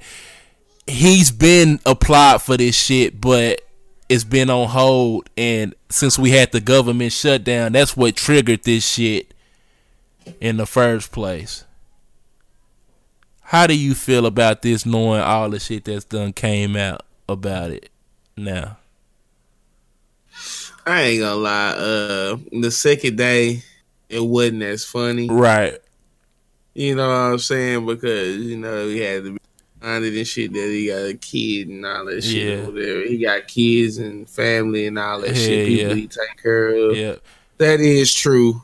He's 0.86 1.32
been 1.32 1.80
applied 1.86 2.42
for 2.42 2.58
this 2.58 2.76
shit, 2.76 3.22
but 3.22 3.62
it's 4.10 4.26
been 4.26 4.50
on 4.50 4.68
hold. 4.68 5.30
And 5.38 5.74
since 5.90 6.20
we 6.20 6.32
had 6.32 6.52
the 6.52 6.60
government 6.60 7.14
shutdown, 7.14 7.72
that's 7.72 7.96
what 7.96 8.18
triggered 8.18 8.64
this 8.64 8.86
shit 8.86 9.33
in 10.40 10.58
the 10.58 10.66
first 10.66 11.12
place. 11.12 11.66
How 13.42 13.68
do 13.68 13.78
you 13.78 13.94
feel 13.94 14.26
about 14.26 14.62
this, 14.62 14.86
knowing 14.86 15.22
all 15.22 15.50
the 15.50 15.60
shit 15.60 15.86
that's 15.86 16.06
done 16.06 16.34
came 16.34 16.76
out 16.76 17.06
about 17.28 17.72
it 17.72 17.90
now? 18.36 18.78
I 20.86 21.02
ain't 21.02 21.22
gonna 21.22 21.36
lie. 21.36 21.72
Uh, 21.72 22.38
the 22.52 22.72
second 22.72 23.18
day, 23.18 23.64
it 24.10 24.24
wasn't 24.24 24.64
as 24.64 24.84
funny, 24.84 25.30
right? 25.30 25.78
You 26.74 26.96
know 26.96 27.08
what 27.08 27.14
I'm 27.14 27.40
saying? 27.40 27.86
Because 27.86 28.38
you 28.38 28.58
know 28.58 28.88
he 28.88 29.00
had 29.00 29.24
to 29.24 29.32
be 29.34 29.40
minded 29.82 30.18
and 30.18 30.28
shit 30.28 30.52
that 30.54 30.70
he 30.70 30.88
got 30.88 31.10
a 31.10 31.14
kid 31.14 31.68
and 31.68 31.86
all 31.86 32.06
that 32.06 32.24
shit. 32.24 32.60
Yeah. 32.60 32.66
Whatever. 32.66 33.02
He 33.02 33.18
got 33.20 33.48
kids 33.48 33.98
and 33.98 34.30
family 34.30 34.88
and 34.88 34.98
all 34.98 35.22
that 35.22 35.36
Hell 35.36 35.46
shit. 35.46 35.68
People 35.68 35.90
yeah. 35.90 35.96
he 35.96 36.08
take 36.08 36.42
care 36.42 36.70
of. 36.70 36.98
Yeah, 36.98 37.16
that 37.58 37.80
is 37.80 38.14
true. 38.14 38.62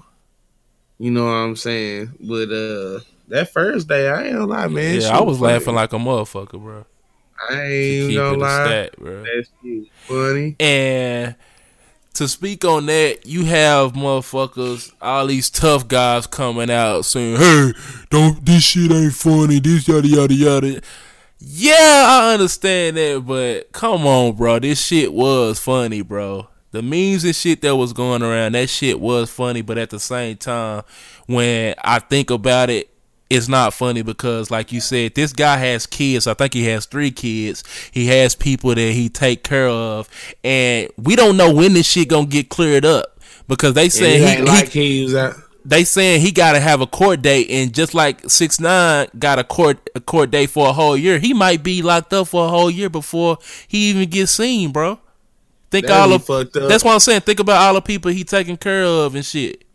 You 0.99 1.11
know 1.11 1.25
what 1.25 1.31
I'm 1.31 1.55
saying? 1.55 2.11
But 2.19 2.51
uh, 2.51 2.99
that 3.29 3.49
first 3.51 3.87
day, 3.87 4.09
I 4.09 4.25
ain't 4.25 4.33
gonna 4.33 4.45
lie, 4.45 4.67
man. 4.67 4.99
Yeah, 4.99 5.17
I 5.17 5.21
was 5.21 5.39
funny. 5.39 5.53
laughing 5.53 5.75
like 5.75 5.93
a 5.93 5.97
motherfucker, 5.97 6.61
bro. 6.61 6.85
I 7.49 7.61
ain't 7.61 8.15
gonna 8.15 8.37
lie. 8.37 8.65
Stat, 8.65 8.95
bro. 8.97 9.23
That's 9.23 9.49
funny. 10.07 10.55
And 10.59 11.35
to 12.15 12.27
speak 12.27 12.65
on 12.65 12.87
that, 12.87 13.25
you 13.25 13.45
have 13.45 13.93
motherfuckers, 13.93 14.91
all 15.01 15.27
these 15.27 15.49
tough 15.49 15.87
guys 15.87 16.27
coming 16.27 16.69
out 16.69 17.05
saying, 17.05 17.37
"Hey, 17.37 17.71
don't 18.09 18.45
this 18.45 18.63
shit 18.63 18.91
ain't 18.91 19.13
funny. 19.13 19.59
This 19.59 19.87
yada 19.87 20.07
yada 20.07 20.33
yada." 20.33 20.81
Yeah, 21.39 22.03
I 22.09 22.33
understand 22.33 22.97
that, 22.97 23.23
but 23.25 23.71
come 23.71 24.05
on, 24.05 24.35
bro. 24.35 24.59
This 24.59 24.85
shit 24.85 25.13
was 25.13 25.59
funny, 25.59 26.01
bro. 26.01 26.49
The 26.71 26.81
memes 26.81 27.23
and 27.23 27.35
shit 27.35 27.61
that 27.61 27.75
was 27.75 27.93
going 27.93 28.21
around, 28.21 28.53
that 28.53 28.69
shit 28.69 28.99
was 28.99 29.31
funny, 29.31 29.61
but 29.61 29.77
at 29.77 29.89
the 29.89 29.99
same 29.99 30.37
time, 30.37 30.83
when 31.25 31.73
I 31.83 31.99
think 31.99 32.29
about 32.29 32.69
it, 32.69 32.89
it's 33.29 33.47
not 33.47 33.73
funny 33.73 34.01
because 34.01 34.49
like 34.49 34.71
you 34.71 34.81
said 34.81 35.13
this 35.13 35.33
guy 35.33 35.57
has 35.57 35.85
kids. 35.85 36.25
I 36.25 36.33
think 36.33 36.53
he 36.53 36.65
has 36.65 36.85
three 36.85 37.11
kids. 37.11 37.63
He 37.91 38.07
has 38.07 38.35
people 38.35 38.73
that 38.73 38.91
he 38.91 39.07
take 39.09 39.43
care 39.43 39.67
of. 39.67 40.09
And 40.43 40.89
we 40.97 41.15
don't 41.15 41.37
know 41.37 41.53
when 41.53 41.73
this 41.73 41.87
shit 41.87 42.07
gonna 42.07 42.25
get 42.25 42.49
cleared 42.49 42.85
up 42.85 43.19
because 43.47 43.73
they 43.73 43.89
saying 43.89 44.37
he, 44.39 44.43
like 44.43 44.69
he, 44.69 45.07
he 45.07 45.29
they 45.63 45.83
saying 45.83 46.21
he 46.21 46.31
gotta 46.31 46.59
have 46.59 46.81
a 46.81 46.87
court 46.87 47.21
date. 47.21 47.51
And 47.51 47.73
just 47.73 47.93
like 47.93 48.27
six 48.29 48.59
nine 48.59 49.07
got 49.19 49.37
a 49.37 49.43
court 49.43 49.89
a 49.93 50.01
court 50.01 50.31
date 50.31 50.49
for 50.49 50.67
a 50.67 50.73
whole 50.73 50.97
year 50.97 51.19
he 51.19 51.33
might 51.33 51.61
be 51.61 51.83
locked 51.83 52.13
up 52.13 52.29
for 52.29 52.45
a 52.45 52.49
whole 52.49 52.71
year 52.71 52.89
before 52.89 53.37
he 53.67 53.91
even 53.91 54.09
gets 54.09 54.31
seen 54.31 54.71
bro 54.71 54.99
think 55.71 55.85
That'd 55.85 56.11
all 56.11 56.13
of 56.13 56.51
that's 56.53 56.83
what 56.83 56.93
i'm 56.93 56.99
saying 56.99 57.21
think 57.21 57.39
about 57.39 57.61
all 57.61 57.73
the 57.75 57.81
people 57.81 58.11
he 58.11 58.23
taking 58.23 58.57
care 58.57 58.83
of 58.83 59.15
and 59.15 59.25
shit 59.25 59.65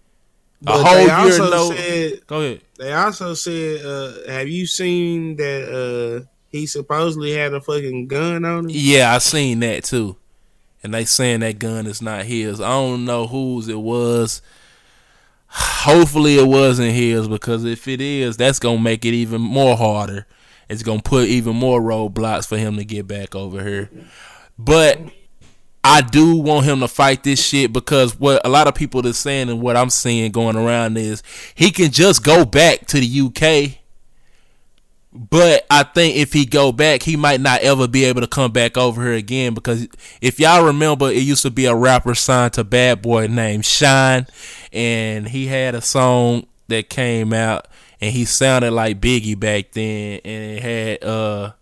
but 0.64 0.80
a 0.80 0.84
whole 0.84 1.28
year 1.28 1.38
no. 1.38 1.72
Said, 1.72 2.26
Go 2.26 2.40
ahead. 2.40 2.60
They 2.78 2.92
also 2.92 3.34
said, 3.34 3.84
uh, 3.84 4.30
"Have 4.30 4.48
you 4.48 4.66
seen 4.66 5.36
that 5.36 6.24
uh, 6.24 6.26
he 6.48 6.66
supposedly 6.66 7.32
had 7.32 7.52
a 7.52 7.60
fucking 7.60 8.08
gun 8.08 8.44
on 8.44 8.64
him?" 8.64 8.70
Yeah, 8.70 9.14
I 9.14 9.18
seen 9.18 9.60
that 9.60 9.84
too. 9.84 10.16
And 10.82 10.92
they 10.92 11.04
saying 11.04 11.40
that 11.40 11.58
gun 11.58 11.86
is 11.86 12.02
not 12.02 12.24
his. 12.24 12.60
I 12.60 12.70
don't 12.70 13.04
know 13.04 13.26
whose 13.26 13.68
it 13.68 13.80
was. 13.80 14.42
Hopefully 15.48 16.38
it 16.38 16.46
wasn't 16.46 16.92
his 16.92 17.28
because 17.28 17.64
if 17.64 17.86
it 17.86 18.00
is, 18.00 18.36
that's 18.36 18.58
gonna 18.58 18.80
make 18.80 19.04
it 19.04 19.14
even 19.14 19.40
more 19.40 19.76
harder. 19.76 20.26
It's 20.68 20.82
gonna 20.82 21.02
put 21.02 21.28
even 21.28 21.56
more 21.56 21.80
roadblocks 21.80 22.48
for 22.48 22.56
him 22.56 22.76
to 22.76 22.84
get 22.84 23.06
back 23.06 23.34
over 23.34 23.62
here. 23.62 23.90
But 24.58 24.98
I 25.86 26.00
do 26.00 26.36
want 26.36 26.64
him 26.64 26.80
to 26.80 26.88
fight 26.88 27.22
this 27.24 27.44
shit 27.44 27.70
because 27.72 28.18
what 28.18 28.40
a 28.44 28.48
lot 28.48 28.66
of 28.66 28.74
people 28.74 29.06
are 29.06 29.12
saying 29.12 29.50
and 29.50 29.60
what 29.60 29.76
I'm 29.76 29.90
seeing 29.90 30.32
going 30.32 30.56
around 30.56 30.96
is 30.96 31.22
he 31.54 31.70
can 31.70 31.90
just 31.90 32.24
go 32.24 32.46
back 32.46 32.86
to 32.86 32.98
the 32.98 33.20
UK, 33.20 33.78
But 35.12 35.64
I 35.70 35.84
think 35.84 36.16
if 36.16 36.32
he 36.32 36.44
go 36.46 36.72
back, 36.72 37.02
he 37.02 37.16
might 37.16 37.40
not 37.40 37.60
ever 37.60 37.86
be 37.86 38.04
able 38.04 38.22
to 38.22 38.26
come 38.26 38.50
back 38.50 38.76
over 38.76 39.02
here 39.02 39.12
again 39.12 39.54
because 39.54 39.86
if 40.20 40.40
y'all 40.40 40.64
remember, 40.64 41.08
it 41.10 41.22
used 41.22 41.42
to 41.42 41.50
be 41.50 41.66
a 41.66 41.74
rapper 41.74 42.14
signed 42.16 42.54
to 42.54 42.64
Bad 42.64 43.00
Boy 43.02 43.28
named 43.28 43.64
Shyne, 43.64 44.26
and 44.72 45.28
he 45.28 45.46
had 45.46 45.74
a 45.76 45.80
song 45.80 46.46
that 46.68 46.88
came 46.88 47.32
out, 47.32 47.68
and 48.00 48.12
he 48.12 48.24
sounded 48.24 48.72
like 48.72 49.00
Biggie 49.00 49.38
back 49.38 49.70
then, 49.72 50.20
and 50.24 50.58
it 50.58 50.62
had 50.62 51.04
uh, 51.04 51.52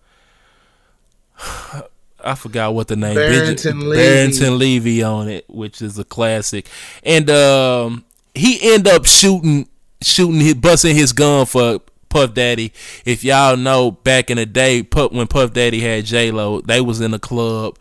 I 2.25 2.35
forgot 2.35 2.75
what 2.75 2.89
the 2.89 2.97
name 2.97 3.15
Barrington 3.15 3.81
Levy. 3.81 4.03
Barrington 4.03 4.59
Levy 4.59 5.03
on 5.03 5.29
it, 5.29 5.45
which 5.49 5.83
is 5.83 5.99
a 5.99 6.05
classic, 6.05 6.69
and 7.03 7.29
um, 7.31 8.05
he 8.35 8.75
end 8.75 8.89
up 8.89 9.07
shooting 9.07 9.69
shooting 10.03 10.61
busting 10.61 10.95
his 10.97 11.13
gun 11.13 11.47
for 11.47 11.81
Puff 12.09 12.35
Daddy. 12.35 12.73
If 13.05 13.25
y'all 13.25 13.57
know 13.57 13.91
back 13.91 14.31
in 14.31 14.37
the 14.37 14.47
day, 14.47 14.83
when 14.83 15.27
Puff 15.27 15.53
Daddy 15.53 15.81
had 15.81 16.05
J 16.05 16.31
Lo, 16.31 16.61
they 16.61 16.81
was 16.81 17.01
in 17.01 17.11
the 17.11 17.19
club. 17.19 17.79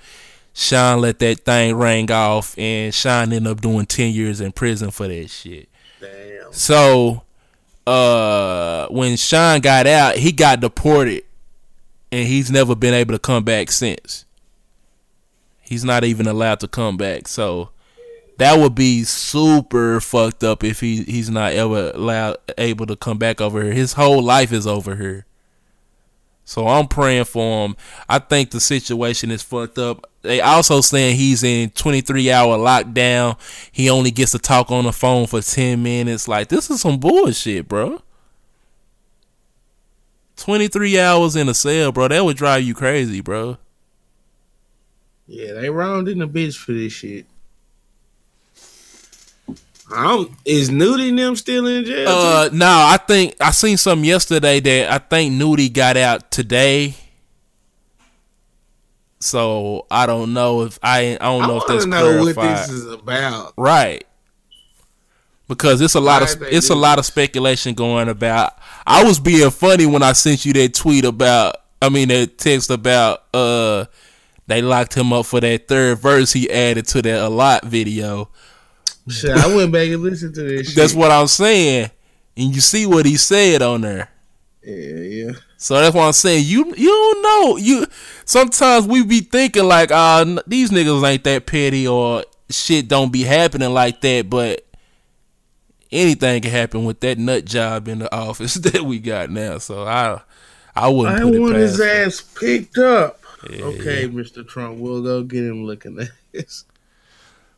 Sean 0.53 0.99
let 1.01 1.19
that 1.19 1.39
thing 1.39 1.75
ring 1.75 2.11
off, 2.11 2.57
and 2.57 2.93
Sean 2.93 3.31
ended 3.31 3.47
up 3.47 3.61
doing 3.61 3.85
ten 3.85 4.13
years 4.13 4.41
in 4.41 4.51
prison 4.51 4.91
for 4.91 5.07
that 5.07 5.29
shit. 5.29 5.69
Damn. 5.99 6.51
So, 6.51 7.23
uh, 7.87 8.87
when 8.89 9.15
Sean 9.15 9.61
got 9.61 9.87
out, 9.87 10.15
he 10.17 10.31
got 10.31 10.59
deported, 10.59 11.23
and 12.11 12.27
he's 12.27 12.51
never 12.51 12.75
been 12.75 12.93
able 12.93 13.13
to 13.13 13.19
come 13.19 13.43
back 13.43 13.71
since. 13.71 14.25
He's 15.71 15.85
not 15.85 16.03
even 16.03 16.27
allowed 16.27 16.59
to 16.59 16.67
come 16.67 16.97
back. 16.97 17.29
So, 17.29 17.69
that 18.37 18.59
would 18.59 18.75
be 18.75 19.05
super 19.05 20.01
fucked 20.01 20.43
up 20.43 20.65
if 20.65 20.81
he 20.81 21.03
he's 21.03 21.29
not 21.29 21.53
ever 21.53 21.91
allowed 21.91 22.37
able 22.57 22.85
to 22.87 22.97
come 22.97 23.17
back 23.17 23.39
over 23.39 23.63
here. 23.63 23.71
His 23.71 23.93
whole 23.93 24.21
life 24.21 24.51
is 24.51 24.67
over 24.67 24.97
here. 24.97 25.25
So 26.43 26.67
I'm 26.67 26.89
praying 26.89 27.25
for 27.25 27.65
him. 27.65 27.77
I 28.09 28.19
think 28.19 28.51
the 28.51 28.59
situation 28.59 29.31
is 29.31 29.41
fucked 29.41 29.77
up. 29.77 30.09
They 30.21 30.41
also 30.41 30.81
saying 30.81 31.15
he's 31.15 31.43
in 31.43 31.69
23 31.69 32.29
hour 32.31 32.57
lockdown. 32.57 33.39
He 33.71 33.89
only 33.89 34.11
gets 34.11 34.33
to 34.33 34.39
talk 34.39 34.71
on 34.71 34.83
the 34.83 34.91
phone 34.91 35.27
for 35.27 35.41
10 35.41 35.81
minutes. 35.81 36.27
Like 36.27 36.49
this 36.49 36.69
is 36.69 36.81
some 36.81 36.99
bullshit, 36.99 37.69
bro. 37.69 38.01
23 40.35 40.99
hours 40.99 41.37
in 41.37 41.47
a 41.47 41.53
cell, 41.53 41.93
bro. 41.93 42.09
That 42.09 42.25
would 42.25 42.35
drive 42.35 42.63
you 42.63 42.73
crazy, 42.73 43.21
bro. 43.21 43.57
Yeah, 45.31 45.53
they 45.53 45.69
rounding 45.69 46.19
the 46.19 46.27
bitch 46.27 46.57
for 46.57 46.73
this 46.73 46.91
shit. 46.91 47.25
I 49.89 50.25
is 50.43 50.69
Nudy 50.69 51.15
them 51.15 51.37
still 51.37 51.67
in 51.67 51.85
jail? 51.85 52.09
Uh, 52.09 52.49
no, 52.51 52.65
I 52.65 52.97
think 52.97 53.35
I 53.39 53.51
seen 53.51 53.77
something 53.77 54.03
yesterday 54.03 54.59
that 54.59 54.91
I 54.91 54.97
think 54.97 55.33
Nudy 55.33 55.69
got 55.69 55.95
out 55.95 56.31
today. 56.31 56.95
So 59.21 59.85
I 59.89 60.05
don't 60.05 60.33
know 60.33 60.63
if 60.63 60.77
I 60.83 61.15
I 61.21 61.25
don't 61.25 61.47
know 61.47 61.59
I 61.59 61.61
if 61.61 61.67
that's 61.67 61.85
know 61.85 62.01
clarified. 62.01 62.35
what 62.35 62.57
this 62.57 62.69
is 62.69 62.87
about, 62.87 63.53
right? 63.55 64.05
Because 65.47 65.79
it's 65.79 65.95
a 65.95 66.01
lot 66.01 66.23
of 66.23 66.41
it's 66.43 66.69
a 66.69 66.75
lot 66.75 66.99
of 66.99 67.05
speculation 67.05 67.73
going 67.73 68.09
about. 68.09 68.51
I 68.85 69.05
was 69.05 69.17
being 69.17 69.49
funny 69.49 69.85
when 69.85 70.03
I 70.03 70.11
sent 70.11 70.43
you 70.45 70.51
that 70.53 70.73
tweet 70.73 71.05
about. 71.05 71.55
I 71.81 71.87
mean 71.87 72.09
that 72.09 72.37
text 72.37 72.69
about 72.69 73.23
uh 73.33 73.85
they 74.51 74.61
locked 74.61 74.93
him 74.93 75.11
up 75.13 75.25
for 75.25 75.39
that 75.39 75.67
third 75.67 75.99
verse 75.99 76.33
he 76.33 76.49
added 76.51 76.85
to 76.87 77.01
that 77.01 77.21
a 77.21 77.29
lot 77.29 77.65
video 77.65 78.29
Shit, 79.09 79.31
I 79.31 79.53
went 79.53 79.71
back 79.71 79.87
and 79.89 80.01
listened 80.01 80.35
to 80.35 80.43
this. 80.43 80.75
That's 80.75 80.93
what 80.93 81.11
I'm 81.11 81.27
saying, 81.27 81.89
and 82.37 82.53
you 82.53 82.61
see 82.61 82.85
what 82.85 83.05
he 83.05 83.17
said 83.17 83.61
on 83.61 83.81
there. 83.81 84.09
Yeah, 84.63 84.95
yeah. 84.95 85.31
So 85.57 85.75
that's 85.75 85.95
what 85.95 86.05
I'm 86.05 86.13
saying. 86.13 86.45
You 86.45 86.73
you 86.75 86.87
don't 86.87 87.21
know. 87.23 87.57
You 87.57 87.87
sometimes 88.25 88.85
we 88.85 89.03
be 89.03 89.21
thinking 89.21 89.65
like, 89.65 89.91
ah, 89.91 90.21
uh, 90.21 90.41
these 90.45 90.69
niggas 90.69 91.07
ain't 91.07 91.23
that 91.23 91.47
petty 91.47 91.87
or 91.87 92.23
shit 92.49 92.87
don't 92.87 93.11
be 93.11 93.23
happening 93.23 93.73
like 93.73 94.01
that, 94.01 94.29
but 94.29 94.65
anything 95.91 96.41
can 96.43 96.51
happen 96.51 96.85
with 96.85 96.99
that 97.01 97.17
nut 97.17 97.45
job 97.45 97.87
in 97.87 97.99
the 97.99 98.15
office 98.15 98.53
that 98.55 98.83
we 98.83 98.99
got 98.99 99.31
now. 99.31 99.57
So 99.57 99.83
I 99.83 100.21
I 100.75 100.89
wouldn't. 100.89 101.19
I 101.19 101.25
want 101.39 101.55
his 101.55 101.79
him. 101.79 101.87
ass 101.87 102.21
picked 102.21 102.77
up. 102.77 103.20
Yeah, 103.49 103.63
okay, 103.65 104.01
yeah. 104.03 104.07
Mr. 104.07 104.47
Trump, 104.47 104.79
we'll 104.79 105.01
go 105.01 105.23
get 105.23 105.43
him 105.43 105.65
looking 105.65 105.99
at 105.99 106.09
this. 106.31 106.65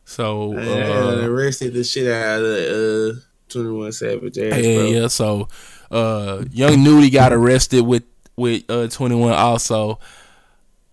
So 0.04 0.56
uh, 0.56 1.26
arrested 1.26 1.74
the 1.74 1.84
shit 1.84 2.10
out 2.10 2.42
of 2.42 3.16
uh, 3.16 3.20
Twenty 3.48 3.70
One 3.70 3.92
Savage. 3.92 4.38
Ass, 4.38 4.62
yeah, 4.62 4.82
yeah. 4.82 5.06
So 5.06 5.48
uh, 5.90 6.44
Young 6.50 6.82
Nudy 6.82 7.10
got 7.10 7.32
arrested 7.32 7.82
with 7.82 8.04
with 8.36 8.64
uh, 8.68 8.88
Twenty 8.88 9.14
One 9.14 9.32
also. 9.32 9.98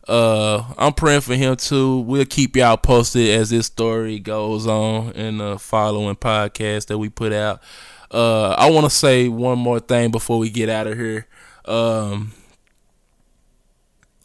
Uh, 0.07 0.63
I'm 0.77 0.93
praying 0.93 1.21
for 1.21 1.35
him 1.35 1.55
too. 1.55 1.99
We'll 1.99 2.25
keep 2.25 2.55
y'all 2.55 2.77
posted 2.77 3.29
as 3.29 3.49
this 3.49 3.67
story 3.67 4.19
goes 4.19 4.65
on 4.67 5.11
in 5.11 5.37
the 5.37 5.59
following 5.59 6.15
podcast 6.15 6.87
that 6.87 6.97
we 6.97 7.09
put 7.09 7.31
out. 7.33 7.61
Uh, 8.09 8.49
I 8.49 8.69
want 8.71 8.85
to 8.85 8.89
say 8.89 9.29
one 9.29 9.59
more 9.59 9.79
thing 9.79 10.11
before 10.11 10.37
we 10.37 10.49
get 10.49 10.69
out 10.69 10.87
of 10.87 10.97
here. 10.97 11.27
Um, 11.65 12.33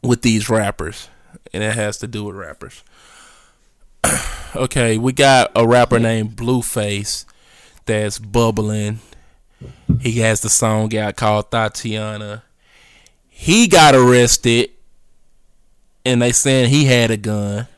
with 0.06 0.22
these 0.22 0.48
rappers, 0.48 1.08
and 1.52 1.62
it 1.62 1.74
has 1.74 1.98
to 1.98 2.06
do 2.06 2.24
with 2.24 2.36
rappers. 2.36 2.82
okay, 4.56 4.98
we 4.98 5.12
got 5.12 5.50
a 5.54 5.66
rapper 5.66 5.98
named 5.98 6.36
Blueface 6.36 7.24
that's 7.84 8.18
bubbling. 8.18 9.00
He 10.00 10.20
has 10.20 10.40
the 10.40 10.48
song 10.48 10.94
out 10.96 11.16
called 11.16 11.50
Thotiana. 11.50 12.42
He 13.28 13.68
got 13.68 13.94
arrested, 13.94 14.70
and 16.04 16.22
they 16.22 16.32
saying 16.32 16.70
he 16.70 16.84
had 16.84 17.10
a 17.10 17.16
gun. 17.16 17.68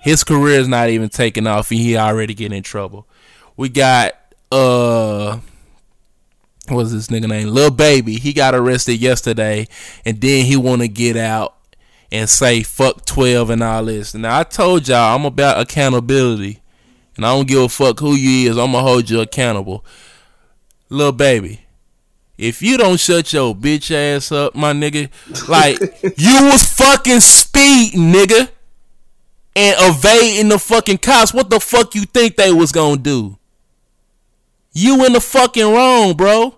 His 0.00 0.24
career 0.24 0.58
is 0.58 0.68
not 0.68 0.88
even 0.88 1.08
taking 1.08 1.46
off, 1.46 1.70
and 1.70 1.80
he 1.80 1.96
already 1.96 2.34
getting 2.34 2.56
in 2.56 2.62
trouble. 2.62 3.06
We 3.56 3.68
got 3.68 4.14
uh, 4.50 5.38
what's 6.70 6.92
this 6.92 7.08
nigga 7.08 7.28
name? 7.28 7.48
Lil 7.48 7.70
Baby. 7.70 8.16
He 8.16 8.32
got 8.32 8.54
arrested 8.54 9.00
yesterday, 9.00 9.68
and 10.04 10.20
then 10.20 10.44
he 10.44 10.56
want 10.56 10.82
to 10.82 10.88
get 10.88 11.16
out 11.16 11.56
and 12.12 12.28
say 12.28 12.62
fuck 12.62 13.04
12 13.04 13.50
and 13.50 13.62
all 13.62 13.84
this. 13.84 14.14
Now 14.14 14.38
I 14.38 14.44
told 14.44 14.88
y'all 14.88 15.16
I'm 15.16 15.24
about 15.24 15.60
accountability. 15.60 16.60
And 17.16 17.26
I 17.26 17.34
don't 17.34 17.46
give 17.46 17.60
a 17.60 17.68
fuck 17.68 18.00
who 18.00 18.14
you 18.14 18.50
is. 18.50 18.56
I'm 18.56 18.72
gonna 18.72 18.80
hold 18.80 19.10
you 19.10 19.20
accountable. 19.20 19.84
Little 20.88 21.12
baby. 21.12 21.66
If 22.38 22.62
you 22.62 22.78
don't 22.78 22.98
shut 22.98 23.32
your 23.34 23.54
bitch 23.54 23.90
ass 23.90 24.32
up, 24.32 24.54
my 24.54 24.72
nigga, 24.72 25.10
like 25.46 25.78
you 26.16 26.44
was 26.44 26.72
fucking 26.72 27.20
speeding, 27.20 28.12
nigga, 28.12 28.48
and 29.54 29.76
evading 29.80 30.48
the 30.48 30.58
fucking 30.58 30.98
cops. 30.98 31.34
What 31.34 31.50
the 31.50 31.60
fuck 31.60 31.94
you 31.94 32.06
think 32.06 32.36
they 32.36 32.52
was 32.52 32.72
gonna 32.72 32.96
do? 32.96 33.36
You 34.72 35.04
in 35.04 35.12
the 35.12 35.20
fucking 35.20 35.74
wrong, 35.74 36.16
bro. 36.16 36.56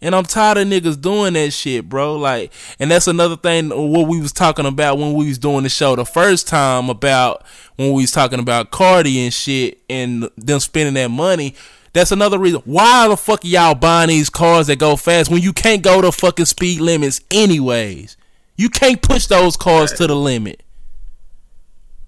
And 0.00 0.14
I'm 0.14 0.24
tired 0.24 0.58
of 0.58 0.68
niggas 0.68 1.00
doing 1.00 1.34
that 1.34 1.52
shit, 1.52 1.88
bro. 1.88 2.16
Like, 2.16 2.52
and 2.78 2.90
that's 2.90 3.08
another 3.08 3.36
thing 3.36 3.70
what 3.70 4.06
we 4.06 4.20
was 4.20 4.32
talking 4.32 4.66
about 4.66 4.98
when 4.98 5.14
we 5.14 5.26
was 5.26 5.38
doing 5.38 5.64
the 5.64 5.68
show 5.68 5.96
the 5.96 6.04
first 6.04 6.46
time 6.46 6.88
about 6.88 7.44
when 7.76 7.92
we 7.92 8.02
was 8.02 8.12
talking 8.12 8.38
about 8.38 8.70
Cardi 8.70 9.24
and 9.24 9.34
shit 9.34 9.78
and 9.90 10.28
them 10.36 10.60
spending 10.60 10.94
that 10.94 11.10
money. 11.10 11.54
That's 11.94 12.12
another 12.12 12.38
reason 12.38 12.62
why 12.64 13.08
the 13.08 13.16
fuck 13.16 13.40
y'all 13.42 13.74
buying 13.74 14.08
these 14.08 14.30
cars 14.30 14.68
that 14.68 14.78
go 14.78 14.94
fast 14.94 15.30
when 15.30 15.42
you 15.42 15.52
can't 15.52 15.82
go 15.82 16.00
to 16.00 16.12
fucking 16.12 16.44
speed 16.44 16.80
limits 16.80 17.20
anyways. 17.30 18.16
You 18.56 18.68
can't 18.68 19.02
push 19.02 19.26
those 19.26 19.56
cars 19.56 19.92
to 19.94 20.06
the 20.06 20.14
limit. 20.14 20.62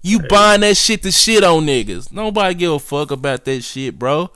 You 0.01 0.19
buying 0.29 0.61
that 0.61 0.77
shit 0.77 1.03
to 1.03 1.11
shit 1.11 1.43
on 1.43 1.65
niggas. 1.65 2.11
Nobody 2.11 2.55
give 2.55 2.71
a 2.71 2.79
fuck 2.79 3.11
about 3.11 3.45
that 3.45 3.63
shit, 3.63 3.99
bro. 3.99 4.31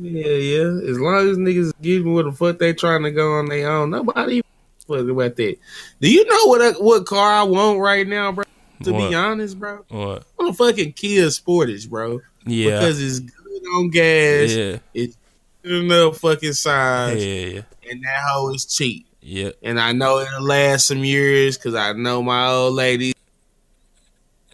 Yeah, 0.00 0.28
yeah. 0.28 0.90
As 0.90 0.98
long 0.98 1.28
as 1.28 1.36
niggas 1.36 1.72
give 1.82 2.04
me 2.04 2.12
what 2.12 2.24
the 2.24 2.32
fuck 2.32 2.58
they 2.58 2.72
trying 2.72 3.02
to 3.02 3.10
go 3.10 3.34
on 3.34 3.46
their 3.46 3.70
own, 3.70 3.90
nobody 3.90 4.42
fuck 4.86 5.08
about 5.08 5.36
that. 5.36 5.56
Do 6.00 6.10
you 6.10 6.24
know 6.24 6.46
what 6.46 6.62
I, 6.62 6.70
what 6.72 7.06
car 7.06 7.32
I 7.32 7.42
want 7.42 7.78
right 7.80 8.06
now, 8.06 8.32
bro? 8.32 8.44
To 8.84 8.92
what? 8.92 9.10
be 9.10 9.14
honest, 9.14 9.58
bro, 9.58 9.84
what? 9.88 10.24
I 10.38 10.42
want 10.42 10.50
a 10.50 10.52
fucking 10.54 10.94
Kia 10.94 11.26
Sportage, 11.26 11.88
bro. 11.88 12.20
Yeah, 12.46 12.78
because 12.78 13.00
it's 13.02 13.20
good 13.20 13.62
on 13.74 13.90
gas. 13.90 14.52
Yeah, 14.52 14.78
it's 14.94 15.16
good 15.62 15.84
enough 15.84 16.18
fucking 16.18 16.54
size. 16.54 17.22
Yeah, 17.22 17.44
yeah, 17.44 17.62
and 17.90 18.02
that 18.02 18.20
hoe 18.24 18.54
is 18.54 18.64
cheap. 18.64 19.06
Yeah, 19.20 19.50
and 19.62 19.78
I 19.78 19.92
know 19.92 20.20
it'll 20.20 20.42
last 20.42 20.86
some 20.86 21.04
years 21.04 21.58
because 21.58 21.74
I 21.74 21.92
know 21.92 22.22
my 22.22 22.48
old 22.48 22.74
lady. 22.74 23.12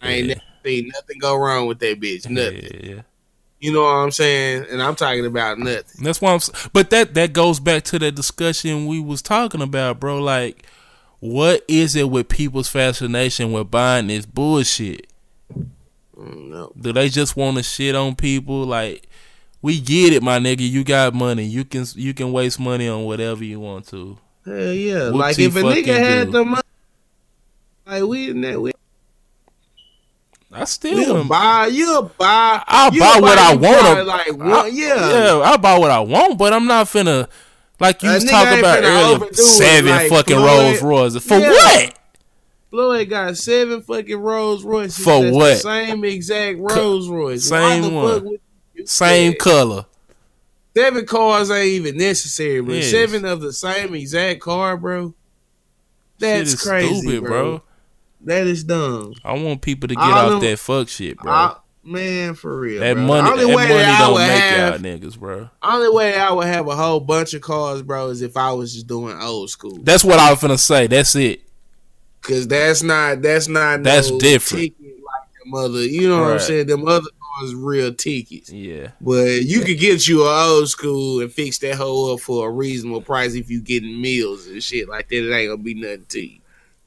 I 0.01 0.09
ain't 0.09 0.27
yeah. 0.27 0.33
never 0.33 0.45
seen 0.65 0.91
nothing 0.93 1.19
go 1.19 1.35
wrong 1.37 1.67
with 1.67 1.79
that 1.79 1.99
bitch. 1.99 2.29
Nothing. 2.29 2.83
Yeah, 2.83 2.95
yeah. 2.95 3.01
You 3.59 3.73
know 3.73 3.81
what 3.81 3.89
I'm 3.89 4.11
saying? 4.11 4.67
And 4.69 4.81
I'm 4.81 4.95
talking 4.95 5.25
about 5.25 5.57
nothing. 5.57 6.03
That's 6.03 6.21
why 6.21 6.33
I'm. 6.33 6.39
But 6.73 6.91
that 6.91 7.15
that 7.15 7.33
goes 7.33 7.59
back 7.59 7.83
to 7.85 7.99
that 7.99 8.13
discussion 8.13 8.85
we 8.85 8.99
was 8.99 9.21
talking 9.21 9.61
about, 9.61 9.99
bro. 9.99 10.19
Like, 10.19 10.63
what 11.19 11.63
is 11.67 11.95
it 11.95 12.09
with 12.09 12.29
people's 12.29 12.69
fascination 12.69 13.51
with 13.51 13.71
buying 13.71 14.07
this 14.07 14.27
bullshit? 14.27 15.07
Mm, 16.15 16.49
no. 16.49 16.71
Do 16.79 16.93
they 16.93 17.09
just 17.09 17.35
want 17.35 17.57
to 17.57 17.63
shit 17.63 17.95
on 17.95 18.15
people? 18.15 18.63
Like, 18.63 19.07
we 19.63 19.79
get 19.79 20.13
it, 20.13 20.21
my 20.21 20.37
nigga. 20.37 20.69
You 20.69 20.83
got 20.83 21.15
money. 21.15 21.43
You 21.43 21.65
can 21.65 21.85
you 21.95 22.13
can 22.13 22.31
waste 22.31 22.59
money 22.59 22.87
on 22.87 23.05
whatever 23.05 23.43
you 23.43 23.59
want 23.59 23.87
to. 23.87 24.19
Hell 24.45 24.71
yeah! 24.71 25.09
What 25.09 25.15
like 25.15 25.39
if 25.39 25.55
a 25.55 25.61
nigga 25.61 25.97
had 25.97 26.31
the 26.31 26.45
money, 26.45 26.61
like 27.87 28.03
we 28.03 28.29
in 28.29 28.41
that, 28.41 28.61
we 28.61 28.71
I 30.51 30.63
still 30.63 31.25
buy. 31.25 31.67
You'll 31.67 32.03
buy. 32.17 32.63
I'll 32.65 32.91
buy 32.91 33.19
what 33.19 33.37
I 33.37 33.55
want. 33.55 34.07
Like 34.07 34.37
one, 34.37 34.75
yeah, 34.75 35.09
yeah. 35.09 35.41
I'll 35.43 35.57
buy 35.57 35.77
what 35.77 35.91
I 35.91 35.99
want, 35.99 36.37
but 36.37 36.53
I'm 36.53 36.65
not 36.65 36.87
finna. 36.87 37.27
Like 37.79 38.01
you 38.01 38.09
was 38.09 38.23
talking 38.23 38.59
about 38.59 38.83
earlier, 38.83 39.33
seven 39.33 39.91
like 39.91 40.09
fucking 40.09 40.37
Rolls 40.37 40.81
Royces 40.81 41.23
for 41.23 41.37
yeah. 41.37 41.49
what? 41.49 41.99
Floyd 42.69 43.09
got 43.09 43.37
seven 43.37 43.81
fucking 43.81 44.17
Rolls 44.17 44.63
Royces 44.63 45.03
for 45.03 45.31
what? 45.31 45.57
same 45.57 46.03
exact 46.03 46.59
Rolls 46.59 47.09
Royce. 47.09 47.47
Same 47.47 47.93
one. 47.93 48.37
Same 48.85 49.33
color. 49.35 49.85
Seven 50.75 51.05
cars 51.05 51.49
ain't 51.49 51.65
even 51.65 51.97
necessary, 51.97 52.61
but 52.61 52.75
yes. 52.75 52.91
seven 52.91 53.25
of 53.25 53.41
the 53.41 53.51
same 53.51 53.95
exact 53.95 54.41
car, 54.41 54.77
bro. 54.77 55.13
That's 56.19 56.61
crazy, 56.61 56.99
stupid, 57.01 57.23
bro. 57.23 57.29
bro. 57.29 57.63
That 58.27 58.45
is 58.45 58.65
dumb. 58.65 59.13
I 59.23 59.31
want 59.33 59.61
people 59.61 59.87
to 59.87 59.95
get 59.95 60.03
off 60.03 60.31
them, 60.31 60.39
that 60.41 60.59
fuck 60.59 60.89
shit, 60.89 61.17
bro. 61.17 61.31
I, 61.31 61.55
man, 61.81 62.35
for 62.35 62.59
real. 62.59 62.81
That 62.81 62.95
bro. 62.95 63.03
money, 63.03 63.29
that 63.29 63.53
money 63.53 63.67
that 63.69 63.99
don't 63.99 64.17
make 64.17 64.29
have, 64.29 64.81
y'all 64.81 64.99
niggas, 64.99 65.17
bro. 65.17 65.49
Only 65.63 65.89
way 65.89 66.13
I 66.19 66.33
would 66.33 66.47
have 66.47 66.67
a 66.67 66.75
whole 66.75 66.99
bunch 66.99 67.33
of 67.33 67.41
cars, 67.41 67.81
bro, 67.81 68.09
is 68.09 68.21
if 68.21 68.35
I 68.35 68.51
was 68.51 68.73
just 68.73 68.85
doing 68.85 69.17
old 69.21 69.49
school. 69.49 69.79
That's 69.81 70.03
what 70.03 70.19
I 70.19 70.29
was 70.29 70.41
gonna 70.41 70.57
say. 70.57 70.87
That's 70.87 71.15
it. 71.15 71.41
Cause 72.21 72.49
that's 72.49 72.83
not 72.83 73.21
that's 73.21 73.47
not 73.47 73.83
that's 73.83 74.11
no 74.11 74.19
different. 74.19 74.75
like 74.81 75.29
the 75.41 75.49
mother, 75.49 75.85
you 75.85 76.09
know 76.09 76.19
right. 76.19 76.25
what 76.25 76.33
I'm 76.33 76.39
saying? 76.39 76.67
Them 76.67 76.85
other 76.85 77.07
cars 77.37 77.55
real 77.55 77.93
tickets. 77.93 78.51
Yeah, 78.51 78.89
but 78.99 79.43
you 79.43 79.61
could 79.61 79.79
get 79.79 80.05
you 80.05 80.23
an 80.23 80.49
old 80.49 80.67
school 80.67 81.21
and 81.21 81.31
fix 81.31 81.59
that 81.59 81.75
whole 81.75 82.13
up 82.13 82.19
for 82.19 82.49
a 82.49 82.51
reasonable 82.51 83.03
price 83.03 83.35
if 83.35 83.49
you 83.49 83.61
getting 83.61 84.01
meals 84.01 84.47
and 84.47 84.61
shit 84.61 84.89
like 84.89 85.07
that. 85.07 85.15
It 85.15 85.33
ain't 85.33 85.49
gonna 85.49 85.63
be 85.63 85.75
nothing 85.75 86.05
to 86.09 86.27
you. 86.27 86.39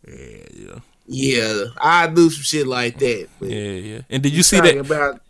Yeah, 0.07 0.47
yeah. 0.53 0.79
Yeah, 1.07 1.65
I 1.81 2.07
do 2.07 2.31
some 2.31 2.43
shit 2.43 2.67
like 2.67 2.99
that. 2.99 3.29
yeah, 3.41 3.49
yeah. 3.49 4.01
And 4.09 4.23
did 4.23 4.33
you 4.33 4.43
see 4.43 4.61
that? 4.61 4.77
About, 4.77 5.21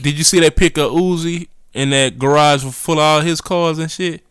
did 0.00 0.18
you 0.18 0.24
see 0.24 0.40
that 0.40 0.56
pic 0.56 0.76
of 0.76 0.92
Uzi 0.92 1.48
in 1.72 1.90
that 1.90 2.18
garage 2.18 2.64
full 2.64 2.98
of 2.98 3.00
all 3.00 3.20
his 3.20 3.40
cars 3.40 3.78
and 3.78 3.90
shit? 3.90 4.22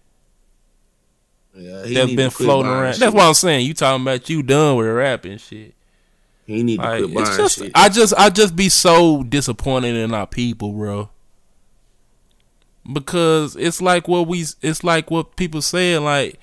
Yeah, 1.55 1.81
that's 1.85 2.13
been 2.13 2.29
floating 2.29 2.71
around. 2.71 2.93
Shit. 2.93 2.99
That's 2.99 3.15
what 3.15 3.23
I'm 3.23 3.33
saying. 3.33 3.65
You 3.65 3.73
talking 3.73 4.03
about 4.03 4.29
you 4.29 4.43
done 4.43 4.77
with 4.77 4.87
rap 4.87 5.25
and 5.25 5.41
shit. 5.41 5.73
He 6.45 6.63
need 6.63 6.77
to 6.77 6.83
like, 6.83 7.03
quit 7.03 7.13
buying 7.15 7.37
just, 7.37 7.57
shit. 7.57 7.71
I 7.73 7.89
just, 7.89 8.13
I 8.15 8.29
just 8.29 8.55
be 8.55 8.69
so 8.69 9.23
disappointed 9.23 9.95
in 9.95 10.13
our 10.13 10.27
people, 10.27 10.71
bro. 10.71 11.09
Because 12.91 13.55
it's 13.55 13.81
like 13.81 14.07
what 14.07 14.27
we, 14.27 14.45
it's 14.61 14.83
like 14.83 15.09
what 15.09 15.35
people 15.35 15.61
saying, 15.61 16.03
like 16.03 16.39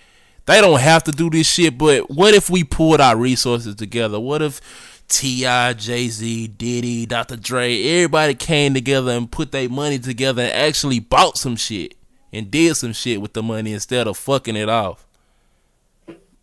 they 0.47 0.61
don't 0.61 0.81
have 0.81 1.05
to 1.05 1.12
do 1.12 1.31
this 1.31 1.49
shit, 1.49 1.79
but 1.79 2.11
what 2.11 2.35
if 2.35 2.51
we 2.51 2.65
pulled 2.65 3.01
our 3.01 3.16
resources 3.16 3.75
together? 3.75 4.21
What 4.21 4.43
if 4.43 4.61
T.I., 5.09 5.75
Jay 5.75 6.09
Z, 6.09 6.49
Diddy, 6.49 7.07
Dr. 7.07 7.37
Dre, 7.37 7.83
everybody 7.83 8.35
came 8.35 8.75
together 8.75 9.12
and 9.12 9.31
put 9.31 9.53
their 9.53 9.69
money 9.69 9.99
together 9.99 10.43
and 10.43 10.53
actually 10.53 11.01
bought 11.01 11.39
some 11.39 11.57
shit 11.57 11.95
and 12.33 12.51
did 12.51 12.77
some 12.77 12.93
shit 12.93 13.21
with 13.21 13.33
the 13.33 13.43
money 13.43 13.73
instead 13.73 14.07
of 14.07 14.16
fucking 14.16 14.57
it 14.57 14.69
off? 14.69 15.07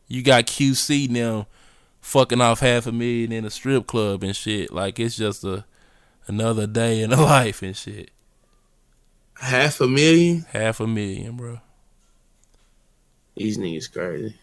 You 0.07 0.23
got 0.23 0.45
QC 0.45 1.09
now 1.09 1.47
fucking 2.01 2.41
off 2.41 2.59
half 2.59 2.87
a 2.87 2.91
million 2.91 3.31
in 3.31 3.45
a 3.45 3.49
strip 3.49 3.87
club 3.87 4.23
and 4.23 4.35
shit. 4.35 4.73
Like 4.73 4.99
it's 4.99 5.15
just 5.15 5.43
a 5.43 5.65
another 6.27 6.67
day 6.67 7.01
in 7.01 7.11
the 7.11 7.17
life 7.21 7.61
and 7.61 7.75
shit. 7.75 8.11
Half 9.39 9.81
a 9.81 9.87
million? 9.87 10.45
Half 10.51 10.79
a 10.79 10.87
million, 10.87 11.35
bro. 11.35 11.59
These 13.35 13.57
niggas 13.57 13.91
crazy. 13.91 14.35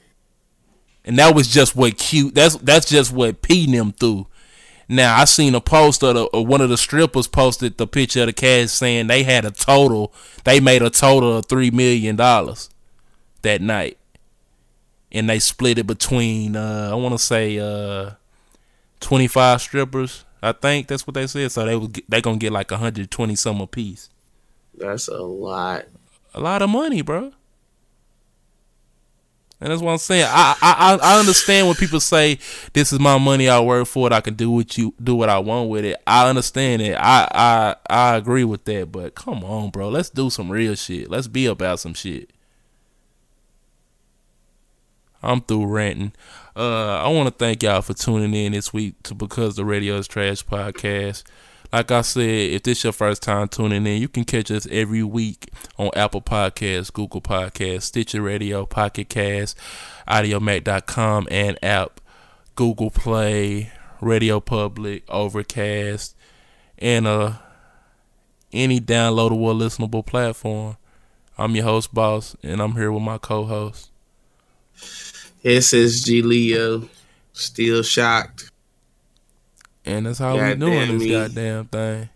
And 1.05 1.19
that 1.19 1.35
was 1.35 1.49
just 1.49 1.77
what 1.77 1.97
cute. 1.99 2.35
That's 2.35 2.57
that's 2.57 2.89
just 2.89 3.13
what 3.13 3.43
P 3.43 3.71
them 3.71 3.93
through. 3.93 4.27
Now 4.89 5.21
I 5.21 5.27
seen 5.27 5.55
a 5.55 5.61
post 5.61 6.03
of, 6.03 6.15
the, 6.15 6.25
of 6.27 6.49
one 6.49 6.61
of 6.61 6.71
the 6.71 6.79
strippers 6.79 7.27
posted 7.27 7.77
the 7.77 7.87
picture 7.87 8.21
of 8.21 8.27
the 8.27 8.33
cash 8.33 8.71
saying 8.71 9.07
they 9.07 9.23
had 9.23 9.45
a 9.45 9.51
total. 9.51 10.13
They 10.45 10.61
made 10.61 10.83
a 10.83 10.91
total 10.91 11.39
of 11.39 11.47
three 11.47 11.71
million 11.71 12.17
dollars 12.17 12.71
that 13.43 13.61
night, 13.61 13.99
and 15.13 15.29
they 15.29 15.39
split 15.39 15.79
it 15.79 15.87
between 15.87 16.57
uh, 16.57 16.91
I 16.91 16.95
want 16.95 17.15
to 17.15 17.19
say 17.19 17.59
uh, 17.59 18.13
twenty 19.01 19.29
five 19.29 19.61
strippers. 19.61 20.25
I 20.43 20.53
think 20.53 20.87
that's 20.87 21.07
what 21.07 21.15
they 21.15 21.27
said. 21.27 21.53
So 21.53 21.67
they 21.67 21.77
was 21.77 21.91
they 22.09 22.23
gonna 22.23 22.39
get 22.39 22.53
like 22.53 22.71
a 22.71 22.79
hundred 22.79 23.11
twenty 23.11 23.37
some 23.37 23.61
a 23.61 23.67
piece. 23.67 24.09
That's 24.75 25.09
a 25.09 25.23
lot. 25.23 25.87
A 26.35 26.41
lot 26.41 26.63
of 26.63 26.71
money, 26.71 27.03
bro. 27.03 27.33
And 29.61 29.73
that's 29.73 29.83
what 29.83 29.91
I'm 29.91 29.99
saying. 29.99 30.27
I, 30.29 30.55
I 30.63 30.99
I 31.03 31.19
understand 31.19 31.67
when 31.67 31.75
people 31.75 31.99
say 31.99 32.39
this 32.75 32.93
is 32.93 33.01
my 33.01 33.19
money, 33.19 33.49
I 33.49 33.59
work 33.59 33.89
for 33.89 34.07
it, 34.07 34.13
I 34.13 34.21
can 34.21 34.35
do 34.35 34.51
what 34.51 34.79
you 34.79 34.95
do 35.03 35.17
what 35.17 35.29
I 35.29 35.41
want 35.41 35.69
with 35.69 35.85
it. 35.85 36.01
I 36.07 36.29
understand 36.29 36.81
it. 36.81 36.95
I 36.95 37.29
I 37.33 37.77
I 37.91 38.17
agree 38.17 38.45
with 38.45 38.65
that, 38.67 38.93
but 38.93 39.17
come 39.17 39.43
on, 39.43 39.71
bro. 39.71 39.89
Let's 39.89 40.11
do 40.11 40.31
some 40.31 40.49
real 40.51 40.77
shit. 40.77 41.11
Let's 41.11 41.27
be 41.27 41.47
about 41.47 41.81
some 41.81 41.95
shit. 41.95 42.31
I'm 45.23 45.41
through 45.41 45.67
ranting. 45.67 46.13
Uh, 46.55 47.03
I 47.05 47.09
want 47.09 47.29
to 47.29 47.35
thank 47.35 47.63
y'all 47.63 47.83
for 47.83 47.95
tuning 47.95 48.35
in 48.35 48.53
this 48.53 48.73
week 48.73 49.03
to 49.05 49.15
Because 49.15 49.57
the 49.57 49.65
Radio 49.65 49.97
is 49.97 50.07
Trash 50.07 50.45
podcast. 50.45 51.25
Like 51.73 51.91
I 51.91 52.01
said, 52.01 52.23
if 52.23 52.63
this 52.63 52.83
your 52.83 52.95
first 52.95 53.23
time 53.23 53.49
tuning 53.49 53.87
in, 53.87 54.01
you 54.01 54.09
can 54.09 54.25
catch 54.25 54.51
us 54.51 54.67
every 54.71 55.03
week 55.03 55.51
on 55.77 55.91
Apple 55.95 56.23
Podcasts, 56.23 56.91
Google 56.91 57.21
Podcasts, 57.21 57.83
Stitcher 57.83 58.23
Radio, 58.23 58.65
Pocket 58.65 59.11
Cast, 59.11 59.59
Audiomack.com, 60.09 61.29
and 61.31 61.59
app, 61.63 62.01
Google 62.55 62.91
Play, 62.91 63.71
Radio 64.01 64.41
Public, 64.41 65.05
Overcast, 65.11 66.17
and 66.79 67.07
uh 67.07 67.33
any 68.53 68.81
downloadable, 68.81 69.55
listenable 69.55 70.05
platform. 70.05 70.77
I'm 71.37 71.55
your 71.55 71.65
host, 71.65 71.93
Boss, 71.93 72.35
and 72.43 72.61
I'm 72.61 72.73
here 72.73 72.91
with 72.91 73.03
my 73.03 73.19
co-host. 73.19 73.91
SSG 75.45 76.25
Leo, 76.25 76.89
still 77.33 77.83
shocked. 77.83 78.51
And 79.89 80.05
that's 80.05 80.19
how 80.19 80.37
God 80.37 80.61
we 80.61 80.67
doing 80.67 80.99
this 80.99 81.03
me. 81.03 81.11
goddamn 81.11 81.65
thing. 81.67 82.09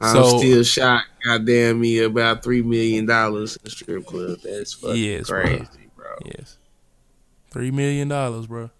I'm 0.00 0.16
so, 0.16 0.38
still 0.38 0.62
shocked. 0.64 1.08
Goddamn 1.24 1.80
me, 1.80 2.00
about 2.00 2.42
three 2.42 2.60
million 2.60 3.06
dollars 3.06 3.56
in 3.64 3.70
strip 3.70 4.04
club. 4.04 4.40
That's 4.42 4.72
fucking 4.72 4.96
yes, 4.96 5.30
crazy, 5.30 5.64
bro. 5.94 6.06
bro. 6.06 6.16
Yes, 6.24 6.58
three 7.50 7.70
million 7.70 8.08
dollars, 8.08 8.48
bro. 8.48 8.70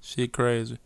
Shit, 0.00 0.32
crazy. 0.32 0.78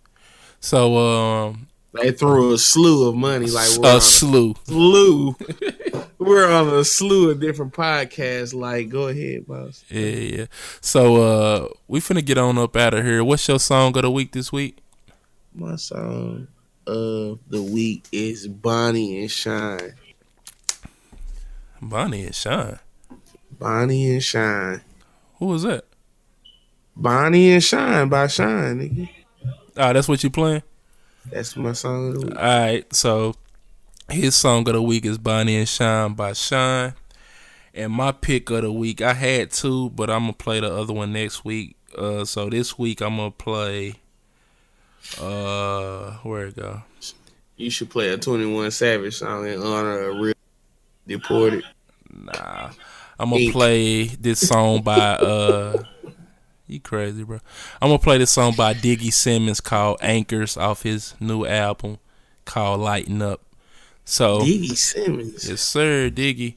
So, 0.58 0.96
um, 0.96 1.68
they 1.92 2.10
threw 2.10 2.52
a 2.52 2.58
slew 2.58 3.08
of 3.08 3.14
money, 3.14 3.46
like 3.46 3.68
a 3.84 4.00
slew, 4.00 4.54
slew. 4.64 5.36
we're 6.18 6.50
on 6.50 6.68
a 6.74 6.84
slew 6.84 7.30
of 7.30 7.38
different 7.38 7.72
podcasts. 7.72 8.52
Like, 8.52 8.88
go 8.88 9.06
ahead, 9.06 9.46
boss. 9.46 9.84
Yeah, 9.88 10.00
yeah. 10.00 10.46
So, 10.80 11.22
uh, 11.22 11.68
we 11.86 12.00
finna 12.00 12.24
get 12.24 12.38
on 12.38 12.58
up 12.58 12.74
out 12.74 12.94
of 12.94 13.04
here. 13.04 13.22
What's 13.22 13.46
your 13.46 13.60
song 13.60 13.96
of 13.96 14.02
the 14.02 14.10
week 14.10 14.32
this 14.32 14.50
week? 14.50 14.78
My 15.54 15.76
song 15.76 16.48
of 16.86 17.38
the 17.48 17.62
week 17.62 18.04
is 18.12 18.46
Bonnie 18.46 19.20
and 19.20 19.30
Shyne. 19.30 19.94
Bonnie 21.80 22.26
and 22.26 22.34
Shyne. 22.34 22.78
Bonnie 23.58 24.12
and 24.12 24.22
Shyne. 24.22 24.82
Who 25.38 25.46
was 25.46 25.62
that? 25.62 25.84
Bonnie 26.96 27.52
and 27.52 27.62
Shyne 27.62 28.08
by 28.08 28.26
Shyne, 28.26 28.78
nigga. 28.78 29.08
Ah, 29.76 29.92
that's 29.92 30.08
what 30.08 30.22
you 30.24 30.30
playing? 30.30 30.62
That's 31.30 31.56
my 31.56 31.72
song 31.72 32.08
of 32.08 32.14
the 32.14 32.26
week. 32.26 32.36
All 32.36 32.42
right, 32.42 32.94
so 32.94 33.34
his 34.08 34.34
song 34.34 34.66
of 34.68 34.74
the 34.74 34.82
week 34.82 35.04
is 35.04 35.18
Bonnie 35.18 35.56
and 35.56 35.68
Shyne 35.68 36.14
by 36.14 36.32
Shyne. 36.32 36.94
And 37.74 37.92
my 37.92 38.12
pick 38.12 38.50
of 38.50 38.62
the 38.62 38.72
week, 38.72 39.02
I 39.02 39.12
had 39.12 39.50
two, 39.50 39.90
but 39.90 40.10
I'm 40.10 40.22
gonna 40.22 40.32
play 40.32 40.60
the 40.60 40.72
other 40.74 40.92
one 40.92 41.12
next 41.12 41.44
week. 41.44 41.76
Uh, 41.96 42.24
so 42.24 42.50
this 42.50 42.78
week 42.78 43.00
I'm 43.00 43.16
gonna 43.16 43.30
play 43.30 43.94
uh, 45.20 46.12
where 46.22 46.46
it 46.46 46.56
go? 46.56 46.82
You 47.56 47.70
should 47.70 47.90
play 47.90 48.10
a 48.10 48.18
Twenty 48.18 48.46
One 48.46 48.70
Savage 48.70 49.16
song 49.16 49.46
in 49.46 49.60
honor 49.60 50.10
of 50.10 50.16
real 50.18 50.34
deported. 51.06 51.64
Nah, 52.10 52.70
I'm 53.18 53.30
gonna 53.30 53.50
play 53.52 54.04
this 54.04 54.46
song 54.46 54.82
by 54.82 54.98
uh. 54.98 55.82
You 56.70 56.80
crazy, 56.80 57.22
bro. 57.24 57.40
I'm 57.80 57.88
gonna 57.88 57.98
play 57.98 58.18
this 58.18 58.30
song 58.30 58.54
by 58.54 58.74
Diggy 58.74 59.10
Simmons 59.10 59.60
called 59.60 59.98
Anchors 60.02 60.58
off 60.58 60.82
his 60.82 61.14
new 61.18 61.46
album 61.46 61.98
called 62.44 62.80
Lighten 62.80 63.22
Up. 63.22 63.40
So 64.04 64.40
Diggy 64.40 64.76
Simmons. 64.76 65.48
Yes, 65.48 65.62
sir, 65.62 66.10
Diggy. 66.10 66.56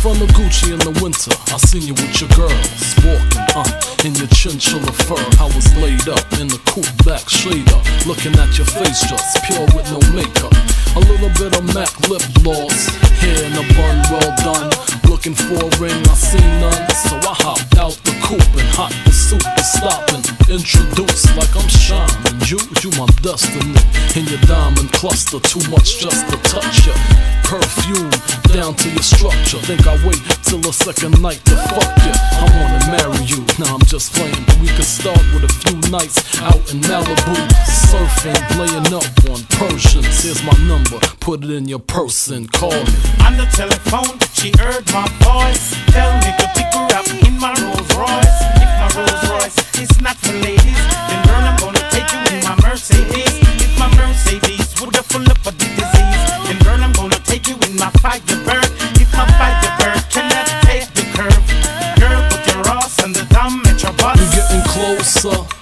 Front 0.00 0.22
of 0.22 0.28
Gucci 0.30 0.72
in 0.72 0.80
the 0.80 0.96
winter. 1.04 1.32
I 1.52 1.58
seen 1.58 1.82
you 1.84 1.92
with 1.92 2.20
your 2.20 2.30
girls 2.32 2.96
walking, 3.04 3.44
uh, 3.52 3.68
in 4.04 4.16
your 4.16 4.28
chinchilla 4.32 4.92
fur. 5.04 5.20
I 5.36 5.44
was 5.52 5.68
laid 5.76 6.08
up 6.08 6.24
in 6.40 6.48
the 6.48 6.56
coupe 6.64 6.88
back 7.04 7.20
shader, 7.28 7.80
looking 8.08 8.32
at 8.40 8.56
your 8.56 8.64
face 8.64 9.04
just 9.04 9.44
pure 9.44 9.68
with 9.76 9.84
no 9.92 10.00
makeup. 10.16 10.52
A 10.96 11.00
little 11.04 11.28
bit 11.36 11.52
of 11.52 11.64
MAC 11.76 11.92
lip 12.08 12.24
gloss, 12.40 12.88
hair 13.20 13.44
in 13.44 13.52
a 13.52 13.64
bun, 13.76 13.96
well 14.10 14.32
done. 14.42 14.70
Looking 15.08 15.34
for 15.34 15.60
a 15.60 15.70
ring, 15.78 16.00
I 16.08 16.14
see 16.14 16.46
none, 16.60 16.84
so 17.04 17.16
I 17.20 17.34
hopped 17.44 17.76
out 17.76 17.96
the 18.08 18.16
coupe 18.24 18.54
and 18.56 18.70
hot 18.72 18.92
pursuit 19.04 19.44
is 19.58 19.68
stopping. 19.76 20.24
Introduced 20.48 21.36
like 21.36 21.52
I'm 21.54 21.68
shining, 21.68 22.40
you, 22.48 22.58
you 22.82 22.90
my 22.96 23.06
destiny. 23.22 23.76
In 24.16 24.26
your 24.26 24.40
diamond 24.48 24.90
cluster, 24.92 25.38
too 25.40 25.62
much 25.70 26.00
just 26.00 26.26
to 26.30 26.36
touch 26.48 26.86
ya. 26.86 26.94
Perfume 27.44 28.10
down 28.54 28.74
to 28.74 28.88
your 28.90 29.02
structure. 29.02 29.58
Think 29.66 29.86
I 29.86 29.94
wait 30.06 30.18
till 30.42 30.58
the 30.58 30.72
second 30.72 31.20
night 31.20 31.42
to 31.46 31.56
fuck 31.68 31.92
ya. 32.06 32.14
I 32.40 32.46
wanna 32.56 32.80
marry 32.90 33.22
you, 33.26 33.44
now 33.58 33.74
I'm 33.74 33.86
just 33.86 34.14
playing. 34.14 34.40
We 34.62 34.68
could 34.72 34.88
start 34.88 35.20
with 35.34 35.44
a 35.44 35.52
few 35.62 35.78
nights 35.90 36.18
out 36.40 36.62
in 36.72 36.80
Malibu, 36.86 37.36
surfing, 37.90 38.40
laying 38.58 38.90
up 38.94 39.06
on 39.30 39.42
Persians. 39.58 40.22
Here's 40.22 40.42
my 40.42 40.56
number, 40.66 40.98
put 41.20 41.44
it 41.44 41.50
in 41.50 41.68
your 41.68 41.80
purse 41.80 42.28
and 42.28 42.50
call 42.50 42.72
me. 42.72 43.09
On 43.26 43.36
the 43.36 43.46
telephone, 43.52 44.18
she 44.32 44.52
heard 44.58 44.84
my 44.92 45.06
voice. 45.22 45.74
Tell 45.92 46.12
me 46.22 46.30
to 46.38 46.46
pick 46.56 46.70
her 46.74 46.86
up 46.96 47.06
in 47.26 47.38
my 47.38 47.52
Rolls 47.62 47.90
Royce. 47.94 48.40
If 48.62 48.70
my 48.80 48.88
Rolls 48.96 49.22
Royce 49.30 49.58
is 49.78 49.92
not 50.00 50.16
for 50.16 50.32
ladies, 50.32 50.82
then 51.08 51.20
girl, 51.26 51.44
I'm 51.44 51.56
gonna 51.58 51.84
take 51.90 52.08
you 52.12 52.20
in 52.32 52.44
my 52.44 52.56
Mercedes. 52.62 53.36
If 53.60 53.72
my 53.78 53.88
Mercedes 53.96 54.80
would 54.80 54.94
have 54.96 55.06
full 55.06 55.26
up 55.28 55.40
of 55.46 55.54
the 55.58 55.68
disease, 55.78 56.22
then 56.46 56.58
girl, 56.64 56.80
I'm 56.82 56.92
gonna 56.92 57.20
take 57.24 57.46
you 57.48 57.56
in 57.68 57.76
my 57.76 57.90
Firebird. 58.02 58.70
If 58.98 59.12
my 59.12 59.26
Firebird 59.38 60.02
cannot 60.10 60.46
take 60.66 60.88
the 60.94 61.04
curve, 61.14 61.44
girl, 62.00 62.20
put 62.30 62.42
your 62.48 62.62
ass 62.76 63.02
on 63.02 63.12
the 63.12 63.24
dumb 63.30 63.62
metro 63.62 63.92
bus. 63.92 64.18
We 64.18 64.26
getting 64.36 64.64
closer. 64.66 65.59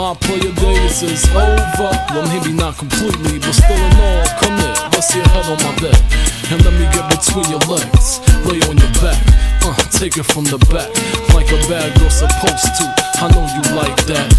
My 0.00 0.14
player 0.14 0.50
days 0.54 1.02
is 1.02 1.28
over. 1.28 1.92
Well, 2.08 2.24
maybe 2.32 2.56
not 2.56 2.78
completely, 2.78 3.38
but 3.38 3.52
still 3.52 3.76
in 3.76 4.00
all. 4.00 4.24
Come 4.40 4.56
here, 4.56 4.88
rest 4.96 5.14
your 5.14 5.28
head 5.28 5.44
on 5.44 5.60
my 5.60 5.76
bed. 5.76 6.00
And 6.48 6.64
let 6.64 6.72
me 6.72 6.88
get 6.88 7.04
between 7.12 7.44
your 7.52 7.60
legs. 7.68 8.16
Lay 8.48 8.64
on 8.64 8.80
your 8.80 8.92
back. 9.04 9.20
Uh, 9.60 9.76
take 9.92 10.16
it 10.16 10.24
from 10.24 10.44
the 10.44 10.56
back. 10.72 10.88
Like 11.36 11.52
a 11.52 11.60
bad 11.68 11.92
girl 12.00 12.08
supposed 12.08 12.72
to. 12.80 12.88
I 13.20 13.28
know 13.28 13.44
you 13.52 13.60
like 13.76 14.00
that. 14.08 14.32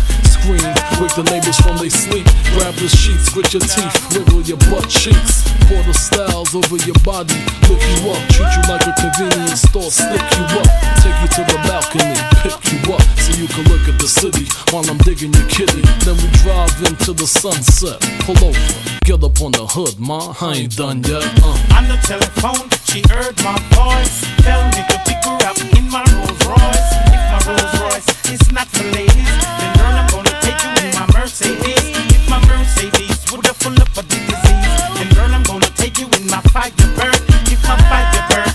Wake 0.49 1.13
the 1.13 1.25
neighbors 1.29 1.57
from 1.61 1.77
they 1.77 1.89
sleep. 1.89 2.25
Grab 2.57 2.73
the 2.75 2.89
sheets, 2.89 3.29
grit 3.29 3.53
your 3.53 3.61
teeth, 3.61 3.93
wiggle 4.13 4.41
your 4.41 4.57
butt 4.69 4.89
cheeks. 4.89 5.45
Pour 5.69 5.81
the 5.83 5.93
styles 5.93 6.53
over 6.55 6.77
your 6.85 6.97
body, 7.05 7.37
look 7.69 7.81
you 7.81 8.09
up. 8.09 8.21
Treat 8.33 8.49
you 8.49 8.63
like 8.65 8.85
a 8.85 8.93
convenience 8.97 9.61
store, 9.61 9.89
stick 9.89 10.17
you 10.17 10.45
up. 10.57 10.69
Take 11.01 11.17
you 11.21 11.29
to 11.37 11.41
the 11.45 11.57
balcony, 11.69 12.17
pick 12.41 12.57
you 12.73 12.79
up. 12.93 13.01
So 13.21 13.37
you 13.37 13.47
can 13.47 13.65
look 13.69 13.85
at 13.85 13.97
the 14.01 14.09
city 14.09 14.49
while 14.73 14.85
I'm 14.89 14.97
digging 15.05 15.33
your 15.33 15.47
kitty. 15.47 15.81
Then 16.05 16.17
we 16.17 16.27
drive 16.41 16.73
into 16.89 17.13
the 17.13 17.27
sunset. 17.27 18.01
Pull 18.25 18.37
over, 18.41 18.65
get 19.05 19.21
up 19.23 19.37
on 19.41 19.53
the 19.53 19.65
hood, 19.65 19.99
ma. 19.99 20.33
I 20.41 20.65
ain't 20.65 20.75
done 20.75 21.03
yet. 21.05 21.21
Uh. 21.45 21.77
On 21.77 21.85
the 21.85 21.97
telephone, 22.01 22.65
she 22.89 23.05
heard 23.13 23.37
my 23.45 23.57
voice. 23.77 24.25
Tell 24.41 24.61
me 24.73 24.81
to 24.89 24.97
pick 25.05 25.21
her 25.21 25.37
up 25.45 25.57
in 25.77 25.85
my 25.89 26.01
Rolls 26.17 26.41
Royce. 26.49 26.91
If 27.13 27.21
my 27.29 27.39
Rolls 27.45 27.73
Royce 27.77 28.09
is 28.33 28.51
not 28.51 28.67
for 28.67 28.83
ladies, 28.89 29.33
then 29.61 29.71
girl, 29.77 29.95
I'm 29.95 30.09
gonna 30.09 30.30
take 30.41 30.61
you 30.63 30.71
in 30.83 30.89
my 30.95 31.05
Mercedes. 31.13 31.95
If 32.15 32.29
my 32.29 32.39
Mercedes 32.47 33.31
would 33.31 33.45
have 33.45 33.57
full 33.57 33.73
up 33.81 33.89
of 33.97 34.07
the 34.09 34.19
disease, 34.27 34.75
then 34.95 35.09
girl, 35.15 35.31
I'm 35.33 35.43
gonna 35.43 35.69
take 35.75 35.99
you 35.99 36.07
in 36.17 36.27
my 36.27 36.41
Firebird. 36.53 37.21
If 37.47 37.61
my 37.67 37.77
Firebird 37.89 38.50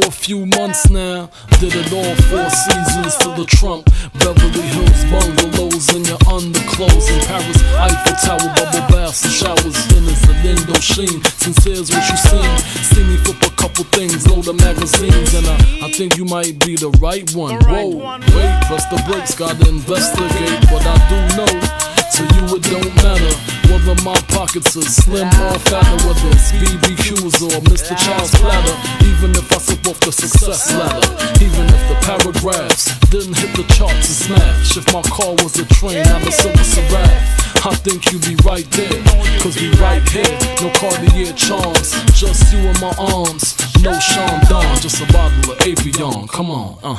for 0.00 0.08
a 0.08 0.10
few 0.10 0.44
months 0.46 0.90
now. 0.90 1.30
Did 1.60 1.74
it 1.74 1.92
all 1.92 2.14
four 2.28 2.48
seasons 2.50 3.16
to 3.24 3.28
the 3.32 3.46
Trump. 3.48 3.86
Beverly 4.20 4.66
Hills 4.76 5.04
bungalows 5.08 5.88
in 5.94 6.04
your 6.04 6.20
underclothes. 6.28 7.08
In 7.08 7.20
Paris, 7.24 7.60
Eiffel 7.80 8.16
Tower, 8.20 8.48
bubble 8.56 8.86
baths 8.92 9.24
and 9.24 9.32
showers. 9.32 9.76
Dinners 9.88 10.22
at 10.28 10.44
Indochine. 10.44 11.24
Since 11.40 11.64
here's 11.64 11.88
what 11.90 12.04
you 12.10 12.16
seen. 12.16 12.52
See 12.84 13.04
me 13.04 13.16
flip 13.24 13.40
a 13.42 13.50
couple 13.56 13.84
things, 13.96 14.26
load 14.28 14.48
of 14.48 14.56
magazines. 14.60 15.32
And 15.34 15.46
I, 15.46 15.88
I 15.88 15.92
think 15.92 16.16
you 16.16 16.24
might 16.24 16.58
be 16.60 16.76
the 16.76 16.90
right 17.00 17.28
one. 17.34 17.56
Whoa, 17.64 18.18
wait, 18.36 18.52
press 18.68 18.84
the 18.92 19.02
brakes, 19.08 19.34
gotta 19.34 19.68
investigate. 19.68 20.60
But 20.68 20.84
I 20.84 20.96
do 21.08 21.18
know. 21.36 21.86
To 22.16 22.22
you 22.22 22.56
it 22.56 22.62
don't 22.62 22.94
matter 23.04 23.34
whether 23.68 23.92
my 24.02 24.16
pockets 24.32 24.76
are 24.76 24.88
slim 24.88 25.26
or 25.26 25.58
fatter, 25.68 25.96
whether 26.06 26.28
it's 26.32 26.52
BBQs 26.52 27.42
or 27.44 27.60
Mr. 27.68 27.98
Child's 27.98 28.34
platter. 28.40 28.76
Even 29.04 29.32
if 29.32 29.52
I 29.52 29.58
slip 29.58 29.85
off 29.88 30.00
the 30.00 30.10
success 30.10 30.74
ladder, 30.74 31.06
even 31.38 31.66
if 31.66 31.82
the 31.86 31.98
paragraphs 32.02 32.90
didn't 33.10 33.36
hit 33.38 33.54
the 33.54 33.62
charts 33.72 34.10
and 34.10 34.18
smash. 34.26 34.76
If 34.76 34.86
my 34.92 35.02
car 35.02 35.32
was 35.42 35.58
a 35.58 35.66
train, 35.66 36.02
not 36.10 36.26
a 36.26 36.32
silver 36.32 36.64
Seraph. 36.64 37.66
I 37.66 37.74
think 37.74 38.10
you'd 38.10 38.22
be 38.26 38.34
right 38.42 38.66
there, 38.72 38.98
cause 39.40 39.54
we 39.60 39.70
right 39.78 40.02
here. 40.10 40.26
No 40.62 40.70
Cartier 40.74 41.32
charms, 41.34 41.94
just 42.12 42.52
you 42.52 42.58
in 42.58 42.78
my 42.80 42.94
arms. 42.98 43.54
No 43.82 43.94
Sean 43.98 44.40
Don, 44.50 44.66
just 44.82 45.02
a 45.02 45.06
bottle 45.12 45.52
of 45.52 45.58
Avion. 45.62 46.28
Come 46.28 46.50
on, 46.50 46.78
uh. 46.82 46.98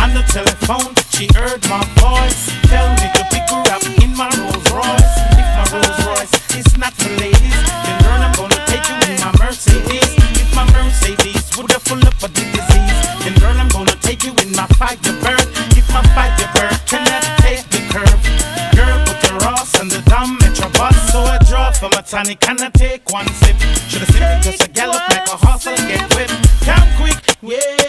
On 0.00 0.12
the 0.12 0.22
telephone, 0.28 0.92
she 1.16 1.28
heard 1.32 1.62
my 1.68 1.84
voice. 2.00 2.52
Tell 2.68 2.88
me 3.00 3.06
to 3.16 3.24
pick 3.32 3.48
her 3.48 3.64
up 3.72 3.84
in 4.04 4.12
my 4.16 4.28
Rolls 4.36 4.68
Royce. 4.72 5.14
If 5.40 5.48
my 5.56 5.66
Rolls 5.72 6.00
Royce 6.04 6.34
is 6.56 6.76
not 6.76 6.92
for 6.94 7.08
ladies, 7.16 7.60
then 7.84 7.96
girl, 8.04 8.20
I'm 8.20 8.32
gonna 8.36 8.60
take 8.68 8.84
you 8.88 8.96
in 9.08 9.20
my 9.20 9.32
Mercedes. 9.40 10.03
My 10.64 10.84
Mercedes 10.84 11.56
would 11.58 11.70
have 11.72 11.82
full 11.82 11.98
up 12.06 12.14
of 12.22 12.32
the 12.32 12.40
disease, 12.40 13.00
then 13.20 13.34
girl, 13.38 13.56
I'm 13.58 13.68
gonna 13.68 13.96
take 14.00 14.24
you 14.24 14.32
in 14.42 14.52
my 14.52 14.66
Firebird. 14.78 15.44
If 15.76 15.88
my 15.92 16.00
Firebird 16.16 16.86
cannot 16.86 17.24
take 17.44 17.68
the 17.68 17.84
curve, 17.92 18.22
girl, 18.72 18.98
put 19.04 19.20
your 19.28 19.42
ass 19.44 19.78
on 19.78 19.88
the 19.88 20.00
dumb 20.08 20.38
metro 20.38 20.70
bus. 20.70 20.96
So 21.12 21.20
I 21.20 21.38
draw 21.46 21.70
from 21.70 21.92
a 21.92 22.02
tonic 22.02 22.48
and 22.48 22.60
I 22.60 22.70
take 22.70 23.10
one 23.12 23.28
sip. 23.44 23.56
Should've 23.88 24.08
simply 24.08 24.40
just 24.40 24.64
a 24.64 24.70
gallop 24.70 25.06
like 25.10 25.28
a 25.28 25.36
horse 25.36 25.66
and 25.66 25.76
get 25.88 26.14
whipped. 26.14 26.32
Come 26.64 26.88
quick, 26.96 27.36
yeah. 27.42 27.83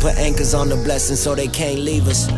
Put 0.00 0.16
anchors 0.16 0.54
on 0.54 0.68
the 0.68 0.76
blessing 0.76 1.16
so 1.16 1.34
they 1.34 1.48
can't 1.48 1.80
leave 1.80 2.06
us. 2.08 2.30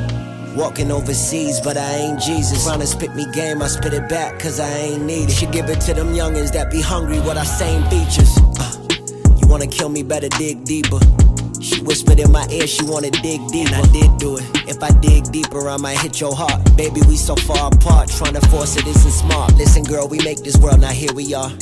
Walking 0.57 0.91
overseas, 0.91 1.61
but 1.61 1.77
I 1.77 1.93
ain't 1.97 2.21
Jesus. 2.21 2.65
Trying 2.65 2.81
to 2.81 2.87
spit 2.87 3.15
me 3.15 3.25
game, 3.33 3.63
I 3.63 3.69
spit 3.69 3.95
it 3.95 4.09
back, 4.09 4.39
cause 4.41 4.59
I 4.59 4.69
ain't 4.69 5.05
need 5.05 5.29
it. 5.29 5.33
Should 5.33 5.53
give 5.53 5.69
it 5.69 5.81
to 5.83 5.95
them 5.95 6.09
youngins 6.09 6.53
that 6.53 6.71
be 6.71 6.81
hungry 6.81 7.21
with 7.21 7.37
our 7.37 7.45
same 7.45 7.83
features. 7.85 8.37
Uh, 8.59 9.37
you 9.41 9.47
wanna 9.47 9.67
kill 9.67 9.89
me, 9.89 10.03
better 10.03 10.29
dig 10.29 10.65
deeper. 10.65 10.99
She 11.61 11.81
whispered 11.83 12.19
in 12.19 12.33
my 12.33 12.47
ear, 12.51 12.67
she 12.67 12.85
wanna 12.85 13.11
dig 13.11 13.41
deeper. 13.49 13.75
And 13.75 13.87
I 13.87 13.93
did 13.93 14.19
do 14.19 14.37
it. 14.39 14.45
If 14.67 14.83
I 14.83 14.91
dig 14.91 15.31
deeper, 15.31 15.69
I 15.69 15.77
might 15.77 15.99
hit 15.99 16.21
your 16.21 16.35
heart. 16.35 16.65
Baby, 16.77 17.03
we 17.07 17.17
so 17.17 17.37
far 17.37 17.71
apart, 17.73 18.09
trying 18.09 18.35
to 18.35 18.47
force 18.49 18.77
it 18.77 18.87
isn't 18.87 19.13
smart. 19.13 19.55
Listen, 19.55 19.85
girl, 19.85 20.09
we 20.09 20.19
make 20.25 20.39
this 20.39 20.57
world, 20.57 20.81
now 20.81 20.89
here 20.91 21.13
we 21.15 21.35
are. 21.35 21.53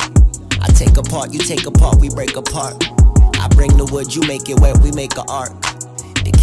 I 0.61 0.69
take 0.69 0.97
apart, 0.97 1.33
you 1.33 1.41
take 1.41 1.67
apart, 1.67 2.01
we 2.01 2.09
break 2.09 2.37
apart. 2.37 2.83
I 3.39 3.49
bring 3.49 3.77
the 3.77 3.85
wood, 3.93 4.15
you 4.15 4.23
make 4.23 4.49
it 4.49 4.59
wet, 4.61 4.79
we 4.79 4.93
make 4.93 5.17
a 5.17 5.23
arc. 5.29 5.53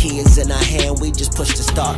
Key 0.06 0.20
is 0.20 0.38
in 0.38 0.52
our 0.52 0.64
hand, 0.64 1.00
we 1.02 1.12
just 1.12 1.34
push 1.34 1.58
the 1.58 1.64
start. 1.64 1.98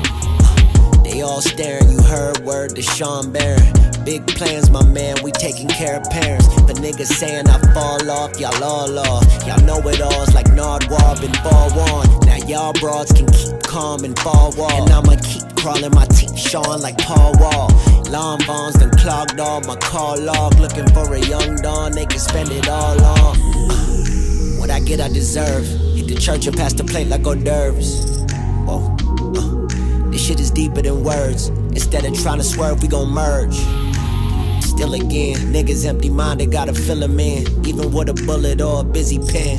They 1.04 1.24
all 1.24 1.42
staring, 1.42 1.92
you 1.92 2.02
heard 2.02 2.40
word 2.46 2.74
to 2.78 2.82
Sean 2.82 3.34
Barron. 3.34 3.74
Big 4.06 4.26
plans, 4.28 4.70
my 4.70 4.82
man, 4.86 5.18
we 5.24 5.34
taking 5.34 5.68
care 5.68 6.00
of 6.00 6.10
parents. 6.10 6.48
But 6.62 6.78
niggas 6.78 7.12
saying 7.20 7.50
I 7.50 7.60
fall 7.74 8.10
off, 8.10 8.40
y'all 8.40 8.64
all 8.64 8.98
off. 8.98 9.26
Y'all 9.46 9.62
know 9.66 9.80
it 9.90 10.00
all's 10.00 10.34
like 10.34 10.46
Nardwuar 10.46 11.20
been 11.20 11.36
forewarned. 11.44 12.26
Now 12.26 12.38
Y'all 12.48 12.72
broads 12.80 13.12
can 13.12 13.26
keep 13.28 13.62
calm 13.64 14.06
and 14.06 14.18
fall 14.20 14.54
wall. 14.56 14.84
And 14.84 14.90
I'ma 14.90 15.18
keep 15.22 15.44
crawling, 15.58 15.92
my 15.94 16.06
teeth 16.06 16.40
showing 16.40 16.80
like 16.80 16.98
Paul 17.00 17.34
Wall. 17.40 17.68
Long 18.10 18.40
bonds 18.48 18.80
done 18.80 18.92
clogged 18.92 19.38
all 19.38 19.60
my 19.68 19.76
call 19.76 20.18
log. 20.18 20.58
Looking 20.60 20.88
for 20.94 21.14
a 21.14 21.20
young 21.20 21.58
dawn, 21.58 21.92
they 21.92 22.06
can 22.06 22.20
spend 22.20 22.52
it 22.54 22.70
all 22.70 23.04
on. 23.04 23.38
What 24.60 24.72
I 24.72 24.80
get, 24.80 25.02
I 25.02 25.10
deserve. 25.10 25.87
The 26.08 26.16
church 26.20 26.48
and 26.48 26.56
pass 26.56 26.74
the 26.74 26.84
plate 26.84 27.08
like 27.08 27.26
hors 27.26 27.36
d'oeuvres. 27.36 28.22
Whoa. 28.66 28.96
Uh, 29.36 30.10
this 30.10 30.26
shit 30.26 30.40
is 30.40 30.52
deeper 30.52 30.82
than 30.82 31.04
words. 31.04 31.50
Instead 31.76 32.06
of 32.06 32.18
trying 32.22 32.38
to 32.38 32.44
swerve, 32.44 32.82
we 32.82 32.88
gon' 32.88 33.10
merge. 33.10 33.56
Still 34.64 34.94
again, 34.94 35.38
niggas 35.54 35.86
empty 35.86 36.10
minded, 36.10 36.52
gotta 36.52 36.74
fill 36.74 37.00
them 37.00 37.20
in. 37.20 37.46
Even 37.66 37.92
with 37.92 38.10
a 38.10 38.14
bullet 38.26 38.62
or 38.62 38.82
a 38.82 38.84
busy 38.84 39.20
pen 39.20 39.58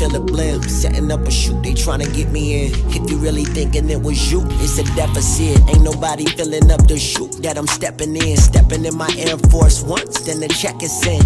feel 0.00 0.16
a 0.16 0.20
blim. 0.20 0.64
Setting 0.64 1.12
up 1.12 1.20
a 1.20 1.30
shoot, 1.30 1.62
they 1.62 1.72
tryna 1.72 2.12
get 2.14 2.30
me 2.30 2.66
in. 2.66 2.72
If 2.88 3.10
you 3.10 3.18
really 3.18 3.44
thinking 3.44 3.90
it 3.90 4.00
was 4.00 4.32
you, 4.32 4.40
it's 4.64 4.78
a 4.78 4.84
deficit. 4.96 5.60
Ain't 5.68 5.82
nobody 5.82 6.24
filling 6.24 6.70
up 6.70 6.86
the 6.88 6.98
shoot 6.98 7.32
that 7.42 7.58
I'm 7.58 7.66
stepping 7.66 8.16
in. 8.16 8.36
Stepping 8.36 8.84
in 8.84 8.96
my 8.96 9.12
Air 9.18 9.36
Force 9.50 9.82
once, 9.82 10.20
then 10.22 10.40
the 10.40 10.48
check 10.48 10.82
is 10.82 11.06
in. 11.06 11.20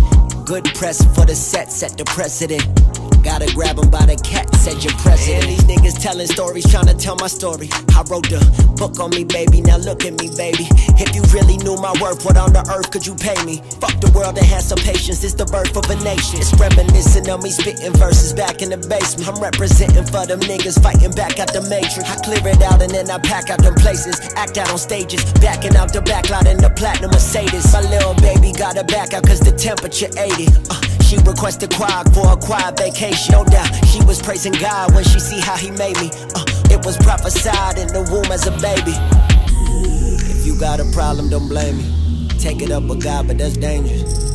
Good 0.45 0.65
press 0.75 0.99
for 1.15 1.25
the 1.25 1.35
set, 1.35 1.71
set 1.71 1.97
the 1.97 2.05
precedent. 2.05 3.14
Gotta 3.25 3.49
grab 3.57 3.79
him 3.79 3.89
by 3.89 4.05
the 4.05 4.21
cat, 4.21 4.53
said 4.61 4.85
your 4.85 4.93
president. 5.01 5.49
And 5.49 5.57
these 5.57 5.65
niggas 5.65 5.97
telling 5.97 6.29
stories, 6.29 6.69
trying 6.71 6.93
to 6.93 6.95
tell 6.95 7.17
my 7.17 7.27
story. 7.27 7.73
I 7.97 8.05
wrote 8.05 8.29
the 8.29 8.37
book 8.77 9.01
on 9.01 9.17
me, 9.17 9.25
baby. 9.25 9.65
Now 9.65 9.81
look 9.81 10.05
at 10.05 10.13
me, 10.21 10.29
baby. 10.37 10.69
If 11.01 11.17
you 11.17 11.25
really 11.33 11.57
knew 11.65 11.75
my 11.81 11.97
worth, 12.05 12.21
what 12.29 12.37
on 12.37 12.53
the 12.53 12.61
earth 12.69 12.93
could 12.93 13.07
you 13.09 13.17
pay 13.17 13.35
me? 13.49 13.65
Fuck 13.81 13.97
the 14.05 14.13
world 14.13 14.37
and 14.37 14.45
have 14.53 14.61
some 14.61 14.77
patience. 14.85 15.25
It's 15.25 15.33
the 15.33 15.49
birth 15.49 15.73
of 15.73 15.89
a 15.89 15.97
nation. 16.05 16.37
It's 16.37 16.53
reminiscent 16.61 17.25
of 17.33 17.41
me 17.43 17.49
spitting 17.49 17.97
verses 17.97 18.37
back 18.37 18.61
in 18.61 18.69
the 18.69 18.77
basement. 18.77 19.25
I'm 19.25 19.41
representing 19.41 20.05
for 20.05 20.29
them 20.29 20.45
niggas 20.45 20.77
fighting 20.85 21.17
back 21.17 21.41
out 21.41 21.49
the 21.49 21.65
matrix. 21.73 22.05
I 22.05 22.21
clear 22.21 22.45
it 22.45 22.61
out 22.61 22.85
and 22.85 22.93
then 22.93 23.09
I 23.09 23.17
pack 23.25 23.49
out 23.49 23.65
them 23.65 23.75
places. 23.81 24.21
Act 24.37 24.61
out 24.61 24.69
on 24.69 24.77
stages, 24.77 25.25
backing 25.41 25.81
out 25.81 25.97
the 25.97 26.05
backlot 26.05 26.45
in 26.45 26.61
the 26.61 26.69
platinum 26.77 27.11
Mercedes. 27.17 27.73
My 27.73 27.81
little 27.89 28.15
baby 28.21 28.53
got 28.53 28.77
to 28.77 28.85
back 28.85 29.17
out 29.17 29.25
cause 29.25 29.41
the 29.41 29.57
temperature 29.57 30.13
80. 30.13 30.53
Uh, 30.69 30.77
she 31.01 31.17
requested 31.25 31.73
quiet 31.73 32.13
for 32.13 32.29
a 32.33 32.37
quiet 32.37 32.77
vacation. 32.77 33.14
No 33.31 33.45
doubt, 33.45 33.73
she 33.87 34.03
was 34.05 34.21
praising 34.21 34.53
God 34.53 34.93
when 34.95 35.05
she 35.05 35.21
see 35.21 35.41
how 35.41 35.57
He 35.57 35.71
made 35.71 35.97
me. 36.01 36.11
Uh, 36.35 36.45
it 36.71 36.85
was 36.85 36.97
prophesied 36.97 37.79
in 37.79 37.89
the 37.89 38.03
womb 38.11 38.31
as 38.33 38.47
a 38.47 38.51
baby. 38.61 38.95
If 40.31 40.45
you 40.45 40.59
got 40.59 40.81
a 40.81 40.85
problem, 40.93 41.31
don't 41.31 41.49
blame 41.49 41.79
me. 41.79 42.29
Take 42.39 42.61
it 42.61 42.71
up 42.71 42.83
with 42.83 43.03
God, 43.03 43.29
but 43.29 43.39
that's 43.39 43.57
dangerous. 43.57 44.35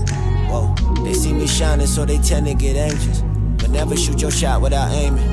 Whoa, 0.49 0.73
they 1.03 1.14
see 1.14 1.34
me 1.34 1.45
shining, 1.45 1.88
so 1.88 2.06
they 2.06 2.18
tend 2.19 2.47
to 2.47 2.53
get 2.53 2.76
anxious. 2.76 3.22
But 3.57 3.69
never 3.72 3.97
shoot 3.97 4.22
your 4.22 4.31
shot 4.31 4.61
without 4.61 4.91
aiming. 4.91 5.30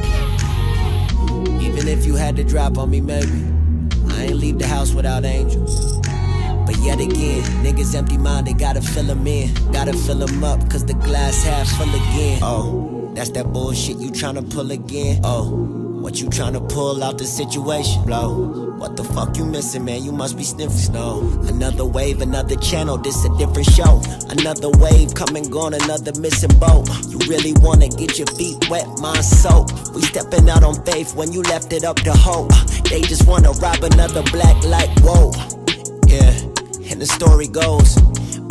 Even 1.63 1.89
if 1.89 2.05
you 2.05 2.17
had 2.17 2.37
to 2.37 2.45
drop 2.45 2.79
on 2.79 2.91
me, 2.91 3.01
maybe. 3.01 3.45
I 4.09 4.25
ain't 4.25 4.37
leave 4.37 4.59
the 4.59 4.67
house 4.67 4.93
without 4.93 5.25
angels. 5.25 5.99
But 6.67 6.77
yet 6.79 7.01
again, 7.01 7.43
niggas 7.65 7.95
empty 7.95 8.19
minded, 8.19 8.59
gotta 8.59 8.83
fill 8.83 9.05
them 9.05 9.27
in. 9.27 9.55
Gotta 9.73 9.93
fill 9.93 10.19
them 10.19 10.43
up, 10.43 10.69
cause 10.69 10.85
the 10.85 10.95
glass 10.95 11.45
half 11.45 11.69
full 11.77 11.89
again. 11.89 12.41
Oh, 12.43 12.96
that's 13.17 13.31
that 13.31 13.51
bullshit 13.53 13.97
you 13.97 14.11
tryna 14.11 14.49
pull 14.53 14.71
again. 14.71 15.21
Oh, 15.25 15.49
what 16.03 16.21
you 16.21 16.29
tryna 16.29 16.69
pull 16.69 17.03
out 17.03 17.17
the 17.17 17.25
situation? 17.25 18.05
Blow. 18.05 18.75
What 18.77 18.97
the 18.97 19.05
fuck 19.05 19.39
you 19.39 19.47
missing, 19.47 19.87
man? 19.87 20.05
You 20.05 20.13
must 20.13 20.37
be 20.37 20.45
sniffing 20.45 20.77
snow. 20.77 21.23
Another 21.47 21.87
wave, 21.87 22.21
another 22.21 22.57
channel, 22.57 22.99
this 22.99 23.25
a 23.25 23.31
different 23.39 23.67
show. 23.67 24.03
Another 24.29 24.69
wave 24.79 25.15
coming, 25.15 25.49
gone, 25.49 25.73
another 25.73 26.13
missing 26.21 26.57
boat. 26.59 26.87
You 27.09 27.19
really 27.27 27.55
wanna 27.61 27.89
get 27.89 28.19
your 28.19 28.29
feet 28.37 28.69
wet, 28.69 28.87
my 29.01 29.19
soap. 29.23 29.73
We 29.95 30.03
stepping 30.03 30.51
out 30.51 30.63
on 30.63 30.85
faith 30.85 31.17
when 31.17 31.33
you 31.33 31.41
left 31.43 31.73
it 31.73 31.85
up 31.85 31.97
to 31.97 32.13
hope. 32.13 32.51
They 32.91 33.01
just 33.01 33.27
wanna 33.27 33.53
rob 33.53 33.83
another 33.83 34.23
black 34.25 34.63
light, 34.65 34.91
whoa. 35.01 35.33
Yeah. 36.07 36.31
And 36.93 37.01
the 37.01 37.07
story 37.07 37.49
goes, 37.49 37.97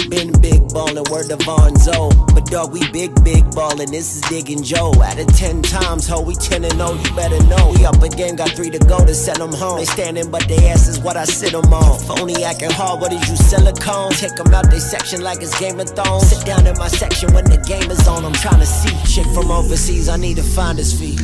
been 0.10 0.32
big 0.42 0.62
ballin', 0.74 1.04
word 1.10 1.32
of 1.32 1.40
Vonzo. 1.40 2.10
But 2.34 2.46
dog, 2.46 2.74
we 2.74 2.90
big, 2.92 3.12
big 3.24 3.44
ballin', 3.56 3.92
this 3.92 4.16
is 4.16 4.22
Diggin' 4.30 4.64
Joe. 4.64 4.94
Out 5.02 5.20
of 5.20 5.28
10 5.28 5.62
times, 5.62 6.08
ho, 6.08 6.22
we 6.22 6.36
10 6.36 6.64
and 6.64 6.74
0, 6.74 6.94
you 6.94 7.16
better 7.16 7.42
know. 7.46 7.74
We 7.76 7.86
up 7.86 8.02
again, 8.02 8.36
got 8.36 8.52
three 8.52 8.70
to 8.70 8.80
go 8.80 9.06
to 9.06 9.14
send 9.16 9.38
them 9.38 9.54
home. 9.54 9.80
They 9.80 9.86
standing, 9.86 10.30
but 10.30 10.48
they 10.48 10.68
ass 10.70 10.88
is 10.88 11.00
what 11.00 11.18
I 11.18 11.26
sit 11.26 11.52
them 11.52 11.74
on. 11.74 12.00
Phony 12.00 12.44
actin' 12.44 12.72
hard, 12.72 13.02
what 13.02 13.14
is 13.14 13.30
you, 13.30 13.36
silicone? 13.36 14.12
Take 14.12 14.36
them 14.36 14.54
out 14.54 14.70
they 14.70 14.80
section 14.80 15.22
like 15.22 15.42
it's 15.42 15.58
Game 15.60 15.80
of 15.80 15.90
Thrones. 15.90 16.28
Sit 16.28 16.46
down 16.46 16.68
in 16.68 16.78
my 16.78 16.88
section 16.88 17.34
when 17.34 17.46
the 17.46 17.58
game 17.68 17.90
is 17.90 18.08
on, 18.08 18.26
I'm 18.26 18.34
trying 18.34 18.60
to 18.60 18.66
see. 18.66 18.96
Chick 19.14 19.32
from 19.34 19.52
overseas, 19.52 20.10
I 20.10 20.18
need 20.18 20.38
to 20.38 20.44
find 20.44 20.78
his 20.78 20.98
feet. 20.98 21.20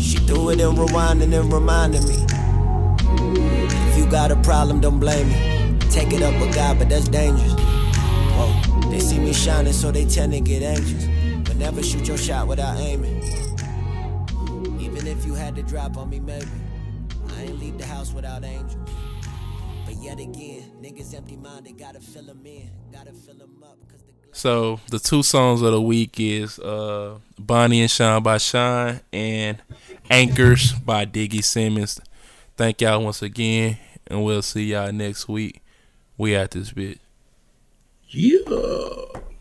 She 0.00 0.18
threw 0.18 0.50
it 0.50 0.60
in 0.60 0.74
rewinding 0.76 1.38
and 1.38 1.52
reminding 1.52 2.06
me. 2.08 2.24
If 3.90 3.98
you 3.98 4.06
got 4.10 4.30
a 4.30 4.36
problem, 4.36 4.80
don't 4.80 4.98
blame 4.98 5.28
me. 5.28 5.78
Take 5.90 6.12
it 6.12 6.22
up 6.22 6.34
with 6.40 6.54
God, 6.54 6.78
but 6.78 6.88
that's 6.88 7.08
dangerous. 7.08 7.54
They 8.94 9.00
see 9.00 9.18
me 9.18 9.32
shining, 9.32 9.72
so 9.72 9.90
they 9.90 10.04
tend 10.04 10.32
to 10.34 10.40
get 10.40 10.62
anxious. 10.62 11.06
But 11.42 11.56
never 11.56 11.82
shoot 11.82 12.06
your 12.06 12.16
shot 12.16 12.46
without 12.46 12.78
aiming. 12.78 13.24
Even 14.78 15.08
if 15.08 15.26
you 15.26 15.34
had 15.34 15.56
to 15.56 15.64
drop 15.64 15.96
on 15.96 16.10
me, 16.10 16.20
maybe. 16.20 16.46
I 17.36 17.42
ain't 17.42 17.58
leave 17.58 17.76
the 17.76 17.86
house 17.86 18.12
without 18.12 18.44
angels. 18.44 18.76
But 19.84 19.96
yet 19.96 20.20
again, 20.20 20.70
niggas 20.80 21.12
empty 21.12 21.34
minded, 21.34 21.76
gotta 21.76 21.98
fill 21.98 22.22
them 22.22 22.46
in, 22.46 22.70
gotta 22.92 23.12
fill 23.12 23.34
them 23.34 23.64
up. 23.64 23.78
The 23.88 23.96
so 24.30 24.78
the 24.88 25.00
two 25.00 25.24
songs 25.24 25.60
of 25.62 25.72
the 25.72 25.82
week 25.82 26.20
is 26.20 26.60
uh, 26.60 27.18
Bonnie 27.36 27.80
and 27.80 27.90
Sean 27.90 28.22
by 28.22 28.38
Sean 28.38 29.00
and 29.12 29.60
Anchors 30.08 30.72
by 30.72 31.04
Diggy 31.04 31.42
Simmons. 31.42 32.00
Thank 32.56 32.80
y'all 32.80 33.02
once 33.02 33.22
again, 33.22 33.76
and 34.06 34.22
we'll 34.22 34.42
see 34.42 34.66
y'all 34.66 34.92
next 34.92 35.28
week. 35.28 35.62
We 36.16 36.36
at 36.36 36.52
this 36.52 36.70
bitch. 36.70 37.00
Yeah. 38.16 39.33